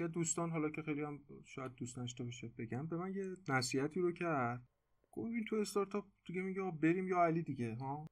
که 0.03 0.09
دوستان 0.09 0.51
حالا 0.51 0.71
که 0.71 0.83
خیلی 0.83 1.03
هم 1.03 1.21
شاید 1.45 1.75
دوست 1.75 1.97
داشته 1.97 2.25
باشه 2.25 2.49
بگم 2.59 2.87
به 2.87 2.97
من 2.97 3.15
یه 3.15 3.37
نصیحتی 3.49 4.01
رو 4.01 4.13
کرد. 4.13 4.69
گفت 5.13 5.31
تو 5.49 5.57
استارتاپ 5.57 6.05
دیگه 6.25 6.43
میگه 6.43 6.71
بریم 6.71 7.09
یا 7.09 7.25
علی 7.25 7.43
دیگه 7.43 7.75
ها؟ 7.75 8.07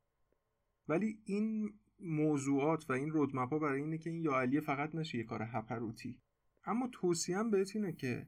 ولی 0.88 1.22
این 1.24 1.78
موضوعات 2.00 2.90
و 2.90 2.92
این 2.92 3.10
رودمپ 3.10 3.50
ها 3.50 3.58
برای 3.58 3.80
اینه 3.80 3.98
که 3.98 4.10
این 4.10 4.22
یا 4.22 4.40
علی 4.40 4.60
فقط 4.60 4.94
نشه 4.94 5.18
یه 5.18 5.24
کار 5.24 5.42
هپروتی. 5.42 6.20
اما 6.64 6.88
توصیم 6.92 7.50
بهت 7.50 7.76
اینه 7.76 7.92
که 7.92 8.26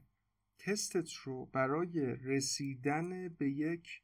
تستت 0.59 1.13
رو 1.13 1.45
برای 1.45 1.99
رسیدن 2.05 3.29
به 3.29 3.49
یک 3.49 4.01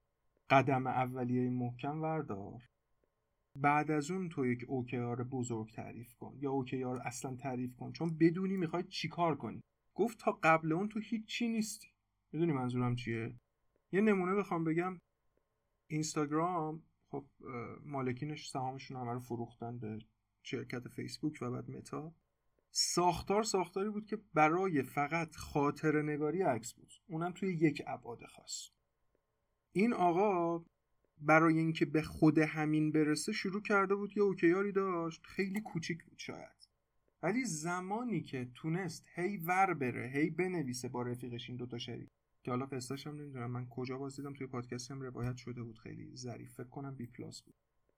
قدم 0.49 0.87
اولیه 0.87 1.49
محکم 1.49 2.01
وردار. 2.01 2.68
بعد 3.61 3.91
از 3.91 4.11
اون 4.11 4.29
تو 4.29 4.45
یک 4.45 4.65
اوکیار 4.67 5.23
بزرگ 5.23 5.71
تعریف 5.71 6.13
کن 6.13 6.37
یا 6.39 6.51
اوکیار 6.51 6.97
اصلا 6.97 7.35
تعریف 7.35 7.75
کن. 7.75 7.91
چون 7.91 8.17
بدونی 8.17 8.57
می‌خوای 8.57 8.83
چیکار 8.83 9.35
کنی. 9.35 9.61
گفت 9.95 10.19
تا 10.19 10.31
قبل 10.31 10.73
اون 10.73 10.89
تو 10.89 10.99
هیچ 10.99 11.25
چی 11.25 11.47
نیستی. 11.47 11.87
می‌دونی 12.31 12.51
منظورم 12.51 12.95
چیه؟ 12.95 13.35
یه 13.91 14.01
نمونه 14.01 14.35
بخوام 14.35 14.63
بگم. 14.63 14.99
اینستاگرام 15.87 16.83
خب 17.11 17.25
مالکینش 17.85 18.49
سهامشون 18.49 18.97
همه 18.97 19.11
رو 19.13 19.19
فروختن 19.19 19.79
به 19.79 19.99
شرکت 20.43 20.87
فیسبوک 20.87 21.37
و 21.41 21.51
بعد 21.51 21.71
متا. 21.71 22.13
ساختار 22.71 23.43
ساختاری 23.43 23.89
بود 23.89 24.05
که 24.05 24.17
برای 24.33 24.83
فقط 24.83 25.35
خاطر 25.35 26.01
نگاری 26.01 26.41
عکس 26.41 26.73
بود. 26.73 26.93
اونم 27.07 27.31
توی 27.31 27.53
یک 27.53 27.83
ابعاد 27.87 28.25
خاص. 28.25 28.69
این 29.71 29.93
آقا 29.93 30.65
برای 31.21 31.57
اینکه 31.57 31.85
به 31.85 32.01
خود 32.01 32.37
همین 32.37 32.91
برسه 32.91 33.31
شروع 33.31 33.61
کرده 33.61 33.95
بود 33.95 34.17
یه 34.17 34.23
اوکیاری 34.23 34.71
داشت. 34.71 35.25
خیلی 35.25 35.61
کوچیک 35.61 36.03
بود 36.03 36.17
شاید. 36.17 36.69
ولی 37.23 37.45
زمانی 37.45 38.21
که 38.21 38.51
تونست 38.55 39.05
هی 39.15 39.37
ور 39.37 39.73
بره 39.73 40.11
هی 40.13 40.29
بنویسه 40.29 40.89
با 40.89 41.01
رفیقش 41.01 41.49
این 41.49 41.57
دوتا 41.57 41.77
شریک. 41.77 42.09
که 42.43 42.51
حالا 42.51 42.65
قصهش 42.65 43.07
هم 43.07 43.15
نمی‌دونم. 43.15 43.51
من 43.51 43.65
کجا 43.69 43.97
باز 43.97 44.15
دیدم 44.15 44.33
توی 44.33 44.47
پادکست 44.47 44.91
هم 44.91 45.01
روایت 45.01 45.37
شده 45.37 45.63
بود. 45.63 45.77
خیلی 45.77 46.15
ظریف. 46.15 46.53
فکر 46.53 46.69
کنم 46.69 46.95
بی 46.95 47.05
پلاس 47.07 47.41
بود. 47.41 47.55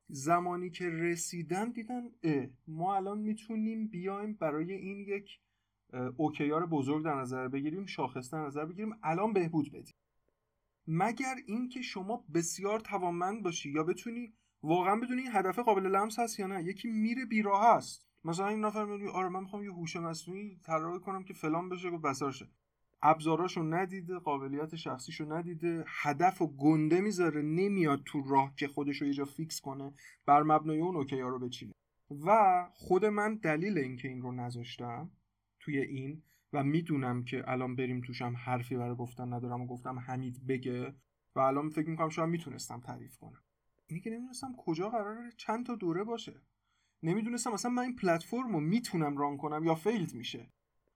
زمانی 0.09 0.69
که 0.69 0.89
رسیدن 0.89 1.71
دیدن 1.71 2.01
اه 2.23 2.47
ما 2.67 2.95
الان 2.95 3.19
می‌تونیم 3.19 3.87
بیایم 3.87 4.33
برای 4.33 4.73
این 4.73 4.99
یک 4.99 5.39
اوکیار 6.17 6.65
بزرگ 6.65 7.05
در 7.05 7.15
نظر 7.15 7.47
بگیریم 7.47 7.85
شاخص 7.85 8.33
در 8.33 8.45
نظر 8.45 8.65
بگیریم. 8.65 8.95
الان 9.03 9.33
بهبود 9.33 9.71
بدیم. 9.71 9.93
مگر 10.87 11.35
اینکه 11.45 11.81
شما 11.81 12.25
بسیار 12.33 12.79
توانمند 12.79 13.43
باشی 13.43 13.71
یا 13.71 13.83
بتونی 13.83 14.33
واقعا 14.63 14.95
بدونی 14.95 15.21
این 15.21 15.31
هدف 15.33 15.59
قابل 15.59 15.87
لمس 15.87 16.19
هست 16.19 16.39
یا 16.39 16.47
نه؟ 16.47 16.63
یکی 16.63 16.87
میره 16.87 17.25
بیراه 17.25 17.75
هست 17.75 18.07
مثلا 18.23 18.47
این 18.47 18.65
نفر 18.65 18.85
میگه 18.85 19.09
آره 19.09 19.29
من 19.29 19.39
می‌خوام 19.39 19.63
یه 19.63 19.71
هوش 19.71 19.95
مصنوعی 19.95 20.59
طراحی 20.63 20.99
کنم 20.99 21.23
که 21.23 21.33
فلان 21.33 21.69
بشه 21.69 21.89
و 21.89 21.97
بسار 21.97 22.31
شه. 22.31 22.47
ابزاراشو 23.01 23.63
ندیده 23.63 24.19
قابلیت 24.19 24.75
شخصیشو 24.75 25.33
ندیده 25.33 25.83
هدف 25.87 26.41
و 26.41 26.47
گنده 26.47 27.01
می‌ذاره 27.01 27.41
نمیاد 27.41 28.01
تو 28.05 28.23
راه 28.23 28.55
که 28.55 28.67
خودشو 28.67 29.05
یه 29.05 29.13
جا 29.13 29.25
فیکس 29.25 29.61
کنه 29.61 29.93
بر 30.25 30.43
مبنای 30.43 30.79
اون 30.79 30.95
اوکیا 30.95 31.27
رو 31.27 31.39
بچینه. 31.39 31.73
و 32.25 32.67
خود 32.73 33.05
من 33.05 33.35
دلیل 33.35 33.77
اینکه 33.77 34.07
این 34.07 34.21
رو 34.21 34.31
نذاشتم 34.31 35.11
توی 35.59 35.77
این 35.77 36.23
و 36.53 36.63
می‌دونم 36.63 37.23
که 37.23 37.43
الان 37.47 37.75
بریم 37.75 38.01
توشم 38.01 38.33
حرفی 38.37 38.77
برای 38.77 38.95
گفتن 38.95 39.33
ندارم 39.33 39.61
و 39.61 39.67
گفتم 39.67 39.99
حمید 39.99 40.47
بگه 40.47 40.95
و 41.35 41.39
الان 41.39 41.69
فکر 41.69 41.89
می‌کنم 41.89 42.09
شاید 42.09 42.29
می‌تونستم 42.29 42.79
تعریف 42.79 43.17
کنم. 43.17 43.41
اینی 43.87 44.01
که 44.01 44.09
نمی‌دونستم 44.09 44.53
کجا 44.57 44.89
قراره 44.89 45.29
چند 45.37 45.65
تا 45.65 45.75
دوره 45.75 46.03
باشه. 46.03 46.41
نمی‌دونستم 47.03 47.53
اصلا 47.53 47.71
من 47.71 47.83
این 47.83 47.95
پلتفرم 47.95 48.53
رو 48.53 48.59
می‌تونم 48.59 49.17
run 49.17 49.37
کنم 49.37 49.63
یا 49.63 49.75
failed 49.75 50.13
میشه. 50.13 50.49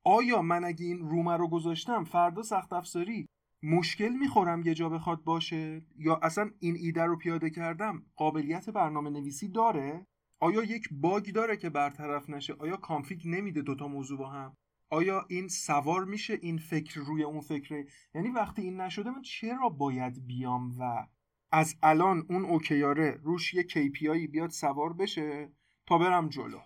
آیا 0.03 0.41
من 0.41 0.63
اگه 0.63 0.85
این 0.85 0.99
رومه 0.99 1.37
رو 1.37 1.47
گذاشتم 1.47 2.03
فردا 2.03 2.41
سخت 2.41 2.73
افزاری 2.73 3.27
مشکل 3.63 4.09
می‌خورم 4.09 4.61
یه 4.61 4.73
جا 4.73 4.89
بخواد 4.89 5.23
باشه؟ 5.23 5.81
یا 5.97 6.19
اصلا 6.23 6.51
این 6.59 6.75
ایده 6.75 7.03
رو 7.03 7.17
پیاده 7.17 7.49
کردم 7.49 8.05
قابلیت 8.15 8.69
برنامه 8.69 9.09
نویسی 9.09 9.49
داره؟ 9.49 10.05
آیا 10.39 10.63
یک 10.63 10.89
bug 10.91 11.31
داره 11.31 11.57
که 11.57 11.69
برطرف 11.69 12.29
نشه؟ 12.29 12.53
آیا 12.53 12.77
conflict 12.77 13.21
نمیده 13.25 13.61
دوتا 13.61 13.87
موضوع 13.87 14.17
با 14.17 14.29
هم؟ 14.29 14.57
آیا 14.89 15.25
این 15.29 15.47
سوار 15.47 16.05
میشه 16.05 16.37
این 16.41 16.57
فکر 16.57 16.99
روی 16.99 17.23
اون 17.23 17.41
فکره 17.41 17.85
یعنی 18.15 18.29
وقتی 18.29 18.61
این 18.61 18.81
نشده 18.81 19.09
من 19.09 19.21
چرا 19.21 19.69
باید 19.69 20.27
بیام 20.27 20.71
و 20.79 21.07
از 21.51 21.75
الان 21.83 22.25
اون 22.29 22.45
اوکیاره 22.45 23.19
روش 23.23 23.53
یه 23.53 23.63
KPI 23.63 24.29
بیاد 24.31 24.49
سوار 24.49 24.93
بشه 24.93 25.49
تا 25.85 25.97
برم 25.97 26.29
جلو؟ 26.29 26.59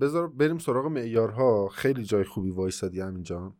بذار 0.00 0.28
بریم 0.28 0.58
سراغ 0.58 0.86
معیارها. 0.86 1.68
خیلی 1.68 2.04
جای 2.04 2.24
خوبی 2.24 2.50
وایسادی 2.50 3.00
همینجا 3.00 3.56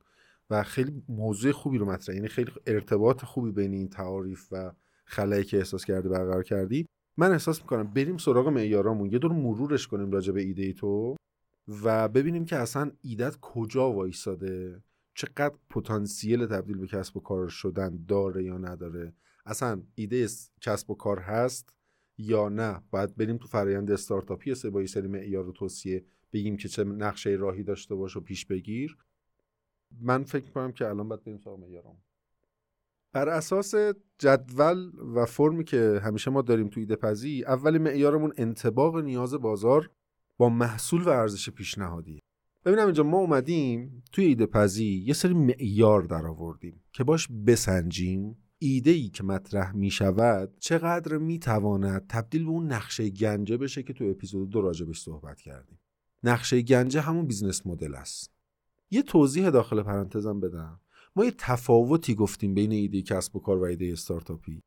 و 0.50 0.62
خیلی 0.62 1.02
موضوع 1.08 1.52
خوبی 1.52 1.78
رو 1.78 1.86
مطرح. 1.86 2.16
یعنی 2.16 2.28
خیلی 2.28 2.52
ارتباط 2.66 3.24
خوبی 3.24 3.50
بین 3.50 3.72
این 3.72 3.88
تعاریف 3.88 4.48
و 4.52 4.72
خلایی 5.04 5.44
که 5.44 5.58
احساس 5.58 5.84
کردی 5.84 6.08
برقرار 6.08 6.42
کردی. 6.42 6.86
من 7.16 7.32
احساس 7.32 7.60
می‌کنم 7.60 7.92
بریم 7.92 8.16
سراغ 8.16 8.48
معیارامون. 8.48 9.12
یه 9.12 9.18
دور 9.18 9.32
مرورش 9.32 9.86
کنیم 9.86 10.10
راجع 10.10 10.32
به 10.32 10.42
ایده 10.42 10.62
ای 10.62 10.72
تو. 10.72 11.16
و 11.68 12.08
ببینیم 12.08 12.44
که 12.44 12.56
اصلا 12.56 12.92
ایدت 13.02 13.36
کجا 13.40 13.92
وایساده. 13.92 14.82
چقدر 15.14 15.54
پتانسیل 15.70 16.46
تبدیل 16.46 16.78
به 16.78 16.86
کسب 16.86 17.16
و 17.16 17.20
کار 17.20 17.48
شدن 17.48 18.04
داره 18.08 18.44
یا 18.44 18.58
نداره. 18.58 19.12
اصلا 19.46 19.82
ایده 19.94 20.28
کسب 20.60 20.90
و 20.90 20.94
کار 20.94 21.18
هست 21.18 21.72
یا 22.18 22.48
نه؟ 22.48 22.82
باید 22.90 23.16
بریم 23.16 23.36
تو 23.36 23.46
فرایند 23.46 23.90
استارتاپی 23.90 24.54
سه 24.54 24.70
با 24.70 24.86
سری 24.86 25.08
معیار 25.08 25.48
و 25.48 25.52
توصیه 25.52 26.04
بگیم 26.32 26.56
که 26.56 26.68
چه 26.68 26.84
نقشه 26.84 27.30
راهی 27.30 27.62
داشته 27.62 27.94
باش 27.94 28.16
و 28.16 28.20
پیش 28.20 28.46
بگیر. 28.46 28.96
من 30.00 30.24
فکر 30.24 30.50
کنم 30.50 30.72
که 30.72 30.88
الان 30.88 31.08
باید 31.08 31.24
بریم 31.24 31.38
سراغ 31.38 31.58
معیارم 31.58 31.96
بر 33.12 33.28
اساس 33.28 33.74
جدول 34.18 34.92
و 35.14 35.26
فرمی 35.26 35.64
که 35.64 36.00
همیشه 36.04 36.30
ما 36.30 36.42
داریم 36.42 36.68
تو 36.68 36.80
ایده 36.80 36.96
پزی 36.96 37.44
اولی 37.44 37.78
معیارمون 37.78 38.32
انتباق 38.36 38.96
نیاز 38.96 39.34
بازار 39.34 39.90
با 40.42 40.48
محصول 40.48 41.02
و 41.02 41.08
ارزش 41.08 41.50
پیشنهادی. 41.50 42.20
ببینم 42.64 42.84
اینجا 42.84 43.02
ما 43.02 43.18
اومدیم 43.18 44.02
توی 44.12 44.24
ایده 44.24 44.46
پزی 44.46 45.04
یه 45.06 45.14
سری 45.14 45.34
معیار 45.34 46.02
در 46.02 46.26
آوردیم 46.26 46.82
که 46.92 47.04
باش 47.04 47.28
بسنجیم. 47.46 48.36
ایده 48.58 48.90
ای 48.90 49.08
که 49.08 49.24
مطرح 49.24 49.72
می 49.72 49.90
شود 49.90 50.58
چقدر 50.58 51.18
می 51.18 51.38
تواند 51.38 52.06
تبدیل 52.08 52.44
به 52.44 52.50
اون 52.50 52.72
نقشه 52.72 53.10
گنجه 53.10 53.56
بشه 53.56 53.82
که 53.82 53.92
تو 53.92 54.04
اپیزود 54.04 54.50
دو 54.50 54.60
راجبش 54.60 55.00
صحبت 55.00 55.40
کردیم. 55.40 55.80
نقشه 56.22 56.62
گنجه 56.62 57.00
همون 57.00 57.26
business 57.26 57.66
model 57.66 57.94
است. 57.94 58.30
یه 58.90 59.02
توضیح 59.02 59.50
داخل 59.50 59.82
پرانتزم 59.82 60.40
بدم. 60.40 60.80
ما 61.16 61.24
یه 61.24 61.34
تفاوتی 61.38 62.14
گفتیم 62.14 62.54
بین 62.54 62.72
ایده 62.72 63.02
کسب 63.02 63.36
و 63.36 63.40
کار 63.40 63.58
و 63.58 63.64
ایده 63.64 63.90
استارتاپی. 63.92 64.62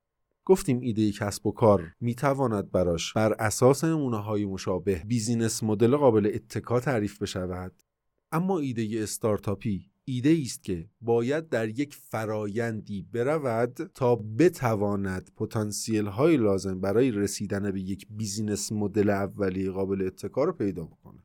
گفتیم 0.45 0.79
ایده 0.79 1.11
کسب 1.11 1.47
و 1.47 1.51
کار 1.51 1.93
می‌تواند 1.99 2.71
براش 2.71 3.13
بر 3.13 3.33
اساس 3.33 3.83
نمونه 3.83 4.17
های 4.17 4.45
مشابه 4.45 5.01
business 5.07 5.63
model 5.63 5.95
قابل 5.95 6.31
اتکا 6.33 6.79
تعریف 6.79 7.21
بشود. 7.21 7.83
اما 8.31 8.59
ایده 8.59 9.03
استارتاپی 9.03 9.91
ایده 10.05 10.37
است 10.45 10.63
که 10.63 10.89
باید 11.01 11.49
در 11.49 11.69
یک 11.69 11.95
فرایندی 11.95 13.01
برود 13.13 13.91
تا 13.95 14.15
بتواند 14.15 15.31
پتانسیل 15.37 16.05
های 16.05 16.37
لازم 16.37 16.79
برای 16.79 17.11
رسیدن 17.11 17.71
به 17.71 17.81
یک 17.81 18.07
business 18.09 18.71
model 18.71 19.09
اولیه 19.09 19.71
قابل 19.71 20.01
اتکا 20.01 20.43
رو 20.43 20.51
پیدا 20.51 20.83
بکنه. 20.83 21.23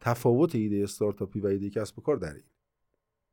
تفاوت 0.00 0.54
ایده 0.54 0.82
استارتاپی 0.82 1.40
و 1.40 1.46
ایده 1.46 1.70
کسب 1.70 1.98
و 1.98 2.02
کار 2.02 2.16
در 2.16 2.34
این. 2.34 2.44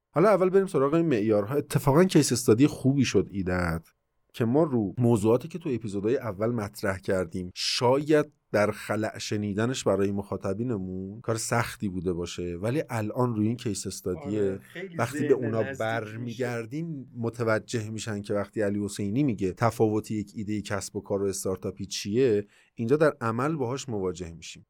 حالا 0.09 0.29
اول 0.29 0.49
بریم 0.49 0.67
سراغ 0.67 0.93
این 0.93 1.05
معیارها. 1.05 1.55
اتفاقا 1.55 2.03
case 2.03 2.31
study 2.31 2.67
خوبی 2.67 3.05
شد 3.05 3.27
ایدهت 3.31 3.96
که 4.33 4.45
ما 4.45 4.63
رو 4.63 4.93
موضوعاتی 4.97 5.47
که 5.47 5.59
تو 5.59 5.69
اپیزودهای 5.73 6.17
اول 6.17 6.49
مطرح 6.49 6.97
کردیم 6.97 7.51
شاید 7.55 8.25
در 8.51 8.71
خلع 8.71 9.17
شنیدنش 9.17 9.83
برای 9.83 10.11
مخاطبینمون 10.11 11.21
کار 11.21 11.35
سختی 11.35 11.89
بوده 11.89 12.13
باشه 12.13 12.57
ولی 12.61 12.83
الان 12.89 13.35
روی 13.35 13.47
این 13.47 13.55
کیس 13.55 13.87
استادیه 13.87 14.41
آره، 14.41 14.59
وقتی 14.97 15.27
به 15.27 15.33
اونا 15.33 15.63
برمیگردیم 15.79 17.11
متوجه 17.17 17.89
میشن 17.89 18.21
که 18.21 18.33
وقتی 18.33 18.61
علی 18.61 18.85
حسینی 18.85 19.23
میگه 19.23 19.53
تفاوتی 19.53 20.15
یک 20.15 20.31
ایده 20.35 20.61
کسب 20.61 20.95
و 20.95 21.01
کار 21.01 21.23
و 21.23 21.25
استارتاپی 21.25 21.85
چیه 21.85 22.47
اینجا 22.75 22.97
در 22.97 23.13
عمل 23.21 23.55
باهاش 23.55 23.89
مواجه 23.89 24.33
میشیم. 24.33 24.65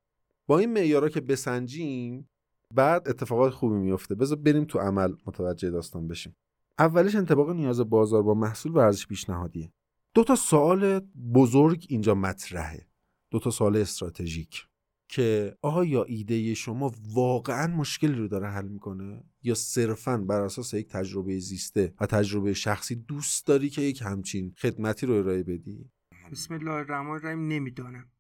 با 0.47 0.59
این 0.59 0.73
معیارا 0.73 1.09
که 1.09 1.21
بسنجیم 1.21 2.29
بعد 2.73 3.09
اتفاقات 3.09 3.53
خوبی 3.53 3.75
میفته. 3.75 4.15
بذار 4.15 4.37
بریم 4.37 4.65
تو 4.65 4.79
عمل 4.79 5.13
متوجه 5.25 5.69
داستان 5.69 6.07
بشیم. 6.07 6.35
اولش 6.79 7.15
انتباق 7.15 7.49
نیاز 7.49 7.79
بازار 7.79 8.23
با 8.23 8.33
محصول 8.33 8.71
و 8.71 8.77
ارزش 8.77 9.07
پیشنهادیه. 9.07 9.71
دو 10.13 10.23
تا 10.23 10.35
سوال 10.35 10.99
بزرگ 11.33 11.85
اینجا 11.89 12.15
مطرحه. 12.15 12.87
دو 13.31 13.39
تا 13.39 13.49
سوال 13.49 13.77
استراتژیک 13.77 14.67
که 15.09 15.57
آیا 15.61 16.03
ایده 16.03 16.53
شما 16.53 16.91
واقعا 17.13 17.67
مشکلی 17.75 18.13
رو 18.13 18.27
داره 18.27 18.47
حل 18.47 18.67
می‌کنه 18.67 19.23
یا 19.43 19.53
صرفا 19.53 20.17
بر 20.17 20.41
اساس 20.41 20.73
یک 20.73 20.87
تجربه 20.87 21.39
زیسته 21.39 21.93
و 21.99 22.05
تجربه 22.05 22.53
شخصی 22.53 22.95
دوست 22.95 23.47
داری 23.47 23.69
که 23.69 23.81
یک 23.81 24.01
همچین 24.01 24.53
خدمتی 24.57 25.05
رو 25.05 25.13
ارائه 25.13 25.43
بدی؟ 25.43 25.91
بسم 26.31 26.53
الله 26.53 26.71
الرحمن 26.71 27.09
الرحیم. 27.09 27.47
نمی‌دانم. 27.47 28.11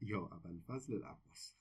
یا 0.00 0.28
اول 0.32 0.60
فضل 0.66 0.94
العباس. 0.94 1.54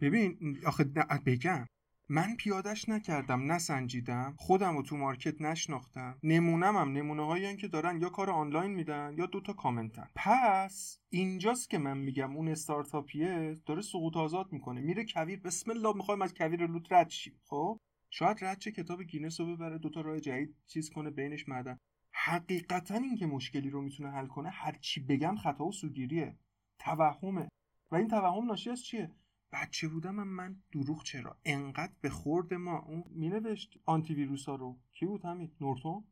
ببین 0.00 0.58
آخه 0.66 0.84
بگم. 1.26 1.66
من 2.08 2.36
پیادش 2.36 2.88
نکردم 2.88 3.52
نسنجیدم 3.52 4.34
خودم 4.38 4.76
رو 4.76 4.82
تو 4.82 4.96
مارکت 4.96 5.40
نشناختم. 5.40 6.18
نمونم 6.22 6.76
هم 6.76 6.92
نمونه 6.92 7.26
هایی 7.26 7.56
که 7.56 7.68
دارن 7.68 8.00
یا 8.00 8.08
کار 8.08 8.30
آنلاین 8.30 8.70
میدن 8.70 9.14
یا 9.18 9.26
دوتا 9.26 9.52
کامنتن. 9.52 10.08
پس 10.16 10.98
اینجاست 11.08 11.70
که 11.70 11.78
من 11.78 11.98
میگم 11.98 12.36
اون 12.36 12.48
استارتاپیه 12.48 13.60
داره 13.66 13.82
سقوط 13.82 14.16
آزاد 14.16 14.52
می‌کنه. 14.52 14.80
میره 14.80 15.04
کویر 15.04 15.40
بسم 15.40 15.70
الله 15.70 15.96
می‌خوایم 15.96 16.22
از 16.22 16.34
کویر 16.34 16.66
لوت 16.66 16.92
رد 16.92 17.10
شیم. 17.10 17.40
خب؟ 17.44 17.80
شاید 18.10 18.44
رد 18.44 18.58
چه 18.58 18.72
کتاب 18.72 19.02
گینس 19.02 19.40
رو 19.40 19.56
ببره 19.56 19.78
دوتا 19.78 20.00
راه 20.00 20.20
جدید 20.20 20.56
چیز 20.66 20.90
کنه 20.90 21.10
بینش 21.10 21.48
معدن. 21.48 21.78
حقیقتا 22.12 22.94
اینکه 22.94 23.26
مشکلی 23.26 23.70
رو 23.70 23.82
می‌تونه 23.82 24.10
حل 24.10 24.26
کنه 24.26 24.50
هر 24.50 24.78
چی 24.80 25.00
بگم 25.00 25.36
خطا 25.36 25.64
و 25.64 25.72
سوگیریه. 25.72 26.36
توهمه. 26.78 27.48
و 27.90 27.96
این 27.96 28.08
توهم 28.08 28.46
ناشی 28.46 28.70
از 28.70 28.84
چیه؟ 28.84 29.10
بچه 29.52 29.88
بودم 29.88 30.14
من, 30.14 30.28
من 30.28 30.62
دروغ 30.72 31.02
چرا؟ 31.02 31.40
انقدر 31.44 31.92
به 32.00 32.10
خورد 32.10 32.54
ما. 32.54 32.78
اون 32.78 33.04
مینوشت 33.10 33.78
آنتی 33.84 34.14
ویروس 34.14 34.48
ها 34.48 34.54
رو. 34.54 34.80
کی 34.92 35.06
بود 35.06 35.24
همین 35.24 35.52
نورتون؟ 35.60 36.04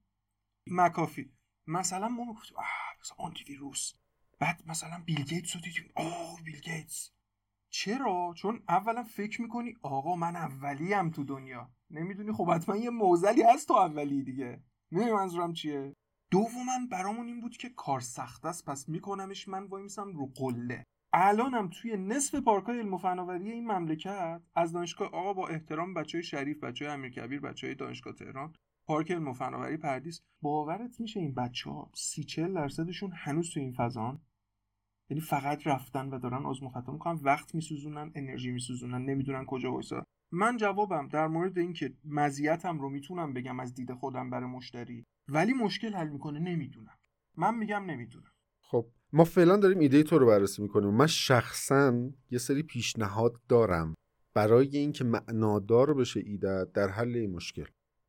مکافی. 0.66 1.32
مثلا 1.66 2.09
ما 2.09 2.24
می‌گفتیم 2.24 2.57
آه 2.57 2.66
آنتی 3.18 3.45
ویروس 3.45 3.93
بعد 4.38 4.62
مثلا 4.66 5.03
بیل 5.07 5.24
گیتس 5.24 5.57
رو 5.57 5.62
دیدیم. 5.62 5.91
آه 5.95 6.43
بیل 6.45 6.61
گیتس. 6.61 7.11
چرا؟ 7.70 8.34
چون 8.36 8.62
اولا 8.68 9.03
فکر 9.03 9.43
می‌کنی 9.43 9.74
آقا 9.82 10.16
من 10.16 10.36
اولیم 10.36 11.11
تو 11.11 11.24
دنیا. 11.24 11.70
نمی‌دونی؟ 11.91 12.32
خب 12.32 12.51
حتما 12.51 12.76
یه 12.76 12.91
موزلی 12.91 13.43
هست 13.43 13.68
تو 13.68 13.74
اولی 13.74 14.22
دیگه. 14.22 14.62
می‌دونی 14.91 15.12
منظورم 15.12 15.53
چیه؟ 15.53 15.95
دوما 16.30 16.72
برامون 16.91 17.26
این 17.26 17.41
بود 17.41 17.57
که 17.57 17.68
کار 17.68 18.01
سخت 18.01 18.45
است 18.45 18.64
پس 18.64 18.88
میکنمش 18.88 19.49
من 19.49 19.64
وای 19.64 19.82
میسم 19.82 20.12
رو 20.16 20.26
قله. 20.26 20.84
الانم 21.12 21.68
توی 21.68 21.96
نصف 21.96 22.34
پارکای 22.34 22.78
علم 22.78 22.94
و 22.94 23.30
این 23.30 23.72
مملکت 23.72 24.42
از 24.54 24.72
دانشگاه 24.72 25.08
آقا 25.08 25.32
با 25.32 25.48
احترام 25.48 25.94
بچه 25.94 26.18
های 26.18 26.22
شریف 26.22 26.64
بچه 26.64 26.84
های 26.84 26.94
امیرکبیر 26.94 27.40
بچه 27.40 27.66
های 27.66 27.76
دانشگاه 27.76 28.14
تهران 28.14 28.52
پارک 28.86 29.11
علم 29.11 29.28
و 29.28 29.32
فناوری 29.32 29.76
پردیس. 29.76 30.22
باورت 30.42 31.00
میشه 31.00 31.20
این 31.20 31.34
بچه 31.34 31.70
ها 31.70 31.90
سی 31.94 32.24
چل 32.24 32.54
درصدشون 32.54 33.12
هنوز 33.14 33.50
توی 33.50 33.62
این 33.62 33.72
فضان؟ 33.72 34.20
یعنی 35.11 35.20
فقط 35.20 35.66
رفتن 35.66 36.08
و 36.08 36.18
دارن 36.18 36.46
آزمون 36.46 36.70
خطا 36.70 36.92
می‌کنن 36.92 37.20
وقت 37.22 37.54
میسوزونن 37.54 38.12
انرژی 38.14 38.50
میسوزونن 38.50 39.04
نمی‌دونن 39.04 39.44
کجا 39.44 39.72
وایسا. 39.72 40.06
من 40.32 40.56
جوابم 40.56 41.08
در 41.08 41.26
مورد 41.26 41.58
اینکه 41.58 41.94
مزیتم 42.04 42.78
رو 42.78 42.88
می‌تونم 42.88 43.32
بگم 43.32 43.61
از 43.61 43.74
دید 43.74 43.92
خودم 43.92 44.30
برای 44.30 44.50
مشتری 44.50 45.06
ولی 45.28 45.52
مشکل 45.52 45.94
حل 45.94 46.08
می‌کنه 46.08 46.38
نمی‌دونم. 46.38 46.98
من 47.36 47.54
میگم 47.54 47.84
نمی‌دونم. 47.84 48.32
خب 48.61 48.86
ما 49.12 49.24
فعلا 49.24 49.56
داریم 49.56 49.78
ایده 49.78 50.02
تو 50.02 50.18
رو 50.18 50.26
بررسی 50.26 50.62
می‌کنیم. 50.62 50.90
من 50.90 51.06
شخصا 51.06 52.11
یه 52.30 52.38
سری 52.38 52.62
پیشنهاد 52.62 53.36
دارم 53.48 53.94
برای 54.34 54.76
اینکه 54.76 55.04
معنادار 55.04 55.94
بشه 55.94 56.20
ایده 56.20 56.66
در 56.74 56.88
حل 56.88 57.16
این 57.16 57.30
مشکل. 57.30 57.64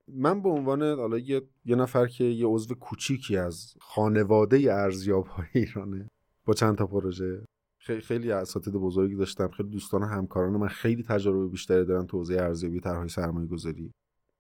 من 0.08 0.42
به 0.42 0.50
عنوان 0.50 0.84
حالا 0.84 1.18
یه،, 1.18 1.42
یه 1.66 1.76
نفر 1.76 2.08
که 2.08 2.24
یه 2.24 2.46
عضو 2.48 2.76
کوچیکی 2.76 3.38
از 3.38 3.74
خانواده 3.82 4.74
ارزیاب 4.74 5.28
های 5.28 5.46
ایرانه 5.54 6.08
با 6.46 6.54
چند 6.54 6.78
تا 6.78 6.88
پروژه 6.88 7.46
خیلی 7.78 8.02
خیلی 8.02 8.32
اساتید 8.32 8.74
بزرگی 8.74 9.16
داشتم 9.16 9.48
خیلی 9.48 9.70
دوستان 9.70 10.04
و 10.04 10.06
همکاران 10.06 10.54
من 10.54 10.68
خیلی 10.68 11.04
تجربه 11.04 11.48
بیشتری 11.48 11.86
دارن 11.86 12.06
تو 12.06 12.18
حوزه 12.18 12.36
ارزیابی 12.36 12.80
طرحهای 12.80 13.10
سرمایه 13.10 13.48
گذاری 13.48 13.92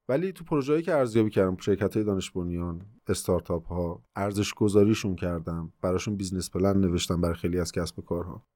ولی 0.10 0.32
تو 0.32 0.43
پروژه‌ای 0.43 0.82
که 0.82 0.93
ارزیابی 0.93 1.30
کردم 1.30 1.58
شرکت 1.58 1.95
های 1.95 2.06
دانش 2.06 2.32
بنیان 2.32 2.86
استارتاپ 3.08 3.68
ها 3.68 4.04
ارزش 4.16 4.54
گذاریشون 4.54 5.16
کردم 5.16 5.74
براشون 5.82 6.16
business 6.16 6.49
plan 6.49 6.78
نوشتم 6.78 7.22
برای 7.22 7.36
خیلی 7.36 7.60
از 7.60 7.72
کسب 7.72 7.99
و 7.99 8.02
کارها. 8.02 8.47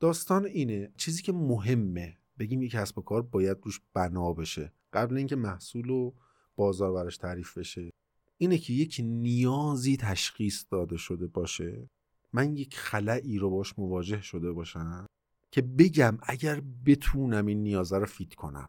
داستان 0.00 0.46
اینه 0.46 0.92
چیزی 0.96 1.22
که 1.22 1.32
مهمه 1.32 2.18
بگیم 2.38 2.62
یک 2.62 2.70
کسب 2.70 2.98
و 2.98 3.02
کار 3.02 3.22
باید 3.22 3.56
روش 3.62 3.80
بنا 3.94 4.32
بشه. 4.32 4.72
قبل 4.92 5.16
اینکه 5.16 5.36
محصول 5.36 5.90
و 5.90 6.12
بازار 6.56 6.92
براش 6.92 7.16
تعریف 7.16 7.58
بشه 7.58 7.90
اینه 8.38 8.58
که 8.58 8.72
یک 8.72 9.00
نیازی 9.04 9.96
تشخیص 9.96 10.64
داده 10.70 10.96
شده 10.96 11.26
باشه. 11.26 11.90
من 12.32 12.56
یک 12.56 12.76
خلأیی 12.76 13.38
رو 13.38 13.50
باش 13.50 13.78
مواجه 13.78 14.22
شده 14.22 14.52
باشم 14.52 15.06
که 15.50 15.62
بگم 15.62 16.18
اگر 16.22 16.62
بتونم 16.86 17.46
این 17.46 17.62
نیازه 17.62 17.98
رو 17.98 18.06
fit 18.06 18.34
کنم. 18.34 18.68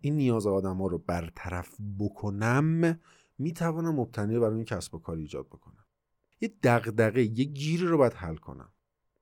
این 0.00 0.16
نیاز 0.16 0.46
آدم 0.46 0.76
ها 0.76 0.86
رو 0.86 0.98
برطرف 0.98 1.76
بکنم 1.98 3.00
می‌توانم 3.38 3.94
مبتنی 3.94 4.38
برای 4.38 4.54
این 4.54 4.64
کسب 4.64 4.94
و 4.94 4.98
کار 4.98 5.16
ایجاد 5.16 5.46
بکنم. 5.46 5.84
یه 6.40 6.52
دغدغه 6.62 7.22
یه 7.22 7.44
گیری 7.44 7.86
رو 7.86 7.98
باید 7.98 8.12
حل 8.12 8.36
کنم. 8.36 8.68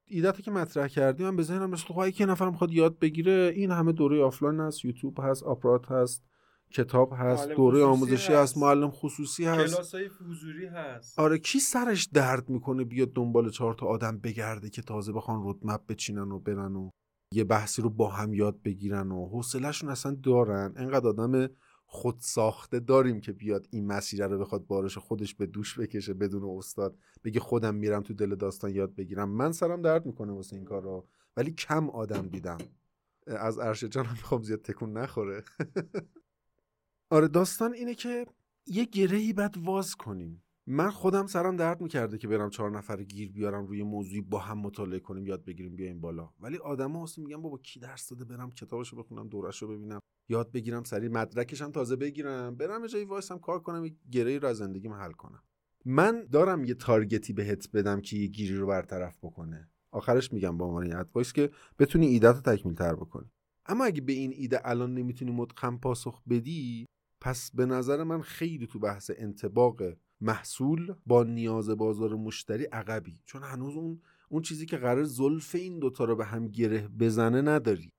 ایدتو 0.05 0.43
که 0.43 0.51
مطرح 0.51 0.89
کردی 0.89 1.25
من 1.25 1.37
به 1.37 1.43
ذهنم 1.43 1.71
مثل 1.71 1.85
خواهی 1.85 2.13
که 2.13 2.27
نفر 2.27 2.51
می‌خواد 2.51 2.73
یاد 2.73 2.99
بگیره 2.99 3.53
این 3.57 3.71
همه 3.71 3.93
دوره 3.93 4.23
آفلاین 4.23 4.61
هست 4.61 4.85
یوتیوب 4.85 5.19
هست 5.21 5.43
آپارات 5.43 5.91
هست 5.91 6.25
کتاب 6.71 7.13
هست 7.17 7.49
دوره 7.49 7.85
آموزشی 7.85 8.33
هست. 8.33 8.59
معلم 8.59 8.91
خصوصی 8.91 9.45
هست. 9.45 9.75
کلاس 9.75 9.95
های 9.95 10.11
حضوری 10.21 10.67
هست. 10.67 11.19
آره 11.19 11.39
کی 11.39 11.59
سرش 11.59 12.09
درد 12.13 12.49
می‌کنه 12.49 12.85
بیاد 12.85 13.13
دنبال 13.13 13.51
چهار 13.51 13.75
تا 13.75 13.87
آدم 13.87 14.19
بگرده 14.19 14.71
که 14.71 14.83
تازه 14.83 15.13
بخوان 15.13 15.43
رودمپ 15.43 15.87
بچینن 15.87 16.33
و 16.33 16.39
برن 16.39 16.77
و 16.77 16.91
یه 17.37 17.45
بحثی 17.45 17.83
رو 17.83 17.91
با 17.91 18.09
هم 18.11 18.35
یاد 18.35 18.63
بگیرن 18.63 19.13
و 19.13 19.29
حوصلهشون 19.29 19.91
اصلا 19.91 20.17
دارن. 20.23 20.73
انقدر 20.77 21.09
آدم 21.09 21.49
خود 21.87 22.17
ساخته 22.21 22.81
داریم 22.81 23.21
که 23.21 23.33
بیاد 23.33 23.67
این 23.71 23.87
مسیر 23.87 24.27
رو 24.27 24.39
بخواد 24.39 24.67
بارش 24.67 24.99
خودش 24.99 25.35
به 25.35 25.47
دوش 25.47 25.79
بکشه 25.79 26.15
بدون 26.15 26.59
استاد 26.59 26.99
بگه 27.25 27.41
خودم 27.41 27.75
میرم 27.75 28.03
تو 28.03 28.15
دل 28.15 28.35
داستان 28.35 28.71
یاد 28.71 28.95
بگیرم. 28.95 29.29
من 29.31 29.53
سرم 29.53 29.83
درد 29.83 30.07
می‌کنه 30.07 30.33
واسه 30.33 30.57
این 30.57 30.65
کار 30.65 30.83
رو 30.83 31.09
ولی 31.37 31.51
کم 31.51 31.91
آدم 31.91 32.29
دیدم. 32.29 32.59
از 33.27 33.59
ارشد 33.59 33.87
جانم 33.87 34.11
می‌خوام 34.11 34.43
زیاد 34.43 34.63
تکون 34.63 34.93
نخوره. 34.93 35.45
آره 37.11 37.29
داستان 37.29 37.73
اینه 37.75 37.95
که 37.95 38.27
یه 38.67 38.85
گرهی 38.85 39.33
باید 39.33 39.59
واز 39.59 39.95
کنیم. 39.95 40.43
من 40.69 40.91
خودم 40.91 41.27
سرم 41.27 41.57
درد 41.57 41.81
می‌کرده 41.81 42.19
که 42.19 42.29
برم 42.29 42.51
چهار 42.51 42.71
نفر 42.71 43.03
گیر 43.03 43.33
بیارم 43.33 43.67
روی 43.67 43.83
موضوعی 43.83 44.21
با 44.21 44.39
هم 44.39 44.59
مطالعه 44.59 45.01
کنیم 45.01 45.27
یاد 45.27 45.45
بگیریم 45.45 45.77
بیایم 45.77 46.01
بالا. 46.01 46.31
ولی 46.41 46.57
آدما 46.57 47.01
واسه 47.01 47.23
میگم 47.23 47.43
بابا 47.43 47.59
کی 47.59 47.81
درس 47.81 48.09
داده 48.09 48.25
برم 48.25 48.51
کتابشو 48.51 48.97
بخونم 48.97 49.29
دورشو 49.29 49.69
ببینم. 49.69 50.01
یاد 50.29 50.53
بگیرم 50.53 50.83
سری 50.83 51.09
مدرکشم 51.09 51.71
تازه 51.71 51.97
بگیرم 51.97 52.55
برم 52.55 52.87
جایی 52.87 53.05
وایسم 53.05 53.39
کار 53.39 53.61
کنم 53.61 53.85
یه 53.85 53.95
گرهی 54.11 54.39
رو 54.39 54.49
از 54.49 54.57
زندگیم 54.57 54.93
حل 54.93 55.13
کنم. 55.13 55.43
من 55.85 56.27
دارم 56.33 56.65
یه 56.65 56.75
target 56.75 57.24
ی 57.24 57.33
بهت 57.33 57.71
بدم 57.73 58.01
که 58.01 58.17
یه 58.17 58.27
گیری 58.27 58.57
رو 58.57 58.67
برطرف 58.67 59.19
بکنه. 59.23 59.71
آخرش 59.91 60.33
میگم 60.33 60.59
به 60.59 60.67
عنوان 60.67 60.93
advice 60.93 61.33
که 61.33 61.51
بتونی 61.79 62.07
ایده 62.07 62.29
رو 62.29 62.41
تکمیل 62.41 62.75
تر 62.75 62.95
بکنی. 62.95 63.31
اما 63.67 63.85
اگه 63.85 64.01
به 64.01 64.13
این 64.13 64.33
ایده 64.33 64.69
الان 64.69 64.95
نمی‌تونی 64.95 65.31
متقن 65.31 65.77
پاسخ 65.77 66.23
بدی 66.29 66.87
پس 67.23 67.51
به 67.55 67.67
نظر 67.67 68.05
من 68.05 68.23
خیلی 68.23 68.67
تو 68.67 68.79
بحث 68.79 69.11
انتباق 69.17 69.83
محصول 70.21 70.95
با 71.07 71.25
نیاز 71.25 71.71
بازار 71.71 72.15
مشتری 72.15 72.65
عقبی. 72.65 73.21
چون 73.25 73.43
هنوز 73.43 73.77
اون 73.77 74.01
اون 74.29 74.43
چیزی 74.43 74.67
که 74.67 74.77
قرار 74.77 75.05
زلف 75.05 75.55
این 75.55 75.79
دوتا 75.79 76.05
رو 76.05 76.17
به 76.17 76.25
هم 76.25 76.49
گره 76.49 76.89
بزنه 76.89 77.43
نداری. 77.43 77.93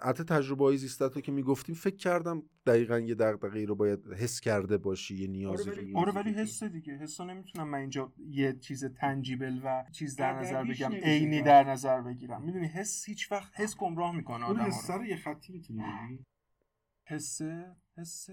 حتی 0.00 0.24
تجربه 0.24 0.64
های 0.64 0.76
زیستت 0.76 1.22
که 1.22 1.32
می‌گفتیم 1.32 1.74
فکر 1.74 1.96
کردم 1.96 2.42
دقیقا 2.66 2.98
یه 2.98 3.14
دقیقه 3.14 3.64
رو 3.64 3.74
باید 3.74 4.12
حس 4.12 4.40
کرده 4.40 4.76
باشی 4.78 5.16
یه 5.16 5.26
نیازی 5.26 5.70
آره 5.70 5.82
ولی, 5.82 5.92
آره 5.94 6.12
ولی 6.12 6.30
حس 6.30 6.62
دیگه. 6.62 6.92
حسا 6.92 7.24
نمی‌تونم 7.24 7.68
من 7.68 7.78
اینجا 7.78 8.12
یه 8.28 8.52
چیز 8.52 8.84
تنجیبل 8.84 9.60
و 9.64 9.84
چیز 9.92 10.16
در 10.16 10.40
نظر 10.40 10.64
بگم 10.64 10.92
عینی 10.92 11.42
در 11.42 11.70
نظر 11.70 12.00
بگیرم. 12.00 12.42
می‌دونی 12.42 12.66
حس 12.66 13.04
هیچ 13.08 13.32
وقت 13.32 13.60
حس 13.60 13.76
گمراه 13.76 14.16
می‌کنه 14.16 14.44
آدم 14.44 14.60
حس 14.60 14.90
رو 14.90 15.04
یه 15.04 15.16
خطی 15.16 15.52
می‌تونی 15.52 15.82
حس 17.04 17.40
حس 17.96 18.30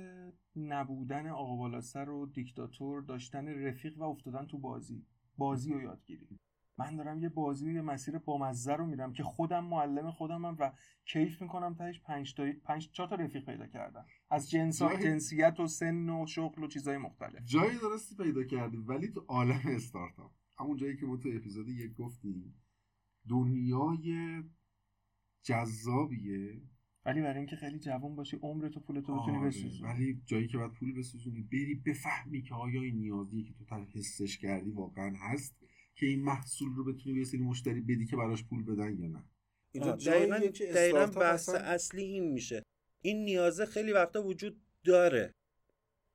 نبودن 0.55 1.27
آقا 1.27 1.55
بالاسر 1.55 2.09
و 2.09 2.25
دیکتاتور 2.25 3.01
داشتن 3.01 3.47
رفیق 3.47 3.97
و 3.97 4.03
افتادن 4.03 4.45
تو 4.45 4.57
بازی. 4.57 5.05
بازی 5.37 5.73
و 5.73 5.81
یادگیری 5.81 6.39
من 6.77 6.95
دارم 6.95 7.19
یه 7.19 7.29
بازی 7.29 7.65
و 7.65 7.71
یه 7.71 7.81
مسیر 7.81 8.17
بامزه 8.17 8.75
رو 8.75 8.85
میرم 8.85 9.13
که 9.13 9.23
خودم 9.23 9.65
معلم 9.65 10.11
خودمم 10.11 10.55
و 10.59 10.71
کیف 11.05 11.41
می‌کنم 11.41 11.75
تهش 11.75 12.01
پنج 12.01 12.35
تا 12.35 12.43
پنج 12.63 12.91
چهار 12.91 13.09
تا 13.09 13.15
رفیق 13.15 13.45
پیدا 13.45 13.67
کردم. 13.67 14.05
از 14.29 14.49
جنس 14.49 14.79
جای... 14.79 15.03
جنسیت 15.03 15.59
و 15.59 15.67
سن 15.67 16.09
و 16.09 16.25
شغل 16.27 16.63
و 16.63 16.67
چیزای 16.67 16.97
مختلف. 16.97 17.43
جایی 17.45 17.79
درستی 17.79 18.15
پیدا 18.15 18.43
کردی 18.43 18.77
ولی 18.77 19.11
تو 19.11 19.25
عالم 19.27 19.61
استارتاپ. 19.65 20.31
همون 20.59 20.77
جایی 20.77 20.97
که 20.97 21.05
ما 21.05 21.17
تو 21.17 21.29
اپیزود 21.35 21.67
یک 21.67 21.93
گفتیم 21.93 22.61
دنیای 23.29 24.43
جذابیه. 25.43 26.61
ولی 27.05 27.21
برای 27.21 27.37
اینکه 27.37 27.55
خیلی 27.55 27.79
جوان 27.79 28.15
باشی 28.15 28.37
عمر 28.41 28.69
تو 28.69 28.79
پول 28.79 29.01
تو 29.01 29.19
بتونی 29.19 29.37
آره، 29.37 29.47
بسوزونی 29.47 29.93
ولی 29.93 30.21
جایی 30.25 30.47
که 30.47 30.57
باید 30.57 30.71
پول 30.71 30.99
بسوزونی 30.99 31.41
بری 31.41 31.75
بفهمی 31.85 32.41
که 32.41 32.55
آیا 32.55 32.81
این 32.81 32.95
نیازی 32.95 33.43
که 33.43 33.53
تو 33.53 33.85
حسش 33.95 34.37
کردی 34.37 34.71
واقعا 34.71 35.15
هست 35.19 35.55
که 35.95 36.05
این 36.05 36.23
محصول 36.23 36.75
رو 36.75 36.83
بتونی 36.83 37.19
به 37.19 37.25
سری 37.25 37.41
مشتری 37.41 37.81
بدی 37.81 38.05
که 38.05 38.15
براش 38.15 38.43
پول 38.43 38.63
بدن 38.63 38.99
یا 38.99 39.07
نه. 39.07 39.23
دقیقا, 39.73 40.39
دقیقا 40.73 41.05
بحث 41.05 41.49
اصلی 41.49 42.03
این 42.03 42.31
میشه. 42.31 42.63
این 43.01 43.25
نیازه 43.25 43.65
خیلی 43.65 43.91
وقتا 43.91 44.23
وجود 44.23 44.61
داره. 44.83 45.33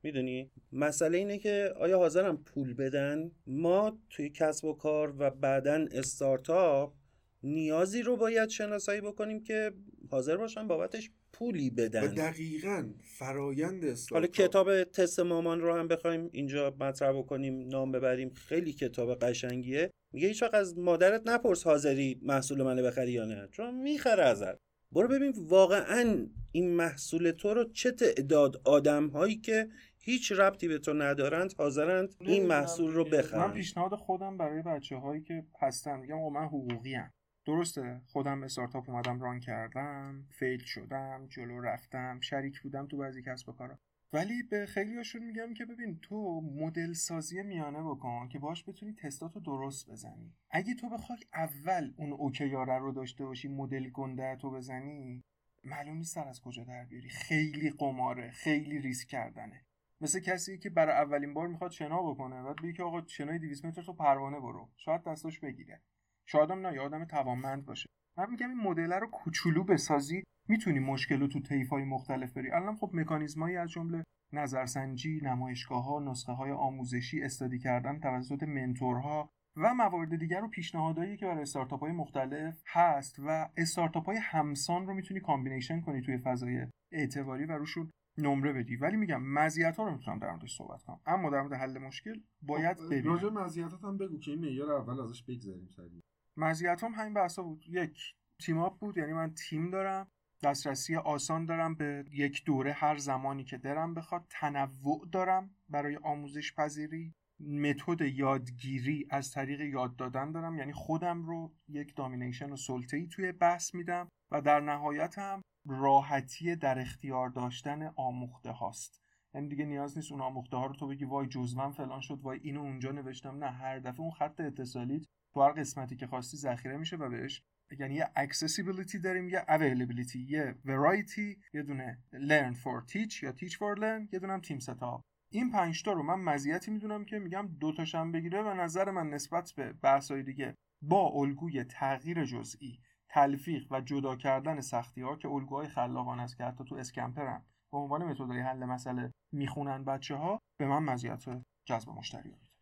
می‌دونی؟ 0.03 0.51
مسئله 0.72 1.18
اینه 1.18 1.39
که 1.39 1.74
آیا 1.76 1.99
حاضرم 1.99 2.37
پول 2.37 2.74
بدن؟ 2.74 3.30
ما 3.47 3.99
توی 4.11 4.30
کسب 4.30 4.64
و 4.64 4.72
کار 4.72 5.14
و 5.18 5.30
بعدا 5.30 5.87
استارتاپ 5.93 6.95
نیازی 7.43 8.03
رو 8.03 8.16
باید 8.16 8.49
شناسایی 8.49 9.01
بکنیم 9.01 9.43
که 9.43 9.72
حاضر 10.15 10.37
باشن 10.37 10.67
بابتش 10.67 11.11
پولی 11.33 11.71
بدن. 11.71 12.05
و 12.05 12.15
دقیقا 12.15 12.93
فرایند 13.19 13.99
حالا 14.11 14.27
کتاب 14.27 14.85
تست 14.85 15.21
مامان 15.21 15.61
رو 15.61 15.75
هم 15.75 15.89
بخوایم 15.89 16.29
اینجا 16.33 16.77
مطرح 16.81 17.12
بکنیم 17.12 17.69
نام 17.69 17.93
ببریم 17.93 18.31
خیلی 18.31 18.73
کتاب 18.73 19.15
قشنگیه. 19.15 19.91
میگه 20.12 20.29
هیچ 20.29 20.45
از 20.53 20.79
مادرت 20.79 21.23
نپرس 21.27 21.65
حاضری 21.65 22.21
محصول 22.23 22.62
منو 22.62 22.83
بخری 22.83 23.12
یا 23.12 23.25
نه 23.25 23.49
چون 23.53 23.75
می‌خره 23.75 24.23
ازت. 24.23 24.59
برو 24.93 25.09
ببین 25.09 25.33
واقعا 25.37 26.27
این 26.53 26.71
محصول 26.71 27.31
تو 27.31 27.55
رو 27.55 27.65
چه 27.65 27.91
تعداد 27.91 28.61
آدم 28.65 29.07
هایی 29.07 29.37
که 29.37 29.69
هیچ 29.99 30.33
ربطی 30.33 30.69
به 30.69 30.79
تو 30.79 30.93
ندارند 30.93 31.55
حاضرند 31.59 32.15
این 32.21 32.47
محصول 32.47 32.93
رو 32.93 33.05
بخرن 33.05 33.41
من 33.41 33.53
پیشنهاد 33.53 33.95
خودم 33.95 34.37
برای 34.37 34.62
بچه 34.62 34.97
هایی 34.97 35.23
که 35.23 35.45
هستن 35.61 36.01
میگم 36.01 36.19
آقا 36.19 36.31
من 36.31 36.47
حقوقی 36.47 36.95
هم. 36.95 37.11
درسته. 37.47 38.01
خودم 38.07 38.42
استارتاپ 38.42 38.90
اومدم 38.90 39.20
ران 39.20 39.40
کردم 39.40 40.26
فیل 40.30 40.64
شدم 40.64 41.26
جلو 41.28 41.61
رفتم 41.61 42.20
شریک 42.20 42.62
بودم 42.62 42.86
تو 42.86 42.97
بعضی 42.97 43.22
کسب 43.22 43.49
و 43.49 43.53
کارا. 43.53 43.78
ولی 44.12 44.42
به 44.42 44.66
خیلی 44.66 44.97
هاشون 44.97 45.24
میگم 45.24 45.55
که 45.55 45.64
ببین 45.64 45.99
تو 46.03 46.40
مدل 46.40 46.92
سازی 46.92 47.42
میانه 47.42 47.82
بکن 47.82 48.28
که 48.28 48.38
باش 48.38 48.68
بتونی 48.68 48.92
تستاتو 48.92 49.40
درست 49.40 49.90
بزنی. 49.90 50.32
اگه 50.51 50.74
تو 50.74 50.88
بخوای 50.88 51.18
اول 51.34 51.92
اون 51.97 52.12
اوکیاره 52.12 52.78
رو 52.78 52.92
داشته 52.92 53.24
باشی 53.24 53.49
مدل 53.49 53.90
گنده 53.90 54.36
تو 54.36 54.51
بزنی 54.51 55.24
معلوم 55.64 55.97
نیست 55.97 56.14
سر 56.14 56.28
از 56.28 56.40
کجا 56.40 56.64
در 56.64 56.84
بیاری. 56.84 57.09
خیلی 57.09 57.70
قماره 57.70 58.30
خیلی 58.30 58.78
ریسک 58.78 59.09
کردنه. 59.09 59.64
مثل 60.01 60.20
کسی 60.20 60.59
که 60.59 60.70
برای 60.70 60.95
اولین 60.95 61.34
بار 61.34 61.49
می‌خواد 61.49 61.70
شنا 61.70 62.03
بکنه 62.03 62.42
بعد 62.42 62.57
که 62.76 62.82
آقا 62.82 63.07
شنای 63.07 63.38
200 63.38 63.64
متر 63.64 63.82
تو 63.82 63.92
پروانه 63.92 64.40
برو. 64.40 64.68
شاید 64.76 65.03
دستاش 65.03 65.38
بگیره. 65.38 65.80
شاید 66.27 66.51
هم 66.51 66.66
نه 66.66 66.81
آدم 66.81 67.05
توانمند 67.05 67.64
باشه. 67.64 67.87
من 68.18 68.31
میگم 68.31 68.49
این 68.49 68.61
مدل 68.61 68.93
رو 68.93 69.07
کوچولو 69.07 69.64
بسازی 69.64 70.25
می‌تونی 70.49 70.79
مشکل 70.79 71.20
رو 71.20 71.27
تو 71.27 71.41
طیف 71.41 71.68
های 71.68 71.85
مختلف 71.85 72.33
بری. 72.33 72.51
الان 72.51 72.77
خب 72.77 72.91
مکانیزمایی 72.95 73.57
از 73.57 73.70
جمله 73.70 74.05
نظرسنجی 74.33 75.20
نمایشگاه 75.22 75.85
ها 75.85 76.01
نسخه 76.01 76.33
های 76.33 76.51
آموزشی 76.51 77.22
استادی 77.22 77.59
کردن 77.59 78.01
توسط 78.01 78.43
mentor 78.43 79.16
ها 79.16 79.29
و 79.57 79.75
موارد 79.75 80.16
دیگر 80.16 80.41
رو 80.41 80.49
پیشنهادهایی 80.49 81.16
که 81.16 81.27
برای 81.27 81.43
استارتاپ 81.43 81.81
های 81.81 81.93
مختلف 81.93 82.62
هست 82.66 83.16
و 83.18 83.49
استارتاپ 83.57 84.07
های 84.07 84.18
همسان 84.22 84.87
رو 84.87 84.95
می‌تونی 84.95 85.20
combination 85.20 85.81
کنی 85.81 86.03
توی 86.03 86.18
فضای 86.18 86.66
اعتباری 86.93 87.45
و 87.45 87.53
روشون 87.53 87.91
نمره 88.18 88.53
بدی. 88.53 88.77
ولی 88.77 88.97
میگم 88.97 89.22
مزیت 89.22 89.77
ها 89.77 89.85
رو 89.85 89.93
می‌تونم 89.93 90.18
در 90.18 90.31
موردش 90.31 90.57
صحبت 90.57 90.83
کنم. 90.83 91.01
اما 91.07 91.31
در 91.31 91.43
مورد 91.43 91.53
حل 91.53 91.79
مشکل 91.79 92.20
باید 92.43 92.77
خب، 92.77 92.87
ببینم. 92.87 93.12
راجع 93.12 93.29
مزیتات 93.29 93.85
هم 93.85 93.99
بگو 93.99 94.18
که 94.18 94.31
این 94.31 94.41
معیار 94.41 94.72
اول 94.72 95.01
ازش 95.01 95.22
بگذریم 95.22 95.68
سریع. 95.77 96.01
مزیت 96.37 96.85
هم 96.85 96.93
همین 96.93 97.14
بحثا 97.14 97.43
بود. 97.43 97.64
یک 97.68 98.14
تیم 98.43 98.59
اپ 98.59 98.78
بود 98.78 98.97
یعنی 98.97 99.12
من 99.12 99.35
تیم 99.35 99.70
دارم. 99.70 100.09
دسترسی 100.43 100.97
آسان 100.97 101.47
دارم 101.47 101.74
به 101.74 102.05
یک 102.12 102.45
دوره 102.45 102.72
هر 102.72 102.97
زمانی 102.97 103.45
که 103.45 103.59
دارم 103.59 103.95
بخواد. 103.95 104.26
تنوع 104.30 105.09
دارم 105.12 105.57
برای 105.68 105.97
آموزش 105.97 106.55
پذیری. 106.55 107.14
متد 107.41 108.01
یادگیری 108.01 109.07
از 109.11 109.30
طریق 109.30 109.61
یاد 109.61 109.97
دادن 109.97 110.32
دارم. 110.32 110.59
یعنی 110.59 110.72
خودم 110.72 111.22
رو 111.26 111.55
یک 111.68 111.97
دامینیشن 111.97 112.53
و 112.53 112.57
سلطه 112.57 112.97
ای 112.97 113.07
توی 113.07 113.32
بحث 113.32 113.74
میدم 113.74 114.09
و 114.30 114.41
در 114.41 114.61
نهایت 114.61 115.18
هم 115.18 115.43
راحتی 115.68 116.57
در 116.57 116.78
اختیار 116.78 117.28
داشتن 117.28 117.93
آموخته 117.97 118.51
هاست. 118.51 119.01
یعنی 119.35 119.49
دیگه 119.49 119.64
نیاز 119.64 119.97
نیست 119.97 120.12
اون 120.12 120.20
آموخته 120.20 120.57
ها 120.57 120.66
رو 120.66 120.74
تو 120.74 120.89
بگی 120.89 121.05
وای 121.05 121.26
جزوم 121.26 121.72
فلان 121.72 122.01
شد 122.01 122.20
وای 122.22 122.41
اینو 122.43 122.61
اونجا 122.61 122.93
نوشتم. 122.93 123.45
نه 123.45 123.51
هر 123.51 123.78
دفعه 123.78 124.01
اون 124.01 124.11
خط 124.11 124.41
اتصالیت 124.41 125.03
تو 125.35 125.43
هر 125.43 125.53
قسمتی 125.53 125.97
که 125.97 126.07
خواستی 126.07 126.37
ذخیره 126.37 126.76
میشه 126.76 126.97
و 126.97 127.09
بهش 127.09 127.43
یعنی 127.78 127.95
یه 127.95 128.11
accessibility 128.16 128.97
داریم 129.05 129.28
یه 129.28 129.45
availability 129.49 130.16
یه 130.16 130.55
variety 130.66 131.39
یه 131.55 131.62
دونه 131.62 131.99
learn 132.12 132.55
for 132.55 132.93
teach 132.93 133.22
یا 133.22 133.32
teach 133.32 133.53
for 133.53 133.78
learn 133.78 134.12
یه 134.12 134.18
دونه 134.18 134.32
هم 134.32 134.41
تیم 134.41 134.59
setup 134.59 135.01
این 135.32 135.51
پنج 135.51 135.82
تا 135.82 135.93
رو 135.93 136.03
من 136.03 136.20
مزیتی 136.20 136.70
می‌دونم 136.70 137.05
که 137.05 137.18
میگم 137.18 137.49
دو 137.61 137.72
تاشم 137.72 138.12
بگیره 138.12 138.43
و 138.43 138.55
نظر 138.55 138.91
من 138.91 139.11
نسبت 139.11 139.53
به 139.57 139.72
بحث‌های 139.72 140.22
دیگه 140.22 140.55
با 140.82 141.11
الگوی 141.14 141.64
تغییر 141.64 142.24
جزئی 142.24 142.80
تلفیق 143.09 143.66
و 143.72 143.80
جدا 143.80 144.16
کردن 144.16 144.61
سختی 144.61 145.01
ها 145.01 145.16
که 145.16 145.28
الگوهای 145.28 145.68
خلاقانه 145.68 146.22
است 146.22 146.37
که 146.37 146.45
حتی 146.45 146.64
تو 146.64 146.74
SCAMPER 146.75 147.36
ن 147.36 147.45
به 147.72 147.78
عنوان 147.78 148.05
متدای 148.05 148.41
حل 148.41 148.64
مسئله 148.64 149.11
می‌خونن 149.32 149.85
بچه 149.85 150.14
ها 150.14 150.39
به 150.59 150.66
من 150.66 150.82
مزیت 150.82 151.24
جذب 151.64 151.89
مشتری 151.89 152.28
میده 152.28 152.54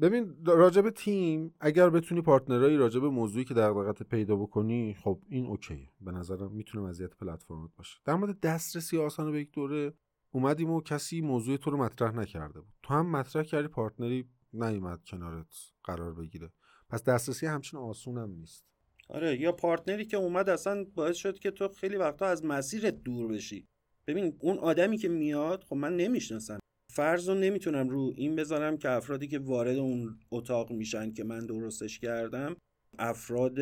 ببین 0.00 0.36
راجب 0.46 0.90
تیم 0.90 1.54
اگر 1.60 1.90
بتونی 1.90 2.20
partner 2.22 2.64
ایی 2.64 2.76
راجب 2.76 3.04
موضوعی 3.04 3.44
که 3.44 3.54
دغدغت 3.54 4.02
پیدا 4.02 4.36
بکنی 4.36 4.94
خب 4.94 5.20
این 5.28 5.46
اوکیه. 5.46 5.88
به 6.00 6.12
نظرم 6.12 6.52
می‌تونه 6.52 6.88
مزیت 6.88 7.16
پلتفرمت 7.16 7.70
باشه 7.76 7.98
در 8.04 8.14
مورد 8.14 8.40
دسترسی 8.40 8.98
آسان 8.98 9.32
به 9.32 9.40
یک 9.40 9.52
دوره 9.52 9.92
اومدیم 10.30 10.70
و 10.70 10.80
کسی 10.80 11.20
موضوع 11.20 11.56
تو 11.56 11.70
رو 11.70 11.76
مطرح 11.76 12.14
نکرده 12.14 12.60
بود. 12.60 12.72
تو 12.82 12.94
هم 12.94 13.10
مطرح 13.10 13.42
کردی 13.42 13.68
partner 13.68 14.20
ی 14.20 14.28
نیومد 14.52 15.00
کنارت 15.04 15.54
قرار 15.84 16.14
بگیره. 16.14 16.52
پس 16.88 17.04
دسترسی 17.04 17.46
همچین 17.46 17.80
آسون 17.80 18.18
هم 18.18 18.30
نیست. 18.30 18.64
آره 19.08 19.40
یا 19.40 19.52
پارتنری 19.52 20.04
که 20.04 20.16
اومد 20.16 20.48
اصلا 20.48 20.84
باعث 20.94 21.16
شد 21.16 21.38
که 21.38 21.50
تو 21.50 21.68
خیلی 21.68 21.96
وقتا 21.96 22.26
از 22.26 22.44
مسیرت 22.44 23.02
دور 23.02 23.32
بشی. 23.32 23.68
ببین 24.06 24.36
اون 24.40 24.58
آدمی 24.58 24.98
که 24.98 25.08
میاد 25.08 25.64
خب 25.64 25.76
من 25.76 25.96
نمی‌شناسم. 25.96 26.58
فرض 26.92 27.28
رو 27.28 27.34
نمی‌تونم 27.34 27.88
رو 27.88 28.12
این 28.16 28.36
بذارم 28.36 28.76
که 28.76 28.90
افرادی 28.90 29.28
که 29.28 29.38
وارد 29.38 29.76
اون 29.76 30.18
اتاق 30.30 30.70
میشن 30.70 31.12
که 31.12 31.24
من 31.24 31.46
درستش 31.46 31.98
کردم 31.98 32.56
افراد 32.98 33.58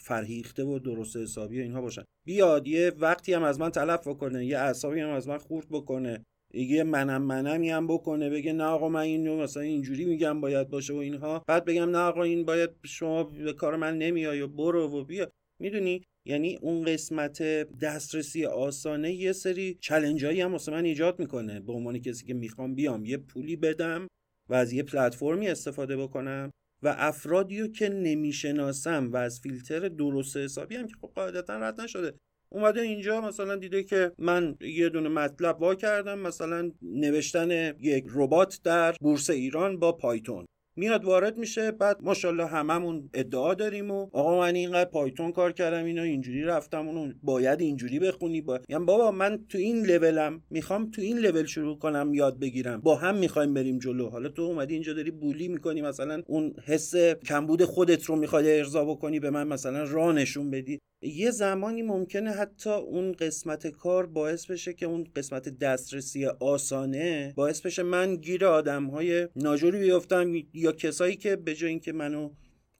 فرهیخته 0.00 0.64
و 0.64 0.78
درست 0.78 1.16
حسابی 1.16 1.58
و 1.58 1.62
اینها 1.62 1.80
باشن. 1.80 2.02
بیاد 2.26 2.68
یه 2.68 2.92
وقتی 2.98 3.32
هم 3.32 3.42
از 3.42 3.60
من 3.60 3.70
تلف 3.70 4.08
بکنه 4.08 4.46
یه 4.46 4.58
اعصابی 4.58 5.00
هم 5.00 5.10
از 5.10 5.28
من 5.28 5.38
خورد 5.38 5.66
بکنه 5.70 6.24
یه 6.54 6.82
منم 6.82 7.22
منمی 7.22 7.70
هم 7.70 7.86
بکنه 7.86 8.30
بگه 8.30 8.52
نه 8.52 8.64
آقا 8.64 8.88
من 8.88 9.00
اینو 9.00 9.36
مثلا 9.36 9.62
اینجوری 9.62 10.04
میگم 10.04 10.40
باید 10.40 10.68
باشه 10.70 10.92
و 10.92 10.96
اینها. 10.96 11.42
بعد 11.48 11.64
بگم 11.64 11.90
نه 11.90 11.98
آقا 11.98 12.22
این 12.22 12.44
باید 12.44 12.70
شما 12.84 13.24
به 13.24 13.52
کار 13.52 13.76
من 13.76 13.98
نمیای 13.98 14.40
و 14.40 14.48
برو 14.48 15.00
و 15.00 15.04
بیا. 15.04 15.30
می‌دونی؟ 15.60 16.02
یعنی 16.26 16.56
اون 16.56 16.84
قسمت 16.84 17.42
دسترسی 17.82 18.46
آسانه 18.46 19.12
یه 19.12 19.32
سری 19.32 19.78
چلنج 19.80 20.24
هایی 20.24 20.40
هم 20.40 20.52
واسه 20.52 20.72
من 20.72 20.84
ایجاد 20.84 21.18
می‌کنه. 21.18 21.60
به 21.60 21.72
عنوان 21.72 21.98
کسی 21.98 22.26
که 22.26 22.34
می‌خوام 22.34 22.74
بیام 22.74 23.04
یه 23.04 23.16
پولی 23.16 23.56
بدم 23.56 24.06
و 24.48 24.54
از 24.54 24.72
یه 24.72 24.82
پلتفرمی 24.82 25.48
استفاده 25.48 25.96
بکنم 25.96 26.50
و 26.82 26.94
افرادی 26.98 27.60
رو 27.60 27.68
که 27.68 27.88
نمی‌شناسم 27.88 29.12
و 29.12 29.16
از 29.16 29.40
فیلتر 29.40 29.88
درست 29.88 30.36
حسابی 30.36 30.76
هم 30.76 30.86
که 30.86 30.94
خب 31.00 31.12
قاعدتا 31.14 31.58
رد 31.58 31.80
نشده. 31.80 32.14
اومده 32.52 32.80
اینجا 32.80 33.20
مثلا 33.20 33.56
دیده 33.56 33.82
که 33.82 34.12
من 34.18 34.56
یه 34.60 34.88
دونه 34.88 35.08
مطلب 35.08 35.60
وا 35.60 35.74
کردم 35.74 36.18
مثلا 36.18 36.72
نوشتن 36.82 37.74
یک 37.80 38.04
ربات 38.14 38.60
در 38.64 38.96
بورس 39.00 39.30
ایران 39.30 39.78
با 39.78 39.92
پایتون. 39.92 40.46
میاد 40.76 41.04
وارد 41.04 41.38
میشه 41.38 41.70
بعد 41.70 41.96
ماشاءالله 42.02 42.46
هممون 42.46 43.10
ادعا 43.14 43.54
داریم 43.54 43.90
و 43.90 44.08
آقا 44.12 44.40
من 44.40 44.54
اینقدر 44.54 44.90
پایتون 44.90 45.32
کار 45.32 45.52
کردم 45.52 45.84
اینو 45.84 46.02
اینجوری 46.02 46.42
رفتم 46.42 46.88
اونو 46.88 47.12
باید 47.22 47.60
اینجوری 47.60 47.98
بخونی 47.98 48.40
با. 48.40 48.60
یعنی 48.68 48.84
بابا 48.84 49.10
من 49.10 49.38
تو 49.48 49.58
این 49.58 49.86
لولم 49.86 50.42
می‌خوام 50.50 50.90
تو 50.90 51.02
این 51.02 51.18
لول 51.18 51.46
شروع 51.46 51.78
کنم 51.78 52.14
یاد 52.14 52.38
بگیرم. 52.38 52.80
با 52.80 52.96
هم 52.96 53.16
می‌خوایم 53.16 53.54
بریم 53.54 53.78
جلو. 53.78 54.08
حالا 54.08 54.28
تو 54.28 54.42
اومدی 54.42 54.74
اینجا 54.74 54.92
داری 54.92 55.10
بولی 55.10 55.48
می‌کنی 55.48 55.82
مثلا 55.82 56.22
اون 56.26 56.54
حس 56.66 56.96
کمبود 57.26 57.64
خودت 57.64 58.04
رو 58.04 58.16
می‌خوای 58.16 58.58
ارضا 58.58 58.84
بکنی 58.84 59.20
به 59.20 59.30
من 59.30 59.46
مثلا 59.46 59.84
راه 59.84 60.12
نشون 60.12 60.50
بدی. 60.50 60.78
یه 61.02 61.30
زمانی 61.30 61.82
ممکنه 61.82 62.30
حتی 62.30 62.70
اون 62.70 63.12
قسمت 63.12 63.66
کار 63.66 64.06
باعث 64.06 64.46
بشه 64.46 64.72
که 64.72 64.86
اون 64.86 65.06
قسمت 65.16 65.58
دسترسی 65.58 66.26
آسانه 66.26 67.32
باعث 67.36 67.60
بشه 67.60 67.82
من 67.82 68.16
گیر 68.16 68.44
آدم 68.44 68.86
های 68.86 69.28
ناجوری 69.36 69.78
بیفتم 69.78 70.32
یا 70.60 70.72
کسایی 70.72 71.16
که 71.16 71.36
به 71.36 71.54
جای 71.54 71.70
اینکه 71.70 71.92
منو 71.92 72.30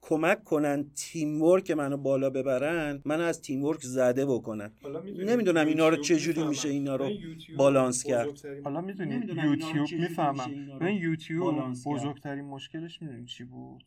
کمک 0.01 0.43
کنن 0.43 0.91
تیم 0.95 1.41
ورک 1.41 1.71
منو 1.71 1.97
بالا 1.97 2.29
ببرن 2.29 3.01
من 3.05 3.21
از 3.21 3.41
تیم 3.41 3.63
ورک 3.63 3.81
زده 3.81 4.25
بکنن. 4.25 4.71
نمی‌دونم 5.17 5.67
اینا 5.67 5.89
رو 5.89 5.97
چجوری 5.97 6.43
میشه 6.43 6.69
اینا 6.69 6.95
رو 6.95 7.09
بالانس 7.57 8.03
کرد. 8.03 8.45
حالا 8.63 8.81
می‌دونی 8.81 9.15
یوتیوب 9.43 9.91
می‌فهمم. 9.91 10.79
ببین 10.79 10.97
یوتیوب. 10.97 11.73
بزرگترین 11.85 12.45
مشکلش 12.45 13.01
می‌دونی 13.01 13.25
چی 13.25 13.43
بود؟ 13.43 13.83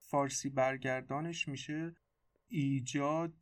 فارسی 0.00 0.48
برگردانش 0.48 1.48
میشه. 1.48 1.94
ایجاد 2.48 3.34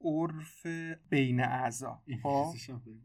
عرف 0.00 0.66
بین 1.10 1.40
اعضا. 1.40 2.02
خب؟ 2.22 2.52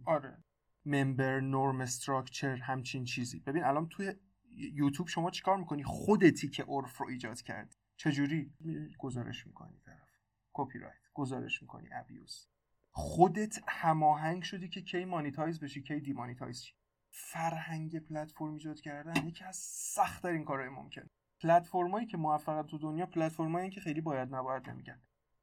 آره. 0.05 0.43
ممبر 0.85 1.39
نورم 1.39 1.81
استراکچر 1.81 2.55
همچین 2.55 3.03
چیزی. 3.03 3.39
ببین 3.39 3.63
الان 3.63 3.87
توی 3.89 4.13
یوتیوب 4.55 5.07
شما 5.07 5.31
چیکار 5.31 5.57
می‌کنی؟ 5.57 5.83
خودتی 5.83 6.49
که 6.49 6.63
عرف 6.63 6.97
رو 6.97 7.07
ایجاد 7.07 7.41
کردی. 7.41 7.75
چجوری؟ 7.97 8.53
گزارش 8.99 9.47
می‌کنی 9.47 9.79
طرف. 9.85 10.09
کپی 10.53 10.79
رایت 10.79 11.09
گزارش 11.13 11.61
می‌کنی. 11.61 11.89
abuse 11.93 12.47
خودت 12.91 13.59
هماهنگ 13.67 14.43
شدی 14.43 14.69
که 14.69 14.81
کی 14.81 15.05
monetize 15.05 15.59
بشی 15.59 15.81
کی 15.81 15.99
demonetize 15.99 16.61
شی. 16.61 16.73
فرهنگ 17.09 17.99
پلتفرم 17.99 18.53
ایجاد 18.53 18.81
کردن 18.81 19.27
یکی 19.27 19.43
از 19.43 19.55
سخت 19.95 20.21
ترین 20.23 20.45
کارهای 20.45 20.69
ممکن. 20.69 21.09
پلتفرمایی 21.41 22.07
که 22.07 22.17
موفقن 22.17 22.67
تو 22.67 22.77
دنیا 22.77 23.05
پلتفرمایی 23.05 23.69
که 23.69 23.81
خیلی 23.81 24.01
باید 24.01 24.35
نباید 24.35 24.69
نمیگن. 24.69 25.01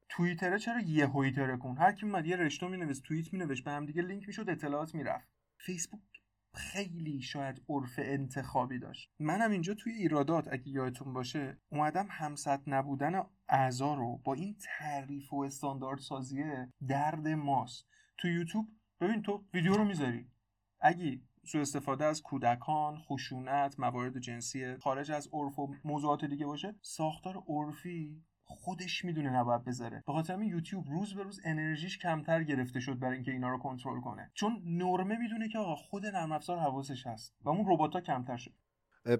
توییتره 0.09 0.59
چرا 0.59 0.79
یهویی 0.79 1.31
ترکوند 1.31 1.77
هر 1.77 1.91
کی 1.91 2.05
اومد 2.05 2.25
یه 2.25 2.35
رشته 2.35 2.67
مینوشت 2.67 3.03
توییت 3.03 3.33
مینوشت 3.33 3.63
به 3.63 3.71
هم 3.71 3.85
دیگه 3.85 4.01
لینک 4.01 4.27
می‌شد 4.27 4.49
اطلاعات 4.49 4.95
می‌رفت. 4.95 5.27
فیسبوک 5.57 6.01
خیلی 6.53 7.21
شاید 7.21 7.61
عرف 7.69 7.99
انتخابی 8.03 8.79
داشت. 8.79 9.09
منم 9.19 9.51
اینجا 9.51 9.73
توی 9.73 9.93
ایرادات 9.93 10.47
اگه 10.51 10.69
یادتون 10.69 11.13
باشه 11.13 11.57
اومدم 11.69 12.07
همسط 12.09 12.59
نبودن 12.67 13.23
اعضا 13.49 13.93
رو 13.93 14.17
با 14.17 14.33
این 14.33 14.57
تعریف 14.59 15.33
و 15.33 15.41
استاندارد 15.41 15.99
سازیه 15.99 16.73
درد 16.87 17.27
ماست. 17.27 17.87
تو 18.17 18.27
یوتیوب 18.27 18.67
ببین 19.01 19.21
تو 19.21 19.45
ویدیو 19.53 19.73
رو 19.73 19.85
می‌ذاری. 19.85 20.27
اگه 20.79 21.21
سوء 21.43 21.61
استفاده 21.61 22.05
از 22.05 22.21
کودکان، 22.21 22.97
خشونت، 22.97 23.79
موارد 23.79 24.19
جنسی 24.19 24.77
خارج 24.77 25.11
از 25.11 25.29
عرف 25.33 25.59
و 25.59 25.75
موضوعات 25.83 26.25
دیگه 26.25 26.45
باشه 26.45 26.75
ساختار 26.81 27.43
عرفی 27.47 28.23
خودش 28.55 29.05
می‌دونه 29.05 29.29
نباید 29.29 29.63
بذاره. 29.63 30.03
به 30.07 30.13
خاطر 30.13 30.41
یوتیوب 30.41 30.89
روز 30.89 31.13
به 31.13 31.23
روز 31.23 31.41
انرژیش 31.45 31.97
کمتر 31.97 32.43
گرفته 32.43 32.79
شد 32.79 32.99
برای 32.99 33.15
اینکه 33.15 33.31
اینا 33.31 33.49
رو 33.49 33.57
کنترل 33.57 34.01
کنه. 34.01 34.31
چون 34.33 34.61
نرمه 34.65 35.17
می‌دونه 35.17 35.49
که 35.49 35.57
آقا 35.57 35.75
خود 35.75 36.05
نرم 36.05 36.31
افزار 36.31 36.57
حواسش 36.57 37.07
هست 37.07 37.35
و 37.41 37.49
اون 37.49 37.65
ربات 37.67 38.03
کمتر 38.03 38.37
شد. 38.37 38.53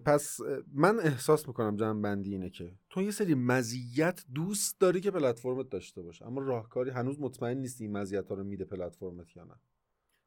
پس 0.05 0.39
من 0.73 0.99
احساس 0.99 1.47
می‌کنم 1.47 1.75
جمع 1.75 2.01
بندی 2.01 2.31
اینه 2.31 2.49
که 2.49 2.75
تو 2.89 3.01
یه 3.01 3.11
سری 3.11 3.33
مزیت 3.33 4.25
دوست 4.33 4.79
داری 4.79 5.01
که 5.01 5.11
پلتفرمت 5.11 5.69
داشته 5.69 6.01
باشه 6.01 6.25
اما 6.25 6.41
راهکاری 6.41 6.89
هنوز 6.89 7.19
مطمئن 7.19 7.57
نیستی 7.57 7.83
این 7.83 7.97
مزیت 7.97 8.27
ها 8.29 8.35
رو 8.35 8.43
میده 8.43 8.65
پلتفرمت 8.65 9.35
یا 9.35 9.43
نه. 9.43 9.55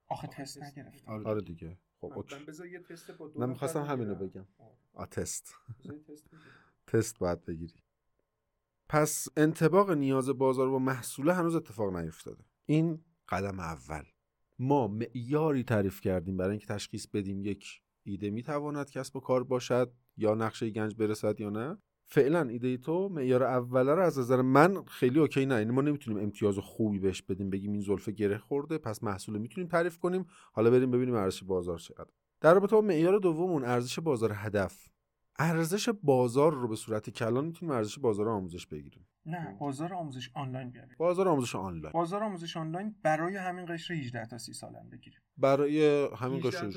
آخه 0.09 0.27
تست 0.27 0.63
نگرفتم 0.63 1.13
آره, 1.13 1.25
آره 1.25 1.41
دیگه. 1.41 1.79
خب 2.01 2.13
اوکی. 2.17 2.37
یه 2.73 2.79
تست 2.79 3.11
با 3.11 3.31
من 3.37 3.49
می‌خواستم 3.49 3.83
همینو 3.83 4.15
بگم. 4.15 4.47
آ 4.95 5.07
تست. 5.07 5.55
تست 6.87 7.19
باید 7.19 7.45
بگیری. 7.45 7.84
پس 8.89 9.29
انتباق 9.37 9.91
نیاز 9.91 10.29
بازار 10.29 10.71
با 10.71 10.79
محصوله 10.79 11.33
هنوز 11.35 11.55
اتفاق 11.55 11.97
نیفتاده. 11.97 12.45
این 12.67 13.05
قدم 13.29 13.61
اول. 13.61 14.03
ما 14.59 14.89
معیاری 14.89 15.63
تعریف 15.63 16.01
کردیم 16.01 16.37
برای 16.37 16.51
اینکه 16.51 16.67
تشخیص 16.67 17.07
بدیم 17.07 17.43
یک 17.43 17.81
ایده 18.03 18.31
می‌تواند 18.31 18.91
کسب 18.91 19.17
و 19.17 19.21
کار 19.21 19.45
باشد 19.45 19.93
یا 20.17 20.35
نقشه 20.35 20.71
گنج 20.71 20.95
برسد 20.95 21.41
یا 21.41 21.51
نه. 21.51 21.79
فعلا 22.07 22.49
ایده 22.49 22.77
تو 22.77 23.09
معیار 23.09 23.43
اوله 23.43 23.95
رو 23.95 24.03
از 24.03 24.19
نظر 24.19 24.43
من 24.43 24.85
خیلی 24.85 25.19
اوکی 25.19 25.47
نه. 25.47 25.55
یعنی 25.55 25.71
ما 25.71 25.83
نمی‌تونیم 25.83 26.23
امتیاز 26.23 26.59
خوبی 26.59 26.99
بهش 26.99 27.23
بدیم 27.23 27.51
بگیم 27.51 27.73
این 27.73 27.81
زلفه 27.81 28.13
گره 28.13 28.39
خورده 28.39 28.79
پس 28.79 29.03
محصول 29.03 29.39
می‌تونیم 29.39 29.69
تعریف 29.69 29.99
کنیم. 29.99 30.27
حالا 30.53 30.71
بریم 30.71 30.91
ببینیم 30.91 31.15
ارزش 31.15 31.45
بازار 31.45 31.79
چقدر. 31.79 32.11
در 32.41 32.55
رابطه 32.55 32.77
با 32.77 32.83
معیار 32.83 33.19
دومون 33.19 33.65
ارزش 33.65 33.99
بازار 33.99 34.33
هدف 34.35 34.89
ارزش 35.39 35.89
بازار 35.89 36.55
رو 36.55 36.69
به 36.69 36.77
صورت 36.77 37.11
کلان 37.11 37.45
می‌تونیم 37.45 37.75
ارزش 37.75 37.99
بازار 37.99 38.29
آموزش 38.29 38.67
بگیریم. 38.67 39.09
نه 39.27 39.57
بازار 39.61 39.95
آموزش 39.95 40.31
آنلاین 40.35 40.71
بیاریم. 40.71 40.97
بازار 40.99 41.29
آموزش 41.29 41.55
آنلاین. 41.55 41.93
بازار 41.93 42.25
آموزش 42.25 42.57
آنلاین 42.57 42.95
برای 43.03 43.37
همین 43.37 43.67
قشر 43.69 43.95
18 43.95 44.27
تا 44.27 44.39
30 44.39 44.53
سالم 44.53 44.89
بگیریم. 44.93 45.21
برای 45.37 46.09
همین 46.17 46.41
قشر 46.41 46.73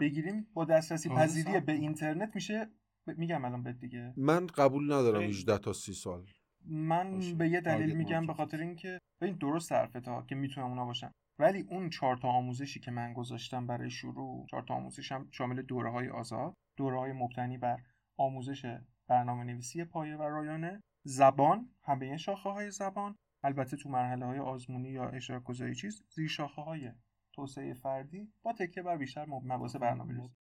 بگیریم 0.00 0.46
با 0.54 0.64
دسترسی 0.64 1.08
پذیری 1.08 1.60
به 1.60 1.72
اینترنت 1.72 2.34
میشه. 2.34 2.70
میگم 3.06 3.44
الان 3.44 3.62
بهت 3.62 3.78
دیگه. 3.78 4.12
من 4.16 4.46
قبول 4.46 4.92
ندارم 4.92 5.22
18 5.22 5.58
تا 5.58 5.72
30 5.72 5.94
سال. 5.94 6.26
من 6.64 7.14
باشه. 7.14 7.34
به 7.34 7.48
یه 7.48 7.60
دلیل 7.60 7.96
میگم 7.96 8.26
به 8.26 8.34
خاطر 8.34 8.60
اینکه 8.60 8.98
ببین 9.20 9.34
درست 9.34 9.72
حرفت 9.72 10.08
ها 10.08 10.22
که 10.22 10.34
می‌تونم 10.34 10.66
اونا 10.66 10.84
باشن. 10.84 11.10
ولی 11.40 11.60
اون 11.60 11.90
چهار 11.90 12.16
تا 12.16 12.28
آموزشی 12.28 12.80
که 12.80 12.90
من 12.90 13.12
گذاشتم 13.12 13.66
برای 13.66 13.90
شروع 13.90 14.46
چهار 14.50 14.62
تا 14.62 14.74
آموزشم 14.74 15.28
شامل 15.30 15.62
دوره 15.62 15.90
های 15.90 16.08
آزاد 16.08 16.54
دوره 16.76 16.98
های 16.98 17.12
مبتنی 17.12 17.58
بر 17.58 17.78
آموزش 18.16 18.78
برنامه 19.08 19.44
نویسی 19.44 19.84
پایه 19.84 20.16
و 20.16 20.22
رایانه 20.22 20.82
زبان 21.02 21.68
همه 21.82 22.16
شاخه 22.16 22.50
های 22.50 22.70
زبان 22.70 23.16
البته 23.42 23.76
تو 23.76 23.88
مرحله 23.88 24.26
های 24.26 24.38
آزمونی 24.38 24.88
یا 24.88 25.08
اشتراک 25.08 25.42
گذاری 25.42 25.74
چیز 25.74 26.04
زیر 26.08 26.28
شاخه 26.28 26.62
های 26.62 26.92
توسعه 27.32 27.74
فردی 27.74 28.32
با 28.42 28.52
تکیه 28.52 28.82
بر 28.82 28.96
بیشتر 28.96 29.26
مباحث 29.26 29.76
برنامه 29.76 30.14
نویسی 30.14 30.34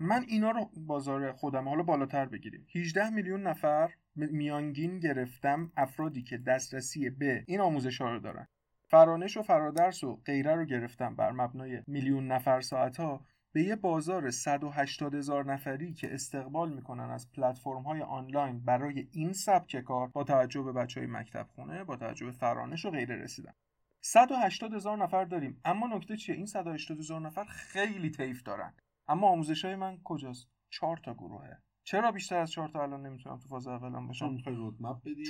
من 0.00 0.24
اینا 0.28 0.50
رو 0.50 0.70
بازار 0.76 1.32
خودم 1.32 1.68
حالا 1.68 1.82
بالاتر 1.82 2.26
بگیریم. 2.26 2.66
18 2.74 3.10
میلیون 3.10 3.42
نفر 3.42 3.94
میانگین 4.16 4.98
گرفتم 4.98 5.72
افرادی 5.76 6.22
که 6.22 6.38
دسترسی 6.38 7.10
به 7.10 7.44
این 7.46 7.60
آموزش 7.60 8.00
ها 8.00 8.10
رو 8.10 8.20
دارن. 8.20 8.46
فرانش 8.88 9.36
و 9.36 9.42
فرادرس 9.42 10.04
و 10.04 10.16
غیره 10.16 10.54
رو 10.54 10.64
گرفتم 10.64 11.16
بر 11.16 11.32
مبنای 11.32 11.82
میلیون 11.86 12.26
نفر 12.26 12.60
ساعت 12.60 12.96
ها 12.96 13.26
به 13.52 13.62
یه 13.62 13.76
بازار 13.76 14.30
180 14.30 15.14
هزار 15.14 15.52
نفری 15.52 15.94
که 15.94 16.14
استقبال 16.14 16.72
می‌کنن 16.72 17.10
از 17.10 17.32
پلتفرم 17.32 17.82
های 17.82 18.02
آنلاین 18.02 18.64
برای 18.64 19.08
این 19.12 19.32
سبک 19.32 19.76
کار 19.76 20.08
با 20.08 20.24
توجه 20.24 20.62
به 20.62 20.72
بچه 20.72 21.00
های 21.00 21.08
مکتب 21.10 21.46
خونه 21.54 21.84
با 21.84 21.96
توجه 21.96 22.26
به 22.26 22.32
فرانش 22.32 22.84
و 22.84 22.90
غیره 22.90 23.16
رسیدن. 23.16 23.52
180 24.00 24.74
هزار 24.74 24.98
نفر 24.98 25.24
داریم. 25.24 25.60
اما 25.64 25.86
نکته 25.86 26.16
چیه؟ 26.16 26.34
این 26.34 26.46
180 26.46 26.98
هزار 26.98 27.20
نفر 27.20 27.44
خیلی 27.44 28.10
طیف 28.10 28.42
دارن. 28.42 28.74
اما 29.08 29.28
آموزش 29.28 29.64
های 29.64 29.76
من 29.76 29.98
کجاست؟ 30.04 30.48
چهار 30.70 30.96
تا 30.96 31.14
گروهه. 31.14 31.58
چرا 31.84 32.12
بیشتر 32.12 32.38
از 32.38 32.50
چهار 32.50 32.68
تا 32.68 32.82
الان 32.82 33.06
نمی‌تونم 33.06 33.38
تو 33.38 33.48
فاز 33.48 33.66
اولم 33.66 34.06
باشم؟ 34.06 34.36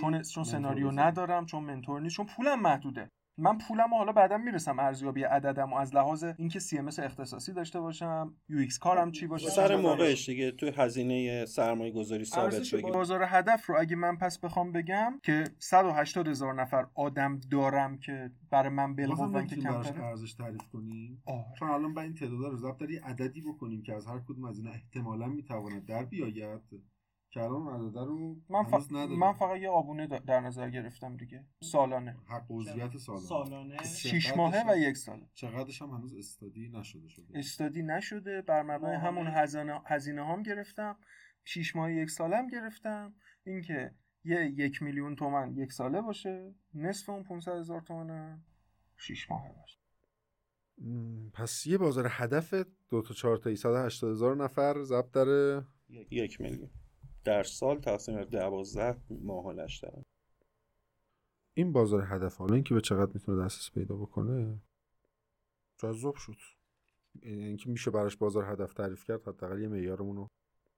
چون 0.01 0.23
چون 0.23 0.45
سناریو 0.45 0.91
ندارم 0.91 1.47
چون 1.47 1.65
mentor 1.65 2.01
نیست 2.01 2.17
چون 2.17 2.27
پولم 2.27 2.61
محدوده. 2.61 3.11
من 3.39 3.59
پولم 3.59 3.95
حالا 3.95 4.13
بعدا 4.13 4.39
می‌رسم 4.39 4.79
ارزیابی 4.79 5.23
عددم 5.23 5.73
و 5.73 5.77
از 5.77 5.95
لحاظ 5.95 6.25
اینکه 6.37 6.59
CMS 6.59 6.87
اختصاصی 6.87 7.53
داشته 7.53 7.81
باشم 7.81 8.35
UX 8.49 8.79
کارم 8.79 9.13
چی 9.13 9.27
باشه؟ 9.27 9.51
سر 9.51 9.77
موقعش. 9.77 10.29
دیگه 10.29 10.51
تو 10.51 10.71
هزینه 10.77 11.47
سرمایه 11.47 11.93
گذاری 11.93 12.25
ثابت 12.25 12.75
بگیم. 12.75 12.93
بازار 12.93 13.23
هدف 13.27 13.67
رو 13.67 13.77
اگه 13.79 13.97
من 13.97 14.17
پس 14.17 14.39
بخوام 14.39 14.73
بگم 14.73 15.21
که 15.23 15.45
180 15.59 16.29
هزار 16.29 16.55
نفر 16.55 16.87
آدم 16.95 17.41
دارم 17.51 17.99
که 17.99 18.31
برای 18.51 18.69
من 18.69 18.97
بالقوه‌ان 18.97 19.47
که 19.47 19.57
کمتر 19.57 20.03
ارزش 20.03 20.35
تعریف 20.35 20.63
کنیم؟ 20.73 21.23
چون 21.59 21.71
الان 21.71 21.95
با 21.95 22.03
این 22.03 22.15
تعداد 22.15 22.53
رو 22.53 22.57
ضبط 22.57 22.83
عددی 23.05 23.41
بکنیم 23.41 23.83
که 23.83 23.95
از 23.95 24.07
هر 24.07 24.19
کدوم 24.19 24.45
از 24.45 24.59
اینا 24.59 24.71
احتمالا 24.71 25.27
می‌تواند 25.27 25.87
در 25.87 26.05
بیاید. 26.05 26.61
که 27.31 27.43
الان 27.43 27.69
عدده 27.69 28.01
رو 28.05 28.37
من, 28.49 28.63
ف... 28.63 28.93
من 28.93 29.33
فقط 29.33 29.61
یه 29.61 29.69
آبونه 29.69 30.07
در 30.07 30.41
نظر 30.41 30.71
گرفتم 30.71 31.17
دیگه. 31.17 31.47
سالانه. 31.63 32.17
حق 32.27 32.47
عضویت 32.51 32.97
سالانه. 32.97 33.27
سالانه؟ 33.27 33.77
6 33.85 34.37
ماهه 34.37 34.71
و 34.71 34.77
یک 34.79 34.97
سال 34.97 35.27
چقدرش 35.35 35.83
هم 35.83 35.91
هنوز 35.91 36.15
استادی 36.15 36.69
نشده 36.69 37.09
شده؟ 37.09 37.39
استادی 37.39 37.83
نشده. 37.83 38.43
بر 38.43 38.63
مبنای 38.63 38.97
همون 38.97 39.27
هزینه 39.27 39.81
هزینه 39.87 40.27
هم 40.27 40.43
گرفتم. 40.43 40.99
6 41.45 41.77
ماه 41.77 41.93
یک 41.93 42.11
سالم 42.11 42.47
گرفتم. 42.47 43.15
اینکه 43.45 43.95
یه 44.25 44.55
یک 44.57 44.83
میلیون 44.83 45.17
تومن 45.17 45.57
یک 45.57 45.73
ساله 45.73 46.01
باشه. 46.01 46.55
نصف 46.75 47.09
اون 47.09 47.23
500 47.23 47.53
هزار 47.53 47.81
تومن 47.81 48.41
6 48.97 49.31
ماهه 49.31 49.53
باشه. 49.53 49.79
پس 51.33 51.67
یه 51.67 51.79
بازار 51.79 52.07
هدف 52.11 52.55
دو 52.89 53.03
تا 53.03 53.15
چهار 53.15 53.37
تا 53.37 53.55
180 53.55 54.11
هزار 54.11 54.37
نفر 54.37 54.83
ضبط 54.83 55.11
داره 55.11 55.65
یک 56.11 56.41
میلیون. 56.41 56.71
در 57.27 57.43
سال 57.43 57.79
تقسیم 57.79 58.25
دوازده 58.25 59.01
ماهانش 59.11 59.79
دارن 59.79 60.03
این 61.55 61.73
بازار 61.73 62.03
هدف 62.07 62.37
حالا 62.37 62.55
اینکه 62.55 62.75
به 62.75 62.81
چقدر 62.81 63.11
می‌تونه 63.15 63.45
دسترسی 63.45 63.71
پیدا 63.71 63.97
بکنه 63.97 64.61
جذاب 65.79 66.15
شد. 66.15 66.37
اینکه 67.23 67.71
میشه 67.71 67.91
براش 67.91 68.17
بازار 68.17 68.45
هدف 68.45 68.75
تعریف 68.75 69.05
کرد 69.05 69.29
حداقل 69.29 69.61
یه 69.61 69.69
معیارمون 69.69 70.17
رو 70.17 70.29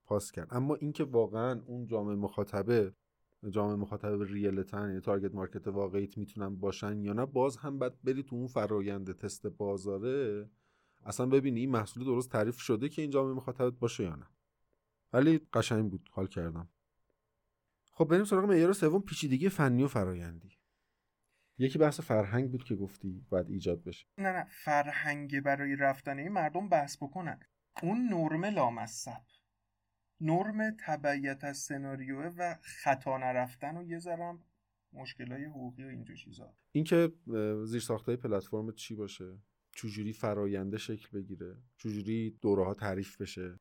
پاس 0.05 0.33
کرد. 0.33 0.49
اما 0.51 0.75
اینکه 0.75 1.05
واقعا 1.05 1.63
اون 1.67 1.87
جامعه 1.87 2.17
مخاطبه 2.17 2.93
جامعه 3.51 3.77
مخاطبه 3.77 4.25
ریلتن 4.25 4.89
یعنی 4.89 5.01
تارگت 5.01 5.35
مارکت 5.35 5.69
واقعیت 5.69 6.19
می‌تونن 6.19 6.57
باشن 6.57 7.03
یا 7.03 7.13
نه 7.13 7.27
باز 7.27 7.57
هم 7.57 7.79
بعد 7.79 8.03
بری 8.05 8.23
تو 8.23 8.37
اون 8.37 8.47
فرایند 8.47 9.13
تست 9.13 9.47
بازاره. 9.47 10.51
اصلا 11.05 11.27
ببینی 11.27 11.61
این 11.61 11.71
محصول 11.71 12.05
درست 12.05 12.31
تعریف 12.31 12.59
شده 12.59 12.89
که 12.89 13.03
این 13.03 13.11
جامعه 13.11 13.35
مخاطبت 13.35 13.73
باشه 13.73 14.05
یا 14.05 14.15
نه. 14.17 14.27
ولی 15.13 15.39
قشنگ 15.53 15.91
بود 15.91 16.09
حال 16.13 16.27
کردم. 16.27 16.69
خب 17.93 18.05
بریم 18.05 18.25
سراغ 18.25 18.45
معیار 18.45 18.73
سوم 18.73 19.03
پیچیدگی 19.03 19.49
فنی 19.49 19.83
و 19.83 19.89
فرایندی. 19.89 20.59
یکی 21.59 21.79
بحث 21.79 22.01
فرهنگ 22.01 22.51
بود 22.51 22.65
که 22.65 22.77
گفتی 22.77 23.27
باید 23.29 23.51
ایجاد 23.51 23.85
بشه. 23.85 24.07
نه 24.19 24.33
نه 24.33 24.45
فرهنگ 24.45 25.41
برای 25.41 25.77
رفتن 25.77 26.29
مردم 26.29 26.69
بحث 26.69 26.97
بکنن. 26.97 27.41
اون 27.83 28.09
نرم 28.09 28.45
لامصب. 28.45 29.23
نرم 30.21 30.77
تبعیت 30.81 31.45
از 31.45 31.59
سناریوه 31.59 32.35
و 32.39 32.55
خطا 32.63 33.19
نرفتن 33.19 33.77
و 33.77 33.85
یه 33.85 33.99
ذرم 33.99 34.45
مشکلای 34.93 35.45
حقوقی 35.45 35.85
و 35.85 35.89
اینجور 35.89 36.17
چیزا. 36.17 36.57
اینکه 36.73 37.13
زیر 37.65 37.81
ساخته 37.81 38.17
پلتفرم 38.17 38.73
چی 38.73 38.95
باشه؟ 38.95 39.39
چجوری 39.77 40.13
فراینده 40.13 40.79
شکل 40.79 41.19
بگیره؟ 41.19 41.63
چجوری 41.77 42.39
دوره 42.43 42.65
ها 42.65 42.75
تعریف 42.75 43.21
بشه؟ 43.21 43.59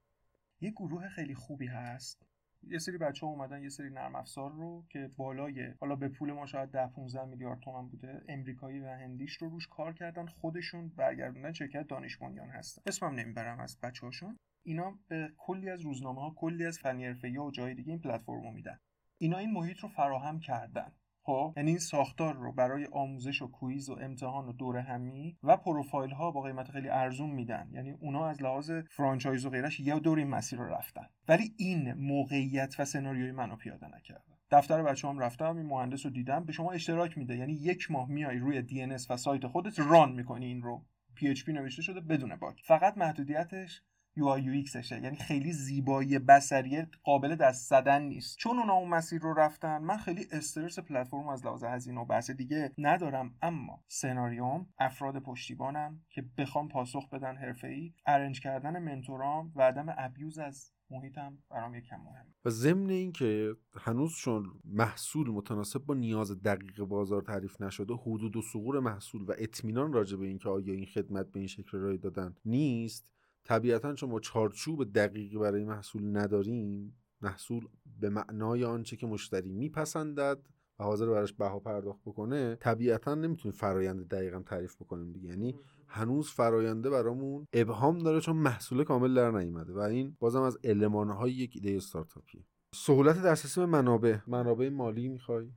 یه 0.62 0.72
گروه 0.72 1.10
خیلی 1.10 1.36
خوبی 1.36 1.68
هست. 1.68 2.28
یه 2.64 2.80
سری 2.80 2.98
بچه 2.98 3.26
ها 3.26 3.32
اومدن 3.32 3.64
یه 3.64 3.70
سری 3.70 3.90
نرم 3.90 4.16
افزار 4.16 4.52
رو 4.52 4.86
که 4.90 5.12
بالای 5.18 5.74
حالا 5.80 5.96
به 5.96 6.10
پول 6.10 6.32
ما 6.32 6.46
شاید 6.46 6.72
10 6.72 6.88
15 6.88 7.26
میلیارد 7.26 7.60
تومن 7.60 7.88
بوده 7.88 8.22
امریکایی 8.28 8.80
و 8.80 8.88
هندیش 8.88 9.38
رو 9.38 9.50
روش 9.50 9.68
کار 9.68 9.94
کردن 9.94 10.26
خودشون 10.26 10.90
برگردوندن 10.90 11.54
شرکت 11.54 11.88
دانش 11.88 12.18
بنیان 12.18 12.50
هستن. 12.50 12.82
اسمم 12.86 13.16
نمی‌برم 13.16 13.60
از 13.60 13.80
بچه 13.80 14.06
هاشون 14.06 14.38
اینا 14.64 15.00
به 15.08 15.32
کلی 15.38 15.70
از 15.70 15.82
روزنامه 15.82 16.22
ها 16.22 16.34
کلی 16.38 16.66
از 16.66 16.80
فنی 16.80 17.08
و 17.08 17.52
جای 17.52 17.74
دیگه 17.74 17.90
این 17.90 18.02
پلتفرم 18.02 18.44
رو 18.44 18.52
میدن. 18.52 18.80
اینا 19.18 19.38
این 19.38 19.52
محیط 19.52 19.80
رو 19.80 19.90
فراهم 19.90 20.40
کردن. 20.40 20.92
خب 21.28 21.54
یعنی 21.58 21.70
این 21.70 21.80
ساختار 21.80 22.36
رو 22.36 22.52
برای 22.52 22.88
آموزش 22.92 23.42
و 23.42 23.48
quiz 23.48 23.90
و 23.90 23.94
امتحان 24.02 24.48
و 24.48 24.54
دوره 24.54 24.82
همی 24.82 25.38
و 25.44 25.58
پروفایل 25.58 26.12
ها 26.12 26.32
با 26.32 26.42
قیمت 26.42 26.72
خیلی 26.72 26.90
ارزون 26.90 27.30
میدن. 27.30 27.70
یعنی 27.72 27.92
اونا 27.92 28.28
از 28.28 28.42
لحاظ 28.42 28.72
franchise 28.72 29.46
و 29.46 29.50
غیرش 29.50 29.80
یه 29.80 30.00
دور 30.00 30.18
این 30.18 30.28
مسیر 30.28 30.60
رو 30.60 30.66
رفتن. 30.66 31.08
ولی 31.28 31.54
این 31.58 31.94
موقعیت 31.94 32.76
و 32.80 32.86
سناریوی 32.86 33.32
منو 33.32 33.56
پیاده 33.56 33.88
نکردن 33.88 34.38
دفتر 34.52 34.84
بچه 34.84 35.08
هم 35.08 35.20
رفتم 35.20 35.58
این 35.58 35.66
مهندس 35.66 36.06
رو 36.06 36.12
دیدم 36.12 36.46
به 36.46 36.52
شما 36.52 36.72
اشتراک 36.72 37.18
میده. 37.18 37.38
یعنی 37.38 37.54
یک 37.54 37.92
ماه 37.92 38.10
میای 38.10 38.38
روی 38.38 38.64
DNS 38.68 39.06
و 39.10 39.18
سایت 39.18 39.48
خودت 39.48 39.80
run 39.80 40.12
می‌کنی 40.12 40.46
این 40.46 40.62
رو. 40.62 40.86
PHP 41.18 41.50
نوشته 41.50 41.82
شده 41.82 42.02
بدون 42.02 42.36
باگ 42.36 42.56
فقط 42.64 42.98
محدودیتش 42.98 43.82
UI 44.18 44.42
UXشه 44.42 44.92
یعنی 44.92 45.16
خیلی 45.18 45.54
زیبایی 45.54 46.20
بصری 46.20 46.84
قابل 47.04 47.36
دست 47.36 47.70
زدن 47.70 48.02
نیست. 48.02 48.38
چون 48.38 48.60
اونا 48.60 48.74
اون 48.74 48.90
مسیر 48.90 49.22
رو 49.22 49.34
رفتن 49.34 49.78
من 49.78 49.98
خیلی 49.98 50.26
استرس 50.32 50.80
پلتفرم 50.80 51.28
از 51.28 51.46
لحاظ 51.46 51.64
هزینه 51.64 52.02
و 52.02 52.06
بحث 52.06 52.32
دیگه 52.32 52.74
ندارم. 52.78 53.36
اما 53.42 53.84
سناریوم 53.88 54.68
افراد 54.80 55.20
پشتیبانم 55.20 56.02
که 56.10 56.26
بخوام 56.38 56.68
پاسخ 56.68 57.10
بدن 57.10 57.36
حرفه‌ای 57.36 57.94
ارنج 58.06 58.40
کردن 58.40 58.80
منتورام 58.80 59.52
و 59.56 59.62
عدم 59.62 59.86
ابیوز 59.98 60.40
از 60.40 60.72
محیطم 60.90 61.38
برام 61.50 61.76
یکم 61.76 61.98
مهم 61.98 62.26
و 62.46 62.50
ضمن 62.50 62.90
اینکه 62.90 63.56
هنوز 63.76 64.16
چون 64.16 64.46
محصول 64.66 65.30
متناسب 65.30 65.80
با 65.80 65.94
نیاز 65.94 66.42
دقیق 66.42 66.84
بازار 66.84 67.22
تعریف 67.22 67.62
نشده 67.62 67.94
حدود 67.94 68.36
و 68.36 68.42
سقور 68.42 68.80
محصول 68.80 69.22
و 69.22 69.34
اطمینان 69.38 69.94
راجع 69.94 70.18
به 70.18 70.26
اینکه 70.26 70.50
آیا 70.50 70.74
این 70.74 70.86
خدمت 70.86 71.32
به 71.32 71.40
این 71.40 71.48
شکل 71.48 71.78
ارائه 71.78 71.98
دادن 71.98 72.36
نیست 72.46 73.12
طبیعتا 73.48 73.94
چون 73.94 74.10
ما 74.10 74.20
چارچوب 74.20 74.94
دقیقی 74.94 75.38
برای 75.38 75.64
محصول 75.64 76.18
نداریم 76.18 76.98
محصول 77.22 77.68
به 78.00 78.10
معنای 78.10 78.64
آنچه 78.64 78.96
که 78.96 79.08
مشتری 79.08 79.52
میپسندد 79.52 80.40
و 80.80 80.84
حاضر 80.84 81.10
براش 81.10 81.34
بها 81.34 81.60
پرداخت 81.60 82.02
بکنه 82.06 82.56
طبیعتا 82.56 83.16
نمی‌تونیم 83.16 83.58
فرایند 83.58 84.08
دقیقا 84.08 84.40
تعریف 84.40 84.76
بکنیم 84.76 85.12
دیگه. 85.12 85.30
یعنی 85.30 85.56
هنوز 85.88 86.30
فراینده 86.30 86.90
برامون 86.90 87.48
ابهام 87.54 87.98
داره 87.98 88.20
چون 88.20 88.36
محصول 88.36 88.84
کامل 88.84 89.14
در 89.14 89.32
نیومده 89.32 89.74
و 89.74 89.80
این 89.80 90.18
بازم 90.20 90.42
از 90.42 90.58
المانهای 90.64 91.32
یک 91.32 91.52
ایده 91.56 91.72
استارتاپیه. 91.78 92.44
سهولت 92.76 93.22
دسترسی 93.22 93.60
به 93.60 93.66
منابع. 93.66 94.18
منابع 94.28 94.70
مالی 94.70 95.08
می‌خوای؟ 95.08 95.52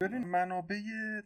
ببین 0.00 0.24
منابع 0.24 0.80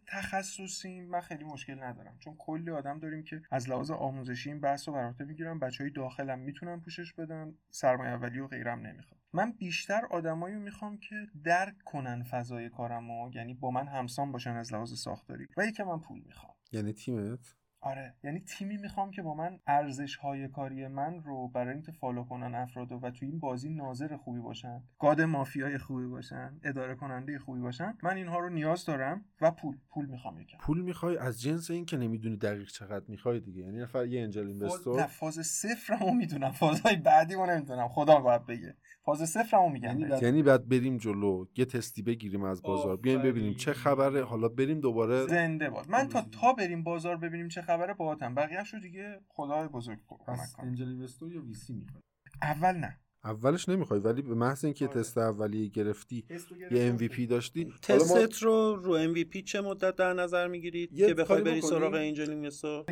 تخصصی 0.06 1.00
من 1.00 1.20
خیلی 1.20 1.44
مشکل 1.44 1.82
ندارم. 1.82 2.18
چون 2.18 2.36
کلی 2.38 2.70
آدم 2.70 2.98
داریم 2.98 3.22
که 3.22 3.42
از 3.50 3.70
لحاظ 3.70 3.90
آموزشی 3.90 4.50
این 4.50 4.60
بحث 4.60 4.88
رو 4.88 4.94
برات 4.94 5.20
می‌گیرن 5.20 5.58
بچه 5.58 5.84
های 5.84 5.92
داخلم 5.92 6.38
می‌تونن 6.38 6.80
پوشش 6.80 7.12
بدن 7.12 7.54
سرمایه 7.70 8.12
اولی 8.12 8.40
و 8.40 8.46
غیرم 8.46 8.86
نمی‌خوام 8.86 9.20
من 9.32 9.52
بیشتر 9.52 10.06
آدمایی 10.10 10.56
می‌خوام 10.56 10.98
که 10.98 11.14
درک 11.44 11.78
کنن 11.84 12.22
فضای 12.22 12.68
کارم 12.68 13.10
و 13.10 13.30
یعنی 13.34 13.54
با 13.54 13.70
من 13.70 13.86
همسان 13.86 14.32
باشن 14.32 14.56
از 14.56 14.72
لحاظ 14.72 14.92
ساختاری. 14.98 15.46
و 15.56 15.66
یکم 15.66 15.84
من 15.84 16.00
پول 16.00 16.22
می‌خوام. 16.26 16.54
یعنی 16.72 16.92
تیمت؟ 16.92 17.56
آره 17.84 18.14
یعنی 18.24 18.40
تیمی 18.40 18.76
می‌خوام 18.76 19.10
که 19.10 19.22
با 19.22 19.34
من 19.34 19.58
ارزش 19.66 20.16
های 20.16 20.48
کاری 20.48 20.86
من 20.86 21.22
رو 21.22 21.48
برای 21.48 21.72
اینکه 21.72 21.92
فالو 21.92 22.24
کنن 22.24 22.54
افراد 22.54 22.92
و 22.92 23.10
تو 23.10 23.26
این 23.26 23.38
بازی 23.38 23.70
ناظر 23.70 24.16
خوبی 24.16 24.40
باشن 24.40 24.82
گاد 24.98 25.20
مافیای 25.20 25.78
خوبی 25.78 26.06
باشن 26.06 26.60
اداره 26.64 26.94
کننده 26.94 27.38
خوبی 27.38 27.60
باشن 27.60 27.94
من 28.02 28.16
اینها 28.16 28.38
رو 28.38 28.48
نیاز 28.48 28.84
دارم 28.84 29.24
و 29.40 29.50
پول 29.50 29.76
پول 29.90 30.06
می‌خوام 30.06 30.40
یکم. 30.40 30.58
پول 30.58 30.80
می‌خوای 30.80 31.16
از 31.16 31.40
جنس 31.40 31.70
این 31.70 31.84
که 31.84 31.96
نمی‌دونی 31.96 32.36
دقیق 32.36 32.68
چقدر 32.68 33.04
می‌خوای 33.08 33.40
دیگه. 33.40 33.62
یعنی 33.62 33.78
نفر 33.78 34.06
یه 34.06 34.22
انجل 34.22 34.46
اینوستور 34.46 35.00
نه 35.00 35.06
فاز 35.06 35.34
صفرمو 35.34 36.14
می‌دونم. 36.14 36.50
فازهای 36.50 36.96
بعدی 36.96 37.34
رو 37.34 37.46
نمی‌دونم. 37.46 37.88
خدا 37.88 38.20
باید 38.20 38.46
بگه. 38.46 38.76
فاز 39.04 39.30
صفرمو 39.30 39.68
میگم 39.68 39.88
یعنی 39.88 40.04
بعد, 40.04 40.22
یعنی 40.22 40.42
بعد 40.42 40.68
بریم 40.68 40.96
جلو 40.96 41.46
یه 41.56 41.64
تستی 41.64 42.02
بگیریم 42.02 42.44
از 42.44 42.62
بازار. 42.62 42.96
بیایم 42.96 43.22
ببینیم 43.22 43.54
چه 43.54 43.72
خبره. 43.72 44.24
حالا 44.24 44.48
بریم 44.48 44.80
دوباره 44.80 45.26
زنده 45.26 45.70
باد. 45.70 45.88
من 45.88 46.08
تا 46.08 46.22
تا 46.40 46.52
بریم 46.52 46.82
بازار 46.82 47.16
ببینیم 47.16 47.48
چه 47.48 47.62
خبره. 47.62 47.71
باهاتم. 47.76 48.34
بقیه‌شو 48.34 48.78
دیگه 48.78 49.20
خدای 49.28 49.68
بزرگ 49.68 49.98
کمک 50.08 50.38
انجل 50.58 50.88
اینوستور 50.88 51.32
یا 51.32 51.42
ویسی 51.42 51.72
می‌خوای؟ 51.72 52.02
اول 52.42 52.72
نه. 52.72 52.98
اولش 53.24 53.68
نمی‌خوای 53.68 54.00
ولی 54.00 54.22
به 54.22 54.34
محض 54.34 54.64
اینکه 54.64 54.88
آره. 54.88 55.00
تست 55.00 55.18
اولیه 55.18 55.68
گرفتی 55.68 56.24
یه 56.70 56.96
MVP 56.96 57.20
داشتی. 57.20 57.72
تستت 57.82 58.42
رو 58.42 58.76
رو 58.76 59.14
MVP 59.14 59.42
چه 59.44 59.60
مدت 59.60 59.96
در 59.96 60.12
نظر 60.12 60.48
می‌گیرید 60.48 60.96
که 60.96 61.14
بخوای 61.14 61.42
بری 61.42 61.60
سراغ 61.60 61.94
انجل 61.94 62.30
اینوستور؟ 62.30 62.84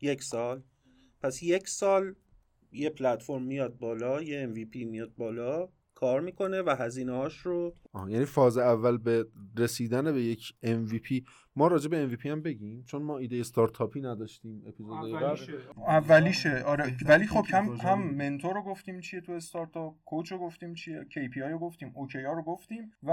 یک 0.00 0.22
سال. 0.22 0.62
پس 1.22 1.42
یک 1.42 1.68
سال 1.68 2.14
یه 2.72 2.90
پلتفرم 2.90 3.42
میاد 3.42 3.78
بالا 3.78 4.22
یه 4.22 4.52
MVP 4.54 4.76
میاد 4.76 5.14
بالا 5.16 5.68
کار 5.94 6.20
می‌کنه 6.20 6.62
و 6.62 6.76
هزینه 6.78 7.12
هاش 7.12 7.38
رو 7.38 7.76
آه 7.92 8.10
یعنی 8.10 8.24
فاز 8.24 8.58
اول 8.58 8.98
به 8.98 9.26
رسیدن 9.56 10.12
به 10.12 10.22
یک 10.22 10.52
MVP 10.64 11.22
ما 11.58 11.66
راجع 11.66 11.88
به 11.88 12.08
MVP 12.08 12.26
هم 12.26 12.42
بگیم 12.42 12.82
چون 12.86 13.02
ما 13.02 13.18
ایده 13.18 13.36
استارتاپی 13.36 14.00
نداشتیم 14.00 14.62
اپیزود 14.66 14.92
اولیشه 14.92 15.52
اولیشه 15.76 16.62
آره. 16.62 16.96
ولی 17.06 17.26
خب 17.26 17.44
هم 17.48 17.64
هم 17.64 18.14
منتور 18.14 18.54
رو 18.54 18.62
گفتیم 18.62 19.00
چیه 19.00 19.20
تو 19.20 19.32
استارتاپ 19.32 19.94
کوچ 20.04 20.32
رو 20.32 20.38
گفتیم 20.38 20.74
چیه 20.74 21.06
KPI 21.10 21.50
رو 21.50 21.58
گفتیم 21.58 21.88
OKR 21.88 22.36
رو 22.36 22.42
گفتیم 22.42 22.90
و 23.02 23.10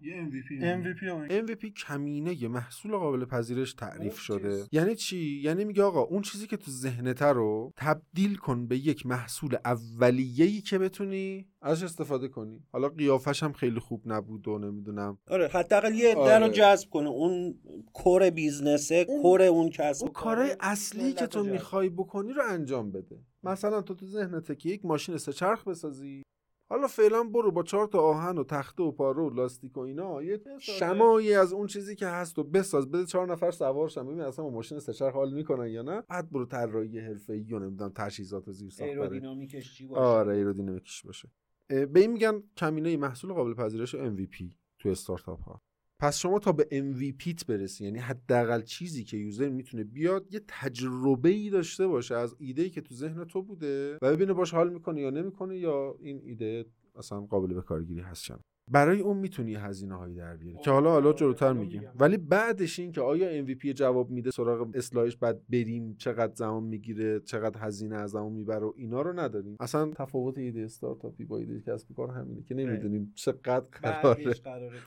یه 0.00 0.30
MVP 0.30 0.62
MVP 0.62 1.02
رو 1.02 1.28
MVP 1.28 1.66
کمینه 1.66 2.42
یه 2.42 2.48
محصول 2.48 2.96
قابل 2.96 3.24
پذیرش 3.24 3.74
تعریف 3.74 4.18
شده. 4.18 4.64
یعنی 4.72 4.94
چی؟ 4.94 5.40
یعنی 5.44 5.64
میگه 5.64 5.82
آقا 5.82 6.00
اون 6.00 6.22
چیزی 6.22 6.46
که 6.46 6.56
تو 6.56 6.70
ذهنت 6.70 7.22
رو 7.22 7.72
تبدیل 7.76 8.36
کن 8.36 8.66
به 8.66 8.78
یک 8.78 9.06
محصول 9.06 9.56
اولیه‌ای 9.64 10.60
که 10.60 10.78
بتونی 10.78 11.46
ازش 11.62 11.82
استفاده 11.82 12.28
کنی. 12.28 12.62
حالا 12.72 12.88
قیافش 12.88 13.42
هم 13.42 13.52
خیلی 13.52 13.80
خوب 13.80 14.02
نبود 14.18 14.48
و 14.48 14.58
نمی‌دونم. 14.58 15.18
آره 15.30 15.48
حداقل 15.48 15.94
یه 15.94 16.16
آره. 16.16 16.46
رو 16.46 16.52
جذب 16.52 16.90
کنه. 16.90 17.08
اون 17.08 17.58
کور 17.92 18.30
بیزنسه 18.30 19.04
کور 19.04 19.42
اون 19.42 19.70
کسب 19.70 20.04
اون 20.04 20.12
کارهای 20.12 20.56
اصلی 20.60 21.12
که 21.12 21.26
تو 21.26 21.44
می‌خوای 21.44 21.88
بکنی 21.88 22.32
رو 22.32 22.42
انجام 22.48 22.90
بده. 22.90 23.18
مثلا 23.42 23.82
تو 23.82 23.94
تو 23.94 24.06
ذهنته 24.06 24.54
که 24.54 24.68
یک 24.68 24.84
ماشین 24.84 25.16
سه 25.16 25.32
چرخ 25.32 25.68
بسازی. 25.68 26.22
حالا 26.70 26.86
فعلا 26.86 27.24
برو 27.24 27.50
با 27.50 27.62
چهار 27.62 27.86
تا 27.86 28.00
آهن 28.00 28.38
و 28.38 28.44
تخته 28.44 28.82
و 28.82 28.92
پارو 28.92 29.30
و 29.30 29.34
لاستیک 29.34 29.76
و 29.76 29.80
اینا 29.80 30.22
یه 30.22 30.40
شمایی 30.60 31.34
از 31.34 31.52
اون 31.52 31.66
چیزی 31.66 31.96
که 31.96 32.06
هست 32.06 32.38
و 32.38 32.44
بساز. 32.44 32.90
بده 32.90 33.06
چهار 33.06 33.32
نفر 33.32 33.50
سوار 33.50 33.88
شن. 33.88 34.06
ببین 34.06 34.20
اصلا 34.20 34.48
ماشین 34.48 34.78
سه 34.78 35.10
حال 35.10 35.34
می‌کنن 35.34 35.66
یا 35.66 35.82
نه. 35.82 36.02
بعد 36.08 36.30
برو 36.30 36.46
طراحی 36.46 36.98
حرفه‌ای 36.98 37.52
و 37.52 37.58
نمی‌دونم 37.58 37.92
تجهیزات 37.94 38.50
زیر 38.50 38.70
ساخت 38.70 38.88
ایرودینامیکش 38.88 39.82
باشه؟ 39.82 40.00
آره 40.00 40.36
ایرودینامیکش 40.36 41.02
باشه. 41.02 41.28
به 41.68 42.00
این 42.00 42.12
میگن 42.12 42.42
کمینه 42.56 42.96
محصول 42.96 43.32
قابل 43.32 43.54
پذیرش 43.54 43.96
MVP 43.96 44.54
تو 44.78 44.88
استارتاپ 44.88 45.40
ها. 45.40 45.62
پس 46.00 46.18
شما 46.18 46.38
تا 46.38 46.52
به 46.52 46.64
MVPت 46.64 47.46
برسی 47.46 47.84
یعنی 47.84 47.98
حداقل 47.98 48.62
چیزی 48.62 49.04
که 49.04 49.16
یوزر 49.16 49.48
می‌تونه 49.48 49.84
بیاد 49.84 50.34
یه 50.34 50.40
تجربه 50.48 51.28
ای 51.28 51.50
داشته 51.50 51.86
باشه 51.86 52.14
از 52.14 52.36
ایده 52.38 52.62
ای 52.62 52.70
که 52.70 52.80
تو 52.80 52.94
ذهن 52.94 53.24
تو 53.24 53.42
بوده 53.42 53.98
و 54.02 54.12
ببینه 54.12 54.32
باش 54.32 54.54
حال 54.54 54.72
می‌کنه 54.72 55.00
یا 55.00 55.10
نمی‌کنه 55.10 55.58
یا 55.58 55.96
این 56.00 56.20
ایده 56.24 56.66
اصلا 56.94 57.20
قابل 57.20 57.54
به 57.54 57.62
کارگیری 57.62 58.00
هست 58.00 58.24
برای 58.70 59.00
اون 59.00 59.16
می‌تونی 59.16 59.54
هزینه 59.54 59.94
هایی 59.94 60.14
در 60.14 60.36
بیاری. 60.36 60.58
که 60.64 60.70
حالا 60.70 60.90
حالا 60.90 61.12
جلوتر 61.12 61.52
میگیم 61.52 61.82
ولی 62.00 62.16
بعدش 62.16 62.78
این 62.78 62.92
که 62.92 63.00
آیا 63.00 63.46
MVP 63.46 63.66
جواب 63.66 64.10
میده 64.10 64.30
سراغ 64.30 64.68
اصلاحش 64.74 65.16
بعد 65.16 65.42
بریم 65.48 65.94
چقدر 65.98 66.34
زمان 66.34 66.62
می‌گیره 66.62 67.20
چقدر 67.20 67.60
هزینه 67.60 67.96
از 67.96 68.10
زمان 68.10 68.32
می‌بره 68.32 68.66
و 68.66 68.72
اینا 68.76 69.02
رو 69.02 69.20
نداریم. 69.20 69.56
اصلا 69.60 69.90
تفاوت 69.90 70.38
ایده 70.38 70.60
استارتاپی 70.60 71.24
با 71.24 71.38
ایده 71.38 71.60
کسب 71.60 71.92
کار 71.96 72.10
همینه 72.10 72.42
که 72.42 72.54
نمی‌دونیم 72.54 73.12
چقدر 73.14 73.66
قراره 73.82 74.34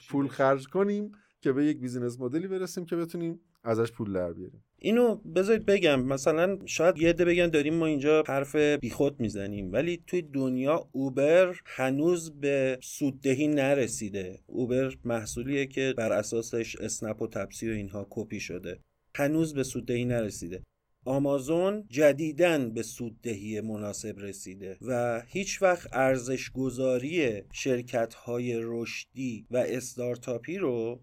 پول 0.10 0.28
خرج 0.28 0.68
کنیم 0.68 1.12
که 1.42 1.52
به 1.52 1.66
یک 1.66 1.80
بیزینس 1.80 2.20
مدلی 2.20 2.48
برسیم 2.48 2.86
که 2.86 2.96
بتونیم 2.96 3.40
ازش 3.64 3.92
پول 3.92 4.14
در 4.14 4.34
بیاریم. 4.34 4.64
اینو 4.84 5.16
بذارید 5.16 5.66
بگم 5.66 6.02
مثلا 6.02 6.58
شاید 6.66 6.98
یه 6.98 7.10
عده 7.10 7.26
بگن 7.26 7.50
داریم 7.50 7.74
ما 7.74 7.86
اینجا 7.86 8.24
حرف 8.28 8.56
بیخود 8.56 9.20
می‌زنیم 9.20 9.72
ولی 9.74 10.04
توی 10.08 10.22
دنیا 10.22 10.90
اوبر 10.92 11.56
هنوز 11.66 12.32
به 12.32 12.78
سوددهی 12.82 13.48
نرسیده. 13.48 14.40
اوبر 14.48 14.94
محصولیه 15.06 15.66
که 15.66 15.94
بر 15.98 16.12
اساسش 16.12 16.76
اسنپ 16.76 17.22
و 17.22 17.28
تپسی 17.28 17.70
و 17.70 17.74
اینها 17.74 18.08
کپی 18.10 18.40
شده. 18.40 18.80
هنوز 19.16 19.54
به 19.54 19.64
سوددهی 19.64 20.06
نرسیده. 20.06 20.62
آمازون 21.06 21.86
جدیدن 21.90 22.70
به 22.70 22.84
سوددهی 22.84 23.62
مناسب 23.62 24.20
رسیده 24.20 24.78
و 24.82 25.22
هیچ 25.28 25.62
وقت 25.62 25.88
ارزش 25.94 26.52
گذاری 26.52 27.42
شرکت 27.52 28.14
های 28.14 28.60
رشدی 28.64 29.46
و 29.52 29.58
استارتاپی 29.58 30.58
رو 30.58 31.02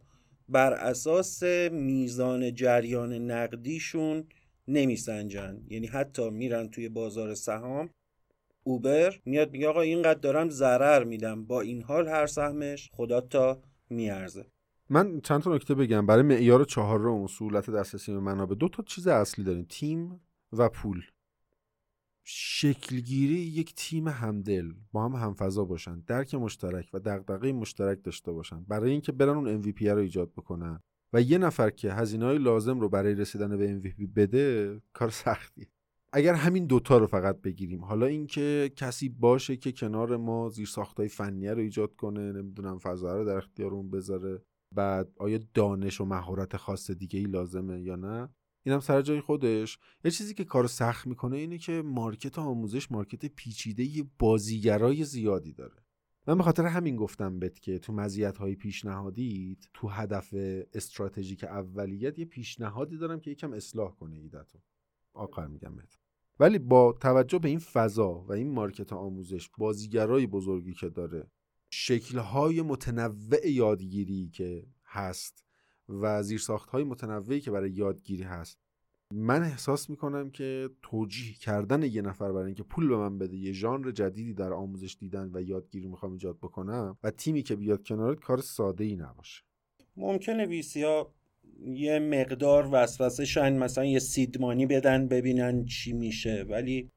بر 0.48 0.72
اساس 0.72 1.42
میزان 1.72 2.54
جریان 2.54 3.12
نقدیشون 3.12 4.24
نمیسنجن. 4.68 5.62
یعنی 5.68 5.86
حتی 5.86 6.30
میرن 6.30 6.68
توی 6.68 6.88
بازار 6.88 7.34
سهام 7.34 7.90
اوبر 8.62 9.20
میاد 9.24 9.52
میگه 9.52 9.68
آقا 9.68 9.80
اینقدر 9.80 10.20
دارم 10.20 10.50
ضرر 10.50 11.04
میدم. 11.04 11.44
با 11.44 11.60
این 11.60 11.82
حال 11.82 12.08
هر 12.08 12.26
سهمش 12.26 12.90
خدا 12.92 13.20
تا 13.20 13.62
میارزه. 13.90 14.46
من 14.90 15.20
چند 15.20 15.42
تا 15.42 15.54
نکته 15.54 15.74
بگم. 15.74 16.06
برای 16.06 16.22
معیار 16.22 16.64
چهارم 16.64 17.26
سهولت 17.26 17.70
دسترسی 17.70 18.12
به 18.12 18.20
منابع 18.20 18.54
دو 18.54 18.68
تا 18.68 18.82
چیز 18.82 19.08
اصلی 19.08 19.44
داریم. 19.44 19.66
تیم 19.68 20.20
و 20.52 20.68
پول. 20.68 21.02
شکلگیری 22.30 23.34
یک 23.34 23.74
تیم 23.74 24.08
همدل 24.08 24.72
با 24.92 25.04
هم 25.04 25.12
همفضا 25.12 25.64
باشن 25.64 26.00
درک 26.00 26.34
مشترک 26.34 26.90
و 26.92 26.98
دغدغه 26.98 27.52
مشترک 27.52 28.04
داشته 28.04 28.32
باشن 28.32 28.64
برای 28.64 28.90
اینکه 28.90 29.12
برن 29.12 29.36
اون 29.36 29.62
MVP 29.62 29.82
رو 29.82 29.98
ایجاد 29.98 30.32
بکنن. 30.32 30.80
و 31.12 31.22
یه 31.22 31.38
نفر 31.38 31.70
که 31.70 31.92
هزینه 31.92 32.24
های 32.24 32.38
لازم 32.38 32.80
رو 32.80 32.88
برای 32.88 33.14
رسیدن 33.14 33.56
به 33.56 33.80
MVP 33.80 34.08
بده 34.16 34.80
کار 34.92 35.10
سختیه. 35.10 35.66
اگر 36.12 36.34
همین 36.34 36.66
دوتا 36.66 36.98
رو 36.98 37.06
فقط 37.06 37.40
بگیریم 37.40 37.84
حالا 37.84 38.06
اینکه 38.06 38.72
کسی 38.76 39.08
باشه 39.08 39.56
که 39.56 39.72
کنار 39.72 40.16
ما 40.16 40.48
زیر 40.48 40.66
ساختای 40.66 41.08
فنیه 41.08 41.54
رو 41.54 41.60
ایجاد 41.60 41.96
کنه 41.96 42.32
نمی‌دونم 42.32 42.78
فضا 42.78 43.16
رو 43.16 43.24
در 43.24 43.36
اختیارمون 43.36 43.90
بذاره 43.90 44.42
بعد 44.74 45.12
آیا 45.16 45.38
دانش 45.54 46.00
و 46.00 46.04
مهارت 46.04 46.56
خاص 46.56 46.90
دیگه 46.90 47.20
ای 47.20 47.26
لازمه 47.26 47.80
یا 47.80 47.96
نه؟ 47.96 48.28
اینم 48.68 48.80
سر 48.80 49.02
جای 49.02 49.20
خودش. 49.20 49.78
یه 50.04 50.10
چیزی 50.10 50.34
که 50.34 50.44
کار 50.44 50.66
سخت 50.66 51.06
می‌کنه 51.06 51.36
اینه 51.36 51.58
که 51.58 51.82
مارکت 51.82 52.38
آموزش 52.38 52.92
مارکت 52.92 53.26
پیچیده 53.26 54.10
بازیگرای 54.18 55.04
زیادی 55.04 55.52
داره. 55.52 55.76
من 56.26 56.36
به 56.36 56.42
خاطر 56.42 56.66
همین 56.66 56.96
گفتم 56.96 57.38
بهت 57.38 57.60
که 57.60 57.78
تو 57.78 57.92
مزیت 57.92 58.38
های 58.38 58.54
پیشنهادیت 58.54 59.58
تو 59.74 59.88
هدف 59.88 60.34
استراتژیک 60.74 61.44
اولیت 61.44 62.18
یه 62.18 62.24
پیشنهادی 62.24 62.96
دارم 62.96 63.20
که 63.20 63.30
یکم 63.30 63.52
اصلاح 63.52 63.94
کنه 63.94 64.16
ایدتو 64.16 64.58
آخر 65.14 65.46
میگم 65.46 65.76
بهت. 65.76 65.98
ولی 66.40 66.58
با 66.58 66.92
توجه 67.00 67.38
به 67.38 67.48
این 67.48 67.58
فضا 67.58 68.12
و 68.12 68.32
این 68.32 68.50
مارکت 68.50 68.92
آموزش 68.92 69.50
بازیگرای 69.58 70.26
بزرگی 70.26 70.74
که 70.74 70.88
داره 70.88 71.30
شکلهای 71.70 72.62
متنوع 72.62 73.48
یادگیری 73.48 74.28
که 74.28 74.66
هست 74.84 75.44
و 75.88 76.22
زیرساخت 76.22 76.70
های 76.70 76.84
متنوعی 76.84 77.40
که 77.40 77.50
برای 77.50 77.70
یادگیری 77.70 78.22
هست. 78.22 78.58
من 79.14 79.42
احساس 79.42 79.90
می‌کنم 79.90 80.30
که 80.30 80.70
توجیه 80.82 81.34
کردن 81.34 81.82
یه 81.82 82.02
نفر 82.02 82.32
برای 82.32 82.46
اینکه 82.46 82.62
پول 82.62 82.88
به 82.88 82.96
من 82.96 83.18
بده 83.18 83.36
یه 83.36 83.52
ژانر 83.52 83.90
جدیدی 83.90 84.34
در 84.34 84.52
آموزش 84.52 84.96
دیدن 85.00 85.30
و 85.34 85.42
یادگیری 85.42 85.88
می‌خوام 85.88 86.12
ایجاد 86.12 86.36
بکنم 86.36 86.98
و 87.02 87.10
تیمی 87.10 87.42
که 87.42 87.56
بیاد 87.56 87.82
کنارت 87.82 88.20
کار 88.20 88.38
ساده 88.40 88.84
ای 88.84 88.96
نباشه. 88.96 89.42
ممکنه 89.96 90.46
ویسی 90.46 90.82
ها 90.82 91.14
یه 91.66 91.98
مقدار 91.98 92.68
وسوسه 92.72 93.24
شاید 93.24 93.54
مثلا 93.54 93.84
یه 93.84 93.98
سیدمانی 93.98 94.66
بدن 94.66 95.08
ببینن 95.08 95.64
چی 95.64 95.92
میشه 95.92 96.46
ولی 96.48 96.90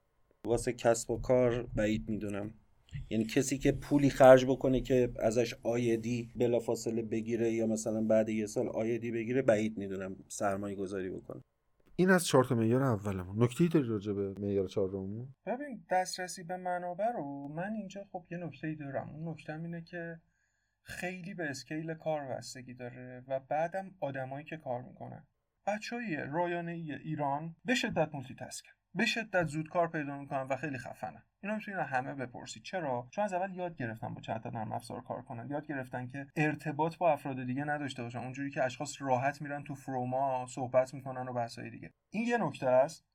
واسه 0.46 0.74
کسب 0.74 1.12
و 1.12 1.22
کار 1.22 1.64
بعید 1.76 2.10
می‌دونم. 2.10 2.54
یعنی 3.10 3.26
کسی 3.26 3.58
که 3.58 3.72
پولی 3.72 4.10
خرج 4.10 4.46
بکنه 4.46 4.82
که 4.82 5.10
ازش 5.20 5.56
آیدی 5.64 6.30
بلافاصله 6.36 7.02
بگیره 7.02 7.52
یا 7.52 7.68
مثلا 7.68 8.02
بعد 8.02 8.30
یه 8.30 8.46
سال 8.46 8.68
آیدی 8.68 9.12
بگیره 9.12 9.42
بعید 9.42 9.78
می‌دونم 9.78 10.16
سرمایه 10.28 10.76
گذاری 10.76 11.10
بکنه. 11.10 11.42
این 11.96 12.10
از 12.10 12.26
چهار 12.26 12.54
معیار 12.54 12.84
اولمون. 12.84 13.44
نکته 13.44 13.68
داری 13.68 13.88
راجع 13.88 14.14
به 14.14 14.34
معیار 14.40 14.68
چهارمون؟ 14.68 15.36
ببین 15.46 15.86
دسترسی 15.92 16.44
به 16.44 16.58
منابع 16.58 17.12
رو 17.12 17.48
من 17.48 17.74
اینجا 17.74 18.04
خب 18.12 18.26
یه 18.32 18.38
نکته 18.38 18.76
دارم. 18.76 19.10
اون 19.10 19.30
نکته 19.30 19.54
اینه 19.54 19.82
که 19.82 20.20
خیلی 20.84 21.34
به 21.34 21.50
اسکیل 21.50 21.94
کار 21.94 22.22
بستگی 22.28 22.74
داره 22.74 23.24
و 23.28 23.40
بعدم 23.40 23.96
آدمایی 24.00 24.46
که 24.46 24.58
کار 24.58 24.82
می‌کنن. 24.82 25.28
بچه 25.68 25.96
های 25.96 26.16
رایانه 26.16 26.72
ایران 27.04 27.56
به 27.66 27.76
شدت 27.76 28.10
مولتی 28.14 28.36
تسکن 28.36 28.72
به 28.96 29.06
شدت 29.06 29.48
زود 29.48 29.70
کار 29.70 29.88
پیدا 29.88 30.18
می‌کنن 30.18 30.42
و 30.42 30.56
خیلی 30.56 30.78
خفنن 30.78 31.24
اینا 31.44 31.56
می‌تونین 31.56 31.80
همه 31.80 32.14
بپرسید 32.14 32.64
چرا؟ 32.64 33.08
چون 33.12 33.24
از 33.24 33.34
اول 33.34 33.56
یاد 33.56 33.76
گرفتن 33.76 34.14
با 34.14 34.22
تا 34.22 34.50
نرم 34.50 34.72
افزار 34.72 35.02
کار 35.02 35.22
کنن. 35.22 35.50
یاد 35.50 35.68
گرفتن 35.68 36.08
که 36.08 36.28
ارتباط 36.36 36.98
با 36.98 37.14
افراد 37.14 37.46
دیگه 37.46 37.64
نداشته 37.64 38.04
باشن. 38.04 38.20
اونجوری 38.20 38.50
که 38.50 38.64
اشخاص 38.64 39.02
راحت 39.02 39.42
میرن 39.42 39.64
تو 39.64 39.76
فروما 39.76 40.46
صحبت 40.50 40.94
می‌کنن 40.94 41.28
و 41.28 41.34
بحثای 41.34 41.70
دیگه. 41.70 41.92
این 42.10 42.28
یه 42.28 42.38
نکته 42.38 42.70
است. 42.70 43.06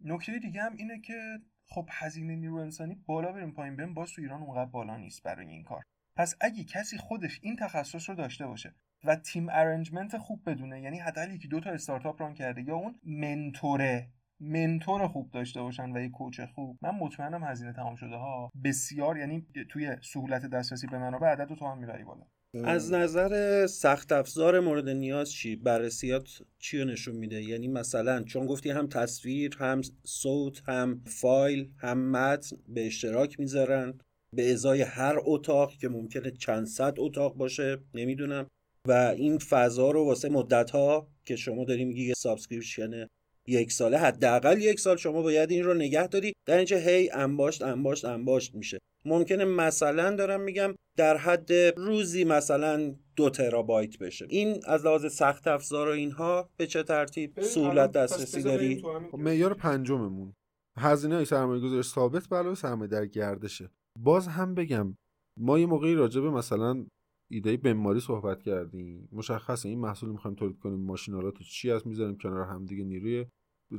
نکته 0.00 0.38
دیگه 0.38 0.62
هم 0.62 0.76
اینه 0.76 1.00
که 1.00 1.38
خب 1.68 1.88
هزینه 1.92 2.36
نیرو 2.36 2.54
انسانی 2.54 2.94
بالا 2.94 3.32
بریم 3.32 3.52
پایین. 3.52 3.76
بریم 3.76 3.94
باز 3.94 4.12
تو 4.12 4.22
ایران 4.22 4.42
اونقدر 4.42 4.70
بالا 4.70 4.96
نیست 4.96 5.22
برای 5.22 5.46
این 5.46 5.64
کار. 5.64 5.82
پس 6.16 6.36
اگه 6.40 6.64
کسی 6.64 6.98
خودش 6.98 7.40
این 7.42 7.56
تخصص 7.56 8.10
رو 8.10 8.16
داشته 8.16 8.46
باشه 8.46 8.74
و 9.04 9.16
تیم 9.16 9.48
ارنجمنت 9.50 10.18
خوب 10.18 10.50
بدونه 10.50 10.80
یعنی 10.80 10.98
حداقل 10.98 11.30
یکی 11.30 11.48
دو 11.48 11.60
تا 11.60 11.70
استارتاپ 11.70 12.22
ران 12.22 12.34
کرده 12.34 12.62
یا 12.62 12.76
اون 12.76 13.00
منتوره 13.04 14.08
منتور 14.40 15.08
خوب 15.08 15.30
داشته 15.30 15.60
باشن 15.60 15.92
و 15.96 16.00
یه 16.02 16.08
کوچ 16.08 16.40
خوب. 16.54 16.76
من 16.82 16.90
مطمئنم 16.90 17.44
هزینه 17.44 17.72
تمام 17.72 17.96
شده 17.96 18.16
ها 18.16 18.50
بسیار 18.64 19.18
یعنی 19.18 19.46
توی 19.68 19.96
سهولت 20.02 20.46
دسترسی 20.46 20.86
به 20.86 20.98
منابع 20.98 21.26
عدد 21.26 21.54
تو 21.54 21.66
هم 21.66 21.78
می‌بری 21.78 22.04
بالا. 22.04 22.22
از 22.64 22.92
نظر 22.92 23.66
سخت 23.66 24.12
افزار 24.12 24.60
مورد 24.60 24.88
نیاز 24.88 25.32
چی؟ 25.32 25.56
بررسیات 25.56 26.28
چی 26.58 26.78
رو 26.78 26.84
نشون 26.84 27.16
میده؟ 27.16 27.42
یعنی 27.42 27.68
مثلا 27.68 28.22
چون 28.22 28.46
گفتی 28.46 28.70
هم 28.70 28.86
تصویر 28.86 29.56
هم 29.58 29.80
صوت 30.04 30.68
هم 30.68 31.00
فایل 31.06 31.70
هم 31.78 32.10
متن 32.10 32.56
به 32.68 32.86
اشتراک 32.86 33.40
می‌ذارن 33.40 33.98
به 34.36 34.52
ازای 34.52 34.82
هر 34.82 35.18
اتاق 35.24 35.72
که 35.72 35.88
ممکنه 35.88 36.30
چند 36.30 36.66
صد 36.66 36.94
اتاق 36.98 37.36
باشه 37.36 37.78
نمی‌دونم. 37.94 38.46
و 38.88 38.92
این 38.92 39.38
فضا 39.38 39.90
رو 39.90 40.04
واسه 40.04 40.28
مدت 40.28 40.70
ها 40.70 41.08
که 41.24 41.36
شما 41.36 41.64
داری 41.64 41.84
میگی 41.84 42.06
یه 42.06 42.14
subscription 42.16 43.06
یک 43.48 43.72
ساله 43.72 43.98
حداقل 43.98 44.62
یک 44.62 44.80
سال 44.80 44.96
شما 44.96 45.22
باید 45.22 45.50
این 45.50 45.64
رو 45.64 45.74
نگه 45.74 46.06
داری. 46.06 46.32
در 46.46 46.56
اینجا 46.56 46.76
هی 46.76 47.10
انباشت 47.10 47.62
انباشت 47.62 48.04
انباشت 48.04 48.54
میشه. 48.54 48.78
ممکنه 49.04 49.44
مثلا 49.44 50.16
دارم 50.16 50.40
میگم 50.40 50.74
در 50.96 51.16
حد 51.16 51.52
روزی 51.76 52.24
مثلا 52.24 52.94
دو 53.16 53.30
ترابایت 53.30 53.98
بشه. 53.98 54.26
این 54.28 54.60
از 54.66 54.86
لحاظ 54.86 55.12
سخت 55.12 55.46
افزار 55.46 55.88
و 55.88 55.92
اینها 55.92 56.48
به 56.56 56.66
چه 56.66 56.82
ترتیب؟ 56.82 57.40
سهولت 57.40 57.92
دسترسی 57.92 58.42
داری 58.42 58.82
معیار 59.12 59.54
پنجممون. 59.54 60.34
هزینه 60.78 61.14
های 61.14 61.24
سرمایه 61.24 61.60
گذاری 61.60 61.82
ثابت 61.82 62.26
به 62.26 62.54
سرمایه 62.54 62.90
در 62.90 63.06
گردشه. 63.06 63.70
باز 63.98 64.28
هم 64.28 64.54
بگم 64.54 64.96
ما 65.36 65.58
یه 65.58 65.66
موقعی 65.66 65.94
راجع 65.94 66.20
به 66.20 66.30
مثلا 66.30 66.86
ایده 67.30 67.56
بماری 67.56 68.00
صحبت 68.00 68.42
کردیم. 68.42 69.08
مشخصه 69.12 69.68
این 69.68 69.78
محصول 69.78 70.10
می‌خوایم 70.10 70.34
تولید 70.34 70.58
کنیم. 70.58 70.80
ماشینالات 70.80 71.38
چی 71.42 71.70
هست 71.70 71.86
می‌ذاریم 71.86 72.16
کنار 72.16 72.44
هم 72.44 72.64
دیگه 72.64 72.84
نیروی؟ 72.84 73.26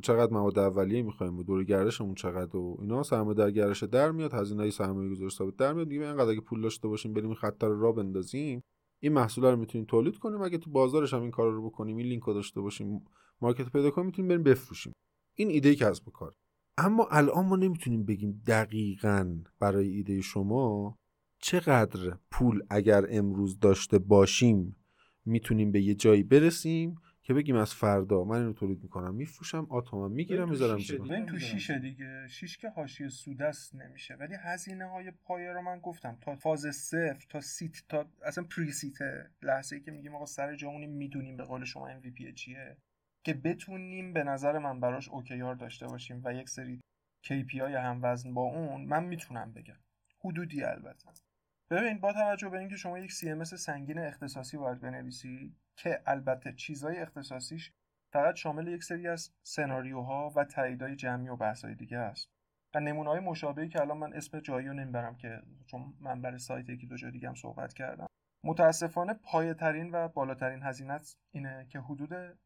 چقدر 0.01 0.33
مواد 0.33 0.59
اولیه 0.59 1.01
می‌خوایم 1.01 1.37
و 1.37 1.43
دور 1.43 1.63
گردشمون 1.63 2.15
چقدر 2.15 2.57
و 2.57 2.77
اینا؟ 2.81 3.03
سرمایه 3.03 3.37
در 3.37 3.51
گردش 3.51 3.83
در 3.83 4.11
میاد 4.11 4.33
هزینه 4.33 4.69
سرمایه 4.69 5.09
گذاری 5.09 5.29
ثابت 5.29 5.55
در 5.55 5.73
میاد. 5.73 5.89
دیگه 5.89 6.01
اینقدر 6.01 6.29
اگه 6.29 6.41
پول 6.41 6.61
داشته 6.61 6.87
باشیم 6.87 7.13
بریم 7.13 7.33
خط 7.33 7.63
رو 7.63 7.81
راه 7.81 7.95
بندازیم 7.95 8.61
این 9.03 9.13
محصول 9.13 9.45
رو 9.45 9.55
می‌تونیم 9.55 9.87
تولید 9.87 10.17
کنیم. 10.17 10.41
اگه 10.41 10.57
تو 10.57 10.71
بازارش 10.71 11.13
هم 11.13 11.21
این 11.21 11.31
کار 11.31 11.51
رو 11.51 11.69
بکنیم 11.69 11.97
این 11.97 12.07
لینک 12.07 12.23
رو 12.23 12.33
داشته 12.33 12.61
باشیم 12.61 13.05
market 13.41 13.71
پیدا 13.71 13.91
کنیم 13.91 14.05
می‌تونیم 14.05 14.29
بریم 14.29 14.43
بفروشیم. 14.43 14.93
این 15.35 15.49
ایده 15.49 15.75
کسب 15.75 16.07
و 16.07 16.11
کار. 16.11 16.33
اما 16.77 17.07
الان 17.11 17.45
ما 17.45 17.55
نمی‌تونیم 17.55 18.05
بگیم 18.05 18.41
دقیقا 18.47 19.37
برای 19.59 19.87
ایده 19.89 20.21
شما 20.21 20.95
چقدر 21.41 22.17
پول 22.31 22.63
اگر 22.69 23.05
امروز 23.09 23.59
داشته 23.59 23.99
باشیم 23.99 24.75
می‌تونیم 25.25 25.71
به 25.71 25.81
یه 25.81 25.95
جایی 25.95 26.23
برسیم 26.23 26.95
که 27.23 27.33
بگیم 27.33 27.55
از 27.55 27.73
فردا 27.73 28.23
من 28.23 28.37
اینو 28.37 28.53
تولید 28.53 28.83
می‌کنم 28.83 29.15
میفروشم 29.15 29.67
آتومم 29.69 30.11
می‌گیرم 30.11 30.49
می‌ذارم 30.49 30.79
این 31.09 31.25
تو 31.25 31.39
شیشه 31.39 31.79
دیگه. 31.79 32.27
شیش 32.27 32.57
که 32.57 32.69
حاشیه 32.69 33.09
سودست 33.09 33.75
نمیشه. 33.75 34.15
ولی 34.15 34.35
هزینه 34.35 34.85
های 34.85 35.11
پایه 35.11 35.53
رو 35.53 35.61
من 35.61 35.79
گفتم. 35.79 36.17
تا 36.21 36.35
فاز 36.35 36.61
صفر 36.75 37.25
تا 37.29 37.41
seed 37.41 37.83
تا 37.89 38.05
اصلا 38.25 38.43
pre-seed 38.43 38.97
لحظه 39.41 39.75
ای 39.75 39.81
که 39.81 39.91
میگیم 39.91 40.15
آقا 40.15 40.25
سر 40.25 40.55
جامونی 40.55 40.87
می‌دونیم 40.87 41.37
به 41.37 41.43
قول 41.43 41.65
شما 41.65 41.99
MVP 41.99 42.33
چیه. 42.35 42.77
که 43.23 43.33
بتونیم 43.33 44.13
به 44.13 44.23
نظر 44.23 44.57
من 44.57 44.79
براش 44.79 45.09
اوکیار 45.09 45.55
داشته 45.55 45.87
باشیم 45.87 46.21
و 46.23 46.33
یک 46.33 46.49
سری 46.49 46.81
KPI 47.25 47.59
هم 47.59 47.99
وزن 48.03 48.33
با 48.33 48.41
اون 48.41 48.85
من 48.85 49.03
می‌تونم 49.03 49.53
بگم. 49.53 49.79
حدودی 50.23 50.63
البته. 50.63 51.09
ببین 51.71 51.99
با 51.99 52.13
توجه 52.13 52.49
به 52.49 52.59
اینکه 52.59 52.75
شما 52.75 52.99
یک 52.99 53.11
CMS 53.11 53.43
سنگین 53.43 53.99
اختصاصی 53.99 54.57
باید 54.57 54.81
بنویسی 54.81 55.55
که 55.75 56.01
البته 56.05 56.53
چیزهای 56.53 56.97
اختصاصیش 56.97 57.71
فقط 58.13 58.35
شامل 58.35 58.67
یک 58.67 58.83
سری 58.83 59.07
از 59.07 59.31
سناریوها 59.43 60.33
و 60.35 60.45
تاییدهای 60.45 60.95
جمعی 60.95 61.29
و 61.29 61.35
بحثهای 61.35 61.75
دیگه 61.75 61.97
است. 61.97 62.29
و 62.75 62.79
نمونه 62.79 63.09
های 63.09 63.19
مشابهی 63.19 63.69
که 63.69 63.81
الان 63.81 63.97
من 63.97 64.13
اسم 64.13 64.39
جایی 64.39 64.67
رو 64.67 64.73
نمی‌برم 64.73 65.15
که 65.15 65.41
چون 65.65 65.93
من 65.99 66.21
برای 66.21 66.39
سایت 66.39 66.69
یکی 66.69 66.87
دو 66.87 66.97
جا 66.97 67.09
دیگه 67.09 67.27
هم 67.27 67.35
صحبت 67.35 67.73
کردم. 67.73 68.07
متاسفانه 68.43 69.13
پایه 69.13 69.53
ترین 69.53 69.91
و 69.91 70.07
بالاترین 70.07 70.63
هزینت 70.63 71.15
اینه 71.31 71.67
که 71.69 71.79
حدود 71.79 72.37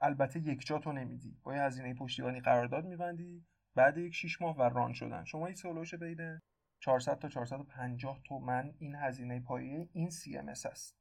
البته 0.00 0.40
یک 0.40 0.66
جا 0.66 0.78
تو 0.78 0.92
نمیدی. 0.92 1.38
با 1.42 1.52
هزینه 1.52 1.94
پشتیبانی 1.94 2.40
قرارداد 2.40 2.84
میبندی 2.84 3.46
بعد 3.76 3.98
یک 3.98 4.14
6 4.14 4.42
ماه 4.42 4.58
و 4.58 4.62
run 4.62 4.92
شدن. 4.92 5.24
شما 5.24 5.46
این 5.46 5.54
سولوش 5.54 5.94
بین 5.94 6.40
400 6.82 7.18
تا 7.18 7.28
450 7.28 8.20
تومن 8.24 8.74
این 8.78 8.94
هزینه 8.94 9.40
پایه 9.40 9.88
این 9.92 10.10
CMS 10.10 10.66
است. 10.66 10.96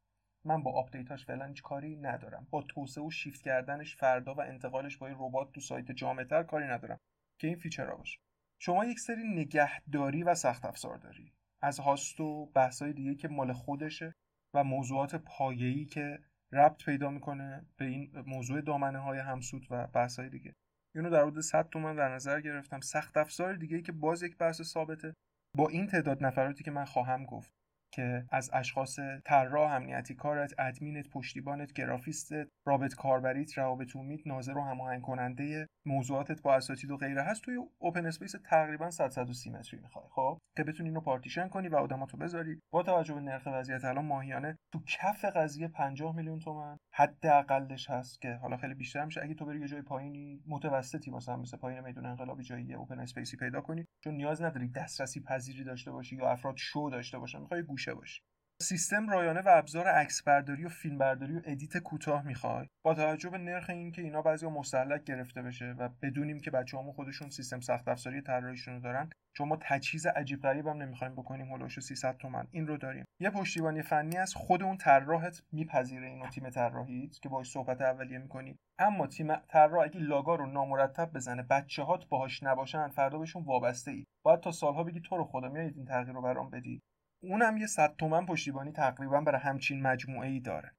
من 0.45 0.63
با 0.63 0.71
update 0.71 1.12
اش 1.12 1.25
فعلا 1.25 1.45
هیچ 1.45 1.61
کاری 1.61 1.95
ندارم. 1.95 2.47
با 2.49 2.61
توسعه 2.61 3.03
و 3.03 3.11
شیفت 3.11 3.41
کردنش 3.41 3.95
فردا 3.95 4.33
و 4.33 4.41
انتقالش 4.41 4.97
با 4.97 5.07
ربات 5.07 5.51
تو 5.51 5.61
سایت 5.61 5.91
جامعتر 5.91 6.43
کاری 6.43 6.65
ندارم. 6.65 6.97
که 7.39 7.47
این 7.47 7.55
feature 7.55 7.90
ها 7.90 7.95
باشه. 7.95 8.19
شما 8.59 8.85
یک 8.85 8.99
سری 8.99 9.23
نگهداری 9.23 10.23
و 10.23 10.35
سخت 10.35 10.65
افزار 10.65 10.97
داری. 10.97 11.33
از 11.61 11.79
host 11.79 12.19
و 12.19 12.45
بحثای 12.45 12.93
دیگه 12.93 13.15
که 13.15 13.27
مال 13.27 13.53
خودشه 13.53 14.13
و 14.53 14.63
موضوعات 14.63 15.15
پایه‌ای 15.15 15.85
که 15.85 16.19
ربط 16.51 16.85
پیدا 16.85 17.09
می‌کنه 17.09 17.65
به 17.77 17.85
این 17.85 18.23
موضوع 18.25 18.61
دامنه 18.61 18.99
های 18.99 19.19
همسود 19.19 19.67
و 19.69 19.87
بحثای 19.87 20.29
دیگه. 20.29 20.55
اینو 20.95 21.09
در 21.09 21.21
حدود 21.21 21.39
100 21.39 21.69
تومن 21.69 21.95
در 21.95 22.15
نظر 22.15 22.41
گرفتم. 22.41 22.79
سخت 22.79 23.17
افزار 23.17 23.55
دیگه 23.55 23.81
که 23.81 23.91
باز 23.91 24.23
یک 24.23 24.37
بحث 24.37 24.61
ثابته. 24.61 25.15
با 25.57 25.67
این 25.69 25.87
تعداد 25.87 26.23
نفراتی 26.23 26.63
که 26.63 26.71
من 26.71 26.85
خواهم 26.85 27.25
گفت. 27.25 27.60
که 27.91 28.25
از 28.31 28.49
اشخاص 28.53 28.99
طراح 29.25 29.71
امنیتی 29.71 30.15
کارت 30.15 30.53
ادمینت 30.59 31.09
پشتیبانت 31.09 31.73
گرافیستت 31.73 32.47
رابط 32.67 32.93
کاربریت 32.95 33.57
روابط 33.57 33.95
عمومیت 33.95 34.21
ناظر 34.25 34.57
و 34.57 34.61
هماهنگ 34.61 35.01
کننده 35.01 35.67
موضوعاتت 35.85 36.41
با 36.41 36.55
اساتید 36.55 36.91
و 36.91 36.97
غیره 36.97 37.23
هست. 37.23 37.43
توی 37.43 37.55
open 37.79 38.05
space 38.05 38.35
تقریبا 38.49 38.89
100 38.89 39.09
130 39.09 39.49
متری 39.49 39.79
می‌خوای 39.79 40.05
خب؟ 40.09 40.37
که 40.57 40.63
بتونی 40.63 40.89
اینو 40.89 41.01
پارتیشن 41.01 41.47
کنی 41.47 41.67
و 41.67 41.75
آدماتو 41.75 42.17
بذاری. 42.17 42.59
با 42.73 42.83
توجه 42.83 43.13
به 43.13 43.21
نرخ 43.21 43.43
وضعیت 43.45 43.85
الان 43.85 44.05
ماهیانه 44.05 44.57
تو 44.73 44.79
کف 44.87 45.25
قضیه 45.25 45.67
50 45.67 46.15
میلیون 46.15 46.39
تومن. 46.39 46.77
حداقلش 46.93 47.89
هست 47.89 48.21
که 48.21 48.33
حالا 48.33 48.57
خیلی 48.57 48.73
بیشتر 48.73 49.05
میشه. 49.05 49.21
اگه 49.23 49.33
تو 49.33 49.45
بری 49.45 49.59
یه 49.59 49.67
جای 49.67 49.81
پایینی 49.81 50.41
متوسطی 50.47 51.11
مثلا 51.11 51.37
مثل 51.37 51.57
پایین 51.57 51.81
میدون 51.81 52.05
انقلابی 52.05 52.43
جایی 52.43 52.73
open 52.73 52.99
space 52.99 53.31
ی 53.31 53.37
پیدا 53.37 53.61
کنی. 53.61 53.85
چون 54.03 54.13
نیاز 54.13 54.41
نداری 54.41 54.67
دسترسی 54.67 55.21
پذیری 55.21 55.63
داشته 55.63 55.91
باشی 55.91 56.15
یا 56.15 56.29
افراد 56.29 56.55
شو 56.57 56.89
داشته 56.91 57.19
باشن. 57.19 57.39
می‌خوای 57.39 57.61
گوشه 57.81 57.93
باشی 57.93 58.21
سیستم 58.61 59.09
رایانه 59.09 59.41
و 59.41 59.49
ابزار 59.49 59.87
عکس 59.87 60.23
برداری 60.23 60.65
و 60.65 60.69
فیلم 60.69 60.97
برداری 60.97 61.37
و 61.37 61.41
edit 61.45 61.77
کوتاه 61.77 62.27
می‌خوای. 62.27 62.67
با 62.85 62.93
توجه 62.93 63.29
به 63.29 63.37
نرخ 63.37 63.69
این 63.69 63.91
که 63.91 64.01
اینا 64.01 64.21
بعضی 64.21 64.47
مستهلک 64.47 65.03
گرفته 65.03 65.41
بشه 65.41 65.65
و 65.65 65.89
بدونیم 66.01 66.39
که 66.39 66.51
بچه‌هامون 66.51 66.93
خودشون 66.93 67.29
سیستم 67.29 67.59
سخت 67.59 67.87
افزاری 67.87 68.21
طراحیشون 68.21 68.73
رو 68.73 68.79
دارن 68.79 69.09
چون 69.33 69.47
ما 69.47 69.57
تجهیز 69.61 70.05
عجیب 70.05 70.41
غریب 70.41 70.67
هم 70.67 70.81
نمی‌خوایم 70.81 71.15
بکنیم 71.15 71.45
حول 71.45 71.58
و 71.58 71.62
حوش 71.62 71.79
300 71.79 72.17
تومن. 72.17 72.47
این 72.51 72.67
رو 72.67 72.77
داریم. 72.77 73.05
یه 73.19 73.29
پشتیبانی 73.29 73.81
فنی 73.81 74.17
از 74.17 74.33
خود 74.33 74.63
اون 74.63 74.77
طراحت 74.77 75.43
میپذیره 75.51 76.07
اینو 76.07 76.29
تیم 76.29 76.49
طراحیت 76.49 77.19
که 77.19 77.29
باهاش 77.29 77.51
صحبت 77.51 77.81
اولیه 77.81 78.17
می‌کنی 78.17 78.57
اما 78.79 79.07
تیم 79.07 79.35
طراح 79.35 79.83
اگه 79.83 79.99
log 79.99 80.26
ا 80.26 80.35
رو 80.35 80.45
نامرتب 80.45 81.11
بزنه 81.13 81.43
بچه‌هات 81.43 82.07
باهاش 82.09 82.43
نباشن 82.43 82.87
فردا 82.87 83.17
بهشون 83.17 83.43
وابسته 83.43 83.91
ای 83.91 84.05
باید 84.25 84.39
تا 84.39 84.51
سالها 84.51 84.83
بگی 84.83 85.01
تو 85.01 85.17
رو 85.17 85.23
خدا 85.23 85.49
میایید 85.49 85.77
این 85.77 85.85
تغییر 85.85 86.15
رو 86.15 86.21
برام 86.21 86.49
بدی. 86.49 86.81
اونم 87.23 87.57
یه 87.57 87.67
صد 87.67 87.95
تومن 87.97 88.25
پشتیبانی 88.25 88.71
تقریبا 88.71 89.21
برای 89.21 89.41
همچین 89.41 89.81
مجموعه 89.81 90.29
ای 90.29 90.39
داره. 90.39 90.71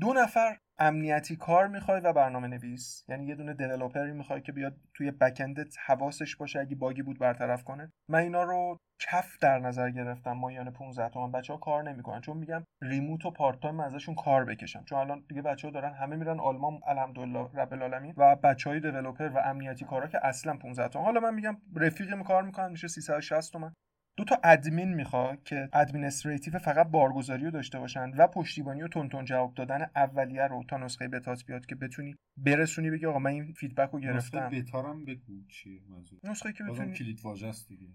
دو 0.00 0.12
نفر 0.12 0.56
امنیتی 0.78 1.36
کار 1.36 1.66
می‌خوای 1.66 2.00
و 2.00 2.12
برنامه 2.12 2.48
نویس 2.48 3.04
یعنی 3.08 3.26
یه 3.26 3.34
دونه 3.34 3.54
developer 3.54 4.06
ی 4.06 4.12
می‌خوای 4.12 4.40
که 4.40 4.52
بیاد 4.52 4.76
توی 4.94 5.10
backend 5.10 5.66
ت 5.66 5.74
حواسش 5.86 6.36
باشه 6.36 6.60
اگه 6.60 6.76
bug 6.76 6.95
ی 6.95 7.02
بود 7.02 7.18
برطرف 7.18 7.64
کنه. 7.64 7.92
من 8.08 8.18
اینا 8.18 8.42
رو 8.42 8.76
کف 9.00 9.38
در 9.38 9.58
نظر 9.58 9.90
گرفتم 9.90 10.32
ماهیانه 10.32 10.70
15 10.70 11.08
تومن. 11.08 11.32
بچه 11.32 11.52
ها 11.52 11.58
کار 11.58 11.82
نمی‌کنن. 11.82 12.20
چون 12.20 12.36
میگم 12.36 12.64
remote 12.82 13.26
و 13.26 13.30
part 13.30 13.60
time 13.60 13.80
ازشون 13.80 14.14
کار 14.14 14.44
بکشم. 14.44 14.84
چون 14.84 14.98
الان 14.98 15.24
دیگه 15.28 15.42
بچه 15.42 15.68
ها 15.68 15.72
دارن 15.72 15.94
همه 15.94 16.16
میرن 16.16 16.40
آلمان 16.40 16.80
الحمدلله 16.86 17.48
رب 17.54 17.72
العالمین. 17.72 18.14
و 18.16 18.36
بچه 18.36 18.70
های 18.70 18.80
developer 18.80 19.28
و 19.28 19.38
امنیتی 19.38 19.84
کارا 19.84 20.06
که 20.06 20.26
اصلا 20.26 20.56
15 20.56 20.88
تومن. 20.88 21.04
حالا 21.04 21.20
من 21.20 21.34
میگم 21.34 21.56
رفیقی 21.76 22.22
کار 22.22 22.42
می‌کنن 22.42 22.70
میشه 22.70 22.88
360 22.88 23.52
تومن. 23.52 23.72
دو 24.16 24.24
تا 24.24 24.40
ادمین 24.44 24.94
می‌خواد 24.94 25.42
که 25.42 25.68
administrative 25.72 26.58
فقط 26.58 26.86
بارگذاری 26.86 27.44
رو 27.44 27.50
داشته 27.50 27.78
باشن 27.78 28.10
و 28.18 28.26
پشتیبانی 28.26 28.82
و 28.82 28.88
تون 28.88 29.24
جواب 29.24 29.54
دادن 29.54 29.86
اولیه 29.96 30.46
رو 30.46 30.64
تا 30.68 30.76
نسخه 30.76 31.08
بتات 31.08 31.44
بیاد 31.46 31.66
که 31.66 31.74
بتونی 31.74 32.16
برسونی 32.36 32.90
بگی 32.90 33.06
آقا 33.06 33.18
من 33.18 33.30
این 33.30 33.52
feedback 33.52 33.90
رو 33.90 34.00
گرفتم. 34.00 34.38
نسخه 34.38 34.62
بتا 34.62 34.82
هم 34.82 35.04
بگو 35.04 35.46
چیه 35.48 35.80
منظور. 35.88 36.18
نسخه 36.24 36.52
که 36.52 36.64
بتونی 36.64 36.92
کلید 36.92 37.20
واژه 37.20 37.46
است 37.46 37.68
دیگه. 37.68 37.86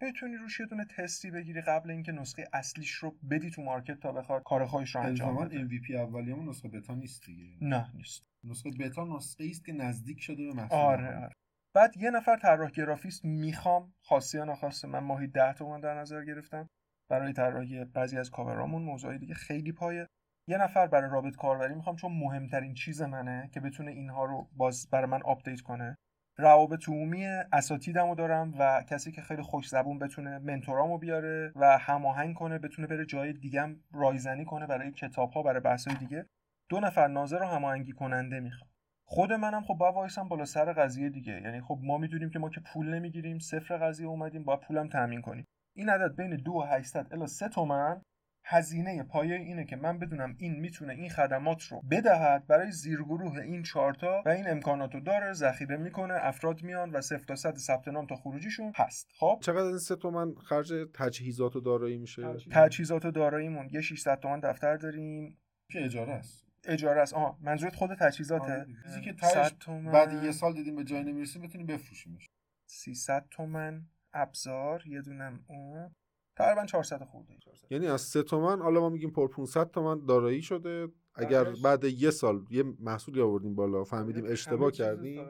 بتونی 0.00 0.36
روش 0.36 0.60
یه 0.60 0.66
دونه 0.66 0.84
تستی 0.84 1.30
بگیری 1.30 1.60
قبل 1.60 1.90
اینکه 1.90 2.12
نسخه 2.12 2.44
اصلیش 2.52 2.90
رو 2.90 3.16
بدی 3.30 3.50
تو 3.50 3.62
market 3.62 4.00
تا 4.00 4.12
بخواد 4.12 4.42
کار 4.42 4.66
خودش 4.66 4.94
رو 4.94 5.00
انجام 5.00 5.44
بده. 5.44 5.68
MVP 5.68 5.90
اولیه‌مون 5.90 6.48
نسخه 6.48 6.68
بتا 6.68 6.94
نیست 6.94 7.26
دیگه. 7.26 7.56
نه 7.60 7.90
نیست. 7.94 8.22
نسخه 8.44 8.70
بتا 8.70 9.04
نسخه 9.04 9.44
است 9.50 9.64
که 9.64 9.72
نزدیک 9.72 10.20
شده 10.20 10.46
به 10.46 10.52
محصول 10.52 10.78
آره 10.78 11.16
آره. 11.16 11.32
بعد 11.74 11.96
یه 11.96 12.10
نفر 12.10 12.36
طراح 12.36 12.70
گرافیست 12.70 13.24
می‌خوام 13.24 13.94
خواسته 14.02 14.38
یا 14.38 14.44
ناخواسته 14.44 14.88
من 14.88 14.98
ماهی 14.98 15.26
10 15.26 15.52
تومن 15.52 15.80
در 15.80 15.94
نظر 15.94 16.24
گرفتم. 16.24 16.68
برای 17.10 17.32
طراحی 17.32 17.84
بعضی 17.84 18.18
از 18.18 18.30
کاورامون 18.30 18.82
موضوعی 18.82 19.18
دیگه 19.18 19.34
خیلی 19.34 19.72
پایه. 19.72 20.06
یه 20.48 20.58
نفر 20.58 20.86
برای 20.86 21.10
رابط 21.10 21.36
کاربری 21.36 21.74
می‌خوام 21.74 21.96
چون 21.96 22.12
مهمترین 22.12 22.74
چیز 22.74 23.02
منه 23.02 23.50
که 23.52 23.60
بتونه 23.60 23.90
اینها 23.90 24.24
رو 24.24 24.48
باز 24.56 24.88
برای 24.90 25.10
من 25.10 25.22
update 25.22 25.60
کنه. 25.60 25.96
روابط 26.38 26.88
عمومی 26.88 27.26
اساتیدمو 27.52 28.14
دارم 28.14 28.54
و 28.58 28.84
کسی 28.88 29.12
که 29.12 29.22
خیلی 29.22 29.42
خوش 29.42 29.68
زبون 29.68 29.98
بتونه 29.98 30.38
mentor 30.38 30.83
امو 30.83 30.98
بیاره 30.98 31.52
و 31.56 31.78
هماهنگ 31.78 32.34
کنه 32.34 32.58
بتونه 32.58 32.88
بره 32.88 33.06
جای 33.06 33.32
دیگه 33.32 33.76
رایزنی 33.92 34.44
کنه 34.44 34.66
برای 34.66 34.92
کتاب 34.92 35.30
ها 35.30 35.42
برای 35.42 35.60
بحث 35.60 35.88
دیگه. 35.88 36.26
دو 36.68 36.80
نفر 36.80 37.06
ناظر 37.06 37.42
و 37.42 37.46
هماهنگی 37.46 37.92
کننده 37.92 38.40
می‌خوام. 38.40 38.71
خود 39.14 39.32
منم 39.32 39.62
خب 39.62 39.74
با 39.74 39.92
وایسم 39.92 40.28
بالا 40.28 40.44
سر 40.44 40.72
قضیه 40.72 41.10
دیگه. 41.10 41.32
یعنی 41.32 41.60
خب 41.60 41.78
ما 41.82 41.98
می‌دونیم 41.98 42.30
که 42.30 42.38
ما 42.38 42.50
که 42.50 42.60
پول 42.72 42.94
نمی‌گیریم 42.94 43.38
صفر 43.38 43.76
قضیه 43.76 44.06
اومدیم 44.06 44.44
با 44.44 44.56
پولم 44.56 44.88
تامین 44.88 45.20
کنیم. 45.20 45.44
این 45.76 45.88
عدد 45.88 46.16
بین 46.16 46.36
2 46.36 46.52
و 46.52 46.62
800 46.62 47.06
الی 47.12 47.26
3 47.26 47.48
تومن 47.48 48.02
هزینه 48.44 49.02
پایه 49.02 49.36
اینه 49.36 49.64
که 49.64 49.76
من 49.76 49.98
بدونم 49.98 50.34
این 50.38 50.60
می‌تونه 50.60 50.92
این 50.92 51.10
خدمات 51.10 51.62
رو 51.62 51.82
بدهد 51.90 52.46
برای 52.46 52.70
زیرگروه 52.70 53.38
این 53.38 53.62
چارتا 53.62 54.22
و 54.26 54.28
این 54.28 54.50
امکانات 54.50 54.94
رو 54.94 55.00
داره 55.00 55.32
ذخیره 55.32 55.76
می‌کنه 55.76 56.14
افراد 56.16 56.62
میان 56.62 56.90
و 56.90 57.00
صفر 57.00 57.24
تا 57.24 57.34
صد 57.34 57.56
ثبت 57.56 57.88
نام 57.88 58.06
تا 58.06 58.16
خروجیشون 58.16 58.72
هست. 58.76 59.08
خب؟ 59.18 59.38
چقدر 59.42 59.62
این 59.62 59.78
3 59.78 59.96
تومن 59.96 60.34
خرج 60.34 60.72
تجهیزات 60.94 61.56
و 61.56 61.60
دارایی 61.60 61.98
میشه؟ 61.98 62.22
تجهیزات 62.50 63.04
و 63.04 63.10
داراییمون. 63.10 63.68
یه 63.72 63.80
600 63.80 64.20
تومن 64.20 64.40
دفتر 64.40 64.76
داریم. 64.76 65.38
که 65.72 65.84
اجاره 65.84 66.12
است. 66.12 66.41
اجاره 66.64 67.00
است. 67.00 67.14
آها 67.14 67.38
منظورت 67.40 67.74
خود 67.74 67.94
تجهیزاته؟ 67.94 68.52
آره 68.52 68.66
چیزی 68.82 69.00
که 69.00 69.12
تاش 69.12 69.52
بعد 69.92 70.24
یه 70.24 70.32
سال 70.32 70.52
دیدیم 70.52 70.76
به 70.76 70.84
جای 70.84 71.02
نمی‌رسیم 71.02 71.42
بتونیم 71.42 71.66
بفروشیمش. 71.66 72.30
300 72.66 73.26
تومن 73.30 73.86
ابزار 74.12 74.86
یه 74.86 75.00
دونم 75.00 75.44
اون. 75.48 75.94
تقریبا 76.36 76.66
400 76.66 77.04
خورده. 77.04 77.34
یعنی 77.70 77.86
از 77.86 78.00
3 78.00 78.22
تومن 78.22 78.62
حالا 78.62 78.80
ما 78.80 78.88
میگیم 78.88 79.10
پر 79.10 79.28
500 79.28 79.70
تومن 79.70 80.06
دارایی 80.06 80.42
شده. 80.42 80.88
اگر 81.14 81.44
بعد 81.64 81.84
یه 81.84 82.10
سال 82.10 82.44
یه 82.50 82.62
محصولی 82.78 83.20
آوردیم 83.20 83.54
بالا 83.54 83.84
فهمیدیم 83.84 84.24
اشتباه 84.26 84.70
کردیم. 84.70 85.28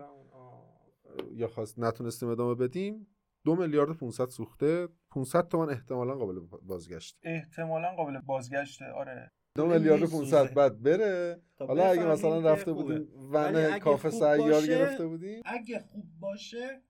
یا 1.33 1.49
خواست 1.49 1.79
نتونستیم 1.79 2.29
ادامه 2.29 2.55
بدیم 2.55 3.07
دو 3.45 3.57
میلیارد 3.57 3.97
500 3.97 4.27
سوخته. 4.27 4.89
500 5.11 5.49
تومن 5.49 5.71
احتمالا 5.71 6.15
قابل 6.15 6.41
بازگشت 6.63 7.19
احتمالا 7.23 7.95
قابل 7.95 8.19
بازگشته. 8.19 8.85
آره. 8.85 9.33
دو 9.57 9.67
میلیارد 9.67 10.11
500 10.11 10.55
بعد 10.55 10.83
بره. 10.83 11.41
حالا 11.59 11.91
اگه 11.91 12.07
مثلا 12.07 12.53
رفته 12.53 12.73
بودیم 12.73 13.09
ون 13.33 13.79
کافه 13.79 14.11
سیار 14.11 14.67
گرفته 14.67 15.07
بودیم؟ 15.07 15.43
اگه 15.45 15.79
خوب 15.79 16.05
باشه 16.21 16.83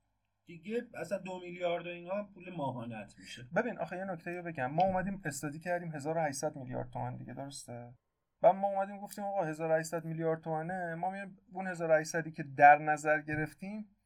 دیگه 0.46 0.82
اصلا 0.94 1.18
دو 1.18 1.40
میلیارد 1.40 1.86
و 1.86 1.90
اینا 1.90 2.28
پول 2.34 2.50
ماهانت 2.56 3.14
میشه. 3.18 3.46
ببین 3.56 3.78
آخه 3.78 3.96
یه 3.96 4.04
نکته 4.04 4.30
رو 4.30 4.42
بگم. 4.42 4.66
ما 4.66 4.82
اومدیم 4.82 5.22
استادی 5.24 5.58
کردیم 5.58 5.92
1800 5.92 6.56
میلیارد 6.56 6.90
تومن 6.90 7.16
دیگه 7.16 7.34
درسته؟ 7.34 7.94
و 8.42 8.52
ما 8.52 8.68
اومدیم 8.68 9.00
گفتیم 9.00 9.24
آقا 9.24 9.44
1800 9.44 10.04
میلیارد 10.04 10.40
تومنه. 10.40 10.94
ما 10.94 11.10
میایم 11.10 11.38
اون 11.52 11.66
1800 11.66 12.28
که 12.28 12.42
در 12.56 12.78
نظر 12.78 13.20
گرفتیم 13.20 13.96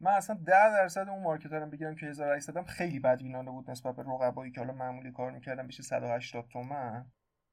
من 0.00 0.12
اصلا 0.12 0.36
10 0.36 0.52
درصد 0.52 1.08
اون 1.08 1.22
مارکترم 1.22 1.70
بگیرم 1.70 1.94
که 1.94 2.06
1800 2.06 2.56
هم 2.56 2.64
خیلی 2.64 3.00
بدبینانه 3.00 3.50
بود 3.50 3.70
نسبت 3.70 3.96
به 3.96 4.02
رقبایی 4.02 4.52
که 4.52 4.60
حالا 4.60 4.72
معمولی 4.72 5.12
کار 5.12 5.30
می‌کردم 5.30 5.66
بشه 5.66 5.82
180 5.82 6.48
تومن. 6.48 7.06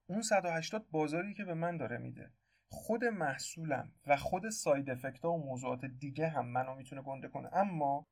اون 0.10 0.22
180 0.22 0.90
بازاری 0.92 1.34
که 1.34 1.46
به 1.46 1.54
من 1.54 1.78
داره 1.78 1.98
میده. 1.98 2.32
خود 2.72 3.06
محصولم 3.06 3.92
و 4.08 4.18
خود 4.18 4.50
side 4.50 4.90
effect 4.90 5.26
ها 5.26 5.32
و 5.32 5.46
موضوعات 5.46 5.86
دیگه 5.86 6.28
هم 6.28 6.46
منو 6.48 6.76
می‌تونه 6.76 7.02
گنده 7.02 7.28
کنه. 7.28 7.50
اما 7.54 8.04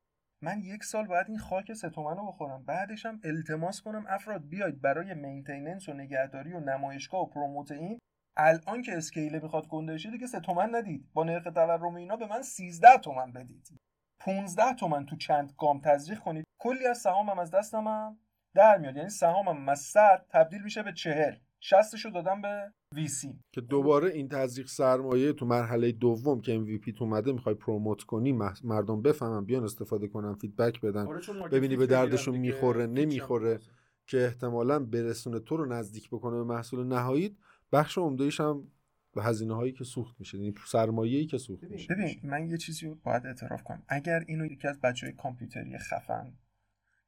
من 0.44 0.60
یک 0.60 0.84
سال 0.84 1.08
باید 1.08 1.30
این 1.30 1.38
خاک 1.38 1.74
صحنه 1.74 1.88
رو 1.88 2.28
بخورم. 2.28 2.66
بعدش 2.66 3.06
هم 3.06 3.20
التماس 3.24 3.82
کنم. 3.82 4.06
افراد 4.10 4.48
بیاید 4.48 4.82
برای 4.82 5.14
maintenance 5.14 5.90
و 5.90 5.94
نگهداری 5.94 6.54
و 6.54 6.60
نمایشگاه 6.60 7.22
و 7.22 7.30
promote 7.30 7.72
این. 7.72 8.00
الان 8.38 8.82
که 8.82 8.98
scale 8.98 9.33
ه 9.33 9.40
می‌خواد 9.40 9.68
گنده 9.68 9.94
بشه 9.94 10.12
دیگه 10.12 10.28
سه 10.28 10.40
تومن 10.40 10.76
ندید. 10.76 11.14
با 11.14 11.24
نرخ 11.24 11.44
تورم 11.44 11.96
اینا 11.96 12.16
به 12.16 12.28
من 12.28 12.42
13 12.42 12.98
تومن 12.98 13.32
بدید. 13.32 13.78
15 14.20 14.74
تومن 14.74 15.06
تو 15.06 15.16
چند 15.16 15.54
گام 15.58 15.82
تزریق 15.82 16.20
کنید. 16.20 16.46
کلی 16.62 16.88
از 16.88 16.98
سهامم 16.98 17.40
از 17.40 17.52
دستم 17.52 18.18
در 18.56 18.78
میاد. 18.78 18.96
یعنی 18.98 19.10
سهامم 19.10 19.70
از 19.70 19.80
100 19.80 20.26
تبدیل 20.30 20.64
میشه 20.64 20.84
به 20.84 20.94
40 20.94 21.36
شستشو 21.60 22.10
دادم 22.10 22.42
به 22.42 22.74
ویسی 22.92 23.40
که 23.52 23.62
دوباره 23.62 24.10
این 24.10 24.28
تزریق 24.28 24.68
سرمایه 24.68 25.34
تو 25.34 25.46
مرحله 25.46 25.92
دوم 25.92 26.42
که 26.42 26.60
MVP 26.60 26.98
تو 26.98 27.04
اومده 27.04 27.32
می‌خوای 27.32 27.56
پروموت 27.56 28.04
کنی 28.04 28.32
مردم 28.64 29.02
بفهمن 29.02 29.46
بیان 29.46 29.64
استفاده 29.64 30.08
کنن 30.08 30.34
فیدبک 30.34 30.82
بدن. 30.82 31.08
آره 31.08 31.50
ببینی 31.52 31.76
به 31.76 31.88
دردشون 31.88 32.38
می‌خوره 32.38 32.88
نمی‌خوره 32.88 33.60
که 34.08 34.26
احتمالا 34.26 34.80
برسونه 34.80 35.40
تو 35.40 35.58
رو 35.58 35.66
نزدیک 35.66 36.10
بکنه 36.10 36.38
به 36.38 36.44
محصول 36.44 36.88
نهایی 36.88 37.38
بخش 37.72 37.98
عمدهش 37.98 38.40
هم 38.40 38.72
به 39.16 39.24
هزینه 39.24 39.56
هایی 39.56 39.74
که 39.74 39.84
سوخت 39.84 40.20
میشه 40.20 40.38
یعنی 40.38 40.54
سرمایه‌ای 40.68 41.26
که 41.26 41.38
سوخت 41.38 41.64
میشه. 41.64 41.94
ببین 41.94 42.20
من 42.24 42.50
یه 42.50 42.58
چیزی 42.58 42.86
رو 42.86 42.96
باید 42.96 43.26
اعتراف 43.26 43.64
کنم. 43.64 43.84
اگر 43.88 44.24
اینو 44.28 44.46
یکی 44.46 44.68
از 44.68 44.82
بچهای 44.82 45.14
کامپیوتری 45.14 45.78
خفن 45.78 46.34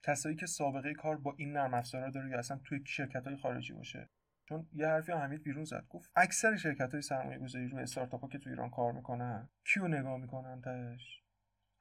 کسایی 0.03 0.35
که 0.35 0.45
سابقه 0.45 0.93
کار 0.93 1.17
با 1.17 1.35
این 1.37 1.51
نرم 1.51 1.73
افزارا 1.73 2.09
داره 2.09 2.29
یا 2.29 2.37
اصلا 2.37 2.59
توی 2.63 2.79
شرکت 2.85 3.27
های 3.27 3.37
خارجی 3.37 3.73
باشه 3.73 4.09
چون 4.49 4.69
یه 4.73 4.87
حرفی 4.87 5.11
حمید 5.11 5.43
بیرون 5.43 5.63
زد. 5.63 5.85
گفت 5.89 6.11
اکثر 6.15 6.55
شرکت 6.55 6.93
های 6.93 7.01
سرمایه 7.01 7.39
گذاری 7.39 7.67
روی 7.67 7.83
استارتاپ 7.83 8.21
ها 8.21 8.27
که 8.27 8.37
تو 8.37 8.49
ایران 8.49 8.69
کار 8.69 8.91
می‌کنن 8.91 9.49
کیو 9.65 9.87
نگاه 9.87 10.17
می‌کنن 10.17 10.61
تهش 10.61 11.23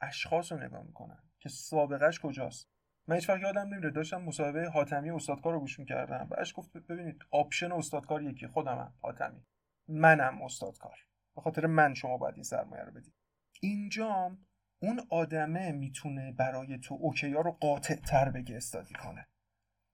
اشخاص 0.01 0.53
رو 0.53 0.59
نگاه 0.59 0.83
می‌کنن 0.83 1.23
که 1.39 1.49
سابقش 1.49 2.21
کجاست. 2.21 2.71
من 3.07 3.15
هیچ 3.15 3.31
وقت 3.31 3.41
یادم 3.41 3.75
نمیره 3.75 3.91
داشتم 3.91 4.23
مصاحبه 4.23 4.69
حاتمی 4.69 5.11
استادکار 5.11 5.53
رو 5.53 5.61
گوش 5.61 5.79
می‌کردم 5.79 6.25
بعدش 6.25 6.55
گفت 6.57 6.73
ببینید 6.77 7.23
option 7.31 7.73
استادکار 7.73 8.23
یکی 8.23 8.47
خودمم 8.47 8.95
حاتمی. 9.03 9.47
منم 9.89 10.43
استادکار 10.43 10.97
به 11.35 11.41
خاطر 11.41 11.67
من 11.67 11.95
شما 11.95 12.17
باید 12.17 12.35
این 12.35 12.45
سرمایه 12.45 12.83
رو 12.83 12.93
بدید. 12.93 13.15
اینجام 13.61 14.47
اون 14.83 15.07
آدمه 15.11 15.73
می‌تونه 15.73 16.33
برای 16.33 16.79
تو 16.79 16.95
OKR 17.01 17.41
رو 17.41 17.53
قاطع 17.53 17.95
تر 17.95 18.31
بگه 18.31 18.57
study 18.57 18.95
کنه. 18.95 19.29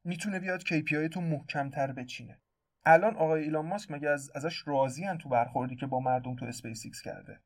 می‌تونه 0.04 0.40
بیاد 0.40 0.62
KPI 0.62 1.08
تو 1.12 1.20
محکم 1.20 1.70
تر 1.70 1.92
بچینه. 1.92 2.40
الان 2.86 3.16
آقای 3.16 3.42
ایلان 3.42 3.66
ماسک 3.66 3.90
مگه 3.90 4.08
از 4.08 4.30
ازش 4.34 4.68
راضی 4.68 5.06
تو 5.22 5.28
برخوردی 5.28 5.76
که 5.76 5.86
با 5.86 6.00
مردم 6.00 6.36
تو 6.36 6.44
اسپیس 6.44 6.82
ایکس 6.84 7.02
کرده؟ 7.02 7.40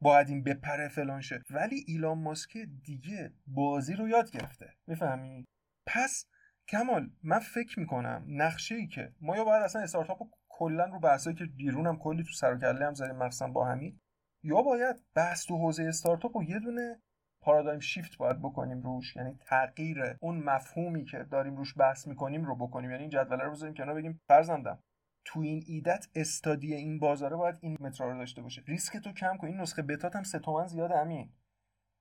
باید 0.00 0.28
این 0.28 0.42
بپره 0.42 0.88
فلان 0.88 1.20
شه. 1.20 1.42
ولی 1.50 1.84
ایلان 1.86 2.18
ماسک 2.18 2.56
دیگه 2.84 3.32
بازی 3.46 3.94
رو 3.94 4.08
یاد 4.08 4.30
گرفته. 4.30 4.74
می‌فهمی؟ 4.86 5.46
پس 5.86 6.26
کمال 6.68 7.10
من 7.22 7.38
فکر 7.38 7.80
می‌کنم 7.80 8.24
نقشه 8.28 8.74
ای 8.74 8.86
که 8.86 9.12
ما 9.20 9.36
یا 9.36 9.44
باید 9.44 9.62
اصلا 9.62 9.82
استارتاپ 9.82 10.22
رو 10.22 10.30
کلا 10.48 10.84
رو 10.84 11.00
بحثایی 11.00 11.36
که 11.36 11.44
بیرونم 11.44 11.98
کلی 11.98 12.22
تو 12.22 12.32
سر 12.32 12.54
و 12.54 12.58
کله 12.58 12.86
هم 12.86 12.94
زدیم 12.94 13.16
مخصوصا 13.16 13.48
با 13.48 13.66
همین 13.66 14.00
یا 14.42 14.62
باید 14.62 14.96
بحث 15.14 15.46
تو 15.46 15.56
حوزه 15.56 15.82
استارتاپ 15.82 16.36
و 16.36 16.42
یه 16.42 16.58
دونه 16.58 17.02
پارادایم 17.40 17.80
شیفت 17.80 18.16
باید 18.18 18.38
بکنیم 18.38 18.80
روش 18.80 19.16
یعنی 19.16 19.38
تغییر 19.40 20.16
اون 20.20 20.42
مفهومی 20.42 21.04
که 21.04 21.18
داریم 21.18 21.56
روش 21.56 21.78
بحث 21.78 22.06
می‌کنیم 22.06 22.44
رو 22.44 22.56
بکنیم. 22.56 22.90
یعنی 22.90 23.02
این 23.02 23.10
جدوله 23.10 23.44
رو 23.44 23.50
بذاریم 23.50 23.74
کنار 23.74 23.94
بگیم 23.94 24.20
فرزندم 24.28 24.78
تو 25.24 25.40
این 25.40 25.64
ایدت 25.66 26.06
استادی 26.14 26.74
این 26.74 26.98
بازاره 26.98 27.36
باید 27.36 27.58
این 27.60 27.76
مترا 27.80 28.12
رو 28.12 28.18
داشته 28.18 28.42
باشه. 28.42 28.62
ریسک 28.66 28.96
تو 28.96 29.12
کم 29.12 29.36
کن. 29.36 29.46
این 29.46 29.60
نسخه 29.60 29.82
بتات 29.82 30.16
هم 30.16 30.22
سه 30.22 30.38
تومن 30.38 30.66
زیاد 30.66 30.92
امین. 30.92 31.32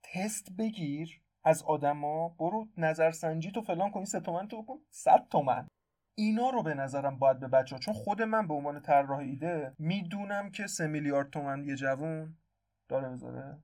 تست 0.03 0.51
بگیر 0.57 1.21
از 1.43 1.63
آدما 1.63 2.29
برو 2.29 2.67
نظرسنجی 2.77 3.51
تو 3.51 3.61
فلان 3.61 3.91
کن 3.91 3.99
این 3.99 4.23
تومن 4.23 4.47
تو 4.47 4.63
بکن. 4.63 4.79
100 4.89 5.27
تومن. 5.31 5.67
اینا 6.17 6.49
رو 6.49 6.63
به 6.63 6.73
نظرم 6.73 7.19
باید 7.19 7.39
به 7.39 7.47
بچه 7.47 7.75
ها 7.75 7.79
چون 7.79 7.93
خود 7.93 8.21
من 8.21 8.47
به 8.47 8.53
عنوان 8.53 8.81
طراح 8.81 9.19
ایده 9.19 9.75
می‌دونم 9.79 10.51
که 10.51 10.67
سه 10.67 10.87
میلیارد 10.87 11.29
تومن 11.29 11.63
یه 11.63 11.75
جوون 11.75 12.37
داره 12.89 13.09
بذاره. 13.09 13.57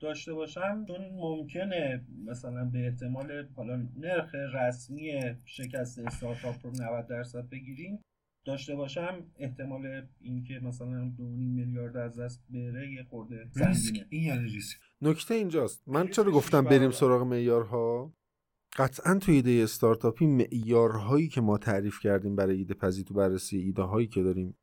داشته 0.00 0.34
باشم 0.34 0.84
چون 0.88 1.10
ممکنه 1.12 2.06
مثلا 2.24 2.64
به 2.64 2.86
احتمال 2.86 3.48
حالا 3.56 3.88
نرخ 3.96 4.34
رسمی 4.34 5.12
شکست 5.44 5.98
استارتاپ 5.98 6.54
رو 6.66 6.70
90 6.70 7.06
درصد 7.06 7.48
بگیریم 7.48 8.00
داشته 8.46 8.74
باشم 8.74 9.24
احتمال 9.38 10.06
اینکه 10.20 10.60
مثلا 10.62 11.12
2.5 11.16 11.20
میلیارد 11.20 11.96
از 11.96 12.20
دست 12.20 12.44
بره 12.50 12.92
یه 12.92 13.02
خورده 13.02 13.48
سنگینه. 13.50 14.06
این 14.08 14.22
یعنی 14.22 14.48
ریسک. 14.48 14.78
نکته 15.02 15.34
اینجاست. 15.34 15.88
من 15.88 16.08
چرا 16.08 16.32
گفتم 16.32 16.64
بریم 16.64 16.90
سراغ 16.90 17.22
معیارها؟ 17.22 18.12
قطعا 18.76 19.18
تو 19.18 19.32
ایده 19.32 19.60
استارتاپی 19.64 20.26
معیارهایی 20.26 21.28
که 21.28 21.40
ما 21.40 21.58
تعریف 21.58 22.00
کردیم 22.00 22.36
برای 22.36 22.56
ایده 22.56 22.74
پزی 22.74 23.04
تو 23.04 23.14
بررسی 23.14 23.58
ایده 23.58 23.82
هایی 23.82 24.06
که 24.06 24.22
داریم 24.22 24.56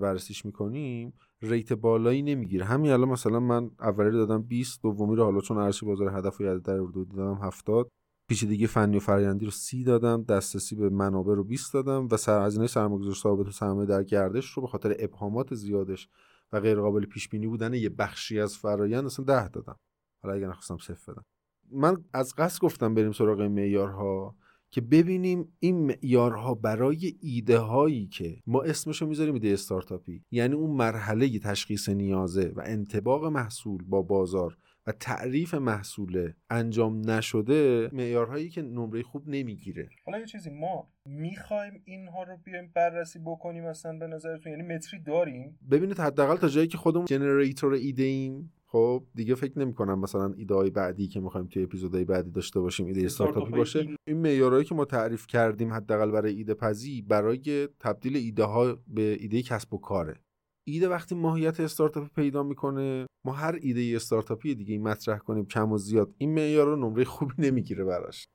بررسیش 0.00 0.44
می‌کنیم 0.44 1.12
ریت 1.42 1.72
بالایی 1.72 2.22
نمی‌گیره. 2.22 2.64
همین 2.64 2.90
الان 2.90 3.08
مثلا 3.08 3.40
من 3.40 3.70
اولی 3.80 4.10
دادم 4.10 4.42
20 4.42 4.82
دومی 4.82 5.16
رو 5.16 5.24
حالا 5.24 5.40
چون 5.40 5.58
ارشی 5.58 5.86
بازار 5.86 6.18
هدف 6.18 6.40
و 6.40 6.44
یاد 6.44 6.62
در 6.62 6.76
دادم 6.76 7.34
70 7.34 7.88
پیچیدگی 8.28 8.66
فنی 8.66 8.96
و 8.96 9.00
فرآیندی 9.00 9.44
رو 9.44 9.50
30 9.50 9.84
دادم 9.84 10.22
دسترسی 10.22 10.76
به 10.76 10.88
منابع 10.88 11.34
رو 11.34 11.44
20 11.44 11.74
دادم 11.74 12.08
و 12.10 12.16
سر 12.16 12.46
هزینه 12.46 12.66
سرمایه‌گذاری 12.66 13.14
ثابت 13.14 13.46
و 13.46 13.50
سرمایه 13.50 13.86
در 13.86 14.02
گردش 14.02 14.50
رو 14.50 14.62
به 14.62 14.68
خاطر 14.68 14.96
ابهامات 14.98 15.54
زیادش 15.54 16.08
و 16.52 16.60
غیر 16.60 16.80
قابل 16.80 17.06
پیش 17.06 17.28
بینی 17.28 17.46
بودن 17.46 17.74
یه 17.74 17.88
بخشی 17.88 18.40
از 18.40 18.56
فرایند 18.56 19.04
اصلا 19.04 19.24
10 19.24 19.48
دادم. 19.48 19.76
حالا 20.22 20.34
اگر 20.34 20.48
نخواستم 20.48 20.78
صفر 20.78 21.12
بدم. 21.12 21.24
من 21.72 22.04
از 22.12 22.34
قصد 22.34 22.60
گفتم 22.60 22.94
بریم 22.94 23.12
سراغ 23.12 23.40
معیارها. 23.40 24.36
که 24.70 24.80
ببینیم 24.80 25.52
این 25.58 25.86
معیارها 25.86 26.54
برای 26.54 27.14
ایده 27.20 27.58
هایی 27.58 28.06
که 28.06 28.36
ما 28.46 28.62
اسمشو 28.62 29.06
می‌ذاریم 29.06 29.34
ایده 29.34 29.48
استارتاپی 29.48 30.24
یعنی 30.30 30.54
اون 30.54 30.70
مرحله 30.70 31.38
تشخیص 31.38 31.88
نیازه 31.88 32.52
و 32.56 32.62
انتباق 32.66 33.24
محصول 33.24 33.84
با 33.84 34.02
بازار 34.02 34.56
و 34.86 34.92
تعریف 34.92 35.54
محصول 35.54 36.32
انجام 36.50 37.10
نشده 37.10 37.90
معیارهایی 37.92 38.48
که 38.48 38.62
نمره 38.62 39.02
خوب 39.02 39.28
نمی‌گیره. 39.28 39.88
حالا 40.06 40.18
یه 40.18 40.26
چیزی 40.26 40.50
ما 40.50 40.88
می‌خوایم 41.04 41.82
اینها 41.84 42.22
رو 42.22 42.36
بیایم 42.44 42.70
بررسی 42.74 43.18
بکنیم 43.18 43.64
اصلا 43.64 43.98
به 43.98 44.06
نظرتون 44.06 44.52
یعنی 44.52 44.74
متری 44.74 45.00
داریم؟ 45.00 45.58
ببینید 45.70 46.00
حداقل 46.00 46.36
تا 46.36 46.48
جایی 46.48 46.68
که 46.68 46.78
خودمون 46.78 47.04
جنریتور 47.04 47.72
ایده 47.72 48.02
ایم 48.02 48.52
خب 48.72 49.04
دیگه 49.14 49.34
فکر 49.34 49.58
نمی 49.58 49.74
کنم 49.74 49.98
مثلا 50.00 50.32
ایده 50.36 50.54
های 50.54 50.70
بعدی 50.70 51.08
که 51.08 51.20
می‌خوایم 51.20 51.46
توی 51.46 51.62
اپیزودهای 51.62 52.04
بعدی 52.04 52.30
داشته 52.30 52.60
باشیم 52.60 52.86
ایده 52.86 53.04
استارتاپی 53.04 53.50
باشه. 53.50 53.96
این 54.06 54.16
معیارهایی 54.16 54.64
که 54.64 54.74
ما 54.74 54.84
تعریف 54.84 55.26
کردیم 55.26 55.72
حداقل 55.72 56.10
برای 56.10 56.34
ایده 56.34 56.54
پزی 56.54 57.02
برای 57.02 57.68
تبدیل 57.80 58.16
ایده 58.16 58.44
ها 58.44 58.78
به 58.88 59.16
ایده 59.20 59.42
کسب 59.42 59.74
و 59.74 59.78
کاره. 59.78 60.20
ایده 60.66 60.88
وقتی 60.88 61.14
ماهیت 61.14 61.60
استارتاپی 61.60 62.08
پیدا 62.14 62.42
می‌کنه 62.42 63.06
ما 63.24 63.32
هر 63.32 63.58
ایده 63.62 63.96
استارتاپی 63.96 64.54
دیگه 64.54 64.72
این 64.72 64.82
مطرح 64.82 65.18
کنیم 65.18 65.46
کم 65.46 65.72
و 65.72 65.78
زیاد 65.78 66.14
این 66.18 66.34
معیار 66.34 66.66
رو 66.66 66.76
نمره 66.76 67.04
خوبی 67.04 67.34
نمی‌گیره 67.46 67.84
براش. 67.84 68.28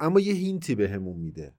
اما 0.00 0.20
یه 0.20 0.34
هینتی 0.34 0.74
بهمون 0.74 1.20
میده. 1.20 1.54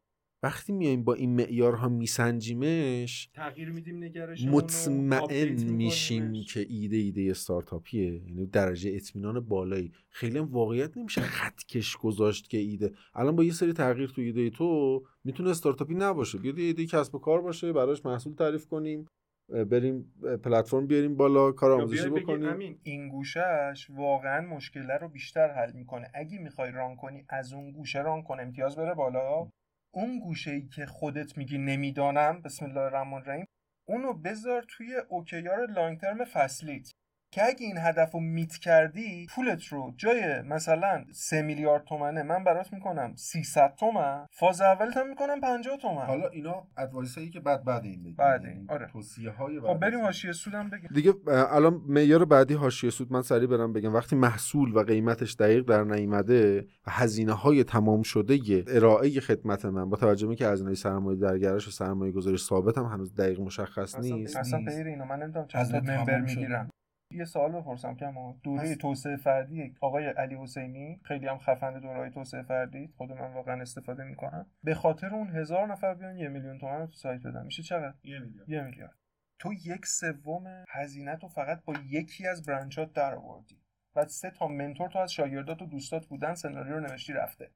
وقتی 0.45 0.73
میایم 0.73 1.03
با 1.03 1.13
این 1.13 1.35
معیارها 1.35 1.89
میسنجیمش 1.89 3.29
تغییر 3.33 3.69
میدیم 3.69 4.03
نگرش 4.03 4.45
مطمئن 4.45 5.63
میشیم 5.63 6.33
که 6.43 6.65
ایده 6.69 6.97
ایده 6.97 7.27
استارتاپیه 7.31 8.13
یعنی 8.13 8.45
درجه 8.45 8.91
اطمینان 8.95 9.39
بالایی. 9.39 9.91
خیلی 10.09 10.37
هم 10.37 10.45
واقعیت 10.45 10.97
نمیشه. 10.97 11.21
خطکش 11.21 11.97
گذاشت 11.97 12.49
که 12.49 12.57
ایده. 12.57 12.91
الان 13.15 13.35
با 13.35 13.43
یه 13.43 13.51
سری 13.51 13.73
تغییر 13.73 14.09
تو 14.09 14.21
ایده 14.21 14.49
تو 14.49 15.03
می‌تونه 15.23 15.49
استارتاپی 15.49 15.93
نباشه. 15.93 16.37
بیاد 16.37 16.59
ایده 16.59 16.85
کسب 16.85 17.15
و 17.15 17.19
کار 17.19 17.41
باشه 17.41 17.73
براش 17.73 18.05
محصول 18.05 18.35
تعریف 18.35 18.67
کنیم 18.67 19.05
بریم 19.49 20.13
پلتفرم 20.43 20.87
بیاریم 20.87 21.15
بالا 21.15 21.51
کار 21.51 21.71
آموزشی 21.71 22.09
بکنیم. 22.09 22.79
این 22.83 23.09
گوشهش 23.09 23.89
واقعا 23.89 24.41
مشکل 24.41 24.91
رو 25.01 25.09
بیشتر 25.09 25.51
حل 25.51 25.71
می‌کنه. 25.71 26.11
اگه 26.13 26.39
می‌خوای 26.39 26.71
ران 26.71 26.95
کنی 26.95 27.25
از 27.29 27.53
اون 27.53 27.71
گوشه 27.71 28.01
ران 28.01 28.23
کن. 28.23 28.39
امتیاز 28.39 28.75
بره 28.75 28.93
بالا. 28.93 29.49
اون 29.95 30.19
گوشه 30.19 30.51
ای 30.51 30.67
که 30.67 30.85
خودت 30.85 31.37
میگی 31.37 31.57
نمی‌دانم 31.57 32.41
بسم 32.41 32.65
الله 32.65 32.79
الرحمن 32.79 33.13
الرحیم 33.13 33.47
اونو 33.87 34.13
بذار 34.13 34.65
توی 34.69 34.95
اوکیار 35.09 35.65
لانگ 35.65 35.99
ترم 35.99 36.25
فصلیت. 36.25 36.91
که 37.35 37.45
اگه 37.45 37.65
این 37.65 37.77
هدف 37.77 38.11
رو 38.11 38.19
میت 38.19 38.57
کردی 38.57 39.27
پولت 39.35 39.65
رو 39.65 39.93
جای 39.97 40.41
مثلا 40.41 41.05
3 41.11 41.41
میلیارد 41.41 41.83
تومنه 41.83 42.23
من 42.23 42.43
برات 42.43 42.73
می‌کنم 42.73 43.13
300 43.15 43.73
تومن 43.79 44.25
فاز 44.31 44.61
اولت 44.61 44.97
هم 44.97 45.09
می‌کنم 45.09 45.41
50 45.41 45.77
تومن. 45.77 46.05
حالا 46.05 46.27
اینا 46.27 46.67
ادوایس 46.77 47.17
هایی 47.17 47.29
که 47.29 47.39
بعد 47.39 47.63
بعد 47.63 47.83
این 47.83 48.03
بگیم. 48.03 48.15
بعد 48.15 48.45
این 48.45 48.65
آره. 48.69 48.87
توصیه 48.87 49.29
های 49.29 49.59
خب 49.59 49.79
بریم 49.79 50.01
حاشیه 50.01 50.31
سودم 50.31 50.69
بگیم. 50.69 50.89
دیگه 50.93 51.13
الان 51.27 51.81
معیار 51.87 52.25
بعدی 52.25 52.53
حاشیه 52.53 52.89
سود 52.89 53.13
من 53.13 53.21
سریع 53.21 53.47
برم 53.47 53.73
بگم. 53.73 53.93
وقتی 53.93 54.15
محصول 54.15 54.71
و 54.75 54.79
قیمتش 54.83 55.33
دقیق 55.33 55.65
در 55.65 55.83
نیامده 55.83 56.61
و 56.87 56.91
هزینه 56.91 57.33
های 57.33 57.63
تمام 57.63 58.03
شده 58.03 58.63
ارائه 58.67 59.19
خدمت 59.19 59.65
من 59.65 59.89
با 59.89 59.97
توجه 59.97 60.35
که 60.35 60.47
هزینه 60.47 60.73
سرمایه 60.73 61.19
درگرش 61.19 61.67
و 61.67 61.71
سرمایه 61.71 62.11
گذاری 62.11 62.37
ثابت 62.37 62.77
هم 62.77 62.85
هنوز 62.85 63.15
دقیق 63.15 63.39
مشخص 63.39 63.99
نیست. 63.99 64.37
اصلا 64.37 64.59
غیر 64.59 64.87
اینو 64.87 65.05
من 65.05 65.19
نمی‌دونم 65.19 65.47
چند 65.47 65.91
ممبر 65.91 66.19
می‌گیرم 66.21 66.69
یه 67.11 67.25
سوال 67.25 67.51
بپرسم 67.51 67.95
که 67.95 68.05
ما 68.05 68.39
دوره 68.43 68.75
توسعه 68.75 69.15
فردی 69.15 69.75
آقای 69.81 70.05
علی 70.05 70.35
حسینی 70.35 71.01
خیلی 71.03 71.27
هم 71.27 71.37
خفن 71.37 71.79
دوره 71.79 72.09
توسعه 72.09 72.41
فردی 72.41 72.93
خود 72.97 73.11
من 73.11 73.33
واقعا 73.33 73.61
استفاده 73.61 74.03
می‌کنم. 74.03 74.45
به 74.63 74.75
خاطر 74.75 75.15
اون 75.15 75.29
هزار 75.29 75.67
نفر 75.67 75.93
بیان 75.93 76.17
یه 76.17 76.27
میلیون 76.27 76.59
تومن 76.59 76.79
رو 76.79 76.87
تو 76.87 76.93
سایت 76.93 77.21
بدن. 77.21 77.45
میشه 77.45 77.63
چقدر؟ 77.63 77.93
یه 78.03 78.19
میلیارد 78.19 78.49
یه 78.49 78.61
میلیارد 78.61 78.95
تو 79.39 79.53
یک 79.53 79.85
سوم 79.85 80.63
هزینه 80.69 81.15
تو 81.15 81.27
فقط 81.27 81.63
با 81.65 81.73
یکی 81.89 82.27
از 82.27 82.45
برانچات 82.45 82.93
در 82.93 83.15
آوردی 83.15 83.61
و 83.95 84.05
سه 84.05 84.31
تا 84.31 84.47
منتور 84.47 84.89
تو 84.89 84.99
از 84.99 85.13
شاگردات 85.13 85.61
و 85.61 85.65
دوستات 85.65 86.05
بودن 86.05 86.33
سناریو 86.33 86.73
رو 86.73 86.79
نوشتی 86.79 87.13
رفته. 87.13 87.51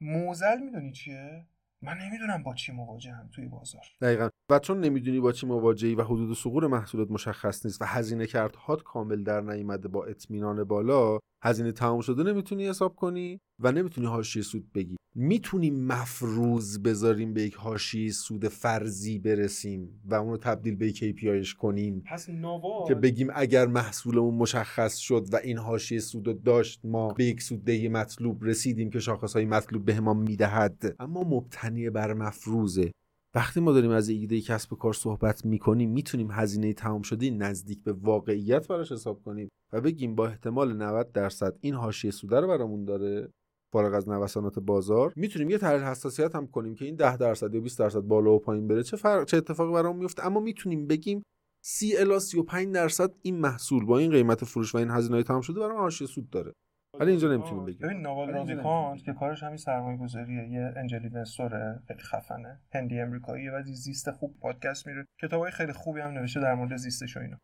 موزل 0.00 0.60
می‌دونی 0.60 0.92
چیه؟ 0.92 1.46
من 1.84 1.98
نمی‌دونم 1.98 2.42
با 2.42 2.54
چی 2.54 2.72
مواجهم 2.72 3.28
توی 3.34 3.46
بازار. 3.46 3.82
دقیقا. 4.00 4.28
و 4.50 4.58
چون 4.58 4.80
نمی‌دونی 4.80 5.20
با 5.20 5.32
چی 5.32 5.46
مواجهی 5.46 5.94
و 5.94 6.02
حدود 6.02 6.36
سقور 6.36 6.66
محصولات 6.66 7.10
مشخص 7.10 7.66
نیست 7.66 7.82
و 7.82 7.84
هزینه 7.84 8.26
هات 8.66 8.82
کامل 8.82 9.22
در 9.22 9.40
نیامده 9.40 9.88
با 9.88 10.04
اطمینان 10.04 10.64
بالا 10.64 11.18
هزینه 11.44 11.72
تمام 11.72 12.00
شده 12.00 12.22
نمی‌تونی 12.22 12.68
حساب 12.68 12.94
کنی 12.96 13.40
و 13.58 13.72
نمی‌تونی 13.72 14.06
حاشیه 14.06 14.42
سود 14.42 14.72
بگی 14.72 14.96
می‌تونیم 15.16 15.86
مفروض 15.86 16.78
بذاریم 16.78 17.34
به 17.34 17.42
یک 17.42 17.54
حاشیه 17.54 18.12
سود 18.12 18.48
فرضی 18.48 19.18
برسیم 19.18 20.00
و 20.04 20.14
اون 20.14 20.30
رو 20.30 20.36
تبدیل 20.36 20.76
به 20.76 20.92
KPIش 20.92 21.54
کنیم. 21.54 22.02
پس 22.06 22.28
نواز 22.28 22.88
که 22.88 22.94
بگیم 22.94 23.28
اگر 23.34 23.66
محصولمون 23.66 24.34
مشخص 24.34 24.96
شد 24.96 25.26
و 25.32 25.36
این 25.36 25.58
حاشیه 25.58 25.98
سود 25.98 26.42
داشت 26.42 26.80
ما 26.84 27.08
به 27.08 27.24
یک 27.24 27.42
سوددهی 27.42 27.88
مطلوب 27.88 28.44
رسیدیم 28.44 28.90
که 28.90 28.98
شاخصهای 28.98 29.44
مطلوب 29.44 29.84
به 29.84 30.00
ما 30.00 30.14
می‌دهد. 30.14 30.96
اما 30.98 31.22
مبتنی 31.22 31.90
بر 31.90 32.14
مفروضه. 32.14 32.90
وقتی 33.34 33.60
ما 33.60 33.72
داریم 33.72 33.90
از 33.90 34.08
ایده 34.08 34.40
کسب 34.40 34.72
و 34.72 34.76
کار 34.76 34.92
صحبت 34.92 35.44
می‌کنیم 35.44 35.90
می‌تونیم 35.90 36.30
هزینه 36.30 36.72
تمام 36.72 37.02
شده 37.02 37.30
نزدیک 37.30 37.82
به 37.82 37.92
واقعیت 37.92 38.68
براش 38.68 38.92
حساب 38.92 39.22
کنیم 39.22 39.48
و 39.72 39.80
بگیم 39.80 40.14
با 40.14 40.26
احتمال 40.26 40.76
90 40.76 41.12
درصد 41.12 41.58
این 41.60 41.74
حاشیه 41.74 42.10
سوده 42.10 42.40
رو 42.40 42.48
برامون 42.48 42.84
داره 42.84 43.28
فارغ 43.72 43.94
از 43.94 44.08
نوسانات 44.08 44.58
بازار 44.58 45.12
می‌تونیم 45.16 45.50
یه 45.50 45.58
تحلیل 45.58 45.82
حساسیت 45.82 46.34
هم 46.34 46.46
کنیم 46.46 46.74
که 46.74 46.84
این 46.84 46.96
10 46.96 47.16
درصد 47.16 47.54
یا 47.54 47.60
20 47.60 47.78
درصد 47.78 48.00
بالا 48.00 48.34
و 48.34 48.38
پایین 48.38 48.68
بره. 48.68 48.82
چه 48.82 48.96
فرق 48.96 49.24
چه 49.24 49.36
اتفاقی 49.36 49.72
برامون 49.72 49.98
میفته 49.98 50.26
اما 50.26 50.40
می‌تونیم 50.40 50.86
بگیم 50.86 51.22
30 51.64 51.96
الی 51.96 52.20
35 52.20 52.74
درصد 52.74 53.14
این 53.22 53.38
محصول 53.40 53.84
با 53.84 53.98
این 53.98 54.10
قیمت 54.10 54.44
فروش 54.44 54.74
و 54.74 54.78
این 54.78 54.90
هزینه 54.90 55.22
تمام 55.22 55.40
شده 55.40 55.60
برام 55.60 55.78
حاشیه 55.78 56.06
سود 56.06 56.30
داره. 56.30 56.52
ولی 57.00 57.10
اینجا 57.10 57.36
نمی‌تونیم 57.36 57.64
بگیم. 57.64 57.88
ببین 57.88 58.00
نوال 58.00 58.30
رادیکانت 58.30 59.02
که 59.04 59.12
کارش 59.12 59.42
همین 59.42 59.56
سرمایه 59.56 59.98
گذاریه 59.98 60.48
یه 60.48 60.72
انجل 60.76 61.02
اینوستوره 61.02 61.80
خیلی 61.88 62.00
خفنه. 62.00 62.60
هندی 62.74 63.00
امریکایی 63.00 63.48
و 63.48 63.62
زیست 63.62 64.10
خوب 64.10 64.38
پادکست 64.40 64.86
میره. 64.86 65.06
کتابای 65.22 65.50
خیلی 65.50 65.72
خوبی 65.72 66.00
هم 66.00 66.10
نوشته 66.10 66.40
در 66.40 66.54
مورد 66.54 66.76
زیستش 66.76 67.16
و 67.16 67.20
اینا. 67.20 67.40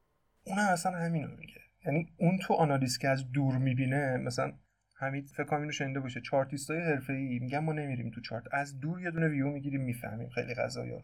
اون 0.46 0.58
هم 0.58 0.72
اصلا 0.72 0.92
همینو 0.92 1.36
میگه. 1.36 1.60
یعنی 1.86 2.12
اون 2.16 2.38
تو 2.38 2.54
آنالیز 2.54 2.98
که 2.98 3.08
از 3.08 3.32
دور 3.32 3.58
می‌بینه 3.58 4.16
مثلا 4.16 4.52
حمید 4.96 5.26
فکر 5.26 5.44
کنم 5.44 5.60
اینو 5.60 5.72
شنیده 5.72 6.00
باشه. 6.00 6.20
چارتیستای 6.20 6.80
حرفه‌ای 6.80 7.38
میگن 7.38 7.58
ما 7.58 7.72
نمیریم 7.72 8.10
تو 8.10 8.20
چارت. 8.20 8.44
از 8.52 8.80
دور 8.80 9.00
یه 9.00 9.10
دونه 9.10 9.28
ویو 9.28 9.50
می‌گیریم 9.50 9.80
می‌فهمیم 9.80 10.28
خیلی 10.28 10.54
قضايا 10.54 11.02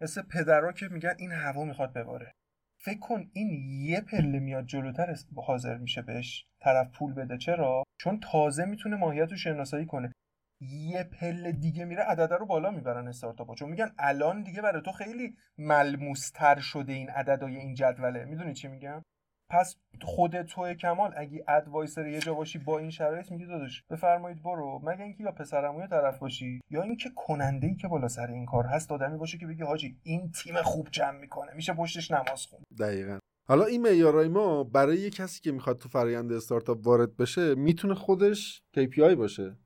مثل 0.00 0.22
پدرا 0.22 0.72
که 0.72 0.88
میگن 0.88 1.14
این 1.18 1.32
هوا 1.32 1.64
می‌خواد 1.64 1.92
بباره. 1.92 2.34
فکر 2.82 2.98
کن 2.98 3.30
این 3.32 3.50
یه 3.80 4.00
پله 4.00 4.38
میاد 4.38 4.66
جلوتر 4.66 5.14
حاضر 5.36 5.76
میشه 5.76 6.02
بهش 6.02 6.46
طرف 6.60 6.90
پول 6.92 7.14
بده. 7.14 7.38
چرا؟ 7.38 7.82
چون 8.00 8.20
تازه 8.20 8.64
می‌تونه 8.64 8.96
ماهیت 8.96 9.30
رو 9.30 9.36
شناسایی 9.36 9.86
کنه. 9.86 10.12
یه 10.60 11.04
پله 11.04 11.52
دیگه 11.52 11.84
میره 11.84 12.02
عدد 12.02 12.32
رو 12.32 12.46
بالا 12.46 12.70
می‌برن 12.70 13.08
استارتاپ 13.08 13.54
چون 13.54 13.68
میگن 13.68 13.90
الان 13.98 14.42
دیگه 14.42 14.62
برای 14.62 14.82
تو 14.82 14.92
خیلی 14.92 15.36
ملموستر 15.58 16.60
شده 16.60 16.92
این 16.92 17.10
عددهای 17.10 17.56
این 17.56 17.74
جدوله. 17.74 18.24
می‌دونی 18.24 18.54
چی 18.54 18.68
میگم؟ 18.68 19.02
پس 19.50 19.76
خود 20.02 20.42
تو 20.42 20.74
کمال 20.74 21.12
اگه 21.16 21.44
ادوایسر 21.48 22.06
یه 22.06 22.18
جا 22.18 22.34
باشی 22.34 22.58
با 22.58 22.78
این 22.78 22.90
شرایط 22.90 23.30
میگی 23.30 23.46
داداش 23.46 23.84
بفرمایید 23.90 24.42
برو. 24.42 24.80
مگه 24.84 25.02
اینکه 25.02 25.24
یا 25.24 25.32
پسرموی 25.32 25.86
طرف 25.86 26.18
باشی 26.18 26.60
یا 26.70 26.82
اینکه 26.82 27.10
کننده 27.16 27.66
ای 27.66 27.74
که 27.74 27.88
بالا 27.88 28.08
سر 28.08 28.26
این 28.26 28.46
کار 28.46 28.66
هست 28.66 28.92
آدمی 28.92 29.18
باشه 29.18 29.38
که 29.38 29.46
بگی 29.46 29.62
حاجی 29.62 29.96
این 30.02 30.32
تیم 30.32 30.62
خوب 30.62 30.88
جمع 30.90 31.18
می‌کنه 31.18 31.54
میشه 31.54 31.72
پشتش 31.72 32.10
نماز 32.10 32.46
خون. 32.46 32.60
دقیقا. 32.78 33.18
حالا 33.48 33.64
این 33.64 33.82
معیارای 33.82 34.28
ما 34.28 34.64
برای 34.64 34.98
یه 34.98 35.10
کسی 35.10 35.40
که 35.40 35.52
می‌خواد 35.52 35.78
تو 35.78 35.88
فرآیند 35.88 36.32
استارتاپ 36.32 36.86
وارد 36.86 37.16
بشه 37.16 37.54
می‌تونه 37.54 37.94
خودش 37.94 38.62
KPI 38.76 39.14
باشه. 39.14 39.56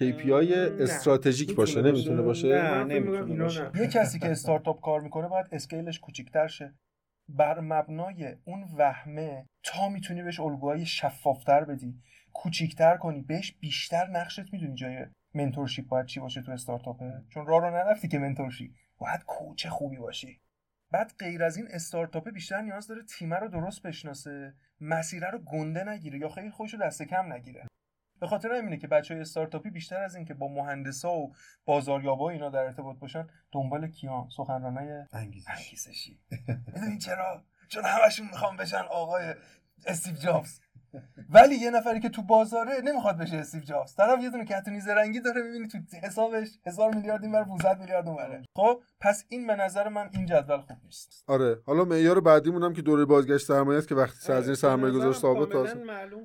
KPI 0.00 0.52
استراتژیک 0.80 1.54
باشه 1.54 1.82
نمی‌تونه 1.82 2.22
باشه؟ 2.22 2.48
نه 2.48 2.84
نمی‌تونه 2.84 3.42
باشه. 3.42 3.70
یه 3.74 3.86
کسی 3.86 4.18
که 4.18 4.30
استارتاپ 4.30 4.80
کار 4.80 5.00
می‌کنه 5.00 5.28
باید 5.28 5.46
اسکیلش 5.52 6.00
کوچیک‌تر 6.00 6.46
شه. 6.46 6.74
بر 7.28 7.60
مبنای 7.60 8.36
اون 8.44 8.62
وهمه 8.76 9.46
تا 9.62 9.88
می‌تونی 9.88 10.22
بهش 10.22 10.40
الگوهای 10.40 10.86
شفافتر 10.86 11.64
بدی 11.64 12.02
کوچیکتر 12.32 12.96
کنی 12.96 13.22
بهش 13.22 13.52
بیشتر 13.52 14.06
نقشت 14.06 14.52
می‌دونی 14.52 14.74
جای 14.74 15.06
منتورشیپ 15.34 15.88
باید 15.88 16.06
چی 16.06 16.20
باشه 16.20 16.42
تو 16.42 16.52
استارتاپه 16.52 17.22
چون 17.28 17.46
راه 17.46 17.60
رو 17.60 17.70
نرفتی 17.70 18.08
که 18.08 18.18
منتورشی 18.18 18.74
باید 18.98 19.24
کوچ 19.24 19.66
خوبی 19.66 19.96
باشی. 19.96 20.40
بعد 20.90 21.12
غیر 21.18 21.42
از 21.42 21.56
این 21.56 21.66
استارتاپ 21.70 22.30
بیشتر 22.30 22.62
نیاز 22.62 22.86
داره 22.86 23.02
تیمه 23.02 23.36
رو 23.36 23.48
درست 23.48 23.82
بشناسه 23.82 24.54
مسیره 24.80 25.30
رو 25.30 25.38
گنده 25.38 25.84
نگیره 25.84 26.18
یا 26.18 26.28
خیلی 26.28 26.50
خوش 26.50 26.74
رو 26.74 26.80
دست 26.80 27.02
کم 27.02 27.32
نگیره. 27.32 27.66
به 28.20 28.26
خاطر 28.26 28.52
همینه 28.52 28.76
که 28.76 28.86
بچه 28.86 29.14
های 29.14 29.20
استارتاپی 29.20 29.70
بیشتر 29.70 30.02
از 30.02 30.16
اینکه 30.16 30.34
با 30.34 30.48
مهندسا 30.48 31.12
و 31.12 31.32
بازاریابا 31.64 32.30
اینا 32.30 32.50
در 32.50 32.64
ارتباط 32.64 32.98
باشن 32.98 33.26
دنبال 33.52 33.88
کیان 33.88 34.28
سخنرانای 34.36 35.04
انگیزشی. 35.12 36.20
می‌دونی 36.74 36.98
چرا؟ 36.98 37.44
چون 37.68 37.84
همشون 37.84 38.26
می‌خوام 38.26 38.56
بشن 38.56 38.82
آقای 38.90 39.34
استیو 39.86 40.14
جابز؟ 40.14 40.60
ولی 41.28 41.54
یه 41.54 41.70
نفری 41.70 42.00
که 42.00 42.08
تو 42.08 42.22
بازاره 42.22 42.72
نمی‌خواد 42.84 43.18
بشه 43.18 43.36
استیو 43.36 43.62
جابز. 43.62 43.94
طرف 43.94 44.22
یه 44.22 44.30
دونه 44.30 44.44
کتونی 44.44 44.80
زرنگی 44.80 45.20
داره 45.20 45.42
می‌بینی 45.42 45.68
تو 45.68 45.78
حسابش 46.02 46.48
هزار 46.66 46.94
میلیارد 46.94 47.22
اینور 47.22 47.44
500 47.44 47.78
میلیارد 47.78 48.08
اونوره 48.08 48.42
خب؟ 48.56 48.82
پس 49.00 49.24
این 49.28 49.46
به 49.46 49.56
نظر 49.56 49.88
من 49.88 50.10
این 50.12 50.26
جدول 50.26 50.60
خوب 50.60 50.76
نیست. 50.84 51.24
آره. 51.26 51.62
حالا 51.66 51.84
معیار 51.84 52.20
بعدیمون 52.20 52.62
هم 52.62 52.72
که 52.72 52.82
دوره 52.82 53.04
بازگشت 53.04 53.46
سرمایه 53.46 53.78
است 53.78 53.88
که 53.88 53.94
وقتی 53.94 54.18
سرزیر 54.20 54.54
سرمایه 54.54 54.94
گذار 54.94 55.12
ثابت 55.12 55.52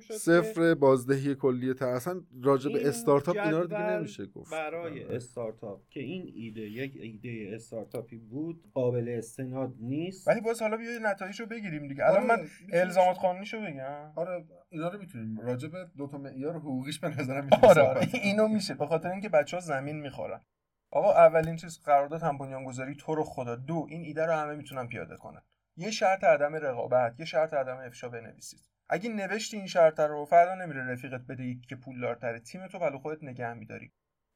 شد. 0.02 0.14
صفر 0.14 0.74
بازدهی 0.74 1.36
کلیه 1.36 1.74
تا 1.74 1.88
اصلا 1.96 2.22
راجع 2.44 2.74
به 2.74 2.88
استارتاپ 2.88 3.38
اینا 3.38 3.60
رو 3.60 3.68
دیگه 3.68 3.90
نمیشه 3.90 4.26
گفت. 4.26 4.52
برای 4.52 5.04
استارتاپ 5.04 5.82
که 5.90 6.00
این 6.00 6.32
ایده 6.36 6.62
یک 6.62 6.94
ایده 7.02 7.56
استارتاپی 7.56 8.18
بود 8.18 8.64
قابل 8.74 9.16
استناد 9.18 9.74
نیست. 9.80 10.28
ولی 10.28 10.42
باز 10.42 10.62
حالا 10.62 10.78
بیا 10.78 10.90
نتایجشو 11.02 11.46
بگیریم 11.46 11.88
دیگه. 11.88 12.06
الان 12.06 12.28
من 12.28 12.48
الزامات 12.74 13.18
قانونیشو 13.18 13.62
بگم. 13.62 14.12
آره 14.16 14.46
اینا 14.70 14.90
رو 14.90 15.00
می‌تونیم. 15.00 15.40
راجع 15.40 15.68
به 15.68 15.88
دو 15.98 16.08
تا 16.08 16.18
معیار 16.18 16.56
حقوقیش 16.56 17.00
به 17.00 17.10
نظرم 17.10 17.50
آره 17.64 17.82
آره. 17.82 18.08
اینو 18.14 18.48
میشه. 18.48 18.74
به 18.74 18.86
خاطر 18.86 19.10
اینکه 19.10 19.30
بچه 19.30 19.58
ها 19.58 19.62
زمین 19.62 20.02
می‌خورن. 20.02 20.42
آقا 20.96 21.14
اولین 21.14 21.56
چیز 21.56 21.80
قرارداد 21.84 22.24
هم 22.24 22.38
بنیانگذاری 22.38 22.96
تو 22.96 23.16
رو 23.16 23.24
خدا. 23.24 23.56
دو 23.56 23.86
این 23.90 24.02
ایده 24.02 24.26
رو 24.26 24.34
همه 24.34 24.56
می‌تونن 24.56 24.88
پیاده 24.88 25.18
کنن. 25.18 25.42
یه 25.78 25.92
شرط 25.92 26.24
عدم 26.24 26.56
رقابت 26.56 27.20
یه 27.20 27.26
شرط 27.26 27.54
عدم 27.54 27.78
افشا 27.78 28.10
بنویسید. 28.10 28.60
اگه 28.90 29.10
نوشتی 29.10 29.58
این 29.58 29.68
شرط 29.68 30.00
رو 30.00 30.26
فردا 30.26 30.56
نمیره 30.56 30.92
رفیقت 30.92 31.22
بده 31.22 31.44
یکی 31.44 31.68
که 31.68 31.76
پولدارتره. 31.76 32.40
تیم 32.40 32.68
تو 32.68 32.78
ولو 32.78 33.00
خودت 33.00 33.24
نگه 33.24 33.54
میداری. 33.54 33.92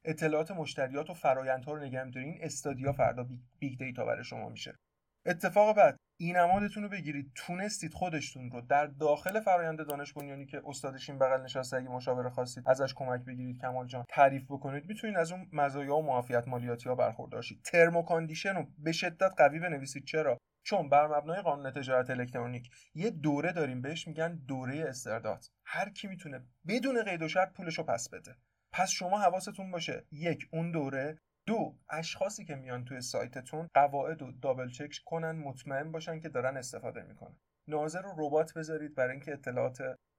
اطلاعات 0.05 0.51
مشتریات 0.51 1.09
و 1.09 1.13
فرایندها 1.13 1.73
رو 1.73 1.79
نگه 1.79 2.03
میداری. 2.03 2.25
این 2.25 2.37
study 2.41 2.83
ا 2.83 2.91
فردا 2.91 3.27
big 3.59 3.79
data 3.79 4.05
برای 4.05 4.23
شما 4.23 4.49
میشه. 4.49 4.79
اتفاق 5.27 5.75
بعد. 5.75 5.97
این 6.19 6.37
امادتون 6.37 6.83
رو 6.83 6.89
بگیرید. 6.89 7.31
تونستید 7.35 7.93
خودشتون 7.93 8.51
رو 8.51 8.61
در 8.61 8.85
داخل 8.85 9.39
فرایند 9.39 9.87
دانش 9.87 10.13
بنیانی 10.13 10.45
که 10.45 10.61
استادش 10.65 11.09
این 11.09 11.19
بغل 11.19 11.41
نشسته 11.41 11.77
اگه 11.77 11.89
مشاوره 11.89 12.29
خواستید 12.29 12.63
ازش 12.67 12.93
کمک 12.93 13.21
بگیرید 13.21 13.61
کمال 13.61 13.87
جان 13.87 14.05
تعریف 14.09 14.45
بکنید 14.49 14.85
می‌تونید 14.85 15.17
از 15.17 15.31
اون 15.31 15.49
مزایا 15.53 15.95
و 15.95 16.05
معافیت 16.05 16.47
مالیاتی 16.47 16.89
ها 16.89 16.95
برخوردار 16.95 17.41
شید 17.41 17.61
ترم 17.61 17.95
و 17.95 18.03
condition 18.03 18.55
رو 18.55 18.67
به 18.77 18.91
شدت 18.91 19.31
قوی 19.37 19.59
بنویسید. 19.59 20.05
چرا؟ 20.05 20.37
چون 20.63 20.89
بر 20.89 21.07
مبنای 21.07 21.41
قانون 21.41 21.71
تجارت 21.71 22.09
الکترونیک 22.09 22.69
یه 22.95 23.09
دوره 23.09 23.51
داریم. 23.51 23.81
بهش 23.81 24.07
میگن 24.07 24.35
دوره 24.47 24.85
استرداد. 24.87 25.45
هر 25.65 25.89
کی 25.89 26.07
می‌تونه 26.07 26.45
بدون 26.67 27.03
قید 27.03 27.21
و 27.21 27.27
شرط 27.27 27.53
پولش 27.53 27.77
رو 27.77 27.83
پس 27.83 28.09
بده. 28.09 28.35
پس 28.71 28.89
شما 28.89 29.19
حواستون 29.19 29.71
باشه. 29.71 30.05
یک 30.11 30.47
اون 30.51 30.71
دوره 30.71 31.19
دو 31.47 31.75
اشخاصی 31.89 32.45
که 32.45 32.55
میان 32.55 32.85
توی 32.85 33.01
سایتتون 33.01 33.67
قواعد 33.73 34.21
و 34.21 34.31
دابل 34.31 34.69
چک 34.69 34.95
کنن 35.05 35.31
مطمئن 35.31 35.91
باشن 35.91 36.19
که 36.19 36.29
دارن 36.29 36.57
استفاده 36.57 37.03
می‌کنن. 37.03 37.37
ناظر 37.67 38.01
رو 38.01 38.13
ربات 38.17 38.53
بذارید 38.53 38.95
برای 38.95 39.11
اینکه 39.11 39.33
اطلاعات 39.33 39.77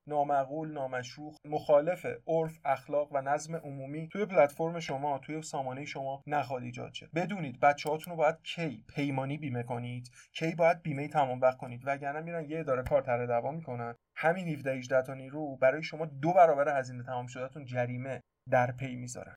نامعقول 0.08 0.72
نامشروع 0.72 1.34
مخالف 1.44 2.06
عرف 2.26 2.58
اخلاق 2.64 3.08
و 3.12 3.20
نظم 3.20 3.56
عمومی 3.56 4.08
توی 4.08 4.26
پلتفرم 4.26 4.80
شما 4.80 5.18
توی 5.18 5.42
سامانه 5.42 5.84
شما 5.84 6.22
نخواد 6.26 6.62
ایجاد 6.62 6.92
شه. 6.92 7.08
بدونید 7.14 7.60
بچه‌هاتون 7.60 8.10
رو 8.10 8.16
باید 8.16 8.42
کی 8.42 8.84
پیمانی 8.88 9.38
بیمه 9.38 9.62
کنید 9.62 10.10
کی 10.32 10.54
باید 10.54 10.82
بیمه 10.82 11.08
تمام 11.08 11.40
وقت 11.40 11.58
کنید. 11.58 11.82
وگرنه 11.84 12.20
میرن 12.20 12.44
یه 12.44 12.60
اداره 12.60 12.82
کار 12.82 13.02
طرح 13.02 13.26
دعوا 13.26 13.50
می‌کنن. 13.50 13.94
همین 14.16 14.48
17 14.48 14.72
18 14.72 15.02
تا 15.02 15.14
نیرو 15.14 15.56
برای 15.56 15.82
شما 15.82 16.06
دو 16.06 16.32
برابر 16.32 16.78
هزینه 16.78 17.04
تمام 17.04 17.26
شدهتون 17.26 17.64
جریمه 17.64 18.20
در 18.50 18.72
پی 18.72 18.96
می‌ذارن. 18.96 19.36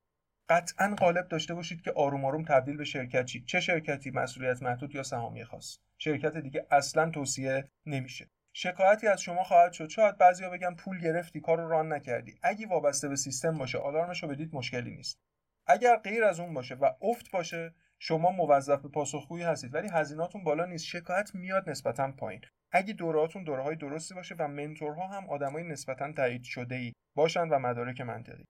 قطعا 0.52 0.96
غالب 1.00 1.28
داشته 1.28 1.54
باشید 1.54 1.82
که 1.82 1.92
آروم 1.92 2.26
آروم 2.26 2.44
تبدیل 2.44 2.78
به 2.78 2.84
شرکت 2.84 3.26
چید 3.26 3.46
چه 3.46 3.60
شرکتی 3.60 4.12
مسئولیت 4.12 4.64
محدود 4.64 4.96
یا 4.96 5.04
سهامی 5.04 5.44
خاص؟ 5.44 5.80
شرکت 5.98 6.38
دیگه 6.38 6.68
اصلا 6.72 7.10
توصیه 7.10 7.70
نمیشه. 7.86 8.30
شکایتی 8.54 9.08
از 9.08 9.22
شما 9.22 9.44
خواهد 9.44 9.74
شد. 9.74 9.90
شاید 9.90 10.18
بعضیا 10.18 10.50
بگن 10.50 10.76
پول 10.76 11.00
گرفتی 11.02 11.42
کار 11.42 11.58
رو 11.58 11.70
ران 11.70 11.94
نکردی. 11.94 12.36
اگه 12.44 12.68
وابسته 12.68 13.08
به 13.10 13.16
سیستم 13.16 13.58
باشه 13.58 13.78
آلارمش 13.78 14.24
رو 14.24 14.30
بدید 14.30 14.56
مشکلی 14.56 14.96
نیست. 14.96 15.20
اگر 15.68 15.98
غیر 15.98 16.24
از 16.24 16.40
اون 16.40 16.54
باشه 16.54 16.76
و 16.76 16.92
افت 17.02 17.32
باشه 17.32 17.74
شما 18.00 18.32
موظف 18.32 18.82
به 18.82 18.90
پاسخگویی 18.90 19.44
هستید. 19.44 19.74
ولی 19.74 19.90
هزینهاتون 19.90 20.44
بالا 20.44 20.66
نیست. 20.66 20.86
شکایت 20.86 21.36
میاد 21.36 21.70
نسبتا 21.70 22.12
پایین. 22.12 22.42
اگه 22.72 22.94
دورهاتون 22.94 23.44
دوره‌های 23.44 23.76
درستی 23.76 24.14
باشه 24.14 24.36
و 24.40 24.48
منتورها 24.48 25.08
هم 25.08 25.30
آدمای 25.30 25.64
نسبتا 25.64 26.12
تایید 26.12 26.44
شده 26.44 26.76
ای 26.76 26.94
باشن 27.16 27.50
و 27.50 27.60
مدارک 27.60 28.02
منطقی. 28.02 28.46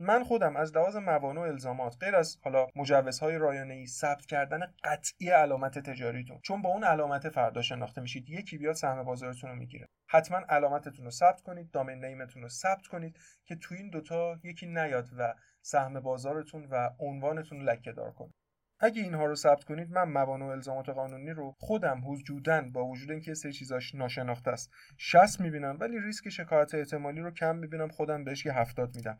من 0.00 0.24
خودم 0.24 0.56
از 0.56 0.76
لحاظ 0.76 0.96
موانع 0.96 1.40
و 1.40 1.44
الزامات 1.44 1.96
غیر 2.00 2.16
از 2.16 2.38
حالا 2.42 2.66
مجوزهای 2.76 3.38
رایانه 3.38 3.74
ای 3.74 3.86
ثبت 3.86 4.26
کردن 4.26 4.60
قطعی 4.84 5.30
علامت 5.30 5.78
تجاریتون 5.78 6.40
چون 6.42 6.62
با 6.62 6.70
اون 6.70 6.84
علامت 6.84 7.28
فردا 7.28 7.62
شناخته 7.62 8.00
میشید 8.00 8.30
یکی 8.30 8.58
بیاد 8.58 8.74
سهم 8.74 9.02
بازارتون 9.02 9.50
رو 9.50 9.56
می‌گیره. 9.56 9.88
حتما 10.08 10.38
علامتتون 10.48 11.04
رو 11.04 11.10
ثبت 11.10 11.40
کنید 11.40 11.70
دامین 11.70 12.04
نیمتون 12.04 12.42
رو 12.42 12.48
ثبت 12.48 12.86
کنید 12.86 13.18
که 13.44 13.56
تو 13.56 13.74
این 13.74 13.90
دوتا 13.90 14.40
یکی 14.44 14.66
نیاد 14.66 15.08
و 15.18 15.34
سهم 15.62 16.00
بازارتون 16.00 16.64
و 16.64 16.90
عنوانتون 16.98 17.62
لکه 17.62 17.92
دار 17.92 18.12
کنه. 18.12 18.32
اگه 18.80 19.02
اینها 19.02 19.24
رو 19.24 19.34
ثبت 19.34 19.64
کنید 19.64 19.90
من 19.90 20.08
موانع 20.08 20.44
و 20.44 20.48
الزامات 20.48 20.88
قانونی 20.88 21.30
رو 21.30 21.54
خودم 21.58 22.04
حدوداً 22.04 22.62
با 22.62 22.84
وجود 22.84 23.10
اینکه 23.10 23.34
سری 23.34 23.52
چیزاش 23.52 23.94
ناشناخته 23.94 24.50
است 24.50 24.70
60 24.98 25.40
می‌بینم 25.40 25.76
ولی 25.80 26.00
ریسک 26.00 26.28
شکایت 26.28 26.74
احتمالی 26.74 27.20
رو 27.20 27.30
کم 27.30 27.56
می‌بینم 27.56 27.88
خودم 27.88 28.24
بهش 28.24 28.46
یه 28.46 28.58
70 28.58 28.96
میدم. 28.96 29.18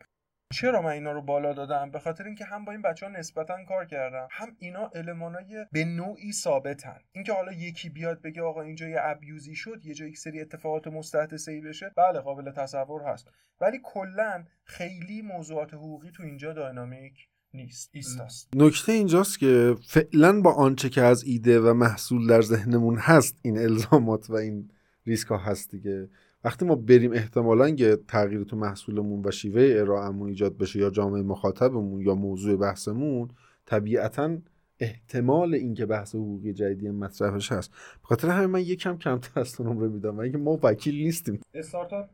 چرا 0.53 0.81
من 0.81 0.91
اینا 0.91 1.11
رو 1.11 1.21
بالا 1.21 1.53
دادم؟ 1.53 1.91
به 1.91 1.99
خاطر 1.99 2.23
اینکه 2.23 2.45
هم 2.45 2.65
با 2.65 2.71
این 2.71 2.81
بچه 2.81 3.05
ها 3.05 3.11
نسبتا 3.11 3.65
کار 3.67 3.85
کردم 3.85 4.27
هم 4.31 4.55
اینا 4.59 4.87
المانای 4.95 5.65
به 5.71 5.85
نوعی 5.85 6.31
ثابتن. 6.31 6.99
اینکه 7.11 7.33
حالا 7.33 7.51
یکی 7.53 7.89
بیاد 7.89 8.21
بگه 8.21 8.41
آقا 8.41 8.61
اینجا 8.61 8.87
یه 8.87 8.97
ابیوزی 8.99 9.55
شد 9.55 9.85
یه 9.85 9.93
جا 9.93 10.05
یک 10.05 10.17
سری 10.17 10.41
اتفاقات 10.41 10.87
مستحدثه 10.87 11.51
ای 11.51 11.61
بشه 11.61 11.91
بله 11.97 12.19
قابل 12.19 12.51
تصور 12.51 13.01
هست. 13.01 13.27
ولی 13.61 13.79
کلا 13.83 14.43
خیلی 14.63 15.21
موضوعات 15.21 15.73
حقوقی 15.73 16.11
تو 16.11 16.23
اینجا 16.23 16.53
داینامیک 16.53 17.27
نیست 17.53 17.89
ایستاست. 17.93 18.49
نکته 18.55 18.91
اینجاست 18.91 19.39
که 19.39 19.75
فعلا 19.87 20.41
با 20.41 20.53
آنچه 20.53 20.89
که 20.89 21.01
از 21.01 21.23
ایده 21.23 21.59
و 21.59 21.73
محصول 21.73 22.27
در 22.27 22.41
ذهنمون 22.41 22.97
هست 22.97 23.39
این 23.41 23.57
الزامات 23.57 24.29
و 24.29 24.33
این 24.33 24.71
ریسک 25.05 25.27
ها 25.27 25.37
هست 25.37 25.71
دیگه. 25.71 26.09
وقتی 26.45 26.65
ما 26.65 26.75
بریم 26.75 27.11
احتمالا 27.13 27.71
که 27.71 27.97
تغییر 28.07 28.43
تو 28.43 28.55
محصولمون 28.55 29.21
و 29.25 29.31
شیوه 29.31 29.75
ارائهمون 29.79 30.29
ایجاد 30.29 30.57
بشه 30.57 30.79
یا 30.79 30.89
جامعه 30.89 31.21
مخاطبمون 31.21 32.01
یا 32.01 32.15
موضوع 32.15 32.57
بحثمون 32.57 33.29
طبیعتا 33.65 34.37
احتمال 34.79 35.53
اینکه 35.53 35.85
بحث 35.85 36.15
حقوقی 36.15 36.53
جدیدی 36.53 36.89
مطرحش 36.89 37.51
هست. 37.51 37.71
به 37.71 38.07
خاطر 38.07 38.29
همین 38.29 38.49
من 38.49 38.61
یکم 38.61 38.97
کمتر 38.97 39.39
از 39.39 39.61
رو 39.61 39.89
میدم. 39.89 40.19
اینکه 40.19 40.37
ما 40.37 40.59
وکیل 40.63 40.95
نیستیم. 40.95 41.39
استارتاپ 41.53 42.09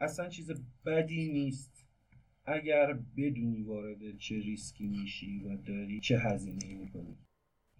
اصلا 0.00 0.28
چیز 0.28 0.50
بدی 0.86 1.32
نیست. 1.32 1.86
اگر 2.44 2.98
بدونی 3.16 3.62
وارد 3.62 4.18
چه 4.18 4.34
ریسکی 4.34 4.86
میشی 4.86 5.40
و 5.44 5.56
داری 5.56 6.00
چه 6.00 6.18
هزینه 6.18 6.74
می‌کنی. 6.74 7.16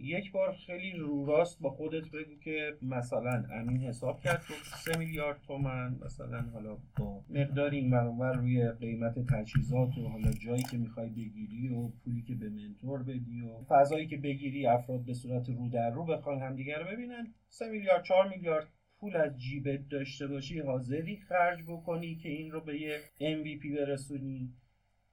یک 0.02 0.32
بار 0.32 0.52
خیلی 0.66 0.92
رو 0.92 1.24
راست 1.26 1.60
با 1.60 1.70
خودت 1.70 2.08
بگو 2.08 2.34
که 2.44 2.76
مثلا 2.82 3.44
امین 3.52 3.80
حساب 3.80 4.20
کرد 4.20 4.42
تو 4.48 4.54
سه 4.54 4.98
میلیارد 4.98 5.40
تومن 5.46 5.98
مثلا 6.04 6.42
حالا 6.52 6.76
با 6.98 7.24
مقدار 7.30 7.70
این 7.70 7.90
برانور 7.90 8.36
روی 8.36 8.68
قیمت 8.70 9.18
تجهیزات 9.18 9.98
و 9.98 10.08
حالا 10.08 10.32
جایی 10.32 10.62
که 10.62 10.76
می‌خوای 10.78 11.08
بگیری 11.08 11.68
و 11.68 11.88
پولی 11.88 12.22
که 12.22 12.34
به 12.34 12.48
منتور 12.48 13.02
بدی 13.02 13.40
و 13.40 13.64
فضایی 13.68 14.06
که 14.06 14.16
بگیری 14.16 14.66
افراد 14.66 15.04
به 15.04 15.14
صورت 15.14 15.48
رو 15.48 15.68
در 15.68 15.90
رو 15.90 16.04
بخوان 16.04 16.38
همدیگه 16.38 16.78
رو 16.78 16.84
ببینن. 16.84 17.34
سه 17.48 17.68
میلیارد 17.68 18.04
چهار 18.04 18.28
میلیارد 18.28 18.68
پول 19.00 19.16
از 19.16 19.38
جیبت 19.38 19.88
داشته 19.88 20.26
باشی 20.26 20.58
حاضری 20.58 21.16
خرج 21.16 21.62
بکنی 21.68 22.16
که 22.16 22.28
این 22.28 22.50
رو 22.50 22.60
به 22.60 22.80
یه 22.80 22.98
MVP 23.20 23.78
برسونی. 23.78 24.52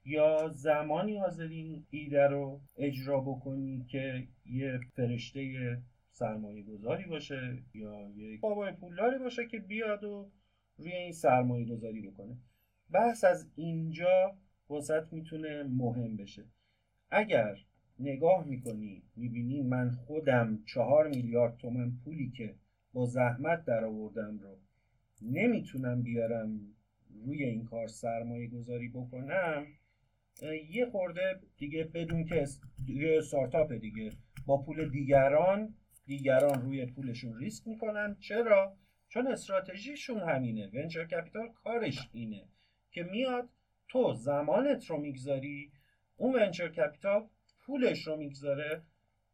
یا 0.08 0.48
زمانی 0.54 1.18
حاضرین 1.18 1.86
ایده 1.90 2.26
رو 2.26 2.60
اجرا 2.76 3.20
بکنی 3.20 3.84
که 3.88 4.28
یه 4.46 4.80
فرشته 4.96 5.42
سرمایه 6.10 6.62
گذاری 6.62 7.04
باشه 7.04 7.62
یا 7.74 8.10
یک 8.16 8.40
بابای 8.40 8.72
پولداری 8.72 9.18
باشه 9.18 9.46
که 9.46 9.58
بیاد 9.58 10.04
و 10.04 10.30
روی 10.78 10.92
این 10.92 11.12
سرمایه 11.12 11.66
گذاری 11.66 12.00
بکنه. 12.00 12.36
بحث 12.90 13.24
از 13.24 13.50
اینجا 13.56 14.36
وسط 14.70 15.12
می‌تونه 15.12 15.62
مهم 15.62 16.16
بشه. 16.16 16.44
اگر 17.10 17.58
نگاه 17.98 18.44
می‌کنی 18.44 19.02
می‌بینی 19.16 19.62
من 19.62 19.90
خودم 19.90 20.58
چهار 20.66 21.08
میلیارد 21.08 21.56
تومن 21.56 21.92
پولی 22.04 22.30
که 22.30 22.54
با 22.92 23.06
زحمت 23.06 23.64
در 23.64 23.84
آوردم 23.84 24.38
رو 24.38 24.56
نمی‌تونم 25.22 26.02
بیارم 26.02 26.60
روی 27.24 27.44
این 27.44 27.64
کار 27.64 27.86
سرمایه 27.86 28.48
گذاری 28.48 28.88
بکنم 28.88 29.66
یه 30.70 30.86
خورده 30.86 31.40
دیگه 31.56 31.84
بدون 31.84 32.24
که 32.24 32.44
یه 32.86 33.18
استارتاپ 33.18 33.72
دیگه. 33.72 34.12
با 34.46 34.62
پول 34.62 34.88
دیگران 34.88 35.74
دیگران 36.06 36.62
روی 36.62 36.86
پولشون 36.86 37.38
ریسک 37.38 37.68
می‌کنن. 37.68 38.16
چرا؟ 38.20 38.76
چون 39.08 39.26
استراتژیشون 39.26 40.20
همینه. 40.20 40.70
ونچر 40.74 41.04
کپیتال 41.04 41.48
کارش 41.48 42.08
اینه 42.12 42.48
که 42.90 43.02
میاد 43.02 43.48
تو 43.88 44.14
زمانت 44.14 44.86
رو 44.86 44.96
می‌گذاری 44.96 45.72
اون 46.16 46.34
venture 46.34 46.68
capital 46.68 47.28
پولش 47.60 48.06
رو 48.06 48.16
می‌گذاره 48.16 48.82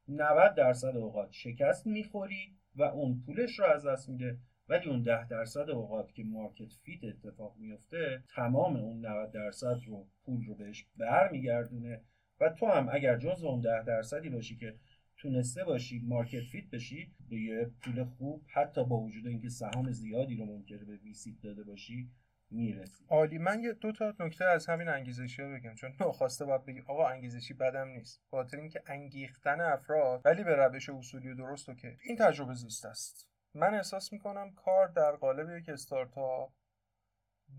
90 0.08 0.54
درصد 0.54 0.96
اوقات 0.96 1.32
شکست 1.32 1.86
می‌خوری 1.86 2.56
و 2.76 2.82
اون 2.82 3.22
پولش 3.26 3.58
رو 3.58 3.64
از 3.64 3.86
دست 3.86 4.08
میده. 4.08 4.38
ولی 4.68 4.90
اون 4.90 5.02
ده 5.02 5.28
درصد 5.28 5.70
اوقات 5.70 6.12
که 6.12 6.24
market 6.24 6.72
fit 6.72 7.04
اتفاق 7.04 7.56
میفته 7.58 8.22
تمام 8.34 8.76
اون 8.76 9.06
90 9.06 9.32
درصد 9.32 9.76
رو 9.86 10.06
پول 10.24 10.44
رو 10.46 10.54
بهش 10.54 10.86
برمیگردونه. 10.96 12.00
و 12.40 12.48
تو 12.48 12.66
هم 12.66 12.88
اگر 12.92 13.18
جز 13.18 13.44
اون 13.44 13.60
ده 13.60 13.82
درصدی 13.82 14.30
باشی 14.30 14.56
که 14.56 14.74
تونسته 15.16 15.64
باشی 15.64 16.02
market 16.04 16.40
fit 16.40 16.70
بشی 16.70 17.14
به 17.30 17.36
یه 17.36 17.70
پول 17.80 18.04
خوب 18.04 18.44
حتی 18.54 18.84
با 18.84 19.00
وجود 19.00 19.26
اینکه 19.26 19.48
سهام 19.48 19.90
زیادی 19.90 20.36
رو 20.36 20.44
ممکنه 20.44 20.84
به 20.84 20.96
VC 20.96 21.22
ت 21.22 21.34
داده 21.42 21.62
باشی 21.64 22.10
می‌رسی. 22.50 23.04
عالی. 23.08 23.38
من 23.38 23.62
یه 23.62 23.72
دو 23.72 23.92
تا 23.92 24.14
نکته 24.20 24.44
از 24.44 24.66
همین 24.66 24.88
انگیزشی 24.88 25.42
ها 25.42 25.48
بگم 25.48 25.74
چون 25.74 25.90
ناخواسته 26.00 26.44
باید 26.44 26.64
بگی 26.64 26.80
آقا 26.80 27.08
انگیزشی 27.08 27.54
بدم 27.54 27.88
نیست. 27.88 28.22
خاطر 28.30 28.56
اینکه 28.56 28.82
انگیختن 28.86 29.60
افراد 29.60 30.20
ولی 30.24 30.44
به 30.44 30.56
روش 30.56 30.88
اصولی 30.88 31.28
و 31.28 31.34
درست 31.34 31.66
که 31.66 31.96
این 32.04 32.16
تجربه 32.16 32.54
زیست 32.54 32.84
است. 32.84 33.33
من 33.54 33.74
احساس 33.74 34.12
می‌کنم 34.12 34.54
کار 34.54 34.88
در 34.88 35.12
قالب 35.12 35.50
یک 35.50 35.68
استارتاپ 35.68 36.52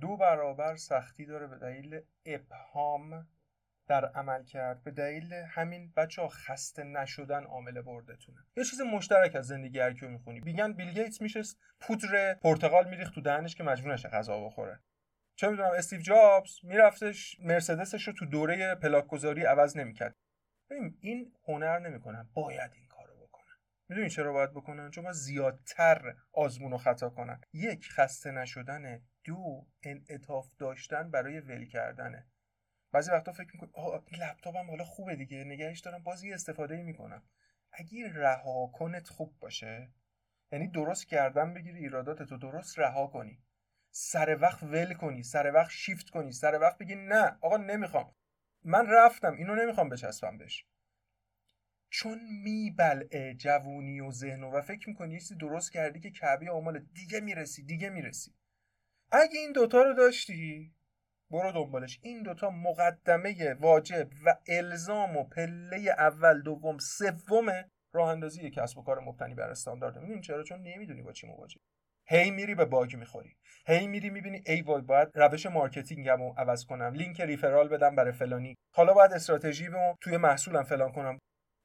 دو 0.02 0.18
برابر 0.18 0.76
سختی 0.76 1.26
داره 1.26 1.48
به 1.48 1.58
دلیل 1.58 2.02
ابهام 2.26 3.28
در 3.88 4.06
عمل 4.06 4.44
کرد 4.44 4.84
به 4.84 4.92
دلیل 4.92 5.34
همین 5.34 5.94
بچه 5.98 6.22
ها 6.22 6.28
خسته 6.28 6.84
نشدن 6.84 7.44
عامل 7.44 7.82
بردتونه. 7.82 8.46
یه 8.58 8.64
چیز 8.64 8.82
مشترک 8.82 9.36
از 9.36 9.48
زندگی 9.48 9.80
هر 9.80 9.94
کیو 9.94 10.10
می‌خونی. 10.10 10.40
بیگن 10.40 10.74
بیل 10.74 10.94
گیتس 10.94 11.22
میشه 11.22 11.42
پودر 11.80 12.34
پرتقال 12.34 12.90
میریخت 12.90 13.14
تو 13.16 13.22
دهنش 13.22 13.56
که 13.56 13.64
مجبور 13.64 13.94
نشه 13.94 14.10
غذا 14.10 14.46
بخوره. 14.46 14.80
چه 15.36 15.50
می‌دونم 15.50 15.72
استیو 15.72 16.02
جابز 16.02 16.60
میرفتش 16.64 17.40
مرسدسش 17.40 18.08
رو 18.08 18.14
تو 18.14 18.26
دوره 18.26 18.76
پلاک 18.76 19.08
گذاری 19.08 19.46
عوض 19.46 19.78
نمی‌کرد. 19.78 20.16
ببین 20.70 20.98
این 21.02 21.34
هنر 21.48 21.80
نمی‌کنن 21.80 22.30
باید 22.34 22.72
این 22.74 22.85
می‌دونی 23.90 24.10
چرا 24.10 24.34
باید 24.34 24.52
بکنن؟ 24.52 24.92
چون 24.92 25.12
زیادتر 25.12 26.16
آزمون 26.34 26.74
و 26.74 26.78
خطا 26.78 27.10
کنن. 27.10 27.42
یک 27.54 27.90
خسته 27.90 28.32
نشدنه 28.32 29.02
دو 29.24 29.68
انعطاف 29.84 30.50
داشتن 30.58 31.12
برای 31.12 31.40
ول 31.40 31.66
کردنه. 31.66 32.28
بعضی 32.92 33.12
وقتا 33.12 33.32
فکر 33.32 33.50
می‌کنی 33.54 33.70
آه 33.74 34.04
این 34.08 34.22
لپتاپم 34.24 34.70
حالا 34.70 34.84
خوبه 34.84 35.16
دیگه. 35.16 35.44
نگهش 35.44 35.80
دارم 35.80 36.04
بازی 36.04 36.34
استفاده 36.34 36.84
می‌کنم. 36.84 37.24
اگه 37.72 38.14
رها 38.14 38.68
کنت 38.68 39.08
خوب 39.08 39.40
باشه 39.40 39.92
یعنی 40.52 40.68
درست 40.68 41.08
کردن 41.08 41.54
بگیری 41.54 41.80
ایرادات 41.80 42.24
تو 42.24 42.38
درست 42.38 42.80
رها 42.80 43.08
کنی. 43.08 43.44
سر 43.92 44.38
وقت 44.42 44.64
ول 44.64 44.94
کنی 44.94 45.24
سر 45.24 45.52
وقت 45.54 45.70
شیفت 45.70 46.10
کنی 46.10 46.32
سر 46.32 46.60
وقت 46.62 46.78
بگی 46.78 46.96
نه 46.96 47.38
آقا 47.42 47.58
نمی‌خوام. 47.58 48.16
من 48.64 48.88
رفتم 48.90 49.34
اینو 49.34 49.56
نمی‌خوام 49.56 49.90
بچسبم 49.90 50.38
بهش. 50.38 50.66
چون 51.90 52.20
میبلعه 52.44 53.34
جوونی 53.34 54.00
و 54.02 54.12
ذهن 54.12 54.44
و 54.44 54.62
فکر 54.62 54.90
می‌کنی 54.90 55.14
یه 55.14 55.20
درست 55.40 55.72
کردی 55.74 56.00
که 56.00 56.12
کعبه 56.12 56.52
آمال 56.52 56.80
دیگه 56.94 57.20
می‌رسی 57.20 57.64
دیگه 57.64 57.90
می‌رسی. 57.90 58.32
اگه 59.12 59.40
این 59.40 59.52
دوتا 59.52 59.82
رو 59.82 59.94
داشتی 59.94 60.74
برو 61.32 61.52
دنبالش. 61.52 62.00
این 62.02 62.24
دوتا 62.24 62.50
مقدمه 62.50 63.54
واجب 63.54 64.10
و 64.26 64.36
الزام 64.48 65.18
و 65.18 65.24
پله 65.24 65.96
اول 65.98 66.42
دوم 66.42 66.78
سوم 66.78 67.48
راه 67.94 68.10
اندازی 68.10 68.50
کسب 68.50 68.78
و 68.78 68.84
کار 68.84 69.00
مبتنی 69.00 69.36
بر 69.36 69.50
استاندارد. 69.50 69.98
می‌دونی 69.98 70.22
چرا؟ 70.22 70.44
چون 70.44 70.62
نمی‌دونی 70.62 71.02
با 71.02 71.12
چی 71.12 71.28
مواجه 71.28 71.60
هی 72.08 72.32
میری 72.32 72.56
به 72.56 72.66
bug 72.66 72.96
می‌خوری. 72.96 73.36
هی 73.68 73.88
میری 73.88 74.10
می‌بینی 74.10 74.44
ای 74.46 74.62
وای 74.62 74.82
باید 74.82 75.10
روش 75.16 75.46
marketing 75.46 76.11
م 76.11 76.18
رو 76.22 76.34
عوض 76.38 76.66
کنم. 76.66 76.94
لینک 76.94 77.22
referral 77.22 77.68
بدم 77.68 77.96
برای 77.96 78.12
فلانی. 78.12 78.56
حالا 78.74 78.94
باید 78.94 79.14
استراتژی 79.14 79.70
توی 80.02 80.18
محصولم 80.18 80.64
فلان 80.64 80.92
کنم. 80.92 81.20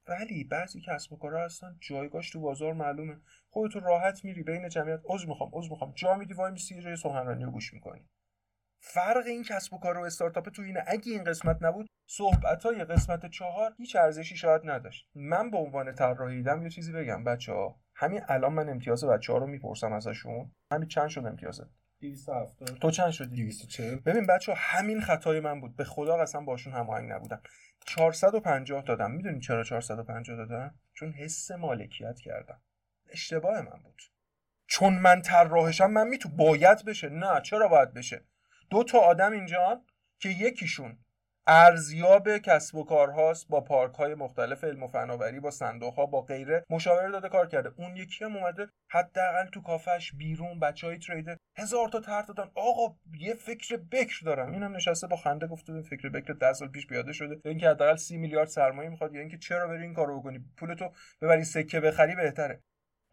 ولی 0.08 0.44
بعضی 0.44 0.80
کسب 0.80 1.12
و 1.12 1.16
کارها 1.16 1.44
هستن 1.44 1.76
جایگاهش 1.80 2.30
تو 2.30 2.40
بازار 2.40 2.72
معلومه. 2.72 3.16
خودتو 3.48 3.80
راحت 3.80 4.24
میری 4.24 4.42
بین 4.42 4.68
جمعیت. 4.68 5.00
عضو 5.04 5.28
می‌خوام 5.28 5.50
عضو 5.52 5.70
می‌خوام. 5.70 5.92
جا 5.94 6.14
میدی 6.14 6.34
وایمیسی 6.34 6.82
جای 6.82 6.96
سخنرانی 6.96 7.44
رو 7.44 7.50
گوش 7.50 7.74
می‌کنی. 7.74 8.06
فرق 8.82 9.26
این 9.26 9.42
کسب 9.42 9.74
و 9.74 9.78
کار 9.78 9.98
و 9.98 10.04
استارتاپ 10.04 10.48
تو 10.48 10.62
اینه. 10.62 10.84
اگه 10.86 11.12
این 11.12 11.24
قسمت 11.24 11.56
نبود 11.60 11.86
صحبت 12.06 12.62
های 12.62 12.84
قسمت 12.84 13.30
چهار 13.30 13.74
هیچ 13.76 13.96
ارزشی 13.96 14.36
شاید 14.36 14.60
نداشت. 14.64 15.06
من 15.14 15.50
به 15.50 15.58
عنوان 15.58 15.94
طراح 15.94 16.23
ایده‌م 16.23 16.62
یه 16.62 16.70
چیزی 16.70 16.92
بگم 16.92 17.24
بچه 17.24 17.52
ها 17.52 17.80
همین 17.94 18.20
الان 18.28 18.52
من 18.52 18.68
امتیاز 18.68 19.04
بچه 19.04 19.32
ها 19.32 19.38
رو 19.38 19.46
می‌پرسم 19.46 19.92
ازشون. 19.92 20.52
همین 20.72 20.88
چند 20.88 21.08
شد 21.08 21.26
امتیازت؟ 21.26 21.70
270 22.00 22.68
تو 22.68 22.90
چند 22.90 23.10
شدی؟ 23.10 23.42
240 23.42 23.98
ببین 23.98 24.26
بچه 24.26 24.54
همین 24.56 25.00
خطای 25.00 25.40
من 25.40 25.60
بود. 25.60 25.76
به 25.76 25.84
خدا 25.84 26.16
قسم 26.16 26.44
باشون 26.44 26.72
هماهنگ 26.72 27.12
نبودم. 27.12 27.42
450 27.96 28.82
دادم. 28.82 29.10
می‌دونی 29.10 29.40
چرا 29.40 29.64
450 29.64 30.36
دادم؟ 30.36 30.74
چون 30.92 31.12
حس 31.12 31.50
مالکیت 31.50 32.20
کردم. 32.20 32.62
اشتباه 33.08 33.60
من 33.60 33.82
بود. 33.82 34.02
چون 34.66 34.98
من 34.98 35.22
طراحشم 35.22 35.90
من 35.90 36.08
میتو 36.08 36.28
باید 36.28 36.84
بشه. 36.84 37.08
نه 37.08 37.40
چرا 37.40 37.68
باید 37.68 37.94
بشه؟ 37.94 38.24
دو 38.70 38.84
تا 38.84 38.98
آدم 38.98 39.32
اینجا 39.32 39.84
که 40.18 40.28
یکیشون 40.28 40.98
ارزیاب 41.46 42.38
کسب 42.38 42.74
و 42.74 42.84
کارهاست 42.84 43.48
با 43.48 43.60
پارک 43.60 43.94
های 43.94 44.14
مختلف 44.14 44.64
علم 44.64 44.82
و 44.82 44.88
فناوری 44.88 45.40
با 45.40 45.50
صندوق 45.50 45.94
ها 45.94 46.06
با 46.06 46.20
غیره. 46.22 46.64
مشاوره 46.70 47.10
داده 47.10 47.28
کار 47.28 47.46
کرده. 47.46 47.72
اون 47.76 47.96
یکی 47.96 48.24
هم 48.24 48.36
اومده 48.36 48.68
حداقل 48.90 49.46
تو 49.46 49.62
کافش 49.62 50.12
بیرون 50.12 50.60
بچه 50.60 50.86
های 50.86 50.98
تریدر 50.98 51.36
هزار 51.56 51.88
تا 51.88 52.00
طرح 52.00 52.26
دادن. 52.26 52.50
آقا 52.54 52.96
یه 53.18 53.34
فکر 53.34 53.76
بکر 53.76 54.20
دارم. 54.24 54.52
اینم 54.52 54.76
نشسته 54.76 55.06
با 55.06 55.16
خنده 55.16 55.46
گفته 55.46 55.72
این 55.72 55.82
فکر 55.82 56.08
بکر 56.08 56.32
10 56.32 56.52
سال 56.52 56.68
پیش 56.68 56.86
پیاده 56.86 57.12
شده. 57.12 57.34
یا 57.44 57.50
اینکه 57.50 57.68
حداقل 57.68 57.96
30 57.96 58.16
میلیارد 58.16 58.48
سرمایه 58.48 58.88
می‌خواد. 58.88 59.14
یا 59.14 59.20
اینکه 59.20 59.38
چرا 59.38 59.68
بری 59.68 59.82
این 59.82 59.94
کارو 59.94 60.20
بکنی؟ 60.20 60.44
پولتو 60.56 60.92
ببری 61.22 61.44
سکه 61.44 61.80
بخری 61.80 62.14
بهتره. 62.14 62.62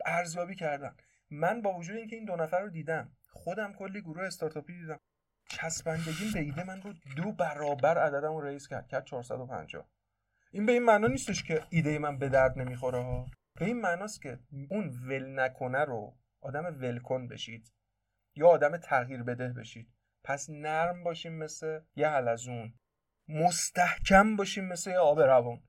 ارزیابی 0.05 0.55
کردن. 0.55 0.95
من 1.29 1.61
با 1.61 1.73
وجود 1.73 1.97
اینکه 1.97 2.15
این 2.15 2.25
دو 2.25 2.35
نفر 2.35 2.59
رو 2.59 2.69
دیدم 2.69 3.11
خودم 3.29 3.73
کلی 3.73 4.01
گروه 4.01 4.23
استارتاپی 4.23 4.73
دیدم. 4.73 4.99
چسبندگیم 5.47 6.31
به 6.33 6.39
ایده 6.39 6.63
من 6.63 6.81
رو 6.81 6.93
دو 7.15 7.31
برابر 7.31 7.97
عددم 7.97 8.33
رو 8.33 8.41
رئیس 8.41 8.67
کرد 8.67 8.87
کرد 8.87 9.05
450 9.05 9.89
این 10.51 10.65
به 10.65 10.71
این 10.71 10.83
معنا 10.83 11.07
نیستش 11.07 11.43
که 11.43 11.63
ایده 11.69 11.99
من 11.99 12.17
به 12.17 12.29
درد 12.29 12.59
نمی‌خوره 12.59 13.03
ها. 13.03 13.25
به 13.59 13.65
این 13.65 13.81
معناست 13.81 14.21
که 14.21 14.39
اون 14.69 14.89
ول 14.89 15.39
نکنه 15.39 15.85
رو 15.85 16.17
آدم 16.41 16.65
ولکن 16.65 17.27
بشید 17.27 17.73
یا 18.35 18.47
آدم 18.47 18.77
تغییر 18.77 19.23
بده 19.23 19.47
بشید. 19.47 19.93
پس 20.23 20.49
نرم 20.49 21.03
باشیم 21.03 21.33
مثل 21.33 21.79
یه 21.95 22.07
حلزون 22.07 22.73
مستحکم 23.27 24.35
باشیم 24.35 24.65
مثل 24.65 24.91
یه 24.91 24.97
آب 24.97 25.19
روان. 25.19 25.63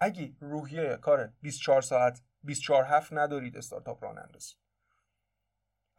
اگه 0.00 0.36
روحیه 0.40 0.96
کار 0.96 1.32
24 1.40 1.82
ساعت 1.82 2.22
24 2.42 2.84
هفت 2.84 3.12
ندارید 3.12 3.56
استارتاپ 3.56 4.04
راه 4.04 4.14
نندازید 4.14 4.61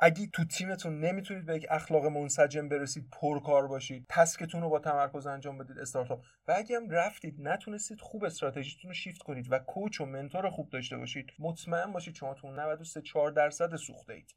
اگه 0.06 0.28
تو 0.28 0.46
تیمتون 0.46 1.00
نمی‌تونید 1.00 1.46
به 1.46 1.56
یک 1.56 1.66
اخلاق 1.70 2.06
منسجم 2.06 2.70
برسید 2.70 3.10
پرکار 3.22 3.68
باشید 3.68 4.06
تسکتون 4.10 4.62
رو 4.62 4.70
با 4.70 4.80
تمرکز 4.80 5.28
انجام 5.28 5.58
بدید 5.58 5.80
استارتاپ. 5.80 6.24
و 6.48 6.54
اگه 6.58 6.76
هم 6.76 6.90
رفتید 6.90 7.36
نتونستید 7.40 8.02
خوب 8.02 8.24
استراتژیتون 8.24 8.90
رو 8.90 8.94
شیفت 8.94 9.22
کنید 9.22 9.52
و 9.52 9.60
کوچ 9.60 10.02
و 10.02 10.06
منتور 10.06 10.50
خوب 10.50 10.70
داشته 10.70 10.98
باشید. 10.98 11.26
مطمئن 11.40 11.92
باشید 11.92 12.16
شما 12.16 12.34
تو 12.34 12.52
93 12.52 13.02
4 13.02 13.32
درصد 13.32 13.76
سوخته 13.76 14.14
اید 14.14 14.36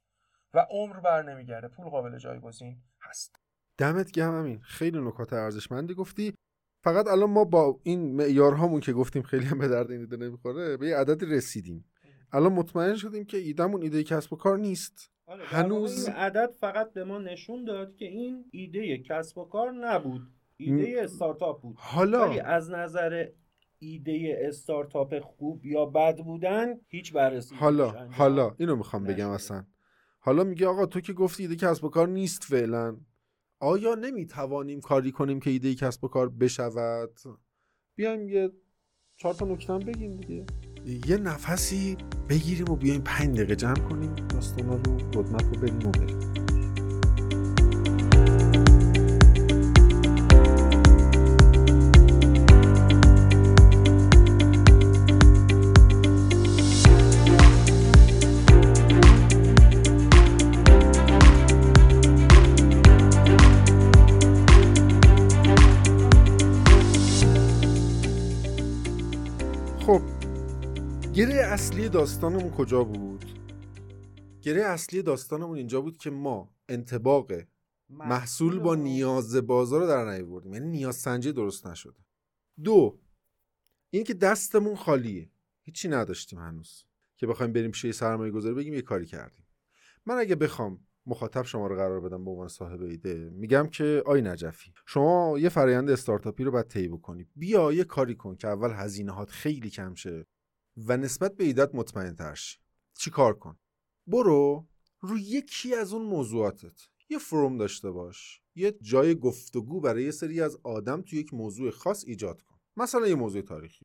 و 0.54 0.66
عمر 0.70 1.00
بر 1.00 1.22
نمیگرده. 1.22 1.68
پول 1.68 1.88
قابل 1.88 2.18
جایگزین 2.18 2.76
هست. 3.00 3.36
دمت 3.78 4.10
گرم 4.10 4.38
همین 4.38 4.60
خیلی 4.60 5.00
نکات 5.00 5.32
ارزشمندی 5.32 5.94
گفتی. 5.94 6.34
فقط 6.84 7.06
الان 7.06 7.30
ما 7.30 7.44
با 7.44 7.80
این 7.82 8.16
معیارهامون 8.16 8.80
که 8.80 8.92
گفتیم 8.92 9.22
خیلی 9.22 9.44
هم 9.44 9.58
به 9.58 9.68
درد 9.68 9.90
این 9.90 10.00
ایده 10.00 10.16
نمی‌خوره 10.16 10.76
به 10.76 10.88
یه 10.88 10.96
عدد 10.96 11.24
رسیدیم. 11.24 11.84
الان 12.32 12.52
مطمئن 12.52 12.96
شدیم 12.96 13.24
که 13.24 13.36
ایدهمون 13.36 13.82
ایده 13.82 14.02
کسب 14.02 14.32
و 14.32 14.36
کار 14.36 14.58
نیست. 14.58 15.15
آره، 15.26 15.44
هنوز- 15.44 16.06
این 16.06 16.16
عدد 16.16 16.50
فقط 16.60 16.92
به 16.92 17.04
ما 17.04 17.18
نشون 17.18 17.64
داد 17.64 17.94
که 17.96 18.04
این 18.04 18.44
ایده 18.50 18.98
کسب 18.98 19.38
و 19.38 19.44
کار 19.44 19.72
نبود 19.72 20.22
ایده 20.56 20.94
استارتاپ 21.02 21.62
بود. 21.62 21.76
حالا 21.78 22.28
ولی 22.28 22.40
از 22.40 22.70
نظر 22.70 23.28
ایده 23.78 24.38
استارتاپ 24.40 25.18
خوب 25.18 25.66
یا 25.66 25.86
بد 25.86 26.18
بودن 26.18 26.80
هیچ 26.88 27.12
بررسی 27.12 27.54
حالا 27.54 27.90
حالا 27.90 28.54
اینو 28.58 28.76
می‌خوام 28.76 29.04
بگم 29.04 29.14
نشده. 29.14 29.26
اصلا. 29.28 29.64
حالا 30.20 30.44
میگه 30.44 30.66
آقا 30.66 30.86
تو 30.86 31.00
که 31.00 31.12
گفتی 31.12 31.42
ایده 31.42 31.56
کسب 31.56 31.84
و 31.84 31.88
کار 31.88 32.08
نیست 32.08 32.42
فعلا. 32.44 32.96
آیا 33.60 33.94
نمی‌توانیم 33.94 34.80
کاری 34.80 35.12
کنیم 35.12 35.40
که 35.40 35.50
ایده 35.50 35.74
کسب 35.74 36.04
و 36.04 36.08
کار 36.08 36.28
بشود؟ 36.28 37.10
بیایم 37.94 38.28
یه 38.28 38.50
چهار 39.16 39.34
تا 39.34 39.46
نکته 39.46 39.78
بگیم 39.78 40.16
دیگه. 40.16 40.46
یه 40.86 41.16
نفسی 41.16 41.96
بگیریم 42.28 42.70
و 42.70 42.76
بیایم 42.76 43.00
پنج 43.00 43.36
دقیقه 43.36 43.56
جمع 43.56 43.78
کنیم. 43.78 44.14
داستانا 44.14 44.74
رو 44.74 44.98
رودمپ 45.12 45.54
رو 45.54 45.60
بریم 45.60 45.88
و 45.88 45.90
بریم. 45.90 46.25
اصلی 71.66 71.88
داستانمون 71.88 72.50
کجا 72.50 72.84
بود؟ 72.84 73.24
گره 74.42 74.62
اصلی 74.62 75.02
داستانمون 75.02 75.56
اینجا 75.56 75.80
بود 75.80 75.96
که 75.96 76.10
ما 76.10 76.54
انتباق 76.68 77.32
محصول 77.88 78.58
با 78.58 78.74
نیاز 78.74 79.36
بازار 79.36 79.80
رو 79.80 79.86
در 79.86 80.04
نیاوردیم. 80.04 80.54
یعنی 80.54 80.68
نیاز 80.68 80.96
سنجی 80.96 81.32
درست 81.32 81.66
نشده. 81.66 82.00
دو 82.64 83.00
این 83.90 84.04
که 84.04 84.14
دستمون 84.14 84.76
خالیه. 84.76 85.30
هیچی 85.62 85.88
نداشتیم 85.88 86.38
هنوز. 86.38 86.84
که 87.16 87.26
بخوایم 87.26 87.52
بریم 87.52 87.70
پیش 87.70 87.90
سرمایه 87.90 88.32
گذاری 88.32 88.54
بگیم 88.54 88.74
یه 88.74 88.82
کاری 88.82 89.06
کردیم. 89.06 89.46
من 90.06 90.14
اگه 90.14 90.34
بخوام 90.34 90.86
مخاطب 91.06 91.42
شما 91.42 91.66
رو 91.66 91.76
قرار 91.76 92.00
بدم 92.00 92.24
به 92.24 92.30
عنوان 92.30 92.48
صاحب 92.48 92.82
ایده 92.82 93.30
میگم 93.32 93.66
که 93.66 94.02
آی 94.06 94.22
نجفی 94.22 94.72
شما 94.86 95.38
یه 95.38 95.48
فرایند 95.48 95.90
استارتاپی 95.90 96.44
رو 96.44 96.50
باید 96.50 96.68
طی 96.68 96.88
بکنی. 96.88 97.26
بیا 97.36 97.72
یه 97.72 97.84
کاری 97.84 98.14
کن 98.14 98.36
که 98.36 98.48
اول 98.48 98.70
هزینه 98.70 99.12
هات 99.12 99.30
خیلی 99.30 99.70
کم 99.70 99.94
شه. 99.94 100.26
و 100.76 100.96
نسبت 100.96 101.36
به 101.36 101.44
ایدت 101.44 101.74
مطمئن 101.74 102.16
تر 102.16 102.34
شی. 102.34 102.58
چی 102.98 103.10
کار 103.10 103.38
کن؟ 103.38 103.58
برو 104.06 104.66
روی 105.00 105.20
یکی 105.20 105.74
از 105.74 105.92
اون 105.92 106.06
موضوعاتت. 106.06 106.88
یه 107.08 107.18
فروم 107.18 107.56
داشته 107.56 107.90
باش. 107.90 108.40
یه 108.54 108.72
جای 108.82 109.14
گفتگو 109.14 109.80
برای 109.80 110.04
یه 110.04 110.10
سری 110.10 110.40
از 110.40 110.58
آدم 110.62 111.02
تو 111.02 111.16
یک 111.16 111.34
موضوع 111.34 111.70
خاص 111.70 112.04
ایجاد 112.06 112.42
کن. 112.42 112.56
مثلا 112.76 113.06
یه 113.06 113.14
موضوع 113.14 113.42
تاریخی. 113.42 113.84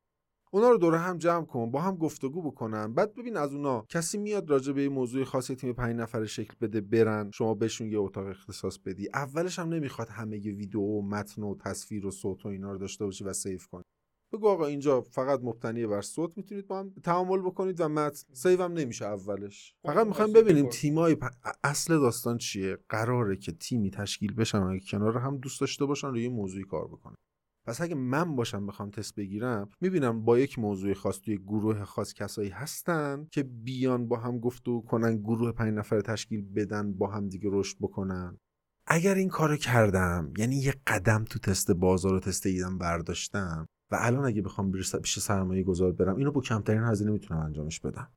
اونا 0.54 0.70
رو 0.70 0.78
دور 0.78 0.94
هم 0.94 1.18
جمع 1.18 1.44
کن 1.44 1.70
با 1.70 1.80
هم 1.80 1.96
گفتگو 1.96 2.42
بکنن. 2.42 2.94
بعد 2.94 3.14
ببین 3.14 3.36
از 3.36 3.52
اونا 3.52 3.86
کسی 3.88 4.18
میاد 4.18 4.50
راجع 4.50 4.72
به 4.72 4.82
یه 4.82 4.88
موضوع 4.88 5.24
خاصی 5.24 5.54
تیم 5.54 5.72
پنج 5.72 5.96
نفره 5.96 6.26
شکل 6.26 6.54
بده 6.60 6.80
برن. 6.80 7.30
شما 7.30 7.54
بهشون 7.54 7.92
یه 7.92 7.98
اتاق 7.98 8.26
اختصاص 8.26 8.78
بدی. 8.78 9.08
اولش 9.14 9.58
هم 9.58 9.68
نمی‌خواد 9.68 10.08
همه 10.08 10.46
یه 10.46 10.52
ویدیو 10.52 10.80
و 10.80 11.02
متن 11.02 11.42
و 11.42 11.54
تصویر 11.54 12.06
و 12.06 12.10
صوت 12.10 12.46
و 12.46 12.48
اینا 12.48 12.72
رو 12.72 12.78
داشته 12.78 13.04
باشی 13.04 13.24
و 13.24 13.32
سیو 13.32 13.58
کنی. 13.70 13.82
بگو 14.32 14.48
آقا 14.48 14.66
اینجا 14.66 15.00
فقط 15.00 15.40
مبتنی 15.42 15.86
بر 15.86 16.00
صوت 16.00 16.36
می‌تونید 16.36 16.66
با 16.66 16.78
هم 16.78 16.90
تعامل 17.02 17.40
بکنید 17.40 17.80
و 17.80 17.88
متن 17.88 18.24
save 18.32 18.62
هم 18.62 18.72
نمیشه 18.72 19.04
اولش. 19.04 19.74
فقط 19.84 20.06
می‌خوایم 20.06 20.32
ببینیم 20.32 20.68
تیمای 20.68 21.14
پ... 21.14 21.24
اصل 21.64 22.00
داستان 22.00 22.38
چیه؟ 22.38 22.78
قراره 22.88 23.36
که 23.36 23.52
تیمی 23.52 23.90
تشکیل 23.90 24.34
بشن 24.34 24.78
که 24.78 24.86
کنار 24.86 25.18
هم 25.18 25.36
دوست 25.36 25.60
داشته 25.60 25.84
باشن 25.84 26.08
روی 26.08 26.22
یه 26.22 26.28
موضوعی 26.28 26.64
کار 26.64 26.88
بکنن. 26.88 27.14
پس 27.66 27.80
اگه 27.80 27.94
من 27.94 28.36
باشم 28.36 28.66
بخوام 28.66 28.90
تست 28.90 29.14
بگیرم 29.14 29.68
می‌بینم 29.80 30.24
با 30.24 30.38
یک 30.38 30.58
موضوع 30.58 30.94
خاص 30.94 31.20
توی 31.20 31.38
گروه 31.38 31.84
خاص 31.84 32.14
کسایی 32.14 32.50
هستن 32.50 33.26
که 33.32 33.42
بیان 33.42 34.08
با 34.08 34.16
هم 34.16 34.38
گفتگو 34.38 34.82
کنن 34.82 35.16
گروه 35.16 35.52
پنج 35.52 35.74
نفر 35.74 36.00
تشکیل 36.00 36.42
بدن 36.54 36.92
با 36.92 37.06
هم 37.06 37.28
دیگه 37.28 37.48
رشد 37.52 37.76
بکنن. 37.80 38.38
اگر 38.86 39.14
این 39.14 39.28
کارو 39.28 39.56
کردم 39.56 40.32
یعنی 40.38 40.56
یه 40.56 40.74
قدم 40.86 41.24
تو 41.24 41.38
تست 41.38 41.70
بازار 41.70 42.14
و 42.14 42.20
تست 42.20 42.46
ایده‌م 42.46 42.78
برداشتم 42.78 43.66
و 43.92 43.96
الان 44.00 44.24
اگه 44.24 44.42
بخوام 44.42 44.72
پیش 44.72 45.18
سرمایه 45.18 45.62
گذار 45.62 45.92
برم 45.92 46.16
اینو 46.16 46.30
با 46.30 46.40
کمترین 46.40 46.82
هزینه 46.82 47.10
می‌تونم 47.10 47.40
انجامش 47.40 47.80
بدم. 47.80 48.08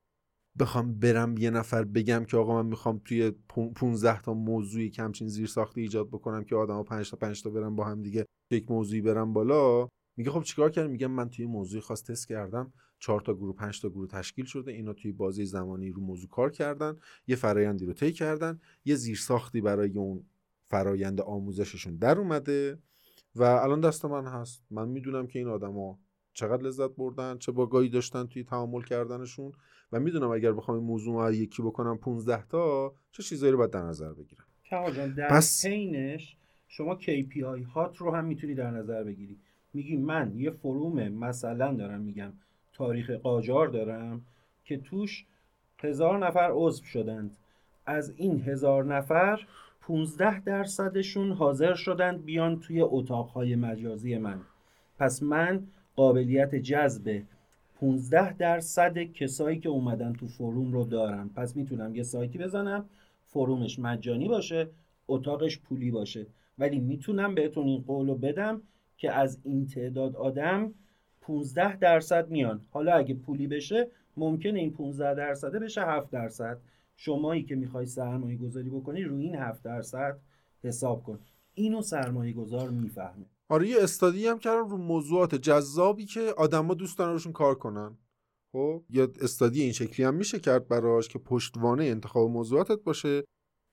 بخوام 0.59 0.99
برم 0.99 1.37
یه 1.37 1.49
نفر 1.49 1.83
بگم 1.83 2.25
که 2.25 2.37
آقا 2.37 2.63
من 2.63 2.69
می‌خوام 2.69 3.01
توی 3.05 3.31
15 3.75 4.21
تا 4.21 4.33
موضوعی 4.33 4.89
کمچین 4.89 5.27
زیر 5.27 5.47
ساخته 5.47 5.81
ایجاد 5.81 6.07
بکنم 6.07 6.43
که 6.43 6.55
آدما 6.55 6.83
5 6.83 7.09
تا 7.09 7.17
5 7.17 7.43
تا 7.43 7.49
برم 7.49 7.75
با 7.75 7.83
هم 7.83 8.01
دیگه 8.01 8.25
یک 8.51 8.71
موضوعی 8.71 9.01
برم 9.01 9.33
بالا. 9.33 9.87
میگه 10.17 10.31
خب 10.31 10.43
چیکار 10.43 10.69
کردم؟ 10.69 10.89
میگم 10.89 11.11
من 11.11 11.29
توی 11.29 11.45
موضوع 11.45 11.81
خاص 11.81 12.03
تست 12.03 12.27
کردم. 12.27 12.73
4 12.99 13.21
تا 13.21 13.33
گروه 13.33 13.55
5 13.55 13.81
تا 13.81 13.89
گروه 13.89 14.07
تشکیل 14.07 14.45
شده. 14.45 14.71
اینا 14.71 14.93
توی 14.93 15.11
بازی 15.11 15.45
زمانی 15.45 15.91
رو 15.91 16.01
موضوع 16.01 16.29
کار 16.29 16.51
کردن. 16.51 16.95
یه 17.27 17.35
فرایندی 17.35 17.85
رو 17.85 17.93
طی 17.93 18.11
کردن. 18.11 18.59
یه 18.85 18.95
زیر 18.95 19.17
ساختی 19.17 19.61
برای 19.61 19.97
اون 19.97 20.25
فرایند 20.63 21.21
آموزششون 21.21 21.95
در 21.95 22.19
اومده. 22.19 22.79
و 23.35 23.43
الان 23.43 23.79
دست 23.81 24.05
من 24.05 24.25
هست. 24.25 24.63
من 24.71 24.87
می‌دونم 24.87 25.27
که 25.27 25.39
این 25.39 25.47
آدما 25.47 25.99
چقدر 26.33 26.63
لذت 26.63 26.89
بردن 26.89 27.37
چه 27.37 27.51
باگایی 27.51 27.89
داشتن 27.89 28.25
توی 28.25 28.43
تعامل 28.43 28.81
کردنشون 28.81 29.51
و 29.91 29.99
می‌دونم 29.99 30.31
اگر 30.31 30.51
بخوام 30.51 30.77
این 30.77 30.87
موضوع 30.87 31.27
رو 31.27 31.33
یکی 31.33 31.61
بکنم 31.61 31.97
15 31.97 32.45
تا 32.45 32.93
چه 33.11 33.23
چیزایی 33.23 33.51
رو 33.51 33.57
باید 33.57 33.71
در 33.71 33.83
نظر 33.83 34.13
بگیرم. 34.13 34.45
در 35.15 35.29
پس- 35.29 35.65
پینش 35.65 36.37
شما 36.67 36.99
KPI 36.99 37.63
هات 37.73 37.97
رو 37.97 38.11
هم 38.15 38.25
می‌تونی 38.25 38.55
در 38.55 38.71
نظر 38.71 39.03
بگیری. 39.03 39.37
میگی 39.73 39.97
من 39.97 40.31
یه 40.35 40.51
فروم 40.51 41.07
مثلا 41.07 41.73
دارم 41.73 42.01
میگم 42.01 42.33
تاریخ 42.73 43.09
قاجار 43.09 43.67
دارم 43.67 44.21
که 44.63 44.77
توش 44.77 45.25
هزار 45.83 46.27
نفر 46.27 46.49
عضو 46.53 46.83
شدند. 46.83 47.37
از 47.85 48.13
این 48.17 48.41
هزار 48.41 48.83
نفر 48.85 49.47
15 49.87 50.39
درصدشون 50.39 51.31
حاضر 51.31 51.73
شدند 51.73 52.25
بیان 52.25 52.59
توی 52.59 52.81
اتاقهای 52.81 53.55
مجازی 53.55 54.17
من. 54.17 54.41
پس 54.99 55.23
من 55.23 55.67
قابلیت 55.95 56.55
جذب 56.55 57.21
15 57.79 58.33
درصد 58.33 58.97
کسایی 58.97 59.59
که 59.59 59.69
اومدن 59.69 60.13
تو 60.13 60.27
فروم 60.27 60.71
رو 60.71 60.83
دارم. 60.83 61.29
پس 61.29 61.55
می‌تونم 61.55 61.95
یه 61.95 62.03
سایتی 62.03 62.37
بزنم 62.37 62.85
فرومش 63.25 63.79
مجانی 63.79 64.27
باشه 64.27 64.69
اتاقش 65.07 65.59
پولی 65.59 65.91
باشه. 65.91 66.25
ولی 66.59 66.79
می‌تونم 66.79 67.35
بهتون 67.35 67.67
این 67.67 67.81
قول 67.87 68.07
رو 68.07 68.15
بدم 68.15 68.61
که 68.97 69.11
از 69.11 69.39
این 69.43 69.67
تعداد 69.67 70.15
آدم 70.15 70.73
15 71.21 71.77
درصد 71.77 72.29
میان. 72.29 72.61
حالا 72.71 72.93
اگه 72.93 73.13
پولی 73.13 73.47
بشه 73.47 73.87
ممکنه 74.17 74.59
این 74.59 74.71
15 74.71 75.13
درصده 75.13 75.59
بشه 75.59 75.81
7 75.81 76.11
درصد. 76.11 76.57
شمایی 76.95 77.43
که 77.43 77.55
می‌خوای 77.55 77.85
سرمایه 77.85 78.37
گذاری 78.37 78.69
بکنی 78.69 79.03
روی 79.03 79.23
این 79.23 79.35
7 79.35 79.63
درصد 79.63 80.19
حساب 80.63 81.03
کن. 81.03 81.19
اینو 81.53 81.81
سرمایه 81.81 82.33
گذار 82.33 82.69
می‌فهمه. 82.69 83.25
آره 83.49 83.67
یه 83.67 83.77
استادی 83.79 84.27
هم 84.27 84.39
کردم 84.39 84.69
رو 84.69 84.77
موضوعات 84.77 85.35
جذابی 85.35 86.05
که 86.05 86.33
آدما 86.37 86.73
دوست 86.73 86.97
دارن 86.97 87.11
روشون 87.11 87.31
کار 87.31 87.55
کنن. 87.55 87.97
خب 88.51 88.83
یا 88.89 89.07
استادی 89.21 89.61
این 89.61 89.71
شکلی 89.71 90.05
هم 90.05 90.15
میشه 90.15 90.39
کرد 90.39 90.67
براش 90.67 91.07
که 91.07 91.19
پشتوانه 91.19 91.83
انتخاب 91.83 92.29
موضوعاتت 92.29 92.83
باشه. 92.83 93.23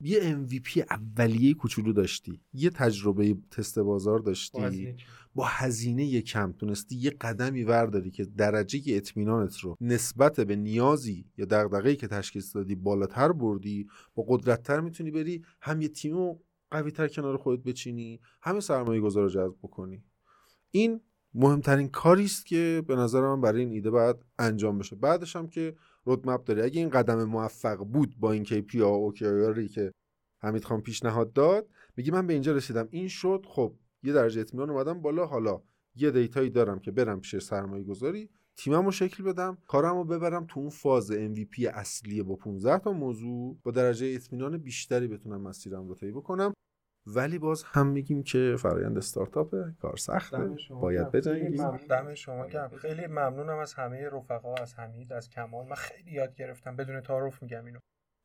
یه 0.05 0.21
MVP 0.21 0.85
اولیه 0.91 1.55
کوچولو 1.55 1.93
داشتی 1.93 2.41
یه 2.53 2.71
تجربه 2.71 3.37
تست 3.51 3.79
بازار 3.79 4.19
داشتی 4.19 4.95
با 5.35 5.45
هزینه 5.45 6.21
کم 6.21 6.53
تونستی 6.53 6.97
یه 6.97 7.11
قدمی 7.11 7.65
ورداری 7.65 8.11
که 8.11 8.25
درجه 8.25 8.81
اطمینانت 8.87 9.59
رو 9.59 9.77
نسبت 9.81 10.41
به 10.41 10.57
نیازی 10.57 11.27
یا 11.37 11.45
دغدغه‌ای 11.45 11.97
که 11.97 12.07
تشخیص 12.07 12.57
دادی 12.57 12.75
بالاتر 12.75 13.33
بردی 13.33 13.87
با 14.15 14.25
قدرتتر 14.29 14.81
می‌تونی 14.81 15.11
بری 15.11 15.45
هم 15.61 15.83
یه 15.83 15.89
تیمو 15.89 16.39
قوی 16.71 16.91
تر 16.91 17.09
کنار 17.09 17.37
خودت 17.37 17.63
بچینی 17.63 18.21
همه 18.43 18.61
سرمایه 18.61 19.01
گذار 19.01 19.23
رو 19.23 19.29
جذب 19.29 19.57
بکنی. 19.63 20.05
این 20.71 21.01
مهمترین 21.35 21.89
کاری 21.89 22.25
است 22.25 22.47
که 22.47 22.83
به 22.87 22.97
نظر 22.97 23.21
من 23.21 23.41
برای 23.41 23.61
این 23.61 23.71
ایده 23.73 23.91
باید 23.91 24.17
انجام 24.39 24.79
بشه. 24.79 24.97
بعدش 24.97 25.37
هم 25.37 25.49
که 25.49 25.77
رودمپ 26.05 26.45
داری 26.45 26.63
اگه 26.63 26.81
این 26.81 26.91
قدم 26.91 27.25
موفق 27.25 27.77
بود 27.77 28.15
با 28.21 28.33
این 28.33 28.45
KPI 28.45 28.75
و 28.75 29.13
OKR 29.13 29.73
که 29.75 29.93
حمید 30.39 30.65
خان 30.65 30.81
پیشنهاد 30.81 31.33
داد 31.33 31.69
میگی 31.97 32.11
من 32.11 32.27
به 32.27 32.33
اینجا 32.33 32.53
رسیدم. 32.53 32.89
این 32.91 33.09
شد 33.09 33.47
خب 33.49 33.75
یه 34.03 34.13
درجه 34.13 34.41
اطمینان 34.41 34.71
اومدم 34.71 35.01
بالا. 35.03 35.27
حالا 35.27 35.63
یه 35.95 36.11
دیتایی 36.11 36.51
دارم 36.51 36.79
که 36.79 36.91
برم 36.91 37.21
پیش 37.21 37.39
سرمایه 37.39 37.85
گذاری 37.85 38.31
تیمم 38.57 38.85
رو 38.85 38.91
شکل 38.91 39.25
بدم 39.25 39.59
کارم 39.67 39.97
رو 39.97 40.05
ببرم 40.05 40.47
تو 40.49 40.61
اون 40.61 40.71
فاز 40.71 41.13
MVP 41.13 41.65
اصلی 41.75 42.23
با 42.23 42.37
15 42.37 42.79
تا 42.79 42.93
موضوع. 42.93 43.59
با 43.63 43.71
درجه 43.71 44.07
اطمینان 44.07 44.59
بیشتری 44.59 45.09
بتونم 45.09 45.41
مسیرم 45.41 45.89
رو 45.89 45.95
طی 45.95 46.11
بکنم. 46.11 46.53
ولی 47.07 47.39
باز 47.39 47.65
هم 47.67 47.87
میگیم 47.87 48.23
که 48.23 48.57
فرایند 48.59 48.99
استارتاپ 48.99 49.55
کار 49.81 49.97
سخته. 49.97 50.57
باید 50.71 51.11
بجنگیم. 51.11 51.77
دم 51.77 52.15
شما 52.15 52.47
گرم. 52.47 52.69
خیلی 52.69 53.07
ممنونم 53.07 53.59
از 53.59 53.75
همه 53.75 54.09
رفقا 54.09 54.55
از 54.55 54.75
حمید 54.75 55.13
از 55.13 55.29
کمال. 55.29 55.67
من 55.67 55.75
خیلی 55.75 56.13
یاد 56.13 56.35
گرفتم 56.35 56.77
بدون 56.77 57.01
تعارف 57.01 57.43
میگم 57.43 57.65
اینو. 57.65 57.79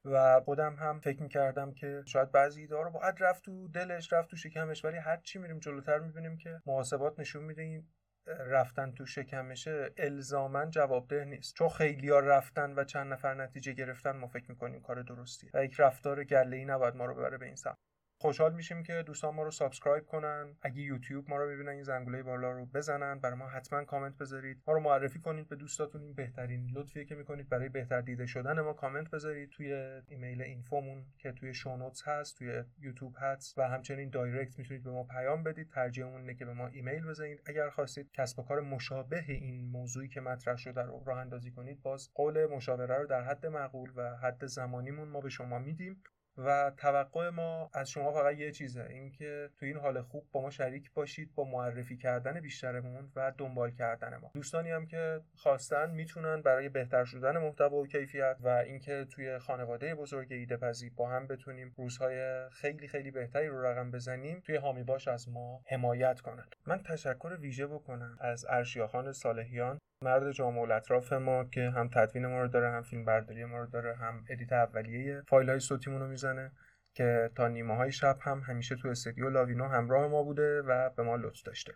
و 0.05 0.41
خودم 0.45 0.75
هم 0.75 0.99
فکر 0.99 1.23
می‌کردم 1.23 1.73
که 1.73 2.03
شاید 2.05 2.31
بعضی 2.31 2.61
ایده 2.61 2.75
رو 2.83 2.91
باید 2.91 3.15
رفت 3.19 3.43
تو 3.43 3.67
دلش 3.67 4.13
رفت 4.13 4.29
تو 4.29 4.35
شکمش 4.35 4.85
ولی 4.85 4.97
هر 4.97 5.17
چی 5.17 5.39
میریم 5.39 5.59
جلوتر 5.59 5.99
می‌بینیم 5.99 6.37
که 6.37 6.61
محاسبات 6.65 7.19
نشون 7.19 7.43
میده 7.43 7.61
این 7.61 7.87
رفتن 8.27 8.91
تو 8.91 9.05
شکمشه 9.05 9.93
الزاما 9.97 10.65
جوابده 10.65 11.25
نیست. 11.25 11.55
چون 11.55 11.69
خیلی 11.69 12.09
ها 12.09 12.19
رفتن 12.19 12.73
و 12.73 12.83
چند 12.83 13.13
نفر 13.13 13.33
نتیجه 13.33 13.73
گرفتن 13.73 14.11
ما 14.11 14.27
فکر 14.27 14.51
می‌کنیم 14.51 14.81
کار 14.81 15.01
درستیه. 15.01 15.51
و 15.53 15.65
یک 15.65 15.79
رفتار 15.79 16.23
گله 16.23 16.57
ای 16.57 16.65
نباید 16.65 16.95
ما 16.95 17.05
رو 17.05 17.15
ببره 17.15 17.37
به 17.37 17.45
این 17.45 17.55
سمت. 17.55 17.77
خوشحال 18.19 18.53
میشیم 18.53 18.83
که 18.83 19.03
دوستان 19.05 19.35
ما 19.35 19.43
رو 19.43 19.51
subscribe 19.51 20.05
کنن. 20.05 20.55
اگه 20.61 20.81
یوتیوب 20.81 21.29
ما 21.29 21.37
رو 21.37 21.47
ببینن 21.47 21.69
این 21.69 21.83
زنگوله 21.83 22.23
بالا 22.23 22.51
رو 22.51 22.65
بزنن. 22.65 23.19
برای 23.19 23.35
ما 23.35 23.47
حتما 23.47 23.83
کامنت 23.83 24.17
بذارید. 24.17 24.63
ما 24.67 24.73
رو 24.73 24.79
معرفی 24.79 25.19
کنید 25.19 25.49
به 25.49 25.55
دوستاتون. 25.55 26.01
این 26.01 26.13
بهترین 26.13 26.71
لطفیه 26.73 27.05
که 27.05 27.15
می‌کنید. 27.15 27.49
برای 27.49 27.69
بهتر 27.69 28.01
دیده 28.01 28.25
شدن 28.25 28.59
ما 28.59 28.73
کامنت 28.73 29.11
بذارید 29.11 29.49
توی 29.49 29.73
ایمیل 30.07 30.41
info 30.41 30.78
مون 30.78 31.05
که 31.17 31.31
توی 31.31 31.53
show 31.53 31.77
notes 31.77 32.07
هست 32.07 32.37
توی 32.37 32.63
یوتیوب 32.79 33.15
هست. 33.17 33.57
و 33.57 33.61
همچنین 33.61 34.09
direct 34.09 34.59
می‌تونید 34.59 34.83
به 34.83 34.91
ما 34.91 35.03
پیام 35.03 35.43
بدید. 35.43 35.69
ترجیحمون 35.69 36.21
اینه 36.21 36.33
که 36.33 36.45
به 36.45 36.53
ما 36.53 36.67
ایمیل 36.67 37.05
بزنید. 37.05 37.41
اگر 37.45 37.69
خواستید 37.69 38.11
کسب 38.11 38.39
و 38.39 38.43
کار 38.43 38.61
مشابه 38.61 39.23
این 39.27 39.71
موضوعی 39.71 40.07
که 40.07 40.21
مطرح 40.21 40.55
شده 40.55 40.81
رو 40.81 41.03
راه 41.05 41.19
اندازی 41.19 41.51
کنید 41.51 41.81
باز 41.81 42.09
قول 42.13 42.45
مشاوره 42.45 42.97
رو 42.97 43.05
در 43.07 43.23
حد 43.23 43.45
معقول 43.45 43.91
و 43.95 44.15
حد 44.17 44.45
زمانیمون 44.45 45.07
ما 45.07 45.21
به 45.21 45.29
شما 45.29 45.59
میدیم. 45.59 46.03
و 46.37 46.71
توقع 46.77 47.29
ما 47.29 47.69
از 47.73 47.89
شما 47.89 48.11
فقط 48.11 48.37
یه 48.37 48.51
چیزه 48.51 48.87
اینکه 48.89 49.49
تو 49.59 49.65
این 49.65 49.77
حال 49.77 50.01
خوب 50.01 50.25
با 50.31 50.41
ما 50.41 50.49
شریک 50.49 50.93
باشید 50.93 51.35
با 51.35 51.43
معرفی 51.43 51.97
کردن 51.97 52.39
بیشترمون 52.39 53.11
و 53.15 53.31
دنبال 53.37 53.71
کردن 53.71 54.17
ما. 54.17 54.31
دوستانی 54.33 54.71
هم 54.71 54.85
که 54.85 55.21
خواستن 55.35 55.91
می‌تونن 55.91 56.41
برای 56.41 56.69
بهتر 56.69 57.05
شدن 57.05 57.37
محتوا 57.37 57.77
و 57.77 57.87
کیفیت 57.87 58.37
و 58.39 58.47
اینکه 58.47 59.05
توی 59.09 59.37
خانواده 59.37 59.95
بزرگ 59.95 60.31
ایده 60.31 60.57
با 60.95 61.09
هم 61.09 61.27
بتونیم 61.27 61.73
روزهای 61.77 62.49
خیلی 62.49 62.87
خیلی 62.87 63.11
بهتری 63.11 63.47
رو 63.47 63.65
رقم 63.65 63.91
بزنیم 63.91 64.39
توی 64.39 64.55
حامی 64.55 64.83
باش 64.83 65.07
از 65.07 65.29
ما 65.29 65.61
حمایت 65.67 66.21
کنن. 66.21 66.45
من 66.67 66.83
تشکر 66.83 67.37
ویژه 67.39 67.67
بکنم 67.67 68.17
از 68.21 68.45
ارشیاخان 68.49 69.11
صالحیان. 69.11 69.79
مرد 70.01 70.31
جامع 70.31 70.71
اطراف 70.71 71.13
ما 71.13 71.43
که 71.43 71.69
هم 71.69 71.89
تدوین 71.93 72.25
ما 72.25 72.41
رو 72.41 72.47
داره 72.47 72.71
هم 72.71 72.81
فیلم 72.81 73.05
برداری 73.05 73.45
ما 73.45 73.57
رو 73.57 73.65
داره 73.65 73.95
هم 73.95 74.25
edit 74.29 74.53
اولیه 74.53 75.21
فایل 75.27 75.49
های 75.49 75.59
صوتیمون 75.59 76.01
رو 76.01 76.07
می‌زنه 76.07 76.51
که 76.93 77.31
تا 77.35 77.47
نیمه 77.47 77.75
های 77.75 77.91
شب 77.91 78.17
هم 78.21 78.39
همیشه 78.39 78.75
تو 78.75 78.87
استودیو 78.87 79.29
لاوینو 79.29 79.67
همراه 79.67 80.07
ما 80.07 80.23
بوده 80.23 80.61
و 80.61 80.89
به 80.89 81.03
ما 81.03 81.15
لطف 81.15 81.41
داشته. 81.43 81.73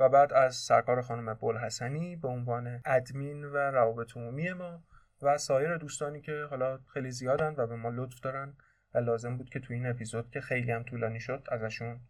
و 0.00 0.08
بعد 0.08 0.32
از 0.32 0.54
سرکار 0.56 1.02
خانم 1.02 1.34
بلحسنی 1.34 2.16
به 2.16 2.28
عنوان 2.28 2.82
ادمین 2.84 3.44
و 3.44 3.56
روابط 3.56 4.16
عمومی 4.16 4.52
ما 4.52 4.82
و 5.22 5.38
سایر 5.38 5.76
دوستانی 5.76 6.20
که 6.20 6.46
حالا 6.50 6.78
خیلی 6.92 7.10
زیادن 7.10 7.54
و 7.56 7.66
به 7.66 7.76
ما 7.76 7.90
لطف 7.90 8.20
دارن 8.20 8.56
و 8.94 8.98
لازم 8.98 9.36
بود 9.36 9.50
که 9.50 9.60
تو 9.60 9.72
این 9.72 9.86
اپیزود 9.86 10.30
که 10.30 10.40
خیلی 10.40 10.72
هم 10.72 10.82
طولانی 10.82 11.20
شد 11.20 11.46
ازشون 11.52 12.00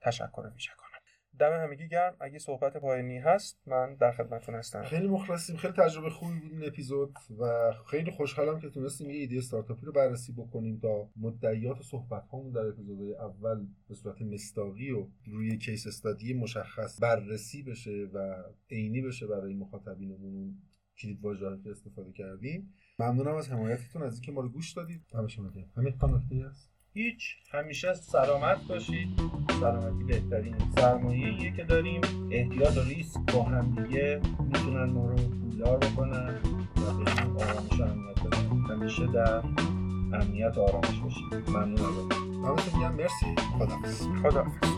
تشکر 0.00 0.50
ویژه 0.52 0.72
دم 1.40 1.52
همگی 1.52 1.88
گرم. 1.88 2.16
اگه 2.20 2.38
صحبت 2.38 2.76
پایانی 2.76 3.18
هست 3.18 3.60
من 3.66 3.94
در 3.94 4.12
خدمتتون 4.12 4.54
هستم. 4.54 4.82
خیلی 4.82 5.08
مخلصیم. 5.08 5.56
خیلی 5.56 5.72
تجربه 5.72 6.10
خوبی 6.10 6.40
بود 6.40 6.52
این 6.52 6.64
اپیزود 6.64 7.14
و 7.38 7.72
خیلی 7.90 8.10
خوشحالم 8.10 8.60
که 8.60 8.70
تونستیم 8.70 9.10
یه 9.10 9.16
ایده 9.16 9.38
استارتاپی 9.38 9.86
رو 9.86 9.92
بررسی 9.92 10.32
بکنیم 10.32 10.78
تا 10.78 11.10
مدعیات 11.16 11.78
و 11.78 11.82
صحبت 11.82 12.26
هامون 12.26 12.52
در 12.52 12.66
اپیزودهای 12.66 13.14
اول 13.14 13.66
به 13.88 13.94
صورت 13.94 14.22
مستاقی 14.22 14.90
و 14.90 15.08
روی 15.26 15.58
کیس 15.58 15.86
استادی 15.86 16.34
مشخص 16.34 17.02
بررسی 17.02 17.62
بشه 17.62 18.08
و 18.14 18.42
عینی 18.70 19.02
بشه 19.02 19.26
برای 19.26 19.54
مخاطبینمون 19.54 20.58
کلید 20.98 21.20
واژه‌ای 21.20 21.62
که 21.62 21.70
استفاده 21.70 22.12
کردیم. 22.12 22.74
ممنونم 22.98 23.34
از 23.34 23.50
حمایتتون. 23.50 24.02
از 24.02 24.12
اینکه 24.14 24.32
ما 24.32 24.40
رو 24.40 24.48
گوش 24.48 24.72
دادید. 24.72 25.02
همه 25.14 25.28
شما 25.28 25.50
همین 25.76 26.44
هست؟ 26.44 26.79
هیچ 26.94 27.36
همیشه 27.52 27.94
سلامت 27.94 28.58
باشید. 28.68 29.08
سلامتی 29.60 30.04
بهترین 30.04 30.54
سرمایه 30.76 31.52
که 31.56 31.64
داریم. 31.64 32.00
احتیاط 32.30 32.76
و 32.76 32.80
ریسک 32.80 33.20
با 33.34 33.42
هم 33.42 33.74
دیگه 33.74 34.20
می‌تونن 34.40 34.90
ما 34.90 35.10
رو 35.10 35.16
پولدار 35.16 35.78
بکنن 35.78 36.34
و 36.76 37.04
بهشون 37.04 37.36
آرامش 37.36 37.80
و 37.80 37.82
امنیت 37.82 38.22
بدن. 38.24 38.74
همیشه 38.74 39.06
در 39.06 39.42
امنیت 40.12 40.58
و 40.58 40.60
آرامش 40.60 40.98
باشید. 41.00 41.50
ممنون 41.50 41.80
ازتون. 41.80 42.44
همتون 42.44 42.78
میگم 42.78 42.94
مرسی 42.94 43.34
خداحافظ. 43.58 44.06
خداحافظ. 44.22 44.70